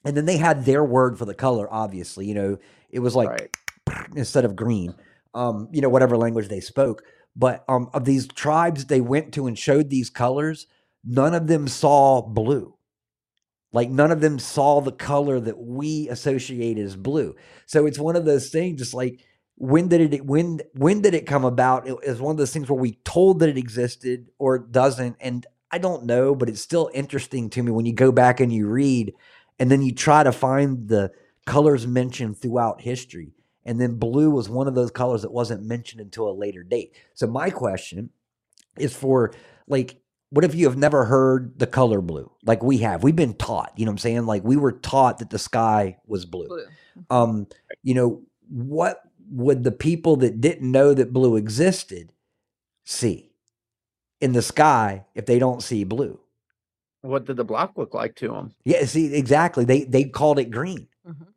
and 0.05 0.17
then 0.17 0.27
they 0.27 0.37
had 0.37 0.65
their 0.65 0.85
word 0.85 1.19
for 1.19 1.25
the 1.25 1.35
color. 1.35 1.73
Obviously, 1.73 2.27
you 2.27 2.35
know 2.35 2.59
it 2.91 3.01
was 3.01 3.15
like 3.15 3.29
right. 3.29 3.57
instead 4.17 4.45
of 4.45 4.57
green, 4.57 4.95
um, 5.35 5.69
you 5.73 5.81
know 5.81 5.89
whatever 5.89 6.17
language 6.17 6.49
they 6.49 6.61
spoke. 6.61 7.03
But 7.37 7.65
um, 7.69 7.91
of 7.93 8.05
these 8.05 8.29
tribes 8.29 8.87
they 8.87 9.01
went 9.01 9.35
to 9.35 9.47
and 9.47 9.59
showed 9.59 9.91
these 9.91 10.11
colors, 10.11 10.67
none 11.05 11.35
of 11.35 11.47
them 11.47 11.69
saw 11.69 12.23
blue. 12.23 12.74
Like 13.75 13.91
none 13.91 14.13
of 14.13 14.21
them 14.21 14.39
saw 14.39 14.81
the 14.81 14.93
color 14.93 15.41
that 15.41 15.59
we 15.59 16.09
associate 16.09 16.79
as 16.79 16.95
blue. 16.95 17.35
So 17.67 17.87
it's 17.87 17.99
one 17.99 18.15
of 18.15 18.25
those 18.25 18.49
things. 18.49 18.79
Just 18.79 18.95
like 18.95 19.21
when 19.57 19.89
did 19.89 20.15
it 20.15 20.25
when 20.25 20.61
when 20.75 21.03
did 21.03 21.13
it 21.13 21.27
come 21.27 21.45
about? 21.45 21.89
It 21.89 21.97
is 22.05 22.21
one 22.21 22.31
of 22.31 22.39
those 22.39 22.53
things 22.53 22.71
where 22.71 22.81
we 22.81 22.93
told 23.05 23.41
that 23.41 23.49
it 23.49 23.59
existed 23.59 24.29
or 24.39 24.55
it 24.55 24.71
doesn't, 24.71 25.17
and 25.21 25.45
I 25.73 25.79
don't 25.79 26.05
know, 26.05 26.37
but 26.37 26.49
it's 26.49 26.61
still 26.61 26.89
interesting 26.95 27.51
to 27.51 27.65
me 27.65 27.73
when 27.73 27.85
you 27.85 27.93
go 27.93 28.13
back 28.13 28.39
and 28.39 28.53
you 28.53 28.69
read, 28.69 29.13
and 29.59 29.73
then 29.73 29.83
you 29.83 29.93
try 29.93 30.23
to 30.23 30.31
find 30.31 30.89
the 30.89 31.11
colors 31.45 31.85
mentioned 31.85 32.39
throughout 32.39 32.81
history. 32.81 33.33
And 33.65 33.81
then 33.81 33.99
blue 33.99 34.31
was 34.31 34.49
one 34.49 34.69
of 34.69 34.77
those 34.77 34.93
colors 34.93 35.23
that 35.23 35.33
wasn't 35.33 35.65
mentioned 35.65 36.01
until 36.01 36.31
a 36.31 36.33
later 36.33 36.63
date. 36.63 36.97
So 37.15 37.27
my 37.27 37.51
question 37.51 38.11
is 38.79 38.95
for 38.95 39.35
like 39.67 40.01
what 40.35 40.45
if 40.45 40.55
you 40.55 40.67
have 40.69 40.77
never 40.77 41.05
heard 41.05 41.59
the 41.61 41.67
color 41.67 42.01
blue? 42.01 42.29
Like 42.45 42.61
we 42.63 42.79
have. 42.79 43.03
We've 43.05 43.15
been 43.15 43.35
taught 43.35 43.73
you 43.77 43.85
know 43.85 43.91
what 43.91 43.95
i'm 43.95 43.99
saying? 43.99 44.27
Like 44.27 44.43
we 44.45 44.57
were 44.57 44.73
taught 44.73 45.19
that 45.19 45.31
the 45.31 45.39
sky 45.39 45.97
was 46.07 46.27
blue. 46.27 46.49
Blue. 46.49 46.67
um 47.11 47.47
you 47.83 47.95
know 47.95 48.23
what 48.49 49.01
would 49.31 49.65
the 49.65 49.73
people 49.73 50.17
that 50.17 50.41
didn't 50.41 50.71
know 50.71 50.93
that 50.93 51.13
blue 51.13 51.37
existed 51.37 52.13
see 52.85 53.31
in 54.21 54.33
the 54.33 54.43
sky 54.43 55.05
if 55.15 55.25
they 55.27 55.39
don't 55.39 55.63
see 55.63 55.85
blue? 55.85 56.19
What 57.03 57.27
did 57.27 57.37
the 57.37 57.45
block 57.45 57.73
look 57.77 57.95
like 57.95 58.17
to 58.17 58.29
them? 58.29 58.55
yeah 58.65 58.85
see 58.87 59.15
exactly. 59.15 59.65
They 59.65 59.85
they 59.85 60.05
called 60.05 60.39
it 60.41 60.51
green. 60.51 60.89
Mhm. 61.07 61.29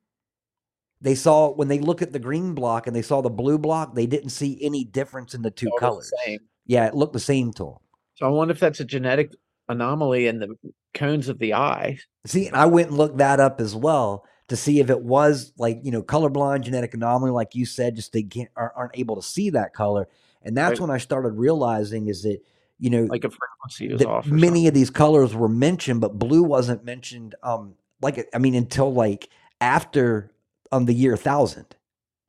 they 1.02 1.14
saw 1.16 1.52
when 1.54 1.68
they 1.68 1.80
look 1.80 2.02
at 2.02 2.14
the 2.14 2.20
green 2.20 2.54
block 2.56 2.88
and 2.88 2.96
they 2.96 3.02
saw 3.04 3.22
the 3.22 3.30
blue 3.30 3.58
block 3.60 3.94
they 3.94 4.08
didn't 4.08 4.30
see 4.30 4.58
any 4.62 4.84
difference 4.84 5.36
in 5.36 5.42
the 5.44 5.52
two 5.52 5.70
colors. 5.80 6.12
Same. 6.26 6.40
yeah 6.66 6.88
it 6.88 6.96
looked 6.96 7.14
the 7.14 7.20
same 7.20 7.52
to 7.54 7.64
them 7.66 7.76
So 8.18 8.26
I 8.26 8.30
wonder 8.30 8.52
if 8.52 8.60
that's 8.60 8.80
a 8.80 8.86
genetic 8.86 9.32
anomaly 9.70 10.28
in 10.28 10.40
the 10.40 10.56
cones 10.94 11.30
of 11.30 11.40
the 11.40 11.54
eye. 11.54 12.00
See, 12.26 12.48
and 12.48 12.56
I 12.56 12.66
went 12.66 12.90
and 12.90 12.98
looked 12.98 13.18
that 13.18 13.40
up 13.40 13.62
as 13.62 13.76
well 13.76 14.26
to 14.48 14.56
see 14.56 14.80
if 14.80 14.90
it 14.90 15.02
was 15.02 15.52
like 15.58 15.80
you 15.84 15.92
know 15.92 16.02
colorblind 16.04 16.62
genetic 16.62 16.94
anomaly, 16.94 17.32
like 17.32 17.54
you 17.56 17.66
said, 17.66 17.96
just 17.96 18.14
they 18.14 18.24
can't 18.24 18.50
aren't 18.56 18.98
able 18.98 19.16
to 19.16 19.22
see 19.22 19.50
that 19.52 19.74
color, 19.74 20.08
and 20.44 20.58
that's 20.58 20.80
Right. 20.80 20.88
when 20.88 20.92
I 20.92 20.98
started 20.98 21.32
realizing 21.32 22.08
is 22.08 22.24
that 22.24 22.40
you 22.80 22.90
know 22.90 23.04
Like 23.04 23.24
a 23.24 23.30
frequency 23.30 23.94
is 23.94 24.02
off. 24.04 24.26
many 24.28 24.46
something. 24.48 24.68
of 24.68 24.74
these 24.74 24.90
colors 24.90 25.36
were 25.36 25.50
mentioned, 25.50 26.02
but 26.02 26.18
blue 26.18 26.44
wasn't 26.44 26.84
mentioned. 26.84 27.36
Um, 27.44 27.76
like 28.02 28.28
I 28.34 28.38
mean, 28.40 28.56
until 28.56 28.92
like 28.94 29.30
after 29.62 30.32
um 30.72 30.86
the 30.86 30.94
year 30.94 31.18
thousand. 31.18 31.76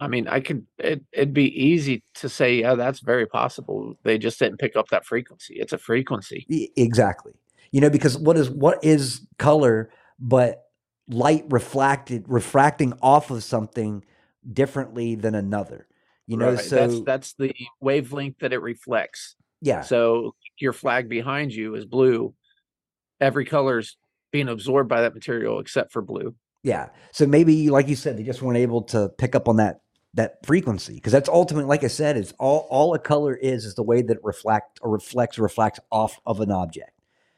I 0.01 0.07
mean, 0.09 0.29
I 0.29 0.41
could. 0.41 0.67
It, 0.79 1.03
it'd 1.13 1.35
be 1.35 1.49
easy 1.61 2.05
to 2.17 2.29
say, 2.29 2.61
yeah, 2.61 2.75
that's 2.75 3.01
very 3.01 3.27
possible. 3.27 3.95
They 4.05 4.17
just 4.19 4.39
didn't 4.39 4.59
pick 4.59 4.77
up 4.77 4.89
that 4.91 5.05
frequency. 5.05 5.55
It's 5.59 5.73
a 5.73 5.79
frequency. 5.79 6.47
E- 6.49 6.69
Exactly. 6.77 7.33
You 7.73 7.81
know, 7.81 7.91
because 7.91 8.17
what 8.17 8.37
is 8.39 8.49
what 8.49 8.83
is 8.83 9.27
color 9.39 9.91
but 10.19 10.63
light 11.09 11.45
reflected 11.49 12.25
refracting 12.29 12.93
off 13.03 13.31
of 13.31 13.43
something 13.43 14.05
differently 14.53 15.15
than 15.17 15.35
another. 15.35 15.87
You 16.27 16.37
know, 16.37 16.53
Right, 16.55 16.65
so 16.65 16.77
that's 16.77 17.01
that's 17.05 17.33
the 17.35 17.55
wavelength 17.81 18.39
that 18.41 18.53
it 18.53 18.61
reflects. 18.63 19.35
yeah. 19.63 19.81
So 19.83 20.35
your 20.59 20.73
flag 20.73 21.09
behind 21.09 21.53
you 21.53 21.75
is 21.75 21.85
blue. 21.87 22.35
Every 23.21 23.45
color's 23.45 23.97
being 24.33 24.49
absorbed 24.49 24.89
by 24.89 25.03
that 25.03 25.15
material 25.15 25.59
except 25.61 25.93
for 25.93 26.03
blue. 26.03 26.35
Yeah. 26.63 26.89
So 27.13 27.27
maybe, 27.27 27.71
like 27.71 27.89
you 27.89 27.97
said, 27.97 28.19
they 28.19 28.23
just 28.23 28.43
weren't 28.43 28.59
able 28.59 28.83
to 28.85 29.09
pick 29.19 29.35
up 29.35 29.49
on 29.49 29.57
that 29.57 29.81
that 30.19 30.45
frequency 30.45 30.95
because 30.95 31.13
that's 31.13 31.29
ultimately, 31.29 31.69
like 31.69 31.85
I 31.85 31.89
said, 31.89 32.17
is 32.17 32.35
all 32.39 32.67
all 32.71 32.93
a 32.93 32.99
color 32.99 33.35
is 33.35 33.65
is 33.65 33.77
the 33.77 33.83
way 33.83 34.03
that 34.03 34.17
it 34.17 34.25
reflect 34.25 34.81
or 34.83 34.91
reflects 34.91 35.39
or 35.39 35.43
reflects 35.43 35.79
off 35.91 36.21
of 36.27 36.41
an 36.41 36.51
object. 36.51 36.91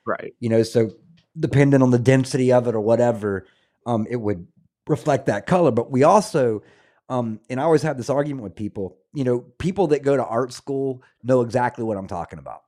Right. 0.06 0.34
You 0.40 0.48
know, 0.48 0.62
so 0.62 0.90
depending 1.38 1.82
on 1.82 1.90
the 1.90 1.98
density 1.98 2.52
of 2.52 2.66
it 2.66 2.74
or 2.74 2.80
whatever, 2.80 3.46
um, 3.86 4.06
it 4.08 4.16
would 4.16 4.46
reflect 4.88 5.26
that 5.26 5.46
color. 5.46 5.70
But 5.70 5.90
we 5.90 6.04
also, 6.04 6.62
um, 7.10 7.38
and 7.50 7.60
I 7.60 7.64
always 7.64 7.82
have 7.82 7.98
this 7.98 8.08
argument 8.08 8.44
with 8.44 8.56
people. 8.56 8.96
You 9.12 9.24
know, 9.24 9.40
people 9.58 9.88
that 9.88 10.02
go 10.02 10.16
to 10.16 10.24
art 10.24 10.52
school 10.52 11.02
know 11.22 11.42
exactly 11.42 11.84
what 11.84 11.98
I'm 11.98 12.08
talking 12.08 12.38
about. 12.38 12.62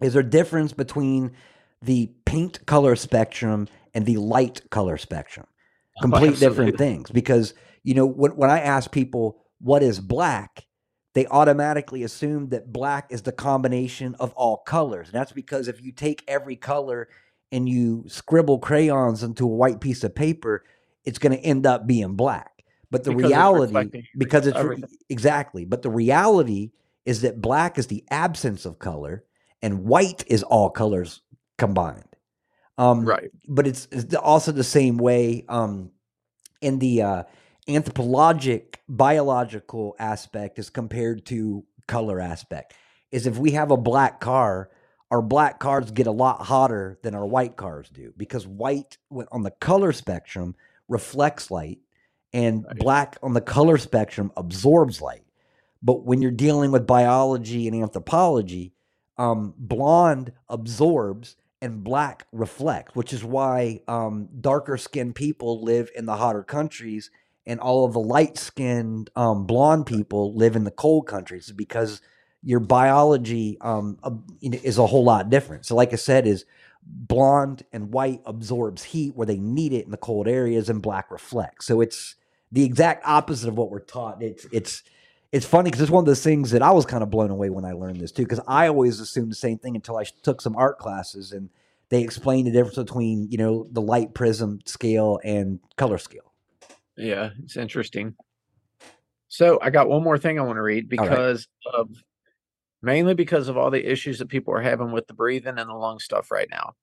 Is 0.00 0.12
there 0.12 0.20
a 0.20 0.30
difference 0.30 0.72
between 0.72 1.32
the 1.82 2.12
paint 2.26 2.64
color 2.66 2.94
spectrum 2.94 3.66
and 3.92 4.06
the 4.06 4.18
light 4.18 4.62
color 4.70 4.96
spectrum? 4.96 5.46
complete 6.00 6.38
different 6.38 6.78
things 6.78 7.10
because 7.10 7.54
you 7.84 7.94
know 7.94 8.06
when, 8.06 8.32
when 8.32 8.50
i 8.50 8.60
ask 8.60 8.90
people 8.90 9.38
what 9.60 9.82
is 9.82 10.00
black 10.00 10.64
they 11.14 11.26
automatically 11.26 12.02
assume 12.04 12.48
that 12.48 12.72
black 12.72 13.06
is 13.10 13.22
the 13.22 13.32
combination 13.32 14.14
of 14.20 14.32
all 14.34 14.58
colors 14.58 15.08
and 15.08 15.14
that's 15.14 15.32
because 15.32 15.68
if 15.68 15.82
you 15.82 15.92
take 15.92 16.24
every 16.28 16.56
color 16.56 17.08
and 17.50 17.68
you 17.68 18.04
scribble 18.08 18.58
crayons 18.58 19.22
into 19.22 19.44
a 19.44 19.48
white 19.48 19.80
piece 19.80 20.04
of 20.04 20.14
paper 20.14 20.64
it's 21.04 21.18
going 21.18 21.32
to 21.36 21.44
end 21.44 21.66
up 21.66 21.86
being 21.86 22.14
black 22.14 22.64
but 22.90 23.04
the 23.04 23.10
Because 23.12 23.30
reality 23.30 23.74
reflecting 23.74 24.06
because 24.18 24.46
it's 24.46 24.58
everything. 24.58 24.88
exactly 25.08 25.64
but 25.64 25.82
the 25.82 25.90
reality 25.90 26.70
is 27.04 27.22
that 27.22 27.40
black 27.40 27.78
is 27.78 27.88
the 27.88 28.04
absence 28.10 28.64
of 28.64 28.78
color 28.78 29.24
and 29.60 29.84
white 29.84 30.24
is 30.28 30.42
all 30.42 30.70
colors 30.70 31.20
combined 31.58 32.04
um, 32.78 33.04
Right. 33.04 33.30
but 33.48 33.66
it's, 33.66 33.86
it's 33.92 34.14
also 34.14 34.50
the 34.50 34.64
same 34.64 34.96
way 34.96 35.44
um, 35.48 35.90
in 36.62 36.78
the 36.78 37.02
uh, 37.02 37.22
anthropologic 37.68 38.82
biological 38.88 39.94
aspect 39.98 40.58
as 40.58 40.70
compared 40.70 41.24
to 41.26 41.64
color 41.86 42.20
aspect 42.20 42.74
is 43.12 43.26
if 43.26 43.38
we 43.38 43.52
have 43.52 43.70
a 43.70 43.76
black 43.76 44.20
car 44.20 44.70
our 45.10 45.22
black 45.22 45.60
cars 45.60 45.90
get 45.90 46.06
a 46.06 46.10
lot 46.12 46.42
hotter 46.42 46.98
than 47.02 47.14
our 47.14 47.26
white 47.26 47.56
cars 47.56 47.88
do 47.90 48.12
because 48.16 48.46
white 48.46 48.98
on 49.30 49.42
the 49.42 49.50
color 49.50 49.92
spectrum 49.92 50.54
reflects 50.88 51.50
light 51.50 51.78
and 52.32 52.64
Right. 52.64 52.78
black 52.78 53.16
on 53.22 53.34
the 53.34 53.40
color 53.40 53.78
spectrum 53.78 54.32
absorbs 54.36 55.02
light. 55.02 55.24
But 55.82 56.04
when 56.04 56.22
you're 56.22 56.30
dealing 56.30 56.70
with 56.72 56.86
biology 56.86 57.66
and 57.68 57.76
anthropology, 57.76 58.72
um, 59.18 59.54
blonde 59.58 60.32
absorbs 60.48 61.36
and 61.60 61.84
black 61.84 62.26
reflects, 62.32 62.94
which 62.96 63.12
is 63.12 63.22
why 63.24 63.82
um, 63.88 64.28
darker 64.40 64.76
skinned 64.78 65.14
people 65.14 65.62
live 65.62 65.90
in 65.94 66.06
the 66.06 66.16
hotter 66.16 66.42
countries 66.42 67.10
and 67.46 67.60
all 67.60 67.84
of 67.84 67.92
the 67.92 68.00
light 68.00 68.38
skinned 68.38 69.10
um, 69.16 69.46
blonde 69.46 69.86
people 69.86 70.34
live 70.34 70.56
in 70.56 70.64
the 70.64 70.70
cold 70.70 71.06
countries 71.06 71.52
because 71.52 72.00
your 72.42 72.60
biology 72.60 73.58
um, 73.60 73.98
ab- 74.04 74.24
you 74.40 74.50
know, 74.50 74.58
is 74.62 74.78
a 74.78 74.86
whole 74.86 75.04
lot 75.04 75.30
different. 75.30 75.66
So, 75.66 75.76
like 75.76 75.92
I 75.92 75.96
said, 75.96 76.26
is 76.26 76.44
blonde 76.84 77.64
and 77.72 77.92
white 77.92 78.20
absorbs 78.26 78.82
heat 78.84 79.14
where 79.16 79.26
they 79.26 79.38
need 79.38 79.72
it 79.72 79.84
in 79.84 79.90
the 79.90 79.96
cold 79.96 80.28
areas, 80.28 80.68
and 80.68 80.82
black 80.82 81.10
reflects. 81.10 81.66
So 81.66 81.80
it's 81.80 82.16
the 82.50 82.64
exact 82.64 83.06
opposite 83.06 83.48
of 83.48 83.56
what 83.56 83.70
we're 83.70 83.80
taught. 83.80 84.22
It's 84.22 84.46
it's 84.52 84.82
it's 85.32 85.46
funny 85.46 85.70
because 85.70 85.82
it's 85.82 85.90
one 85.90 86.02
of 86.02 86.06
those 86.06 86.22
things 86.22 86.50
that 86.50 86.62
I 86.62 86.72
was 86.72 86.86
kind 86.86 87.02
of 87.02 87.10
blown 87.10 87.30
away 87.30 87.50
when 87.50 87.64
I 87.64 87.72
learned 87.72 88.00
this 88.00 88.12
too. 88.12 88.24
Because 88.24 88.40
I 88.48 88.68
always 88.68 89.00
assumed 89.00 89.30
the 89.30 89.36
same 89.36 89.58
thing 89.58 89.76
until 89.76 89.96
I 89.96 90.04
took 90.22 90.40
some 90.40 90.56
art 90.56 90.78
classes 90.78 91.32
and 91.32 91.48
they 91.88 92.02
explained 92.02 92.48
the 92.48 92.52
difference 92.52 92.76
between 92.76 93.28
you 93.30 93.38
know 93.38 93.66
the 93.70 93.82
light 93.82 94.14
prism 94.14 94.60
scale 94.66 95.20
and 95.24 95.60
color 95.76 95.98
scale. 95.98 96.31
Yeah, 97.02 97.30
it's 97.42 97.56
interesting. 97.56 98.14
So 99.26 99.58
I 99.60 99.70
got 99.70 99.88
one 99.88 100.04
more 100.04 100.18
thing 100.18 100.38
I 100.38 100.42
want 100.42 100.56
to 100.56 100.62
read 100.62 100.92
All 100.92 101.04
right. 101.04 101.10
because 101.10 101.48
of 101.72 101.88
mainly 102.80 103.14
because 103.14 103.48
of 103.48 103.56
all 103.56 103.70
the 103.70 103.90
issues 103.90 104.18
that 104.18 104.28
people 104.28 104.54
are 104.54 104.60
having 104.60 104.92
with 104.92 105.06
the 105.08 105.14
breathing 105.14 105.58
and 105.58 105.68
the 105.68 105.74
lung 105.74 105.98
stuff 105.98 106.30
right 106.30 106.48
now. 106.50 106.74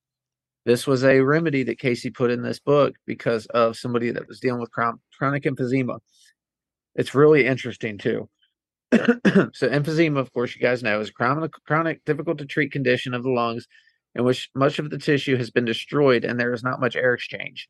This 0.65 0.85
was 0.85 1.05
a 1.05 1.21
remedy 1.21 1.63
that 1.63 1.79
Cayce 1.79 2.05
put 2.13 2.31
in 2.31 2.41
this 2.41 2.59
book 2.59 2.95
because 3.05 3.45
of 3.47 3.77
somebody 3.77 4.11
that 4.11 4.27
was 4.27 4.41
dealing 4.41 4.59
with 4.59 4.71
chronic 4.71 5.43
emphysema. 5.43 5.99
It's 6.95 7.15
really 7.15 7.45
interesting 7.45 7.97
too. 7.97 8.29
so 8.91 9.69
emphysema, 9.69 10.19
of 10.19 10.33
course, 10.33 10.53
you 10.53 10.61
guys 10.61 10.83
know, 10.83 10.99
is 10.99 11.09
a 11.09 11.13
chronic, 11.13 11.51
chronic, 11.65 12.03
difficult 12.03 12.39
to 12.39 12.45
treat 12.45 12.73
condition 12.73 13.13
of 13.13 13.23
the 13.23 13.29
lungs 13.29 13.67
in 14.15 14.25
which 14.25 14.49
much 14.53 14.79
of 14.79 14.89
the 14.89 14.97
tissue 14.97 15.37
has 15.37 15.49
been 15.49 15.65
destroyed 15.65 16.25
and 16.25 16.37
there 16.37 16.53
is 16.53 16.63
not 16.63 16.81
much 16.81 16.97
air 16.97 17.13
exchange. 17.13 17.69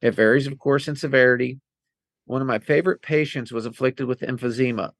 It 0.00 0.12
varies, 0.12 0.46
of 0.46 0.58
course, 0.58 0.88
in 0.88 0.96
severity. 0.96 1.60
One 2.26 2.40
of 2.40 2.46
my 2.46 2.58
favorite 2.58 3.02
patients 3.02 3.52
was 3.52 3.66
afflicted 3.66 4.06
with 4.06 4.20
emphysema. 4.20 4.92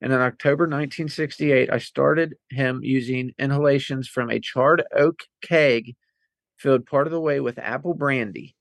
And 0.00 0.12
in 0.12 0.20
October 0.20 0.64
1968, 0.64 1.70
I 1.72 1.78
started 1.78 2.34
him 2.50 2.80
using 2.82 3.32
inhalations 3.38 4.08
from 4.08 4.30
a 4.30 4.40
charred 4.40 4.82
oak 4.94 5.20
keg 5.42 5.94
filled 6.56 6.86
part 6.86 7.06
of 7.06 7.12
the 7.12 7.20
way 7.20 7.40
with 7.40 7.58
apple 7.58 7.94
brandy. 7.94 8.54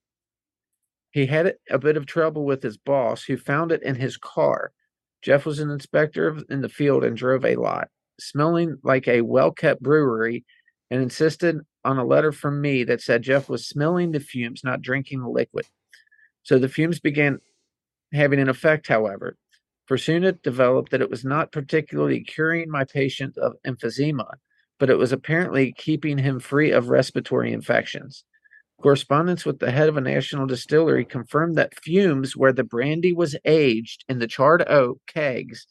He 1.11 1.25
had 1.25 1.55
a 1.69 1.79
bit 1.79 1.97
of 1.97 2.05
trouble 2.05 2.45
with 2.45 2.61
his 2.61 2.77
boss, 2.77 3.23
who 3.23 3.37
found 3.37 3.71
it 3.71 3.81
in 3.83 3.95
his 3.95 4.17
car. 4.17 4.73
Jeff 5.21 5.45
was 5.45 5.59
an 5.59 5.71
inspector 5.71 6.37
in 6.49 6.61
the 6.61 6.69
field 6.69 7.03
and 7.03 7.15
drove 7.15 7.45
a 7.45 7.55
lot, 7.55 7.87
smelling 8.19 8.77
like 8.83 9.07
a 9.07 9.21
well 9.21 9.51
kept 9.51 9.81
brewery, 9.81 10.45
and 10.91 11.01
insisted 11.01 11.59
on 11.83 11.97
a 11.97 12.05
letter 12.05 12.31
from 12.31 12.61
me 12.61 12.83
that 12.83 13.01
said 13.01 13.21
Jeff 13.21 13.49
was 13.49 13.67
smelling 13.67 14.11
the 14.11 14.19
fumes, 14.19 14.61
not 14.63 14.81
drinking 14.81 15.21
the 15.21 15.29
liquid. 15.29 15.65
So 16.43 16.59
the 16.59 16.69
fumes 16.69 16.99
began 16.99 17.39
having 18.13 18.39
an 18.39 18.49
effect, 18.49 18.87
however, 18.87 19.37
for 19.85 19.97
soon 19.97 20.23
it 20.23 20.41
developed 20.41 20.91
that 20.91 21.01
it 21.01 21.09
was 21.09 21.23
not 21.23 21.51
particularly 21.51 22.23
curing 22.23 22.69
my 22.69 22.83
patient 22.83 23.37
of 23.37 23.53
emphysema, 23.65 24.35
but 24.79 24.89
it 24.89 24.97
was 24.97 25.11
apparently 25.11 25.73
keeping 25.77 26.17
him 26.17 26.39
free 26.39 26.71
of 26.71 26.89
respiratory 26.89 27.53
infections. 27.53 28.23
Correspondence 28.81 29.45
with 29.45 29.59
the 29.59 29.71
head 29.71 29.87
of 29.87 29.97
a 29.97 30.01
national 30.01 30.47
distillery 30.47 31.05
confirmed 31.05 31.55
that 31.55 31.79
fumes 31.79 32.35
where 32.35 32.51
the 32.51 32.63
brandy 32.63 33.13
was 33.13 33.35
aged 33.45 34.03
in 34.09 34.19
the 34.19 34.27
charred 34.27 34.67
oak 34.67 34.99
kegs, 35.07 35.65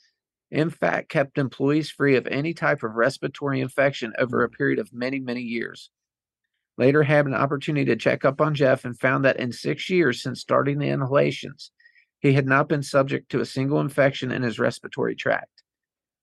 in 0.51 0.71
fact, 0.71 1.09
kept 1.09 1.37
employees 1.37 1.91
free 1.91 2.17
of 2.17 2.27
any 2.29 2.55
type 2.55 2.83
of 2.85 2.95
respiratory 2.95 3.61
infection 3.61 4.13
over 4.19 4.43
a 4.43 4.49
period 4.49 4.79
of 4.79 4.93
many, 4.93 5.19
many 5.19 5.41
years. 5.41 5.91
Later 6.79 7.03
had 7.03 7.27
an 7.27 7.35
opportunity 7.35 7.85
to 7.87 7.97
check 7.97 8.25
up 8.25 8.41
on 8.41 8.55
Jeff 8.55 8.85
and 8.85 8.99
found 8.99 9.25
that 9.25 9.39
in 9.39 9.53
six 9.53 9.91
years 9.91 10.23
since 10.23 10.41
starting 10.41 10.79
the 10.79 10.89
inhalations, 10.89 11.73
he 12.25 12.33
had 12.33 12.47
not 12.47 12.71
been 12.71 12.83
subject 12.83 13.31
to 13.31 13.41
a 13.41 13.45
single 13.45 13.81
infection 13.81 14.33
in 14.33 14.43
his 14.43 14.59
respiratory 14.59 15.15
tract. 15.15 15.63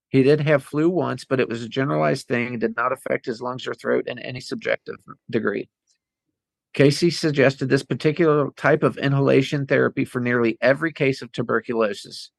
He 0.10 0.24
did 0.24 0.42
have 0.42 0.64
flu 0.64 0.90
once, 0.90 1.26
but 1.26 1.40
it 1.40 1.48
was 1.48 1.62
a 1.62 1.70
generalized 1.70 2.28
thing 2.28 2.48
and 2.48 2.60
did 2.60 2.76
not 2.76 2.92
affect 2.92 3.28
his 3.28 3.40
lungs 3.40 3.68
or 3.68 3.76
throat 3.76 4.08
in 4.08 4.18
any 4.18 4.40
subjective 4.40 4.96
degree. 5.30 5.70
Cayce 6.74 7.20
suggested 7.20 7.70
this 7.70 7.84
particular 7.84 8.50
type 8.58 8.82
of 8.82 8.98
inhalation 8.98 9.68
therapy 9.68 10.04
for 10.04 10.20
nearly 10.20 10.58
every 10.60 10.92
case 10.92 11.22
of 11.22 11.32
tuberculosis. 11.32 12.32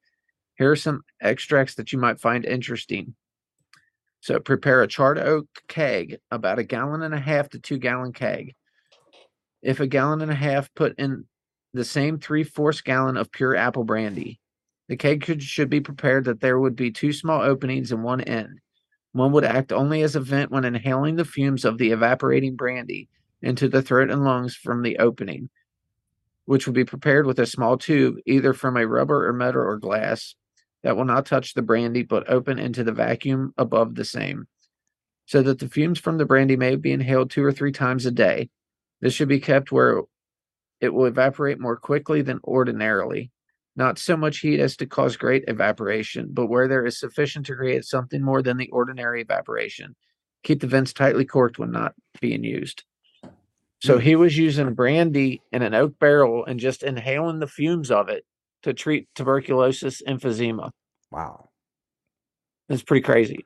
Here 0.57 0.69
are 0.69 0.75
some 0.75 1.03
extracts 1.21 1.75
that 1.75 1.93
you 1.93 1.99
might 1.99 2.19
find 2.19 2.43
interesting. 2.43 3.15
So, 4.19 4.41
prepare 4.41 4.81
a 4.81 4.87
charred 4.87 5.19
oak 5.19 5.47
keg, 5.69 6.17
about 6.31 6.59
a 6.59 6.63
gallon 6.63 7.01
and 7.01 7.13
a 7.13 7.19
half 7.19 7.47
to 7.51 7.59
two 7.59 7.77
gallon 7.77 8.11
keg. 8.11 8.55
If 9.61 9.79
a 9.79 9.87
gallon 9.87 10.19
and 10.19 10.31
a 10.31 10.35
half, 10.35 10.73
put 10.73 10.99
in 10.99 11.27
the 11.73 11.83
same 11.83 12.19
three 12.19 12.43
fourths 12.43 12.81
gallon 12.81 13.17
of 13.17 13.31
pure 13.31 13.55
apple 13.55 13.83
brandy. 13.83 14.39
The 14.89 14.97
keg 14.97 15.41
should 15.41 15.69
be 15.69 15.81
prepared 15.81 16.25
that 16.25 16.39
there 16.39 16.59
would 16.59 16.75
be 16.75 16.91
two 16.91 17.13
small 17.13 17.41
openings 17.41 17.91
in 17.91 18.03
one 18.03 18.21
end. 18.21 18.59
One 19.13 19.31
would 19.31 19.43
act 19.43 19.71
only 19.71 20.01
as 20.01 20.15
a 20.15 20.19
vent 20.19 20.51
when 20.51 20.65
inhaling 20.65 21.15
the 21.15 21.25
fumes 21.25 21.65
of 21.65 21.77
the 21.77 21.91
evaporating 21.91 22.55
brandy 22.55 23.09
into 23.41 23.69
the 23.69 23.81
throat 23.81 24.09
and 24.09 24.23
lungs 24.23 24.55
from 24.55 24.81
the 24.81 24.97
opening, 24.97 25.49
which 26.45 26.65
would 26.65 26.75
be 26.75 26.85
prepared 26.85 27.25
with 27.25 27.39
a 27.39 27.45
small 27.45 27.77
tube, 27.77 28.17
either 28.25 28.53
from 28.53 28.77
a 28.77 28.87
rubber 28.87 29.27
or 29.27 29.33
metal 29.33 29.61
or 29.61 29.77
glass, 29.77 30.35
that 30.83 30.97
will 30.97 31.05
not 31.05 31.25
touch 31.25 31.53
the 31.53 31.61
brandy 31.61 32.03
but 32.03 32.29
open 32.29 32.59
into 32.59 32.83
the 32.83 32.91
vacuum 32.91 33.53
above 33.57 33.95
the 33.95 34.05
same, 34.05 34.47
so 35.25 35.41
that 35.41 35.59
the 35.59 35.69
fumes 35.69 35.99
from 35.99 36.17
the 36.17 36.25
brandy 36.25 36.55
may 36.55 36.75
be 36.75 36.91
inhaled 36.91 37.31
two 37.31 37.43
or 37.43 37.51
three 37.51 37.71
times 37.71 38.05
a 38.05 38.11
day. 38.11 38.49
This 38.99 39.13
should 39.13 39.29
be 39.29 39.39
kept 39.39 39.71
where 39.71 40.01
it 40.83 40.93
will 40.93 41.05
evaporate 41.05 41.61
more 41.61 41.77
quickly 41.77 42.21
than 42.21 42.41
ordinarily. 42.43 43.31
Not 43.77 43.97
so 43.97 44.17
much 44.17 44.39
heat 44.39 44.59
as 44.59 44.75
to 44.77 44.85
cause 44.85 45.15
great 45.15 45.45
evaporation, 45.47 46.27
but 46.29 46.47
where 46.47 46.67
there 46.67 46.85
is 46.85 46.99
sufficient 46.99 47.45
to 47.45 47.55
create 47.55 47.85
something 47.85 48.21
more 48.21 48.41
than 48.41 48.57
the 48.57 48.69
ordinary 48.69 49.21
evaporation. 49.21 49.95
Keep 50.43 50.59
the 50.59 50.67
vents 50.67 50.91
tightly 50.91 51.23
corked 51.23 51.57
when 51.57 51.71
not 51.71 51.93
being 52.19 52.43
used. 52.43 52.83
So 53.81 53.97
he 53.97 54.17
was 54.17 54.37
using 54.37 54.73
brandy 54.73 55.41
in 55.53 55.61
an 55.61 55.73
oak 55.73 55.97
barrel 55.99 56.43
and 56.45 56.59
just 56.59 56.83
inhaling 56.83 57.39
the 57.39 57.47
fumes 57.47 57.89
of 57.89 58.09
it 58.09 58.25
to 58.63 58.73
treat 58.73 59.07
tuberculosis 59.15 60.01
emphysema. 60.05 60.71
Wow. 61.11 61.49
That's 62.67 62.83
pretty 62.83 63.03
crazy. 63.03 63.45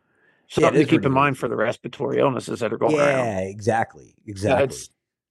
Yeah, 0.58 0.66
Something 0.66 0.82
is 0.82 0.88
to 0.88 0.92
keep 0.92 1.06
in 1.06 1.12
mind 1.12 1.38
for 1.38 1.48
the 1.48 1.56
respiratory 1.56 2.20
illnesses 2.20 2.62
that 2.62 2.74
are 2.74 2.78
going 2.78 2.96
Yeah, 2.96 3.06
around. 3.06 3.48
exactly. 3.48 4.16
Yeah, 4.26 4.32
Exactly. 4.32 4.64
it's 4.66 4.90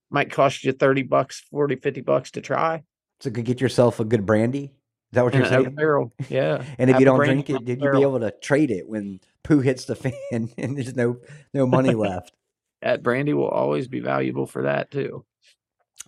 might 0.09 0.31
cost 0.31 0.63
you 0.63 0.71
30 0.71 1.03
bucks, 1.03 1.43
40, 1.51 1.75
50 1.77 2.01
bucks 2.01 2.31
to 2.31 2.41
try 2.41 2.83
so 3.19 3.31
could 3.31 3.45
get 3.45 3.61
yourself 3.61 3.99
a 3.99 4.05
good 4.05 4.25
brandy. 4.25 4.65
Is 4.65 4.71
that 5.13 5.23
what 5.23 5.33
you're 5.33 5.45
saying? 5.45 5.75
barrel. 5.75 6.13
Yeah. 6.29 6.63
And 6.77 6.89
if 6.89 6.99
you 6.99 7.05
don't 7.05 7.23
drink 7.23 7.49
it, 7.49 7.63
did 7.65 7.81
you 7.81 7.91
be 7.91 8.01
able 8.01 8.19
to 8.19 8.31
trade 8.31 8.71
it 8.71 8.87
when 8.87 9.19
poo 9.43 9.59
hits 9.59 9.85
the 9.85 9.95
fan 10.29 10.49
and 10.57 10.77
there's 10.77 10.95
no 10.95 11.17
no 11.53 11.65
money 11.65 11.93
left? 11.95 12.33
That 12.81 13.01
brandy 13.01 13.33
will 13.33 13.47
always 13.47 13.87
be 13.87 13.99
valuable 14.01 14.45
for 14.45 14.63
that 14.63 14.91
too. 14.91 15.25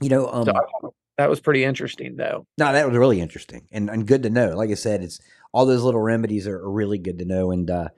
You 0.02 0.10
know, 0.10 0.28
um, 0.28 0.46
So 0.46 0.94
that 1.18 1.30
was 1.30 1.40
pretty 1.40 1.64
interesting 1.64 2.16
though. 2.16 2.46
no, 2.58 2.72
that 2.72 2.88
was 2.88 2.98
really 2.98 3.22
interesting 3.22 3.68
and, 3.72 3.90
and 3.90 4.06
good 4.06 4.24
to 4.24 4.30
know. 4.30 4.56
Like 4.56 4.70
I 4.70 4.76
said, 4.76 5.02
it's 5.02 5.20
all 5.54 5.66
those 5.66 5.84
little 5.84 6.02
remedies 6.02 6.48
are, 6.48 6.58
are 6.58 6.72
really 6.72 7.00
good 7.00 7.20
to 7.20 7.26
know. 7.26 7.52
And 7.52 7.72
uh, 7.72 7.90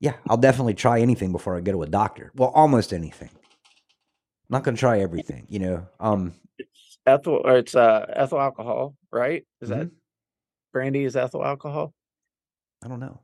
yeah, 0.00 0.14
I'll 0.28 0.36
definitely 0.36 0.74
try 0.74 1.00
anything 1.00 1.32
before 1.32 1.56
I 1.56 1.60
go 1.60 1.72
to 1.72 1.82
a 1.82 1.86
doctor. 1.86 2.32
Well, 2.34 2.50
almost 2.50 2.92
anything. 2.92 3.30
I'm 4.48 4.54
not 4.54 4.64
going 4.64 4.76
to 4.76 4.80
try 4.80 5.00
everything, 5.00 5.46
you 5.48 5.58
know. 5.58 5.86
Um, 5.98 6.34
It's 6.58 6.98
ethyl 7.04 7.42
or 7.44 7.56
it's 7.56 7.74
uh 7.74 8.06
ethyl 8.14 8.40
alcohol, 8.40 8.94
right? 9.10 9.44
Is 9.60 9.68
that 9.70 9.86
Mhm. 9.88 9.90
brandy 10.72 11.04
is 11.04 11.16
ethyl 11.16 11.44
alcohol? 11.44 11.92
I 12.84 12.88
don't 12.88 13.00
know. 13.00 13.20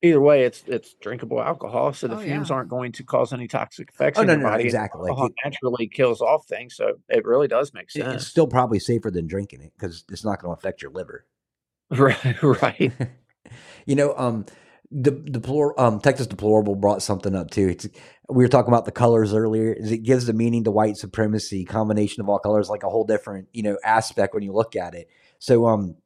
Either 0.00 0.20
way, 0.20 0.44
it's 0.44 0.64
it's 0.66 0.94
drinkable 0.94 1.40
alcohol, 1.42 1.92
so 1.92 2.08
the 2.08 2.16
Oh, 2.16 2.18
fumes 2.18 2.48
yeah. 2.48 2.56
aren't 2.56 2.70
going 2.70 2.90
to 2.92 3.04
cause 3.04 3.32
any 3.32 3.46
toxic 3.46 3.90
effects 3.90 4.18
Oh 4.18 4.22
in 4.22 4.26
no, 4.28 4.32
your 4.32 4.40
no, 4.42 4.46
no, 4.46 4.50
body. 4.52 4.62
and 4.62 4.68
exactly. 4.68 5.00
Like 5.02 5.10
Alcohol 5.10 5.26
it- 5.28 5.34
naturally 5.44 5.86
kills 5.88 6.20
off 6.20 6.46
things, 6.46 6.74
so 6.74 6.98
it 7.08 7.24
really 7.24 7.46
does 7.48 7.72
make 7.74 7.90
sense. 7.90 8.14
it's 8.14 8.26
still 8.26 8.46
probably 8.48 8.78
safer 8.80 9.10
than 9.10 9.26
drinking 9.26 9.60
it 9.60 9.72
because 9.74 10.04
it's 10.10 10.24
not 10.24 10.40
going 10.40 10.54
to 10.54 10.58
affect 10.58 10.82
your 10.82 10.90
liver. 10.90 11.26
right, 11.90 12.42
right. 12.42 12.92
you 13.86 13.94
know, 13.94 14.14
um, 14.16 14.46
the 14.92 15.10
deplor- 15.12 15.78
um, 15.78 16.00
Texas 16.00 16.26
deplorable 16.26 16.74
brought 16.74 17.02
something 17.02 17.34
up 17.34 17.50
too. 17.50 17.68
It's, 17.68 17.88
we 18.28 18.44
were 18.44 18.48
talking 18.48 18.72
about 18.72 18.84
the 18.84 18.92
colors 18.92 19.32
earlier. 19.32 19.72
Is 19.72 19.90
it 19.90 19.98
gives 19.98 20.26
the 20.26 20.32
meaning 20.32 20.64
to 20.64 20.70
white 20.70 20.96
supremacy, 20.96 21.64
combination 21.64 22.20
of 22.20 22.28
all 22.28 22.38
colors, 22.38 22.68
like 22.68 22.82
a 22.82 22.90
whole 22.90 23.04
different 23.04 23.48
you 23.52 23.62
know 23.62 23.78
aspect 23.84 24.34
when 24.34 24.42
you 24.42 24.52
look 24.52 24.76
at 24.76 24.94
it. 24.94 25.08
So, 25.38 25.66
um, 25.66 25.96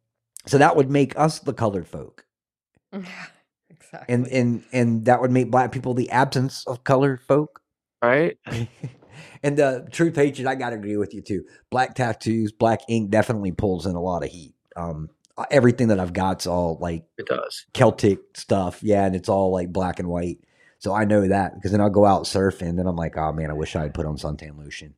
so 0.47 0.59
that 0.59 0.77
would 0.77 0.91
make 0.91 1.19
us 1.19 1.41
the 1.41 1.53
colored 1.53 1.89
folk, 1.89 2.25
exactly. 2.93 4.15
and 4.15 4.27
and 4.29 4.65
and 4.73 5.05
that 5.07 5.21
would 5.21 5.33
make 5.33 5.51
black 5.51 5.73
people 5.73 5.95
the 5.95 6.11
absence 6.11 6.65
of 6.67 6.85
colored 6.85 7.21
folk. 7.21 7.61
right? 8.03 8.39
and 9.43 9.57
the 9.57 9.89
True 9.91 10.13
Patriot, 10.13 10.49
I 10.49 10.55
got 10.55 10.71
to 10.71 10.77
agree 10.77 10.97
with 10.97 11.13
you 11.15 11.23
too. 11.23 11.45
Black 11.71 11.95
tattoos, 11.95 12.53
black 12.53 12.81
ink 12.89 13.11
definitely 13.11 13.53
pulls 13.53 13.87
in 13.87 13.97
a 13.97 14.01
lot 14.01 14.23
of 14.23 14.31
heat. 14.31 14.55
Um, 14.77 15.09
everything 15.51 15.89
that 15.89 16.01
I've 16.01 16.13
got's 16.13 16.47
all 16.47 16.79
like 16.81 17.05
It 17.19 17.27
does. 17.27 17.67
Celtic 17.75 18.21
stuff, 18.35 18.83
yeah, 18.83 19.05
and 19.07 19.15
it's 19.17 19.29
all 19.29 19.51
like 19.53 19.73
black 19.73 19.99
and 19.99 20.09
white. 20.09 20.39
So 20.79 20.93
I 20.95 21.05
know 21.05 21.27
that 21.29 21.55
because 21.55 21.73
then 21.73 21.81
I'll 21.81 21.91
go 21.91 22.05
out 22.07 22.25
surfing, 22.25 22.69
and 22.71 22.79
then 22.79 22.87
I'm 22.87 22.97
like, 22.97 23.17
oh 23.17 23.33
man, 23.33 23.51
I 23.51 23.55
wish 23.55 23.75
I 23.77 23.83
had 23.83 23.95
put 23.95 24.07
on 24.07 24.17
suntan 24.17 24.59
lotion 24.59 24.95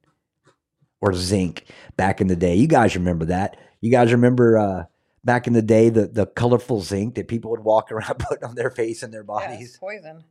or 1.00 1.14
zinc 1.14 1.64
back 1.96 2.20
in 2.20 2.26
the 2.26 2.36
day. 2.36 2.54
You 2.56 2.66
guys 2.66 2.96
remember 2.96 3.26
that? 3.26 3.56
You 3.80 3.90
guys 3.90 4.12
remember 4.12 4.58
uh, 4.58 4.84
back 5.24 5.46
in 5.46 5.52
the 5.52 5.62
day 5.62 5.88
the 5.88 6.06
the 6.08 6.26
colorful 6.26 6.80
zinc 6.80 7.14
that 7.14 7.28
people 7.28 7.50
would 7.52 7.60
walk 7.64 7.90
around 7.92 8.18
putting 8.18 8.44
on 8.44 8.54
their 8.54 8.70
face 8.70 9.02
and 9.02 9.12
their 9.12 9.24
Yeah, 9.28 9.52
it's 9.52 9.76
bodies? 9.76 9.76
poison. 9.78 10.24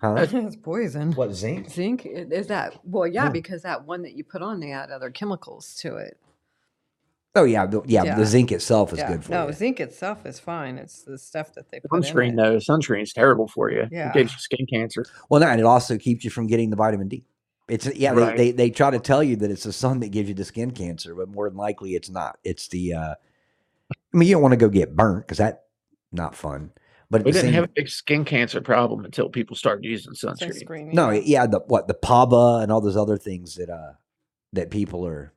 Huh? 0.00 0.14
it's 0.32 0.56
poison. 0.56 1.12
What 1.12 1.32
zinc? 1.32 1.70
Zinc 1.70 2.04
is 2.06 2.48
that? 2.48 2.78
Well, 2.84 3.06
yeah, 3.06 3.26
Hmm. 3.26 3.32
because 3.32 3.62
that 3.62 3.86
one 3.86 4.02
that 4.02 4.14
you 4.14 4.24
put 4.24 4.42
on, 4.42 4.60
they 4.60 4.72
add 4.72 4.90
other 4.90 5.10
chemicals 5.10 5.74
to 5.76 5.96
it. 5.96 6.18
Oh 7.36 7.44
yeah, 7.44 7.66
the, 7.66 7.82
yeah, 7.86 8.04
Yeah. 8.04 8.16
The 8.16 8.26
zinc 8.26 8.52
itself 8.52 8.92
is 8.92 9.00
yeah. 9.00 9.08
good 9.08 9.24
for 9.24 9.32
no, 9.32 9.40
you. 9.42 9.46
No, 9.48 9.52
zinc 9.52 9.80
itself 9.80 10.24
is 10.24 10.38
fine. 10.38 10.78
It's 10.78 11.02
the 11.02 11.18
stuff 11.18 11.52
that 11.54 11.70
they 11.70 11.80
put 11.80 11.90
Sunscreen, 12.02 12.28
in 12.28 12.38
it. 12.38 12.42
though, 12.42 12.56
sunscreen's 12.58 13.12
terrible 13.12 13.48
for 13.48 13.70
you. 13.70 13.88
Yeah. 13.90 14.10
It 14.10 14.14
gives 14.14 14.32
you 14.32 14.38
skin 14.38 14.66
cancer. 14.66 15.04
Well, 15.28 15.40
no, 15.40 15.48
and 15.48 15.58
it 15.60 15.66
also 15.66 15.98
keeps 15.98 16.24
you 16.24 16.30
from 16.30 16.46
getting 16.46 16.70
the 16.70 16.76
vitamin 16.76 17.08
D. 17.08 17.24
It's 17.68 17.86
yeah, 17.96 18.12
Right. 18.12 18.36
they, 18.36 18.50
they 18.50 18.52
they 18.52 18.70
try 18.70 18.90
to 18.90 18.98
tell 18.98 19.22
you 19.22 19.36
that 19.36 19.50
it's 19.50 19.64
the 19.64 19.72
sun 19.72 20.00
that 20.00 20.10
gives 20.10 20.28
you 20.28 20.34
the 20.34 20.44
skin 20.44 20.70
cancer, 20.70 21.14
but 21.14 21.28
more 21.28 21.48
than 21.48 21.56
likely 21.56 21.94
it's 21.94 22.10
not. 22.10 22.38
It's 22.44 22.68
the 22.68 22.94
uh 22.94 23.14
I 23.90 24.16
mean, 24.16 24.28
you 24.28 24.34
don't 24.36 24.42
want 24.42 24.52
to 24.52 24.56
go 24.58 24.68
get 24.68 24.94
burnt 24.94 25.26
because 25.26 25.38
that 25.38 25.64
not 26.12 26.34
fun. 26.36 26.70
But 27.10 27.20
at 27.22 27.26
We 27.26 27.32
didn't 27.32 27.46
same, 27.46 27.54
have 27.54 27.64
a 27.64 27.68
big 27.74 27.88
skin 27.88 28.24
cancer 28.24 28.60
problem 28.60 29.04
until 29.04 29.28
people 29.28 29.56
started 29.56 29.84
using 29.84 30.12
sunscreen. 30.14 30.62
Sunscreen. 30.62 30.92
no, 30.92 31.10
yeah. 31.10 31.22
yeah, 31.24 31.46
the 31.46 31.60
what 31.66 31.88
the 31.88 31.94
PABA 31.94 32.60
and 32.62 32.70
all 32.70 32.80
those 32.80 32.96
other 32.96 33.16
things 33.18 33.54
that 33.56 33.70
uh 33.70 33.92
that 34.52 34.70
people 34.70 35.06
are 35.06 35.32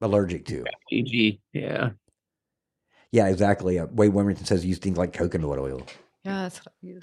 allergic 0.00 0.44
to. 0.46 0.64
PG, 0.90 1.40
yeah. 1.52 1.90
Yeah, 3.12 3.28
exactly. 3.28 3.78
Uh, 3.78 3.86
Wade 3.92 4.12
Wilmington 4.12 4.44
says 4.44 4.64
use 4.64 4.78
things 4.78 4.98
like 4.98 5.12
coconut 5.12 5.58
oil. 5.58 5.82
Yeah, 6.24 6.42
that's 6.42 6.58
what 6.58 6.68
I 6.82 6.86
use. 6.86 7.02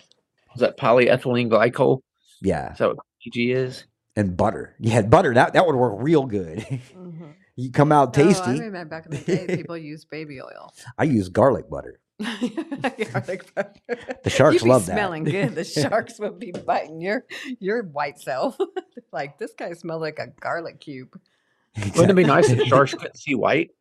Is 0.55 0.59
that 0.61 0.77
polyethylene 0.77 1.49
glycol? 1.49 2.01
Yeah, 2.41 2.73
Is 2.73 2.79
that 2.79 2.87
what 2.89 2.97
PG 3.23 3.51
is? 3.53 3.85
and 4.17 4.35
butter. 4.35 4.75
Yeah, 4.79 5.03
butter 5.03 5.33
that 5.35 5.53
that 5.53 5.65
would 5.65 5.75
work 5.75 5.93
real 5.97 6.25
good. 6.25 6.59
Mhm. 6.59 7.33
you 7.55 7.71
come 7.71 7.91
out 7.93 8.17
Oh, 8.17 8.21
I 8.21 8.25
tasty. 8.25 8.51
remember 8.59 8.85
back 8.85 9.05
in 9.05 9.11
the 9.11 9.17
day, 9.19 9.47
people 9.55 9.77
used 9.77 10.09
baby 10.09 10.41
oil. 10.41 10.73
I 10.97 11.03
use 11.05 11.29
garlic 11.29 11.69
butter. 11.69 11.99
Garlic 12.19 13.55
butter. 13.55 13.73
The 14.23 14.29
sharks 14.29 14.55
You'd 14.55 14.63
be 14.65 14.69
love 14.69 14.85
that. 14.87 14.93
smelling 14.93 15.23
good. 15.23 15.55
The 15.55 15.63
sharks 15.63 16.19
would 16.19 16.39
be 16.39 16.51
biting 16.51 17.01
your 17.01 17.25
your 17.59 17.83
white 17.83 18.19
self. 18.19 18.57
like 19.11 19.37
this 19.39 19.53
guy 19.57 19.73
smelled 19.73 20.01
like 20.01 20.19
a 20.19 20.27
garlic 20.39 20.79
cube. 20.81 21.19
Wouldn't 21.77 22.11
it 22.11 22.15
be 22.15 22.23
nice 22.23 22.49
if 22.49 22.67
sharks 22.67 22.93
couldn't 22.93 23.17
see 23.17 23.35
white? 23.35 23.71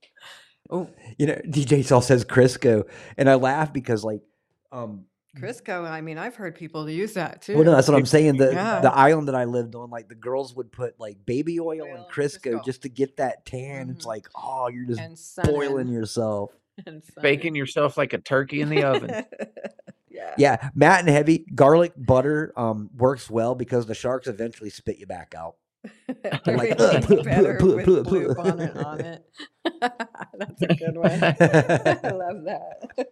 Oh, 0.71 0.89
you 1.19 1.27
know, 1.27 1.35
DJ 1.47 1.85
Saul 1.85 2.01
says 2.01 2.25
Crisco, 2.25 2.89
and 3.17 3.29
I 3.29 3.35
laugh 3.35 3.73
because 3.73 4.05
like, 4.05 4.21
um, 4.71 5.07
Crisco. 5.37 5.89
I 5.89 6.01
mean, 6.01 6.17
I've 6.19 6.37
heard 6.37 6.55
people 6.55 6.89
use 6.89 7.15
that 7.15 7.43
too. 7.43 7.55
well, 7.57 7.65
no, 7.65 7.73
that's 7.73 7.89
what 7.89 7.97
I'm 7.97 8.07
saying. 8.07 8.37
The 8.37 8.53
Yeah. 8.53 8.81
the 8.81 8.93
island 8.95 9.29
that 9.29 9.35
I 9.35 9.45
lived 9.45 9.75
on, 9.75 9.91
like 9.91 10.09
the 10.09 10.15
girls 10.15 10.55
would 10.55 10.71
put 10.71 10.99
like 11.01 11.25
baby 11.27 11.59
oil 11.59 11.81
Oil 11.81 11.83
and 11.87 11.97
and 11.99 12.05
Crisco, 12.07 12.53
Crisco. 12.55 12.65
just 12.65 12.83
to 12.83 12.89
get 12.89 13.17
that 13.17 13.45
tan. 13.47 13.91
It's 13.91 14.05
Mhm. 14.05 14.09
like, 14.09 14.29
oh, 14.37 14.69
you're 14.69 14.87
just 14.87 15.01
and 15.01 15.19
boiling 15.53 15.89
yourself. 15.89 16.53
and 16.87 17.03
sun 17.05 17.23
Baking 17.23 17.55
yourself 17.57 17.97
like 17.99 18.13
a 18.13 18.19
turkey 18.19 18.61
in 18.61 18.69
the 18.71 18.85
oven. 18.85 19.11
yeah. 20.09 20.35
Yeah, 20.39 20.71
matte 20.75 21.01
and 21.01 21.09
heavy 21.09 21.45
garlic 21.55 21.93
butter 21.97 22.53
um 22.57 22.91
works 22.97 23.29
well 23.29 23.55
because 23.57 23.87
the 23.87 23.95
sharks 23.95 24.29
eventually 24.29 24.71
spit 24.71 24.99
you 24.99 25.07
back 25.07 25.35
out. 25.37 25.57
Like, 26.47 26.47
really 26.47 26.71
"Ugh, 26.73 27.03
bleh, 27.05 27.25
better 27.25 27.59
with 27.63 28.05
blue 28.05 28.35
bonnet 28.35 28.77
on 28.77 29.01
it. 29.01 29.25
That's 29.81 30.63
a 30.63 30.67
good 30.75 30.97
one. 30.97 31.23
I 31.23 32.11
love 32.11 32.45
that. 32.45 33.09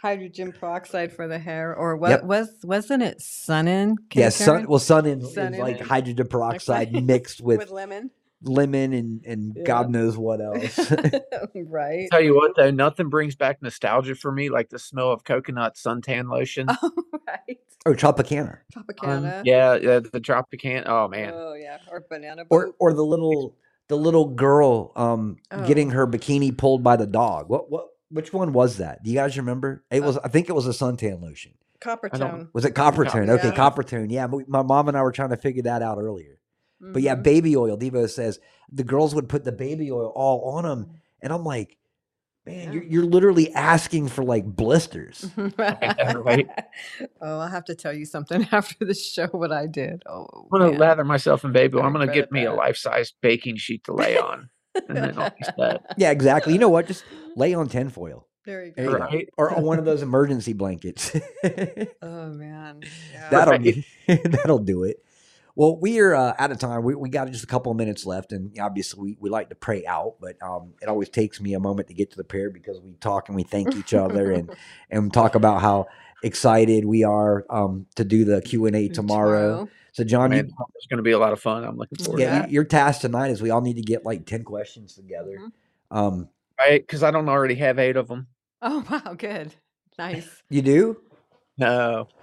Hydrogen 0.00 0.52
peroxide 0.52 1.12
for 1.12 1.28
the 1.28 1.38
hair, 1.38 1.74
or 1.74 1.96
what 1.96 2.10
Yep. 2.10 2.24
was 2.24 2.48
wasn't 2.64 3.02
it 3.04 3.20
Sun-In? 3.20 3.96
yeah, 4.14 4.28
sun 4.30 4.66
well, 4.68 4.78
sun 4.80 5.06
in 5.06 5.20
is 5.20 5.36
like 5.36 5.80
hydrogen 5.80 6.26
peroxide 6.28 6.92
mixed 7.04 7.40
with, 7.40 7.58
with 7.58 7.70
lemon, 7.70 8.10
lemon 8.44 8.92
and 8.92 9.24
and 9.24 9.52
Yeah. 9.56 9.62
God 9.64 9.90
knows 9.90 10.16
what 10.16 10.40
else. 10.40 10.78
right? 11.54 12.08
Tell 12.10 12.20
you 12.20 12.34
what, 12.34 12.52
though, 12.56 12.70
nothing 12.70 13.08
brings 13.08 13.34
back 13.36 13.62
nostalgia 13.62 14.14
for 14.14 14.32
me 14.32 14.48
like 14.50 14.68
the 14.70 14.78
smell 14.78 15.10
of 15.12 15.24
coconut 15.24 15.76
suntan 15.76 16.30
lotion. 16.30 16.68
Oh, 16.82 16.90
right. 17.28 17.58
or 17.86 17.94
Tropicana. 17.94 18.58
Um, 18.76 18.84
Tropicana. 18.84 19.42
yeah, 19.44 19.74
yeah, 19.74 20.00
the 20.00 20.20
Tropicana. 20.20 20.84
Oh 20.86 21.08
man, 21.08 21.32
Oh 21.34 21.54
yeah, 21.54 21.78
or 21.90 22.04
banana 22.08 22.44
or 22.50 22.66
boat. 22.66 22.76
or 22.78 22.92
the 22.94 23.04
little 23.04 23.56
the 23.88 23.96
little 23.96 24.26
girl 24.26 24.92
um 24.96 25.36
getting 25.66 25.88
Oh. 25.90 25.94
her 25.94 26.06
bikini 26.06 26.56
pulled 26.56 26.82
by 26.82 26.96
the 26.96 27.06
dog. 27.06 27.48
What 27.48 27.70
what 27.70 27.86
which 28.10 28.32
one 28.32 28.52
was 28.52 28.78
that? 28.78 29.02
Do 29.02 29.10
you 29.10 29.16
guys 29.16 29.36
remember? 29.36 29.84
It 29.90 30.02
was 30.02 30.18
I 30.18 30.28
think 30.28 30.48
it 30.48 30.52
was 30.52 30.66
a 30.66 30.70
suntan 30.70 31.22
lotion. 31.22 31.52
Coppertone. 31.80 32.48
Was 32.52 32.64
it 32.64 32.74
Coppertone? 32.74 33.28
Okay, 33.28 33.48
Yeah. 33.48 33.54
Coppertone. 33.54 34.10
Yeah, 34.10 34.26
my 34.48 34.62
mom 34.62 34.88
and 34.88 34.96
I 34.96 35.02
were 35.02 35.10
trying 35.12 35.30
to 35.30 35.36
figure 35.36 35.62
that 35.64 35.82
out 35.82 35.98
earlier. 35.98 36.38
But 36.82 37.02
yeah, 37.02 37.14
Mhm. 37.14 37.22
baby 37.22 37.56
oil. 37.56 37.78
Devo 37.78 38.10
says 38.10 38.40
the 38.70 38.82
girls 38.84 39.14
would 39.14 39.28
put 39.28 39.44
the 39.44 39.52
baby 39.52 39.90
oil 39.92 40.12
all 40.16 40.56
on 40.56 40.64
them, 40.64 40.90
and 41.20 41.32
I'm 41.32 41.44
like, 41.44 41.76
man, 42.44 42.72
you're, 42.72 42.82
you're 42.82 43.04
literally 43.04 43.54
asking 43.54 44.08
for 44.08 44.24
like 44.24 44.44
blisters. 44.44 45.30
right? 45.56 46.48
oh, 47.20 47.38
I'll 47.38 47.46
have 47.48 47.64
to 47.66 47.76
tell 47.76 47.92
you 47.92 48.04
something 48.04 48.48
after 48.52 48.84
the 48.84 48.94
show 48.94 49.28
what 49.28 49.52
I 49.52 49.66
did. 49.68 50.02
Oh, 50.06 50.26
I'm 50.34 50.48
gonna 50.58 50.70
man. 50.72 50.80
lather 50.80 51.04
myself 51.04 51.44
in 51.44 51.52
baby 51.52 51.76
oil. 51.78 51.84
I'm 51.84 51.92
gonna 51.92 52.12
get 52.12 52.32
me 52.32 52.44
a 52.46 52.52
life 52.52 52.76
size 52.76 53.12
baking 53.20 53.56
sheet 53.58 53.84
to 53.84 53.92
lay 53.92 54.18
on, 54.18 54.50
and 54.88 54.96
then 54.96 55.18
I'll 55.18 55.30
be 55.30 55.44
set. 55.56 55.84
yeah, 55.96 56.10
exactly. 56.10 56.52
You 56.52 56.58
know 56.58 56.68
what? 56.68 56.88
Just 56.88 57.04
lay 57.36 57.54
on 57.54 57.68
tinfoil 57.68 58.26
There 58.44 58.64
you 58.64 58.72
There 58.76 58.86
go. 58.86 58.92
you 58.92 58.98
go. 58.98 59.04
Right? 59.04 59.28
or 59.38 59.54
on 59.54 59.62
one 59.62 59.78
of 59.78 59.84
those 59.84 60.02
emergency 60.02 60.52
blankets. 60.52 61.14
Oh 62.02 62.26
man, 62.32 62.80
yeah. 63.12 63.28
that'll 63.30 63.52
Right. 63.52 63.84
that'll 64.08 64.58
do 64.58 64.82
it. 64.82 64.96
Well, 65.54 65.76
we 65.78 66.00
are 66.00 66.14
uh, 66.14 66.34
out 66.38 66.50
of 66.50 66.58
time. 66.58 66.82
We, 66.82 66.94
we 66.94 67.10
got 67.10 67.30
just 67.30 67.44
a 67.44 67.46
couple 67.46 67.70
of 67.70 67.76
minutes 67.76 68.06
left, 68.06 68.32
and 68.32 68.58
obviously 68.58 69.02
we, 69.02 69.16
we 69.20 69.30
like 69.30 69.50
to 69.50 69.54
pray 69.54 69.84
out, 69.84 70.14
but 70.20 70.36
um, 70.42 70.72
it 70.80 70.88
always 70.88 71.10
takes 71.10 71.40
me 71.40 71.52
a 71.54 71.60
moment 71.60 71.88
to 71.88 71.94
get 71.94 72.10
to 72.12 72.16
the 72.16 72.24
prayer 72.24 72.48
because 72.48 72.80
we 72.80 72.94
talk 72.94 73.28
and 73.28 73.36
we 73.36 73.42
thank 73.42 73.76
each 73.76 73.92
other 73.92 74.32
and 74.32 74.50
and 74.90 75.12
talk 75.12 75.34
about 75.34 75.60
how 75.60 75.86
excited 76.22 76.84
we 76.84 77.04
are 77.04 77.44
um, 77.50 77.86
to 77.96 78.04
do 78.04 78.24
the 78.24 78.40
Q 78.40 78.66
and 78.66 78.76
A 78.76 78.88
tomorrow. 78.88 79.68
So, 79.92 80.04
John, 80.04 80.30
Man, 80.30 80.46
you, 80.46 80.54
it's 80.74 80.86
gonna 80.86 81.02
be 81.02 81.10
a 81.10 81.18
lot 81.18 81.34
of 81.34 81.40
fun. 81.40 81.64
I'm 81.64 81.76
looking 81.76 82.02
forward 82.02 82.20
yeah, 82.20 82.42
to 82.42 82.48
you- 82.48 82.54
your 82.54 82.64
task 82.64 83.02
tonight 83.02 83.30
is 83.30 83.42
we 83.42 83.50
all 83.50 83.60
need 83.60 83.76
to 83.76 83.82
get 83.82 84.06
like 84.06 84.24
ten 84.24 84.44
questions 84.44 84.94
together. 84.94 85.38
Mhm. 85.38 85.52
Um, 85.90 86.28
it. 86.58 86.62
Right? 86.62 86.80
Because 86.80 87.02
I 87.02 87.10
don't 87.10 87.28
already 87.28 87.56
have 87.56 87.78
eight 87.78 87.96
of 87.96 88.08
them. 88.08 88.28
Oh 88.62 88.84
wow, 88.90 89.14
good, 89.14 89.54
nice. 89.98 90.42
you 90.48 90.62
do? 90.62 90.96
No. 91.58 92.08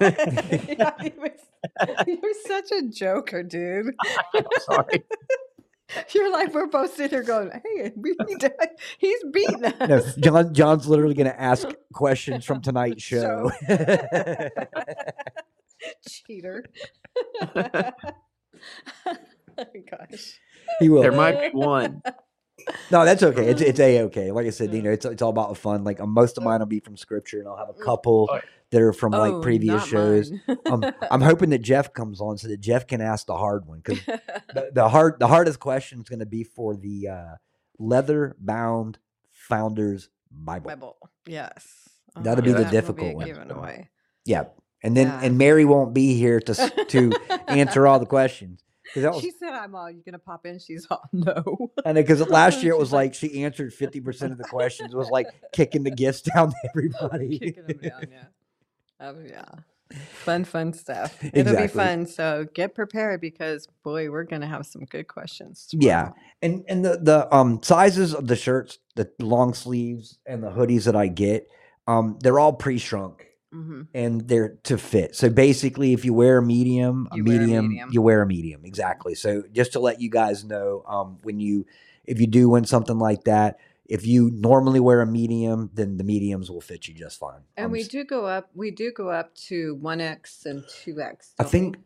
Yeah, 0.00 0.92
he 1.00 1.12
was- 1.18 2.06
You're 2.06 2.34
such 2.46 2.70
a 2.72 2.82
joker, 2.88 3.42
dude. 3.42 3.94
I'm 4.34 4.44
sorry. 4.60 5.02
You're 6.14 6.30
like 6.30 6.52
we're 6.52 6.66
both 6.66 6.94
sitting 6.94 7.10
here 7.10 7.22
going, 7.22 7.50
"Hey, 7.50 7.92
we 7.96 8.14
need 8.26 8.40
to, 8.40 8.52
he's 8.98 9.24
beating 9.32 9.64
us." 9.64 9.78
No, 9.88 10.22
John. 10.22 10.54
John's 10.54 10.86
literally 10.86 11.14
going 11.14 11.30
to 11.30 11.40
ask 11.40 11.66
questions 11.94 12.44
from 12.44 12.60
tonight's 12.60 13.02
show. 13.02 13.50
Cheater. 16.06 16.66
Gosh. 19.90 20.38
he 20.80 20.88
will. 20.90 21.02
There 21.02 21.12
might 21.12 21.52
be 21.52 21.58
one. 21.58 22.02
No, 22.90 23.04
that's 23.04 23.22
okay. 23.22 23.48
It's 23.48 23.62
it's 23.62 23.80
a 23.80 24.02
okay. 24.02 24.30
Like 24.30 24.46
I 24.46 24.50
said, 24.50 24.74
you 24.74 24.82
know, 24.82 24.90
it's 24.90 25.06
it's 25.06 25.22
all 25.22 25.30
about 25.30 25.48
the 25.48 25.54
fun. 25.54 25.84
Like 25.84 26.00
um, 26.00 26.10
most 26.10 26.36
of 26.36 26.44
mine 26.44 26.58
will 26.60 26.66
be 26.66 26.80
from 26.80 26.96
scripture, 26.96 27.38
and 27.38 27.48
I'll 27.48 27.56
have 27.56 27.70
a 27.70 27.84
couple 27.84 28.28
Oh, 28.30 28.34
yeah. 28.34 28.40
That 28.70 28.82
are 28.82 28.92
from 28.92 29.14
Oh, 29.14 29.18
like 29.18 29.42
previous 29.42 29.84
shows. 29.86 30.30
Um, 30.66 30.84
I'm 31.10 31.20
hoping 31.22 31.50
that 31.50 31.60
Jeff 31.60 31.92
comes 31.92 32.20
on 32.20 32.36
so 32.38 32.48
that 32.48 32.60
Jeff 32.60 32.86
can 32.86 33.00
ask 33.00 33.26
the 33.26 33.36
hard 33.36 33.66
one 33.66 33.80
because 33.84 34.04
the, 34.54 34.70
the 34.72 34.88
hard 34.88 35.18
the 35.18 35.26
hardest 35.26 35.60
question 35.60 36.00
is 36.00 36.08
going 36.08 36.18
to 36.20 36.26
be 36.26 36.44
for 36.44 36.76
the 36.76 37.08
uh, 37.08 37.34
leather 37.78 38.36
bound 38.38 38.98
founders 39.32 40.10
Bible. 40.30 40.68
Bible. 40.68 40.96
Yes. 41.26 41.88
That'll 42.16 42.44
be 42.44 42.52
the 42.52 42.64
that 42.64 42.70
difficult 42.72 43.12
a 43.12 43.14
one. 43.14 43.86
Yeah, 44.24 44.44
and 44.82 44.96
then 44.96 45.06
Yeah. 45.06 45.20
and 45.22 45.38
Mary 45.38 45.64
won't 45.64 45.94
be 45.94 46.14
here 46.14 46.40
to 46.40 46.84
to 46.88 47.12
answer 47.48 47.86
all 47.86 47.98
the 47.98 48.06
questions 48.06 48.62
was 48.96 49.20
she 49.20 49.30
said, 49.30 49.52
"I'm 49.52 49.74
all 49.74 49.90
you 49.90 50.02
gonna 50.04 50.18
pop 50.18 50.46
in." 50.46 50.58
She's 50.58 50.86
all 50.90 51.02
no. 51.12 51.70
and 51.84 51.94
because 51.94 52.26
last 52.28 52.62
year 52.62 52.72
it 52.72 52.78
was 52.78 52.92
like- 52.92 53.10
like 53.10 53.14
she 53.14 53.44
answered 53.44 53.72
fifty 53.72 54.00
percent 54.00 54.32
of 54.32 54.38
the 54.38 54.44
questions. 54.44 54.92
It 54.92 54.96
was 54.96 55.10
like 55.10 55.26
kicking 55.52 55.82
the 55.84 55.90
gifts 55.90 56.22
down 56.22 56.50
to 56.50 56.56
everybody. 56.70 57.38
Kicking 57.38 57.66
them 57.66 57.78
down, 57.78 58.06
yeah. 58.10 58.24
Oh 59.00 59.16
yeah. 59.26 59.44
Fun, 60.12 60.44
fun 60.44 60.72
stuff. 60.74 61.16
It'll 61.32 61.56
be 61.56 61.66
fun. 61.66 62.06
So 62.06 62.46
get 62.54 62.74
prepared 62.74 63.20
because 63.20 63.66
boy, 63.82 64.10
we're 64.10 64.24
gonna 64.24 64.46
have 64.46 64.66
some 64.66 64.84
good 64.84 65.08
questions. 65.08 65.68
Yeah. 65.72 66.10
and 66.42 66.64
and 66.68 66.84
the 66.84 66.98
the 67.02 67.34
um 67.34 67.62
sizes 67.62 68.14
of 68.14 68.26
the 68.26 68.36
shirts, 68.36 68.78
the 68.96 69.10
long 69.18 69.54
sleeves 69.54 70.18
and 70.26 70.42
the 70.42 70.50
hoodies 70.50 70.84
that 70.84 70.96
I 70.96 71.06
get, 71.06 71.48
um, 71.86 72.18
they're 72.20 72.38
all 72.38 72.52
pre-shrunk. 72.52 73.24
hmm 73.50 73.82
and 73.94 74.28
they're 74.28 74.58
to 74.64 74.76
fit. 74.76 75.14
So 75.16 75.30
basically, 75.30 75.94
if 75.94 76.04
you 76.04 76.12
wear 76.12 76.38
a 76.38 76.42
medium, 76.42 77.08
a 77.10 77.16
You 77.16 77.22
a 77.22 77.24
medium, 77.24 77.68
medium. 77.68 77.88
you 77.90 78.02
wear 78.02 78.20
a 78.20 78.26
medium. 78.26 78.66
Exactly. 78.66 79.14
So 79.14 79.44
just 79.52 79.72
to 79.72 79.80
let 79.80 80.02
you 80.02 80.10
guys 80.10 80.44
know, 80.44 80.82
um, 80.86 81.18
when 81.22 81.40
you 81.40 81.64
if 82.04 82.20
you 82.20 82.26
do 82.26 82.50
win 82.50 82.64
something 82.66 82.98
like 82.98 83.24
that, 83.24 83.58
if 83.88 84.06
you 84.06 84.30
normally 84.34 84.80
wear 84.80 85.00
a 85.00 85.06
medium, 85.06 85.70
then 85.74 85.96
the 85.96 86.04
mediums 86.04 86.50
will 86.50 86.60
fit 86.60 86.86
you 86.86 86.94
just 86.94 87.18
fine. 87.18 87.40
And 87.56 87.66
Um, 87.66 87.72
we 87.72 87.80
s- 87.80 87.88
do 87.88 88.04
go 88.04 88.26
up. 88.26 88.50
We 88.54 88.70
do 88.70 88.92
go 88.92 89.08
up 89.08 89.34
to 89.48 89.74
one 89.76 90.00
X 90.00 90.44
and 90.46 90.62
two 90.84 91.00
X. 91.00 91.32
I 91.38 91.44
think 91.44 91.78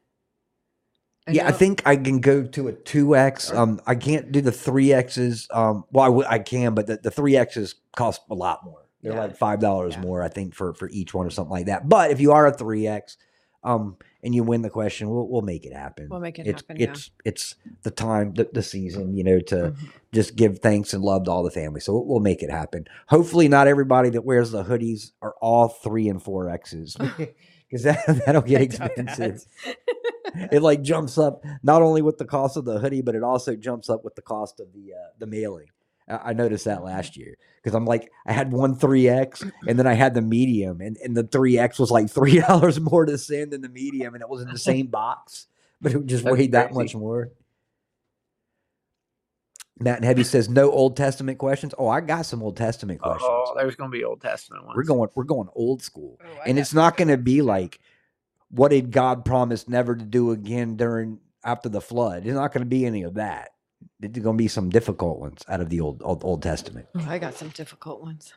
I 1.28 1.30
yeah, 1.32 1.46
I 1.46 1.52
think 1.52 1.82
I 1.86 1.94
can 1.96 2.20
go 2.20 2.42
to 2.42 2.66
a 2.68 2.72
two 2.72 3.14
X. 3.14 3.52
Um, 3.52 3.80
I 3.86 3.94
can't 3.94 4.32
do 4.32 4.40
the 4.40 4.50
three 4.50 4.92
X's. 4.92 5.46
Um, 5.52 5.84
well, 5.92 6.04
I, 6.04 6.08
w- 6.08 6.26
I 6.28 6.38
can, 6.40 6.74
but 6.74 6.88
the, 6.88 6.96
the 6.96 7.12
three 7.12 7.36
X's 7.36 7.76
cost 7.96 8.22
a 8.28 8.34
lot 8.34 8.64
more. 8.64 8.80
They're 9.02 9.12
Yeah. 9.12 9.20
like 9.20 9.36
five 9.36 9.60
dollars 9.60 9.94
Yeah. 9.94 10.00
more, 10.02 10.22
I 10.22 10.28
think, 10.28 10.54
for 10.54 10.74
for 10.74 10.88
each 10.90 11.14
one 11.14 11.24
or 11.26 11.30
something 11.30 11.52
like 11.52 11.66
that. 11.66 11.88
But 11.88 12.10
if 12.10 12.20
you 12.20 12.32
are 12.32 12.46
a 12.46 12.52
three 12.52 12.88
X, 12.88 13.16
um, 13.64 13.97
and 14.22 14.34
you 14.34 14.43
win 14.43 14.62
the 14.62 14.70
question, 14.70 15.09
we'll 15.10 15.28
we'll 15.28 15.43
make 15.43 15.64
it 15.64 15.72
happen. 15.72 16.09
We'll 16.09 16.20
make 16.20 16.39
it 16.39 16.47
it's, 16.47 16.62
happen, 16.62 16.76
yeah. 16.78 16.90
It's 16.90 17.10
it's 17.24 17.55
the 17.82 17.90
time, 17.90 18.34
the, 18.34 18.48
the 18.52 18.62
season, 18.62 19.16
you 19.16 19.24
know, 19.24 19.40
to 19.40 19.56
Mhm. 19.56 19.76
just 20.12 20.36
give 20.36 20.59
thanks 20.60 20.93
and 20.94 21.02
love 21.02 21.24
to 21.24 21.30
all 21.30 21.43
the 21.43 21.51
family. 21.51 21.80
So 21.80 21.93
we'll, 21.94 22.06
we'll 22.06 22.20
make 22.20 22.43
it 22.43 22.51
happen. 22.51 22.86
Hopefully, 23.09 23.48
not 23.48 23.66
everybody 23.66 24.10
that 24.10 24.24
wears 24.24 24.51
the 24.51 24.64
hoodies 24.64 25.12
are 25.22 25.34
all 25.40 25.68
three 25.68 26.09
and 26.09 26.22
four 26.22 26.48
X's. 26.48 26.97
Because 27.72 27.84
that, 27.84 28.22
that'll 28.26 28.43
get 28.43 28.60
expensive 28.68 29.47
it 30.34 30.62
like 30.62 30.82
jumps 30.82 31.18
up 31.18 31.44
not 31.62 31.82
only 31.82 32.02
with 32.02 32.18
the 32.18 32.24
cost 32.24 32.56
of 32.56 32.64
the 32.64 32.78
hoodie, 32.78 33.02
but 33.02 33.14
it 33.14 33.22
also 33.22 33.56
jumps 33.56 33.89
up 33.90 34.05
with 34.05 34.14
the 34.14 34.22
cost 34.22 34.60
of 34.60 34.72
the 34.72 34.93
uh, 34.94 35.09
the 35.18 35.26
mailing. 35.26 35.66
I 36.08 36.30
I 36.30 36.32
noticed 36.32 36.64
that 36.64 36.84
last 36.84 37.16
year 37.16 37.36
because 37.56 37.74
I'm 37.74 37.84
like 37.84 38.10
I 38.26 38.32
had 38.32 38.52
one 38.52 38.76
three 38.76 39.08
X 39.08 39.44
and 39.66 39.78
then 39.78 39.86
I 39.86 39.94
had 39.94 40.14
the 40.14 40.22
medium 40.22 40.80
and, 40.80 40.96
and 40.98 41.16
the 41.16 41.24
three 41.24 41.58
X 41.58 41.78
was 41.78 41.90
like 41.90 42.10
three 42.10 42.40
dollars 42.40 42.80
more 42.80 43.04
to 43.04 43.18
send 43.18 43.52
than 43.52 43.62
the 43.62 43.68
medium 43.68 44.14
and 44.14 44.22
it 44.22 44.28
was 44.28 44.42
in 44.42 44.48
the 44.48 44.58
same 44.70 44.86
box, 44.86 45.46
but 45.80 45.92
it 45.92 46.06
just 46.06 46.24
That's 46.24 46.36
weighed 46.36 46.52
that 46.52 46.72
much 46.72 46.94
more. 46.94 47.30
Matt 49.78 49.96
and 49.96 50.04
Heavy 50.04 50.22
says 50.22 50.48
no 50.48 50.70
Old 50.70 50.96
Testament 50.96 51.38
questions. 51.38 51.74
Oh, 51.76 51.88
I 51.88 52.00
got 52.00 52.26
some 52.26 52.42
Old 52.42 52.56
Testament 52.56 53.00
oh, 53.02 53.08
questions. 53.08 53.30
Oh, 53.32 53.54
there's 53.56 53.74
going 53.74 53.90
to 53.90 53.96
be 53.96 54.04
Old 54.04 54.20
Testament 54.20 54.64
ones. 54.64 54.76
we're 54.76 54.84
going 54.84 55.08
we're 55.14 55.24
going 55.24 55.48
old 55.54 55.82
school 55.82 56.18
Oh, 56.24 56.38
and 56.46 56.58
it's 56.58 56.74
not 56.74 56.96
going 56.96 57.08
to 57.08 57.16
be 57.16 57.42
like 57.42 57.80
what 58.50 58.70
did 58.70 58.90
God 58.90 59.24
promise 59.24 59.66
never 59.66 59.96
to 59.96 60.04
do 60.04 60.30
again 60.30 60.76
during 60.76 61.18
after 61.44 61.68
the 61.68 61.80
flood. 61.80 62.26
It's 62.26 62.34
not 62.34 62.52
going 62.52 62.62
to 62.62 62.68
be 62.68 62.86
any 62.86 63.02
of 63.02 63.14
that. 63.14 63.51
It's 64.02 64.18
going 64.18 64.36
to 64.36 64.42
be 64.42 64.48
some 64.48 64.68
difficult 64.70 65.18
ones 65.20 65.42
out 65.48 65.60
of 65.60 65.68
the 65.68 65.80
old, 65.80 66.02
old 66.04 66.24
Old 66.24 66.42
Testament. 66.42 66.86
Oh, 66.94 67.06
I 67.08 67.18
got 67.18 67.34
some 67.34 67.48
difficult 67.48 68.02
ones. 68.02 68.34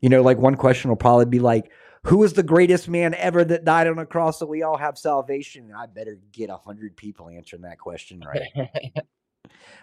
You 0.00 0.08
know, 0.08 0.22
like 0.22 0.38
one 0.38 0.56
question 0.56 0.88
will 0.88 0.96
probably 0.96 1.26
be 1.26 1.38
like, 1.38 1.70
"Who 2.04 2.22
is 2.24 2.32
the 2.34 2.42
greatest 2.42 2.88
man 2.88 3.14
ever 3.14 3.44
that 3.44 3.64
died 3.64 3.86
on 3.86 3.98
a 3.98 4.06
cross 4.06 4.38
that 4.38 4.46
we 4.46 4.62
all 4.62 4.76
have 4.76 4.98
salvation?" 4.98 5.64
And 5.66 5.74
I 5.74 5.86
better 5.86 6.18
get 6.32 6.50
a 6.50 6.56
hundred 6.56 6.96
people 6.96 7.28
answering 7.28 7.62
that 7.62 7.78
question 7.78 8.20
right. 8.20 8.42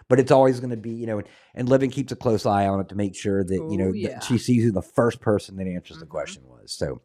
but 0.08 0.20
it's 0.20 0.30
always 0.30 0.60
going 0.60 0.70
to 0.70 0.76
be, 0.76 0.90
you 0.90 1.06
know, 1.06 1.22
and 1.54 1.68
Living 1.68 1.90
keeps 1.90 2.12
a 2.12 2.16
close 2.16 2.46
eye 2.46 2.66
on 2.66 2.80
it 2.80 2.88
to 2.90 2.94
make 2.94 3.14
sure 3.14 3.42
that 3.44 3.54
you 3.70 3.76
know 3.78 3.88
Oh, 3.88 3.92
that 3.92 3.98
yeah. 3.98 4.20
she 4.20 4.38
sees 4.38 4.62
who 4.64 4.72
the 4.72 4.82
first 4.82 5.20
person 5.20 5.56
that 5.56 5.66
answers 5.66 5.98
the 5.98 6.06
Mhm. 6.06 6.10
question 6.10 6.42
was. 6.46 6.72
So, 6.72 7.00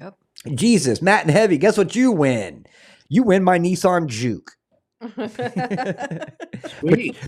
Yep. 0.00 0.16
Jesus, 0.54 1.00
Matt 1.02 1.22
and 1.22 1.30
Heavy, 1.30 1.56
guess 1.58 1.78
what 1.78 1.94
you 1.96 2.12
win? 2.12 2.66
You 3.08 3.22
win 3.22 3.42
my 3.42 3.58
Nissan 3.58 4.06
Juke. 4.08 4.52
But, 5.00 6.30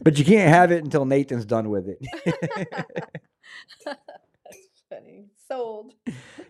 but 0.02 0.18
you 0.18 0.24
can't 0.24 0.48
have 0.48 0.72
it 0.72 0.82
until 0.82 1.04
Nathan's 1.04 1.44
done 1.44 1.68
with 1.70 1.88
it. 1.88 1.98
That's 3.84 4.82
funny. 4.88 5.26
Sold. 5.46 5.94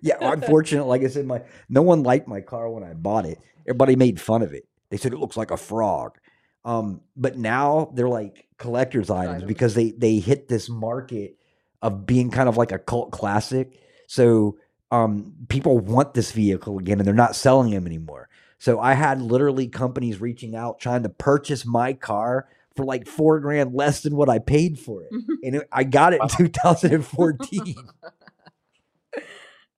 yeah, 0.00 0.16
unfortunately, 0.20 0.88
like 0.88 1.02
I 1.02 1.08
said, 1.08 1.26
my 1.26 1.42
no 1.68 1.82
one 1.82 2.02
liked 2.02 2.28
my 2.28 2.40
car 2.40 2.68
when 2.70 2.82
I 2.84 2.94
bought 2.94 3.26
it. 3.26 3.38
Everybody 3.66 3.96
made 3.96 4.20
fun 4.20 4.42
of 4.42 4.52
it. 4.52 4.66
They 4.90 4.96
said 4.96 5.12
it 5.12 5.18
looks 5.18 5.36
like 5.36 5.50
a 5.50 5.56
frog. 5.56 6.18
Um, 6.64 7.02
but 7.16 7.38
now 7.38 7.90
they're 7.94 8.08
like 8.08 8.46
collector's 8.58 9.10
items 9.10 9.36
Items. 9.36 9.48
because 9.48 9.74
they 9.74 9.92
they 9.92 10.18
hit 10.18 10.48
this 10.48 10.68
market 10.68 11.36
of 11.82 12.06
being 12.06 12.30
kind 12.30 12.48
of 12.48 12.56
like 12.56 12.72
a 12.72 12.78
cult 12.78 13.10
classic. 13.12 13.80
So 14.08 14.58
um, 14.90 15.34
people 15.48 15.78
want 15.78 16.14
this 16.14 16.32
vehicle 16.32 16.78
again, 16.78 16.98
and 16.98 17.06
they're 17.06 17.14
not 17.14 17.36
selling 17.36 17.70
them 17.70 17.86
anymore. 17.86 18.28
So 18.58 18.80
I 18.80 18.94
had 18.94 19.22
literally 19.22 19.68
companies 19.68 20.20
reaching 20.20 20.54
out 20.54 20.80
trying 20.80 21.04
to 21.04 21.08
purchase 21.08 21.64
my 21.64 21.92
car 21.92 22.48
for 22.76 22.84
like 22.84 23.06
four 23.06 23.40
grand 23.40 23.74
less 23.74 24.02
than 24.02 24.16
what 24.16 24.28
I 24.28 24.38
paid 24.38 24.78
for 24.78 25.02
it, 25.02 25.10
and 25.42 25.56
it, 25.56 25.68
I 25.72 25.84
got 25.84 26.12
it 26.12 26.20
in 26.22 26.28
2014. 26.28 27.74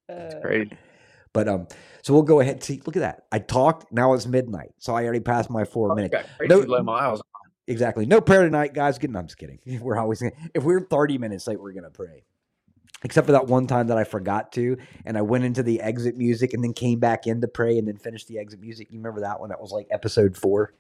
That's 0.09 0.35
Great. 0.43 0.73
But 1.33 1.49
um, 1.49 1.69
so 2.03 2.13
we'll 2.13 2.23
go 2.23 2.41
ahead. 2.41 2.63
See, 2.65 2.83
look 2.85 2.97
at 2.97 3.01
that. 3.01 3.25
I 3.31 3.39
talked. 3.39 3.93
Now 3.93 4.15
it's 4.15 4.27
midnight, 4.27 4.73
so 4.79 4.95
I 4.95 5.05
already 5.05 5.21
passed 5.21 5.51
my 5.51 5.65
four 5.65 5.95
minutes. 5.95 6.15
No- 6.43 6.59
low 6.59 6.83
miles. 6.83 7.23
Exactly. 7.67 8.05
No 8.05 8.21
prayer 8.21 8.43
tonight, 8.43 8.75
guys. 8.75 8.99
Good. 8.99 9.11
No, 9.13 9.21
I'm 9.21 9.27
just 9.27 9.39
kidding. 9.39 9.61
We're 9.81 9.97
always 9.97 10.21
gonna, 10.21 10.33
if 10.55 10.65
we're 10.65 10.81
30 10.81 11.19
minutes 11.19 11.47
late, 11.47 11.61
we're 11.61 11.73
gonna 11.73 11.91
pray. 11.91 12.25
Except 13.03 13.27
for 13.27 13.33
that 13.33 13.47
one 13.47 13.67
time 13.67 13.87
that 13.87 13.97
I 13.97 14.05
forgot 14.05 14.53
to, 14.53 14.77
and 15.07 15.17
I 15.17 15.23
went 15.23 15.45
into 15.45 15.63
the 15.63 15.81
exit 15.81 16.17
music 16.19 16.53
and 16.53 16.63
then 16.63 16.75
came 16.75 16.99
back 16.99 17.27
in 17.27 17.41
to 17.41 17.49
pray 17.49 17.79
and 17.79 17.89
then 17.89 17.97
finished 17.97 18.29
the 18.29 18.39
exit 18.39 18.61
music. 18.61 18.89
You 18.91 18.99
remember 18.99 19.21
that 19.23 19.41
one? 19.41 19.49
That 19.49 19.61
was 19.61 19.73
like 19.73 19.87
episode 19.91 20.37
four. 20.37 20.75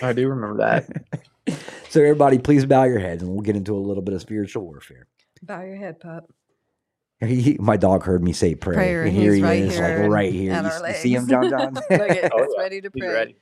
I 0.00 0.12
do 0.12 0.28
remember 0.28 0.58
that. 0.58 0.88
So 1.90 2.02
everybody, 2.02 2.36
please 2.38 2.66
bow 2.66 2.84
your 2.84 2.98
heads, 2.98 3.22
and 3.22 3.32
we'll 3.32 3.40
get 3.40 3.56
into 3.56 3.74
a 3.74 3.80
little 3.80 4.02
bit 4.02 4.12
of 4.12 4.20
spiritual 4.20 4.62
warfare. 4.64 5.06
bow 5.42 5.62
your 5.62 5.76
head, 5.76 5.98
pup. 5.98 6.30
He, 7.20 7.40
he- 7.40 7.56
my 7.58 7.78
dog 7.78 8.04
heard 8.04 8.22
me 8.22 8.34
say 8.34 8.54
pray, 8.54 8.74
Prayer, 8.74 9.00
and 9.04 9.08
and 9.08 9.16
here 9.18 9.32
he's 9.32 9.38
he 9.38 9.42
right 9.44 9.62
is, 9.62 9.74
here 9.74 9.98
like 10.02 10.10
right 10.10 10.32
here. 10.32 10.52
You, 10.62 10.86
you 10.88 10.94
see 10.94 11.14
him. 11.14 11.26
John 11.26 11.48
John? 11.48 11.72
Look 11.90 11.90
at 11.90 12.30
Oh, 12.34 12.42
it's 12.42 12.54
yeah. 12.54 12.62
ready 12.62 12.82
to 12.82 12.90
pray. 12.90 13.08
ready. 13.08 13.36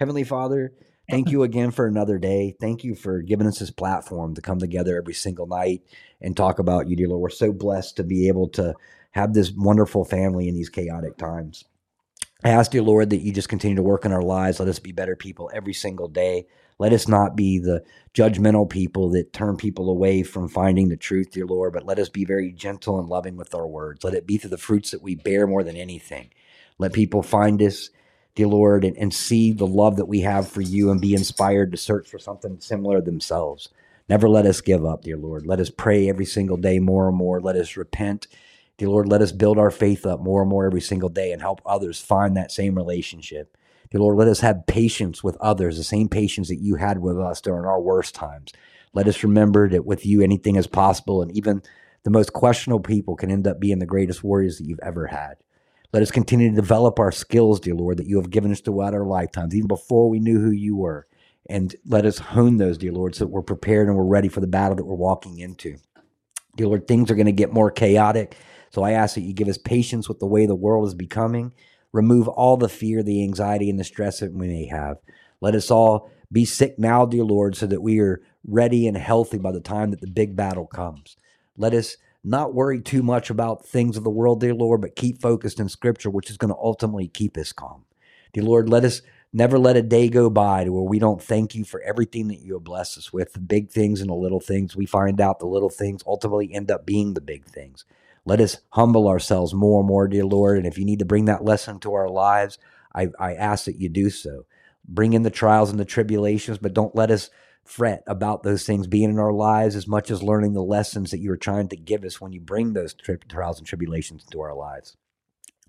Heavenly 0.00 0.24
Father, 0.24 0.72
thank 1.12 1.30
you 1.30 1.42
again 1.44 1.70
for 1.70 1.86
another 1.86 2.18
day. 2.18 2.56
Thank 2.60 2.82
you 2.82 2.96
for 2.96 3.22
giving 3.22 3.46
us 3.46 3.60
this 3.60 3.70
platform 3.70 4.34
to 4.34 4.42
come 4.42 4.58
together 4.58 4.96
every 4.96 5.14
single 5.14 5.46
night 5.46 5.82
and 6.20 6.36
talk 6.36 6.58
about 6.58 6.88
you, 6.88 6.96
dear 6.96 7.08
Lord. 7.08 7.20
We're 7.20 7.30
so 7.30 7.52
blessed 7.52 7.96
to 7.98 8.04
be 8.04 8.28
able 8.28 8.48
to 8.50 8.74
have 9.12 9.34
this 9.34 9.52
wonderful 9.52 10.04
family 10.04 10.48
in 10.48 10.54
these 10.54 10.70
chaotic 10.70 11.16
times. 11.16 11.64
I 12.44 12.50
ask, 12.50 12.72
dear 12.72 12.82
Lord, 12.82 13.10
that 13.10 13.20
you 13.20 13.32
just 13.32 13.48
continue 13.48 13.76
to 13.76 13.82
work 13.82 14.04
in 14.04 14.12
our 14.12 14.22
lives. 14.22 14.58
Let 14.58 14.68
us 14.68 14.80
be 14.80 14.90
better 14.90 15.14
people 15.14 15.48
every 15.54 15.74
single 15.74 16.08
day. 16.08 16.46
Let 16.78 16.92
us 16.92 17.06
not 17.06 17.36
be 17.36 17.60
the 17.60 17.84
judgmental 18.14 18.68
people 18.68 19.10
that 19.10 19.32
turn 19.32 19.56
people 19.56 19.88
away 19.88 20.24
from 20.24 20.48
finding 20.48 20.88
the 20.88 20.96
truth, 20.96 21.30
dear 21.30 21.46
Lord, 21.46 21.72
but 21.72 21.86
let 21.86 22.00
us 22.00 22.08
be 22.08 22.24
very 22.24 22.50
gentle 22.50 22.98
and 22.98 23.08
loving 23.08 23.36
with 23.36 23.54
our 23.54 23.66
words. 23.66 24.02
Let 24.02 24.14
it 24.14 24.26
be 24.26 24.38
through 24.38 24.50
the 24.50 24.58
fruits 24.58 24.90
that 24.90 25.02
we 25.02 25.14
bear 25.14 25.46
more 25.46 25.62
than 25.62 25.76
anything. 25.76 26.30
Let 26.78 26.92
people 26.92 27.22
find 27.22 27.62
us, 27.62 27.90
dear 28.34 28.48
Lord, 28.48 28.84
and, 28.84 28.96
and 28.96 29.12
see 29.12 29.52
the 29.52 29.66
love 29.66 29.96
that 29.96 30.06
we 30.06 30.20
have 30.20 30.48
for 30.48 30.62
you 30.62 30.90
and 30.90 31.00
be 31.00 31.14
inspired 31.14 31.70
to 31.72 31.78
search 31.78 32.08
for 32.08 32.18
something 32.18 32.60
similar 32.60 33.00
themselves. 33.00 33.68
Never 34.08 34.28
let 34.28 34.46
us 34.46 34.60
give 34.60 34.84
up, 34.84 35.02
dear 35.02 35.16
Lord. 35.16 35.46
Let 35.46 35.60
us 35.60 35.70
pray 35.70 36.08
every 36.08 36.24
single 36.24 36.56
day 36.56 36.78
more 36.78 37.08
and 37.08 37.16
more. 37.16 37.40
Let 37.40 37.56
us 37.56 37.76
repent. 37.76 38.26
Dear 38.78 38.88
Lord, 38.88 39.08
let 39.08 39.22
us 39.22 39.32
build 39.32 39.58
our 39.58 39.70
faith 39.70 40.06
up 40.06 40.20
more 40.20 40.42
and 40.42 40.50
more 40.50 40.66
every 40.66 40.80
single 40.80 41.08
day 41.08 41.32
and 41.32 41.40
help 41.40 41.60
others 41.64 42.00
find 42.00 42.36
that 42.36 42.50
same 42.50 42.74
relationship. 42.74 43.56
Dear 43.90 44.00
Lord, 44.00 44.16
let 44.16 44.28
us 44.28 44.40
have 44.40 44.66
patience 44.66 45.22
with 45.22 45.36
others, 45.36 45.76
the 45.76 45.84
same 45.84 46.08
patience 46.08 46.48
that 46.48 46.60
you 46.60 46.76
had 46.76 46.98
with 46.98 47.18
us 47.18 47.40
during 47.40 47.66
our 47.66 47.80
worst 47.80 48.14
times. 48.14 48.52
Let 48.94 49.06
us 49.06 49.22
remember 49.22 49.68
that 49.68 49.86
with 49.86 50.04
you, 50.04 50.22
anything 50.22 50.56
is 50.56 50.66
possible, 50.66 51.22
and 51.22 51.30
even 51.36 51.62
the 52.02 52.10
most 52.10 52.32
questionable 52.32 52.80
people 52.80 53.16
can 53.16 53.30
end 53.30 53.46
up 53.46 53.60
being 53.60 53.78
the 53.78 53.86
greatest 53.86 54.24
warriors 54.24 54.58
that 54.58 54.64
you've 54.64 54.80
ever 54.82 55.06
had. 55.06 55.34
Let 55.92 56.02
us 56.02 56.10
continue 56.10 56.48
to 56.48 56.56
develop 56.56 56.98
our 56.98 57.12
skills, 57.12 57.60
dear 57.60 57.74
Lord, 57.74 57.98
that 57.98 58.06
you 58.06 58.16
have 58.16 58.30
given 58.30 58.50
us 58.50 58.60
throughout 58.60 58.94
our 58.94 59.04
lifetimes, 59.04 59.54
even 59.54 59.68
before 59.68 60.08
we 60.08 60.20
knew 60.20 60.40
who 60.40 60.50
you 60.50 60.74
were. 60.74 61.06
And 61.50 61.76
let 61.84 62.06
us 62.06 62.18
hone 62.18 62.56
those, 62.56 62.78
dear 62.78 62.92
Lord, 62.92 63.14
so 63.14 63.24
that 63.24 63.30
we're 63.30 63.42
prepared 63.42 63.88
and 63.88 63.96
we're 63.96 64.04
ready 64.04 64.28
for 64.28 64.40
the 64.40 64.46
battle 64.46 64.74
that 64.76 64.86
we're 64.86 64.94
walking 64.94 65.38
into. 65.38 65.76
Dear 66.56 66.68
Lord, 66.68 66.88
things 66.88 67.10
are 67.10 67.14
going 67.14 67.26
to 67.26 67.32
get 67.32 67.52
more 67.52 67.70
chaotic. 67.70 68.36
So 68.70 68.82
I 68.82 68.92
ask 68.92 69.16
that 69.16 69.20
you 69.20 69.34
give 69.34 69.48
us 69.48 69.58
patience 69.58 70.08
with 70.08 70.18
the 70.18 70.26
way 70.26 70.46
the 70.46 70.54
world 70.54 70.86
is 70.86 70.94
becoming. 70.94 71.52
Remove 71.92 72.26
all 72.26 72.56
the 72.56 72.70
fear, 72.70 73.02
the 73.02 73.22
anxiety, 73.22 73.68
and 73.68 73.78
the 73.78 73.84
stress 73.84 74.20
that 74.20 74.32
we 74.32 74.46
may 74.48 74.66
have. 74.68 74.96
Let 75.42 75.54
us 75.54 75.70
all 75.70 76.10
be 76.30 76.46
sick 76.46 76.78
now, 76.78 77.04
dear 77.04 77.24
Lord, 77.24 77.54
so 77.54 77.66
that 77.66 77.82
we 77.82 78.00
are 78.00 78.22
ready 78.46 78.86
and 78.86 78.96
healthy 78.96 79.36
by 79.36 79.52
the 79.52 79.60
time 79.60 79.90
that 79.90 80.00
the 80.00 80.10
big 80.10 80.36
battle 80.36 80.66
comes. 80.66 81.16
Let 81.58 81.74
us 81.74 81.98
not 82.24 82.54
worry 82.54 82.80
too 82.80 83.02
much 83.02 83.30
about 83.30 83.66
things 83.66 83.96
of 83.96 84.04
the 84.04 84.10
world, 84.10 84.40
dear 84.40 84.54
Lord, 84.54 84.80
but 84.80 84.96
keep 84.96 85.20
focused 85.20 85.58
in 85.58 85.68
Scripture, 85.68 86.10
which 86.10 86.30
is 86.30 86.36
going 86.36 86.52
to 86.52 86.60
ultimately 86.60 87.08
keep 87.08 87.36
us 87.36 87.52
calm. 87.52 87.84
Dear 88.32 88.44
Lord, 88.44 88.68
let 88.68 88.84
us 88.84 89.02
never 89.32 89.58
let 89.58 89.76
a 89.76 89.82
day 89.82 90.08
go 90.08 90.30
by 90.30 90.64
to 90.64 90.72
where 90.72 90.82
we 90.82 90.98
don't 90.98 91.22
thank 91.22 91.54
you 91.54 91.64
for 91.64 91.80
everything 91.82 92.28
that 92.28 92.40
you 92.40 92.54
have 92.54 92.64
blessed 92.64 92.98
us 92.98 93.12
with 93.12 93.32
the 93.32 93.40
big 93.40 93.70
things 93.70 94.00
and 94.00 94.10
the 94.10 94.14
little 94.14 94.40
things. 94.40 94.76
We 94.76 94.86
find 94.86 95.20
out 95.20 95.38
the 95.38 95.46
little 95.46 95.70
things 95.70 96.02
ultimately 96.06 96.52
end 96.52 96.70
up 96.70 96.86
being 96.86 97.14
the 97.14 97.20
big 97.20 97.44
things. 97.46 97.84
Let 98.24 98.40
us 98.40 98.58
humble 98.70 99.08
ourselves 99.08 99.52
more 99.52 99.80
and 99.80 99.88
more, 99.88 100.06
dear 100.06 100.24
Lord. 100.24 100.58
And 100.58 100.66
if 100.66 100.78
you 100.78 100.84
need 100.84 101.00
to 101.00 101.04
bring 101.04 101.24
that 101.24 101.44
lesson 101.44 101.80
to 101.80 101.94
our 101.94 102.08
lives, 102.08 102.58
I, 102.94 103.08
I 103.18 103.34
ask 103.34 103.64
that 103.64 103.80
you 103.80 103.88
do 103.88 104.10
so. 104.10 104.44
Bring 104.86 105.12
in 105.12 105.22
the 105.22 105.30
trials 105.30 105.70
and 105.70 105.80
the 105.80 105.84
tribulations, 105.84 106.58
but 106.58 106.74
don't 106.74 106.94
let 106.94 107.10
us 107.10 107.30
fret 107.64 108.02
about 108.06 108.42
those 108.42 108.64
things 108.64 108.86
being 108.86 109.10
in 109.10 109.18
our 109.18 109.32
lives 109.32 109.76
as 109.76 109.86
much 109.86 110.10
as 110.10 110.22
learning 110.22 110.52
the 110.52 110.62
lessons 110.62 111.10
that 111.10 111.20
you 111.20 111.30
are 111.32 111.36
trying 111.36 111.68
to 111.68 111.76
give 111.76 112.04
us 112.04 112.20
when 112.20 112.32
you 112.32 112.40
bring 112.40 112.72
those 112.72 112.94
tri- 112.94 113.16
trials 113.28 113.58
and 113.58 113.66
tribulations 113.66 114.24
into 114.24 114.40
our 114.40 114.54
lives. 114.54 114.96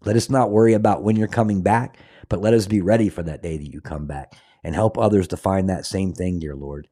Let 0.03 0.15
us 0.15 0.29
not 0.29 0.51
worry 0.51 0.73
about 0.73 1.03
when 1.03 1.15
you're 1.15 1.27
coming 1.27 1.61
back, 1.61 1.97
but 2.27 2.41
let 2.41 2.53
us 2.53 2.67
be 2.67 2.81
ready 2.81 3.09
for 3.09 3.23
that 3.23 3.41
day 3.41 3.57
that 3.57 3.71
you 3.71 3.79
come 3.79 4.05
back 4.05 4.33
and 4.63 4.75
help 4.75 4.97
others 4.97 5.27
to 5.29 5.37
find 5.37 5.69
that 5.69 5.85
same 5.85 6.13
thing, 6.13 6.39
dear 6.39 6.55
Lord. 6.55 6.87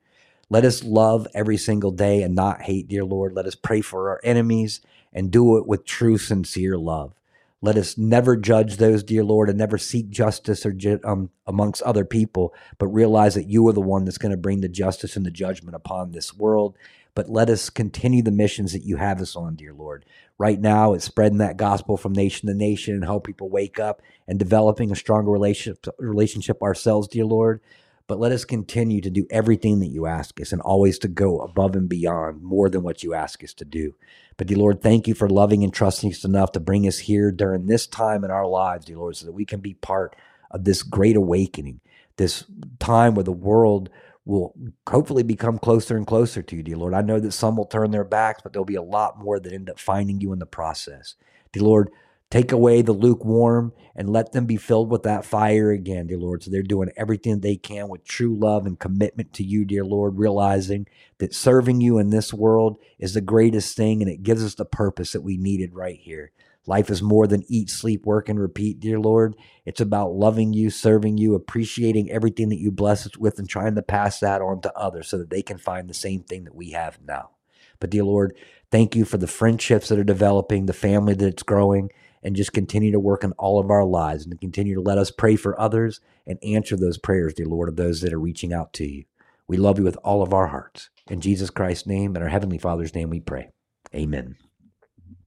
Let 0.50 0.66
us 0.66 0.84
love 0.84 1.28
every 1.34 1.58
single 1.58 1.92
day 1.92 2.24
and 2.24 2.36
not 2.36 2.62
hate, 2.64 2.88
dear 2.88 3.06
Lord. 3.06 3.34
Let 3.34 3.46
us 3.46 3.56
pray 3.56 3.82
for 3.82 4.10
our 4.10 4.22
enemies 4.24 4.82
and 5.14 5.32
do 5.32 5.58
it 5.58 5.68
with 5.68 5.86
true, 5.86 6.18
sincere 6.18 6.78
love. 6.78 7.14
Let 7.64 7.78
us 7.78 7.96
never 7.96 8.36
judge 8.36 8.78
those, 8.78 9.04
dear 9.04 9.24
Lord, 9.24 9.48
and 9.48 9.58
never 9.58 9.78
seek 9.78 10.10
justice 10.10 10.66
or 10.66 10.74
um, 11.04 11.30
amongst 11.46 11.84
other 11.84 12.04
people, 12.04 12.56
but 12.80 12.88
realize 12.88 13.36
that 13.36 13.48
you 13.48 13.68
are 13.68 13.74
the 13.74 13.80
one 13.82 14.04
that's 14.04 14.18
going 14.18 14.32
to 14.32 14.38
bring 14.38 14.62
the 14.62 14.70
justice 14.70 15.16
and 15.16 15.24
the 15.26 15.32
judgment 15.32 15.76
upon 15.76 16.12
this 16.12 16.34
world. 16.34 16.76
But 17.14 17.30
let 17.30 17.50
us 17.50 17.70
continue 17.70 18.24
the 18.24 18.32
missions 18.32 18.74
that 18.74 18.84
you 18.84 18.98
have 18.98 19.22
us 19.22 19.36
on, 19.36 19.56
dear 19.56 19.74
Lord. 19.74 20.06
Right 20.40 20.60
now, 20.60 20.94
it's 20.94 21.06
spreading 21.06 21.38
that 21.38 21.58
gospel 21.58 21.98
from 21.98 22.14
nation 22.14 22.48
to 22.48 22.56
nation 22.56 22.96
and 22.96 23.04
help 23.04 23.26
people 23.26 23.50
wake 23.50 23.80
up 23.80 24.02
and 24.28 24.40
developing 24.40 24.92
a 24.92 24.96
stronger 24.96 25.30
relationship, 25.30 25.86
relationship 26.00 26.64
ourselves, 26.64 27.08
dear 27.08 27.26
Lord. 27.26 27.62
But 28.08 28.20
let 28.20 28.32
us 28.32 28.44
continue 28.44 29.02
to 29.02 29.10
do 29.10 29.28
everything 29.30 29.80
that 29.82 29.88
you 29.88 30.08
ask 30.08 30.42
us 30.42 30.52
and 30.52 30.62
always 30.62 30.98
to 31.00 31.08
go 31.08 31.40
above 31.40 31.76
and 31.76 31.88
beyond 31.88 32.42
more 32.42 32.70
than 32.70 32.82
what 32.82 33.04
you 33.04 33.14
ask 33.14 33.44
us 33.44 33.54
to 33.54 33.66
do. 33.66 33.94
But, 34.42 34.48
dear 34.48 34.58
Lord, 34.58 34.82
thank 34.82 35.08
you 35.08 35.14
for 35.14 35.30
loving 35.30 35.64
and 35.64 35.72
trusting 35.72 36.10
us 36.10 36.24
enough 36.24 36.54
to 36.54 36.60
bring 36.60 36.88
us 36.88 36.98
here 36.98 37.32
during 37.32 37.68
this 37.68 37.86
time 37.86 38.24
in 38.24 38.32
our 38.32 38.48
lives, 38.48 38.86
dear 38.86 38.98
Lord, 38.98 39.16
so 39.16 39.28
that 39.28 39.34
we 39.34 39.46
can 39.46 39.60
be 39.60 39.76
part 39.76 40.16
of 40.50 40.64
this 40.64 40.82
great 40.82 41.16
awakening, 41.16 41.80
this 42.18 42.46
time 42.80 43.14
where 43.14 43.24
the 43.24 43.32
world 43.32 43.92
will 44.26 44.56
hopefully 44.90 45.22
become 45.22 45.60
closer 45.60 45.96
and 45.96 46.08
closer 46.08 46.42
to 46.42 46.56
you, 46.56 46.64
dear 46.64 46.78
Lord. 46.78 46.96
I 46.96 47.02
know 47.02 47.20
that 47.20 47.34
some 47.34 47.56
will 47.56 47.68
turn 47.68 47.92
their 47.92 48.04
backs, 48.04 48.42
but 48.42 48.52
there'll 48.52 48.66
be 48.66 48.74
a 48.74 48.82
lot 48.82 49.20
more 49.20 49.40
that 49.40 49.54
end 49.54 49.70
up 49.70 49.78
finding 49.78 50.20
you 50.22 50.34
in 50.34 50.40
the 50.40 50.48
process. 50.48 51.14
Dear 51.52 51.62
Lord, 51.62 51.92
Take 52.32 52.54
away 52.54 52.82
the 52.82 52.94
lukewarm 52.94 53.74
and 53.94 54.10
let 54.10 54.32
them 54.32 54.46
be 54.46 54.56
filled 54.56 54.90
with 54.90 55.04
that 55.04 55.26
fire 55.26 55.70
again, 55.70 56.08
dear 56.08 56.18
Lord. 56.18 56.42
So 56.42 56.50
they're 56.50 56.64
doing 56.64 56.90
everything 56.96 57.42
they 57.42 57.58
can 57.58 57.90
with 57.90 58.06
true 58.06 58.34
love 58.36 58.66
and 58.66 58.80
commitment 58.80 59.34
to 59.34 59.44
you, 59.44 59.66
dear 59.66 59.84
Lord, 59.84 60.18
realizing 60.18 60.88
that 61.18 61.36
serving 61.36 61.82
you 61.82 61.98
in 61.98 62.10
this 62.10 62.34
world 62.34 62.78
is 62.98 63.14
the 63.14 63.22
greatest 63.22 63.76
thing 63.76 64.02
and 64.02 64.10
it 64.10 64.24
gives 64.24 64.46
us 64.46 64.56
the 64.56 64.64
purpose 64.64 65.12
that 65.12 65.22
we 65.24 65.36
needed 65.36 65.76
right 65.76 66.00
here. 66.00 66.32
Life 66.66 66.90
is 66.90 67.02
more 67.02 67.28
than 67.28 67.44
eat, 67.50 67.70
sleep, 67.70 68.06
work, 68.06 68.30
and 68.30 68.40
repeat, 68.40 68.80
dear 68.80 69.00
Lord. 69.00 69.36
It's 69.66 69.82
about 69.82 70.14
loving 70.14 70.54
you, 70.54 70.70
serving 70.70 71.18
you, 71.18 71.36
appreciating 71.36 72.10
everything 72.10 72.48
that 72.48 72.60
you 72.60 72.72
bless 72.72 73.06
us 73.06 73.18
with, 73.18 73.40
and 73.40 73.50
trying 73.50 73.76
to 73.76 73.82
pass 73.82 74.22
that 74.22 74.42
on 74.42 74.62
to 74.62 74.78
others 74.78 75.10
so 75.10 75.18
that 75.18 75.32
they 75.32 75.42
can 75.42 75.58
find 75.58 75.90
the 75.90 75.94
same 75.94 76.24
thing 76.24 76.46
that 76.46 76.56
we 76.56 76.72
have 76.72 77.00
now. 77.06 77.32
But, 77.80 77.90
dear 77.90 78.04
Lord, 78.04 78.38
thank 78.70 78.96
you 78.96 79.06
for 79.06 79.18
the 79.18 79.28
friendships 79.28 79.90
that 79.90 79.98
are 79.98 80.04
developing, 80.04 80.68
the 80.68 80.74
family 80.74 81.16
that's 81.16 81.42
growing, 81.42 81.90
and 82.24 82.36
just 82.36 82.54
continue 82.54 82.92
to 82.92 83.00
work 83.00 83.24
in 83.24 83.32
all 83.34 83.60
of 83.60 83.70
our 83.70 83.84
lives 83.86 84.24
and 84.24 84.32
to 84.32 84.38
continue 84.38 84.76
to 84.76 84.82
let 84.82 84.98
us 84.98 85.12
pray 85.12 85.36
for 85.36 85.60
others 85.60 86.00
and 86.28 86.40
answer 86.44 86.76
those 86.76 86.98
prayers, 86.98 87.34
dear 87.34 87.46
Lord, 87.48 87.70
of 87.70 87.76
those 87.76 88.02
that 88.02 88.14
are 88.14 88.20
reaching 88.20 88.54
out 88.54 88.74
to 88.74 88.86
you. 88.86 89.06
We 89.48 89.58
love 89.58 89.78
you 89.78 89.84
with 89.84 89.98
all 90.04 90.22
of 90.22 90.34
our 90.34 90.48
hearts. 90.48 90.90
In 91.10 91.20
Jesus 91.20 91.50
Christ's 91.50 91.88
name 91.88 92.16
and 92.16 92.24
our 92.24 92.30
Heavenly 92.30 92.58
Father's 92.58 92.96
name, 92.96 93.10
we 93.10 93.20
pray. 93.20 93.50
Amen. 93.94 94.36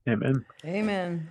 Amen. 0.07 0.45
Amen. 0.65 1.29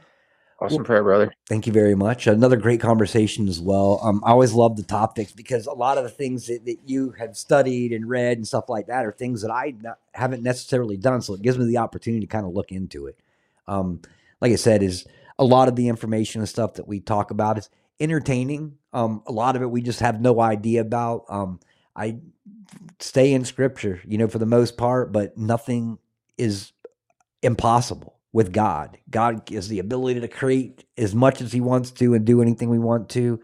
Awesome 0.60 0.78
Well- 0.78 0.84
prayer, 0.84 1.02
brother. 1.02 1.32
Thank 1.48 1.66
you 1.66 1.72
very 1.72 1.94
much. 1.94 2.26
Another 2.26 2.56
great 2.56 2.80
conversation 2.80 3.48
as 3.48 3.60
well. 3.60 3.98
Um, 4.02 4.22
I 4.24 4.30
always 4.30 4.52
love 4.52 4.76
the 4.76 4.82
topics 4.84 5.32
because 5.32 5.66
a 5.66 5.72
lot 5.72 5.98
of 5.98 6.04
the 6.04 6.10
things 6.10 6.46
that, 6.46 6.64
that 6.66 6.78
you 6.86 7.10
have 7.18 7.36
studied 7.36 7.92
and 7.92 8.08
read 8.08 8.36
and 8.36 8.46
stuff 8.46 8.68
like 8.68 8.86
that 8.86 9.04
are 9.04 9.12
things 9.12 9.42
that 9.42 9.50
I 9.50 9.74
not, 9.80 9.98
haven't 10.12 10.42
necessarily 10.42 10.96
done. 10.96 11.22
So 11.22 11.34
it 11.34 11.42
gives 11.42 11.58
me 11.58 11.66
the 11.66 11.78
opportunity 11.78 12.20
to 12.20 12.30
kind 12.30 12.46
of 12.46 12.52
look 12.52 12.70
into 12.70 13.06
it. 13.06 13.18
Um, 13.66 14.00
like 14.40 14.52
I 14.52 14.56
said, 14.56 14.82
is 14.82 15.04
a 15.38 15.44
lot 15.44 15.68
of 15.68 15.76
the 15.76 15.88
information 15.88 16.40
and 16.40 16.48
stuff 16.48 16.74
that 16.74 16.88
we 16.88 17.00
talk 17.00 17.30
about 17.30 17.58
is 17.58 17.68
entertaining. 18.00 18.76
Um, 18.92 19.22
a 19.26 19.32
lot 19.32 19.56
of 19.56 19.62
it 19.62 19.70
we 19.70 19.82
just 19.82 20.00
have 20.00 20.20
no 20.20 20.40
idea 20.40 20.80
about. 20.80 21.24
Um, 21.28 21.60
I 21.96 22.18
stay 23.00 23.32
in 23.32 23.44
scripture, 23.44 24.00
you 24.06 24.18
know, 24.18 24.28
for 24.28 24.38
the 24.38 24.46
most 24.46 24.76
part, 24.76 25.12
but 25.12 25.36
nothing 25.36 25.98
is 26.38 26.72
impossible 27.42 28.18
with 28.32 28.52
God. 28.52 28.98
God 29.10 29.46
gives 29.46 29.68
the 29.68 29.78
ability 29.78 30.20
to 30.20 30.28
create 30.28 30.84
as 30.96 31.14
much 31.14 31.40
as 31.40 31.52
He 31.52 31.60
wants 31.60 31.90
to 31.92 32.14
and 32.14 32.24
do 32.24 32.42
anything 32.42 32.70
we 32.70 32.78
want 32.78 33.08
to. 33.10 33.40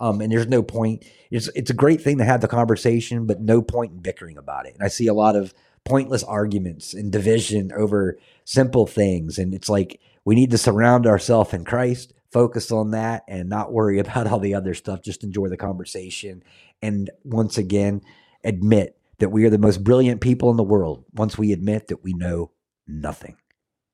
Um, 0.00 0.20
and 0.20 0.30
there's 0.30 0.48
no 0.48 0.62
point. 0.62 1.04
It's 1.30 1.48
it's 1.54 1.70
a 1.70 1.74
great 1.74 2.02
thing 2.02 2.18
to 2.18 2.24
have 2.24 2.40
the 2.40 2.48
conversation, 2.48 3.26
but 3.26 3.40
no 3.40 3.62
point 3.62 3.92
in 3.92 3.98
bickering 4.00 4.36
about 4.36 4.66
it. 4.66 4.74
And 4.74 4.82
I 4.82 4.88
see 4.88 5.06
a 5.06 5.14
lot 5.14 5.36
of 5.36 5.54
pointless 5.84 6.22
arguments 6.24 6.94
and 6.94 7.12
division 7.12 7.70
over 7.76 8.18
simple 8.44 8.86
things. 8.86 9.38
And 9.38 9.52
it's 9.54 9.68
like 9.68 10.00
we 10.24 10.34
need 10.34 10.50
to 10.52 10.58
surround 10.58 11.06
ourselves 11.06 11.52
in 11.52 11.64
Christ, 11.64 12.12
focus 12.32 12.70
on 12.70 12.90
that, 12.92 13.22
and 13.28 13.48
not 13.48 13.72
worry 13.72 13.98
about 14.00 14.26
all 14.26 14.38
the 14.40 14.54
other 14.54 14.74
stuff. 14.74 15.02
Just 15.02 15.24
enjoy 15.24 15.48
the 15.48 15.56
conversation. 15.56 16.42
And 16.82 17.10
once 17.24 17.58
again, 17.58 18.00
admit 18.42 18.96
that 19.18 19.28
we 19.30 19.44
are 19.44 19.50
the 19.50 19.58
most 19.58 19.84
brilliant 19.84 20.20
people 20.20 20.50
in 20.50 20.56
the 20.56 20.62
world 20.62 21.04
once 21.12 21.38
we 21.38 21.52
admit 21.52 21.88
that 21.88 22.02
we 22.02 22.12
know 22.14 22.50
nothing. 22.86 23.36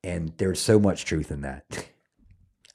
And 0.02 0.32
there's 0.38 0.58
so 0.60 0.78
much 0.78 1.04
truth 1.04 1.30
in 1.30 1.42
that. 1.42 1.64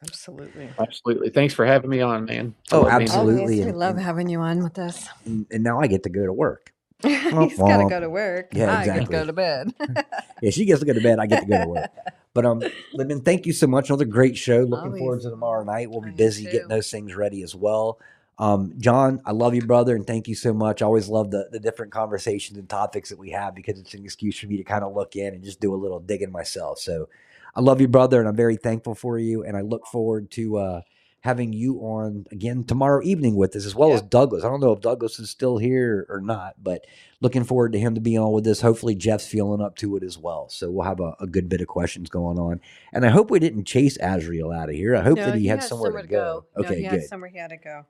Absolutely. 0.04 0.70
Absolutely. 0.78 1.30
Thanks 1.32 1.54
for 1.56 1.66
having 1.66 1.90
me 1.90 2.02
on, 2.02 2.26
man. 2.26 2.54
I 2.72 2.76
Oh, 2.76 2.82
love 2.82 2.90
being 3.00 3.00
here. 3.00 3.18
absolutely. 3.18 3.56
We 3.56 3.62
and- 3.64 3.78
love 3.80 3.96
and- 3.96 4.06
having 4.06 4.30
you 4.30 4.40
on 4.42 4.62
with 4.64 4.78
us. 4.78 5.08
And, 5.26 5.48
and 5.52 5.64
now 5.64 5.80
I 5.80 5.88
get 5.88 6.04
to 6.04 6.10
go 6.10 6.26
to 6.26 6.34
work. 6.34 6.72
He's 7.04 7.58
got 7.58 7.78
to 7.78 7.88
go 7.90 8.00
to 8.00 8.10
work. 8.10 8.50
Yeah, 8.54 8.72
I 8.72 8.86
can 8.86 8.94
exactly. 8.96 9.18
go 9.18 9.26
to 9.26 9.34
bed. 9.34 9.74
Yeah, 10.42 10.52
she 10.52 10.66
gets 10.66 10.82
to 10.82 10.86
go 10.86 10.94
to 10.94 11.02
bed. 11.02 11.18
I 11.18 11.28
get 11.28 11.42
to 11.42 11.46
go 11.48 11.62
to 11.64 11.68
work. 11.68 11.92
But 12.34 12.46
um, 12.46 12.62
Libin, 12.94 13.24
thank 13.24 13.46
you 13.46 13.54
so 13.54 13.66
much. 13.66 13.90
Another 13.90 14.04
great 14.04 14.36
show. 14.36 14.60
Looking 14.64 14.88
Always. 14.88 15.00
forward 15.00 15.22
to 15.22 15.30
tomorrow 15.30 15.64
night. 15.64 15.90
We'll 15.90 16.02
be 16.02 16.10
I 16.10 16.16
busy 16.16 16.44
getting 16.44 16.68
those 16.68 16.92
things 16.92 17.16
ready 17.16 17.42
as 17.44 17.56
well. 17.56 17.98
Um, 18.38 18.74
John, 18.78 19.22
I 19.26 19.32
love 19.32 19.56
you, 19.56 19.62
brother, 19.62 19.96
and 19.96 20.06
thank 20.06 20.28
you 20.28 20.36
so 20.36 20.54
much. 20.54 20.82
I 20.82 20.86
always 20.86 21.08
love 21.08 21.32
the 21.32 21.48
the 21.50 21.62
different 21.62 21.94
conversations 21.94 22.60
and 22.60 22.68
topics 22.68 23.10
that 23.10 23.18
we 23.18 23.30
have 23.30 23.56
because 23.56 23.80
it's 23.80 23.94
an 23.94 24.04
excuse 24.04 24.38
for 24.38 24.48
me 24.48 24.58
to 24.58 24.66
kind 24.66 24.84
of 24.84 24.94
look 24.94 25.16
in 25.16 25.34
and 25.34 25.46
just 25.46 25.62
do 25.62 25.74
a 25.74 25.78
little 25.78 26.02
digging 26.02 26.34
myself. 26.34 26.80
So 26.80 27.08
I 27.56 27.62
love 27.62 27.80
you, 27.80 27.88
brother, 27.88 28.20
and 28.20 28.28
I'm 28.28 28.36
very 28.36 28.58
thankful 28.58 28.96
for 28.96 29.18
you. 29.18 29.46
And 29.46 29.56
I 29.56 29.62
look 29.62 29.88
forward 29.88 30.30
to 30.32 30.58
uh, 30.58 30.82
having 31.26 31.52
you 31.54 31.80
on 31.80 32.24
again 32.32 32.64
tomorrow 32.64 33.02
evening 33.04 33.36
with 33.36 33.56
us, 33.56 33.66
as 33.66 33.74
well 33.74 33.92
as 33.94 34.04
Douglas. 34.04 34.44
I 34.44 34.48
don't 34.48 34.60
know 34.60 34.74
if 34.74 34.80
Douglas 34.80 35.18
is 35.18 35.32
still 35.32 35.58
here 35.58 36.06
or 36.08 36.22
not, 36.22 36.54
but 36.62 36.86
looking 37.20 37.44
forward 37.44 37.74
to 37.74 37.80
him 37.80 37.96
to 37.96 38.00
be 38.00 38.16
on 38.16 38.32
with 38.32 38.46
us. 38.46 38.62
Hopefully, 38.62 38.94
Jeff's 38.94 39.26
feeling 39.26 39.60
up 39.60 39.76
to 39.78 39.96
it 39.96 40.04
as 40.04 40.20
well. 40.20 40.50
So 40.50 40.70
we'll 40.70 40.86
have 40.86 41.00
a, 41.00 41.16
a 41.20 41.26
good 41.26 41.50
bit 41.50 41.62
of 41.62 41.68
questions 41.68 42.12
going 42.12 42.38
on. 42.38 42.62
And 42.94 43.04
I 43.04 43.10
hope 43.10 43.32
we 43.32 43.40
didn't 43.40 43.66
chase 43.66 43.98
Azriel 43.98 44.56
out 44.56 44.70
of 44.70 44.76
here. 44.76 44.96
I 44.96 45.02
hope 45.02 45.18
No, 45.18 45.26
that 45.26 45.36
he, 45.36 45.48
had 45.48 45.62
has 45.62 45.68
somewhere, 45.68 46.00
to 46.00 46.08
go. 46.08 46.46
No, 46.56 46.64
Okay, 46.64 46.84
he 46.84 46.88
good. 46.88 47.04
somewhere 47.06 47.32
he 47.32 47.40
had 47.40 47.50
to 47.50 47.58
go. 47.58 47.86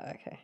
Okay. 0.00 0.40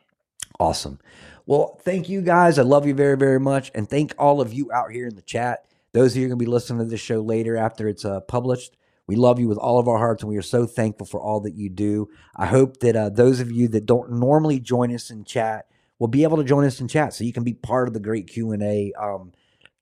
Awesome. 0.61 1.01
Well, 1.47 1.81
thank 1.83 2.09
you 2.09 2.23
guys. 2.23 2.61
I 2.61 2.63
love 2.63 2.87
you 2.87 2.95
very, 2.95 3.17
very 3.17 3.41
much. 3.41 3.73
And 3.75 3.91
thank 3.91 4.15
all 4.19 4.41
of 4.41 4.55
you 4.55 4.71
out 4.73 4.93
here 4.93 5.09
in 5.09 5.17
the 5.17 5.23
chat. 5.23 5.65
Those 5.93 6.13
of 6.13 6.19
you 6.19 6.27
are 6.27 6.29
going 6.29 6.39
to 6.39 6.45
be 6.45 6.51
listening 6.51 6.79
to 6.79 6.85
this 6.85 7.01
show 7.01 7.21
later 7.23 7.57
after 7.57 7.89
it's 7.89 8.05
uh, 8.05 8.21
published. 8.21 8.77
We 9.07 9.17
love 9.17 9.39
you 9.39 9.49
with 9.49 9.59
all 9.59 9.79
of 9.79 9.89
our 9.89 9.99
hearts, 9.99 10.23
and 10.23 10.31
we 10.31 10.39
are 10.39 10.43
so 10.43 10.67
thankful 10.67 11.07
for 11.07 11.21
all 11.21 11.41
that 11.41 11.55
you 11.55 11.69
do. 11.69 12.09
I 12.37 12.47
hope 12.47 12.79
that 12.81 12.97
uh, 12.97 13.11
those 13.11 13.41
of 13.41 13.53
you 13.53 13.69
that 13.69 13.87
don't 13.87 14.13
normally 14.13 14.61
join 14.61 14.95
us 14.95 15.11
in 15.11 15.25
chat 15.25 15.67
will 15.99 16.09
be 16.09 16.23
able 16.23 16.39
to 16.39 16.45
join 16.45 16.65
us 16.65 16.81
in 16.81 16.89
chat, 16.89 17.15
so 17.15 17.25
you 17.25 17.33
can 17.33 17.45
be 17.45 17.55
part 17.55 17.89
of 17.89 17.95
the 17.95 18.01
great 18.01 18.29
Q 18.29 18.53
and 18.53 18.63
A, 18.63 18.93
um, 19.01 19.33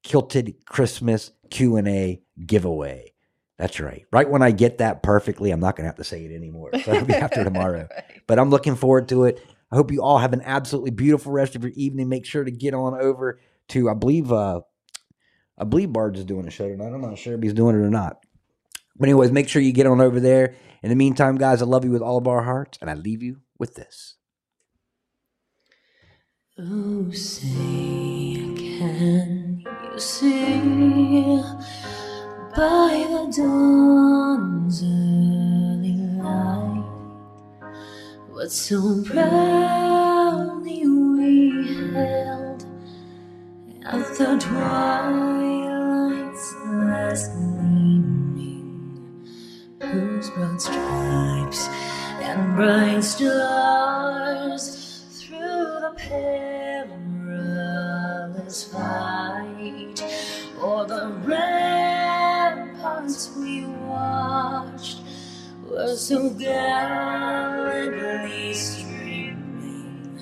Kilted 0.02 0.56
Christmas 0.66 1.30
Q 1.50 1.76
and 1.76 1.88
A 1.88 2.22
giveaway. 2.44 3.12
That's 3.58 3.78
right. 3.78 4.04
Right 4.12 4.28
when 4.28 4.42
I 4.42 4.50
get 4.50 4.78
that 4.78 5.02
perfectly, 5.04 5.52
I'm 5.52 5.60
not 5.60 5.76
going 5.76 5.84
to 5.84 5.88
have 5.88 5.96
to 5.96 6.04
say 6.04 6.24
it 6.24 6.34
anymore. 6.34 6.70
So 6.84 6.94
it'll 6.94 7.06
be 7.06 7.14
after 7.14 7.44
tomorrow 7.44 7.88
but 8.26 8.38
I'm 8.38 8.50
looking 8.50 8.76
forward 8.76 9.08
to 9.10 9.24
it. 9.24 9.44
I 9.70 9.76
hope 9.76 9.92
you 9.92 10.02
all 10.02 10.18
have 10.18 10.32
an 10.32 10.42
absolutely 10.44 10.90
beautiful 10.90 11.32
rest 11.32 11.56
of 11.56 11.62
your 11.62 11.72
evening. 11.76 12.08
Make 12.08 12.26
sure 12.26 12.44
to 12.44 12.50
get 12.50 12.74
on 12.74 12.94
over 12.94 13.40
to 13.68 13.90
I 13.90 13.94
believe 13.94 14.32
uh 14.32 14.62
I 15.58 15.64
believe 15.64 15.92
Bard's 15.92 16.20
is 16.20 16.24
doing 16.24 16.46
a 16.46 16.50
show 16.50 16.68
tonight. 16.68 16.94
I'm 16.94 17.02
not 17.02 17.18
sure 17.18 17.34
if 17.34 17.42
he's 17.42 17.52
doing 17.54 17.76
it 17.76 17.80
or 17.80 17.90
not. 17.90 18.18
But 18.97 19.09
anyways, 19.09 19.32
make 19.32 19.48
sure 19.48 19.62
you 19.62 19.73
get 19.73 19.86
on 19.86 20.01
over 20.01 20.20
there. 20.20 20.55
In 20.82 20.90
the 20.90 20.97
meantime, 20.97 21.39
guys, 21.39 21.62
I 21.62 21.64
love 21.64 21.85
you 21.85 21.90
with 21.90 22.02
all 22.02 22.19
of 22.19 22.27
our 22.27 22.43
hearts, 22.43 22.78
and 22.81 22.90
I 22.90 22.94
leave 22.94 23.23
you 23.23 23.40
with 23.59 23.74
this. 23.74 24.16
Oh, 26.59 27.10
say, 27.12 27.48
can 28.55 29.64
you 29.85 29.98
see 29.98 31.40
by 32.55 33.06
the 33.10 33.32
dawn's 33.35 34.82
early 34.82 35.97
light 36.20 36.85
what 38.28 38.52
so 38.52 39.02
proudly 39.05 40.86
we 40.86 41.93
held 41.94 42.66
at 43.86 44.05
the 44.19 44.36
twilight's 44.39 46.55
last 46.66 47.32
gleaming, 47.32 48.21
whose 49.82 50.30
broad 50.30 50.62
stripes 50.62 51.68
and 52.20 52.54
bright 52.54 53.02
stars 53.02 55.02
through 55.18 55.80
the 55.80 55.92
perilous 55.96 56.92
fight. 58.72 60.00
O'er 60.60 60.86
the 60.86 61.09
ramparts 61.24 63.34
we 63.36 63.64
watched 63.66 65.00
were 65.68 65.96
so 65.96 66.30
gallantly 66.30 68.54
streaming, 68.54 70.20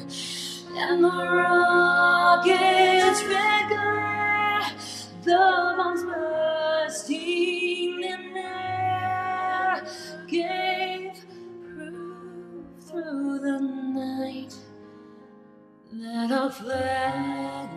and 0.75 1.05
the 1.05 1.27
rockets 1.37 3.23
red 3.25 3.69
the 5.23 5.75
bombs 5.77 6.03
bursting 6.03 7.80
gave 10.31 11.25
proof 11.75 12.65
through 12.89 13.41
the 13.41 13.59
night 13.59 14.55
that 15.93 16.31
our 16.31 16.51
flag 16.51 17.69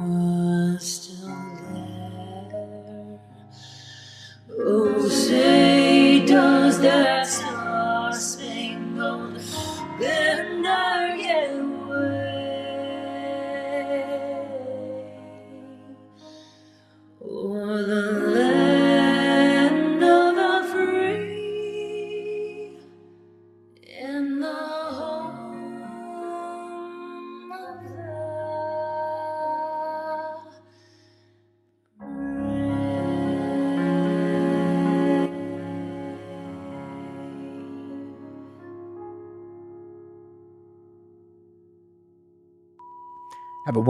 was 0.00 0.84
still 0.84 1.28
there. 1.70 3.20
Oh, 4.58 5.08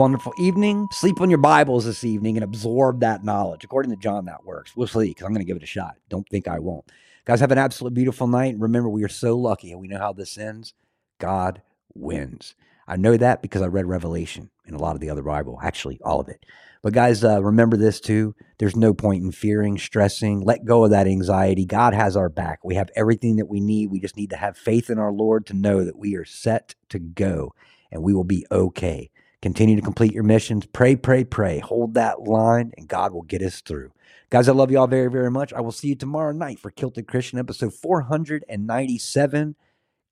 wonderful 0.03 0.33
evening. 0.37 0.85
Sleep 0.91 1.21
on 1.21 1.29
your 1.29 1.37
Bibles 1.37 1.85
this 1.85 2.03
evening 2.03 2.35
and 2.35 2.43
absorb 2.43 2.99
that 2.99 3.23
knowledge. 3.23 3.63
According 3.63 3.89
to 3.91 3.95
John, 3.95 4.25
that 4.25 4.43
works. 4.43 4.75
We'll 4.75 4.85
see 4.85 5.07
because 5.07 5.23
I'm 5.23 5.31
going 5.31 5.39
to 5.39 5.47
give 5.47 5.55
it 5.55 5.63
a 5.63 5.65
shot. 5.65 5.95
Don't 6.09 6.27
think 6.27 6.45
I 6.45 6.59
won't. 6.59 6.83
Guys, 7.23 7.39
have 7.39 7.53
an 7.53 7.57
absolute 7.57 7.93
beautiful 7.93 8.27
night. 8.27 8.57
Remember, 8.59 8.89
we 8.89 9.05
are 9.05 9.07
so 9.07 9.37
lucky 9.37 9.71
and 9.71 9.79
we 9.79 9.87
know 9.87 9.99
how 9.99 10.11
this 10.11 10.37
ends. 10.37 10.73
God 11.19 11.61
wins. 11.95 12.53
I 12.85 12.97
know 12.97 13.15
that 13.15 13.41
because 13.41 13.61
I 13.61 13.67
read 13.67 13.85
Revelation 13.85 14.49
and 14.65 14.75
a 14.75 14.77
lot 14.77 14.95
of 14.95 14.99
the 14.99 15.09
other 15.09 15.21
Bible, 15.23 15.57
actually, 15.63 16.01
all 16.03 16.19
of 16.19 16.27
it. 16.27 16.45
But 16.81 16.91
guys, 16.91 17.23
uh, 17.23 17.41
remember 17.41 17.77
this 17.77 18.01
too. 18.01 18.35
There's 18.57 18.75
no 18.75 18.93
point 18.93 19.23
in 19.23 19.31
fearing, 19.31 19.77
stressing. 19.77 20.41
Let 20.41 20.65
go 20.65 20.83
of 20.83 20.89
that 20.89 21.07
anxiety. 21.07 21.65
God 21.65 21.93
has 21.93 22.17
our 22.17 22.27
back. 22.27 22.59
We 22.65 22.75
have 22.75 22.89
everything 22.97 23.37
that 23.37 23.47
we 23.47 23.61
need. 23.61 23.89
We 23.89 24.01
just 24.01 24.17
need 24.17 24.31
to 24.31 24.35
have 24.35 24.57
faith 24.57 24.89
in 24.89 24.99
our 24.99 25.13
Lord 25.13 25.45
to 25.45 25.53
know 25.53 25.85
that 25.85 25.97
we 25.97 26.17
are 26.17 26.25
set 26.25 26.75
to 26.89 26.99
go 26.99 27.53
and 27.89 28.03
we 28.03 28.13
will 28.13 28.25
be 28.25 28.45
okay. 28.51 29.11
Continue 29.43 29.75
to 29.75 29.81
complete 29.81 30.13
your 30.13 30.23
missions. 30.23 30.65
Pray, 30.65 30.95
pray, 30.95 31.25
pray. 31.25 31.59
Hold 31.59 31.95
that 31.95 32.21
line, 32.21 32.71
and 32.77 32.87
God 32.87 33.11
will 33.11 33.23
get 33.23 33.41
us 33.41 33.59
through. 33.59 33.91
Guys, 34.29 34.47
I 34.47 34.53
love 34.53 34.71
you 34.71 34.79
all 34.79 34.87
very, 34.87 35.11
very 35.11 35.29
much. 35.29 35.51
I 35.51 35.59
will 35.59 35.73
see 35.73 35.89
you 35.89 35.95
tomorrow 35.95 36.31
night 36.31 36.59
for 36.59 36.71
Kilted 36.71 37.09
Christian 37.09 37.37
episode 37.37 37.73
497, 37.73 39.55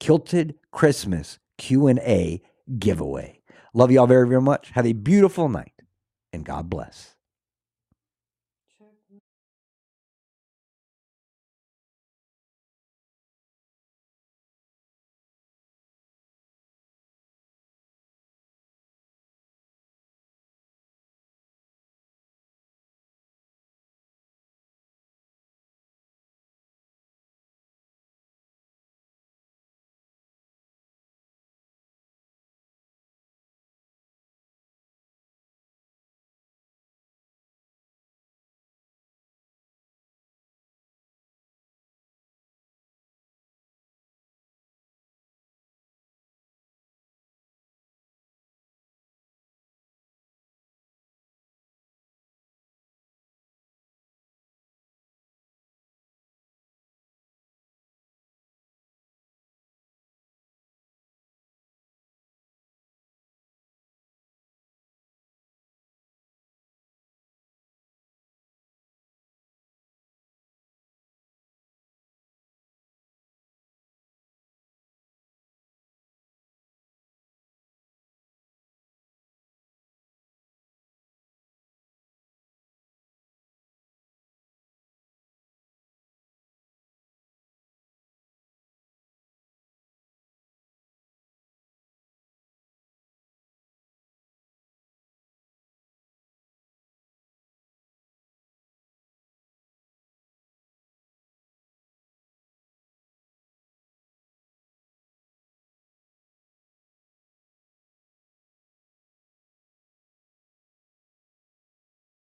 Kilted 0.02 0.56
Christmas 0.74 1.40
Q&A 1.58 2.42
giveaway. 2.78 3.40
Love 3.74 3.90
you 3.90 4.02
all 4.02 4.08
very, 4.08 4.28
very 4.28 4.42
much. 4.42 4.72
Have 4.72 4.86
a 4.86 4.92
beautiful 4.92 5.48
night, 5.48 5.82
and 6.34 6.44
God 6.44 6.70
bless. 6.70 7.11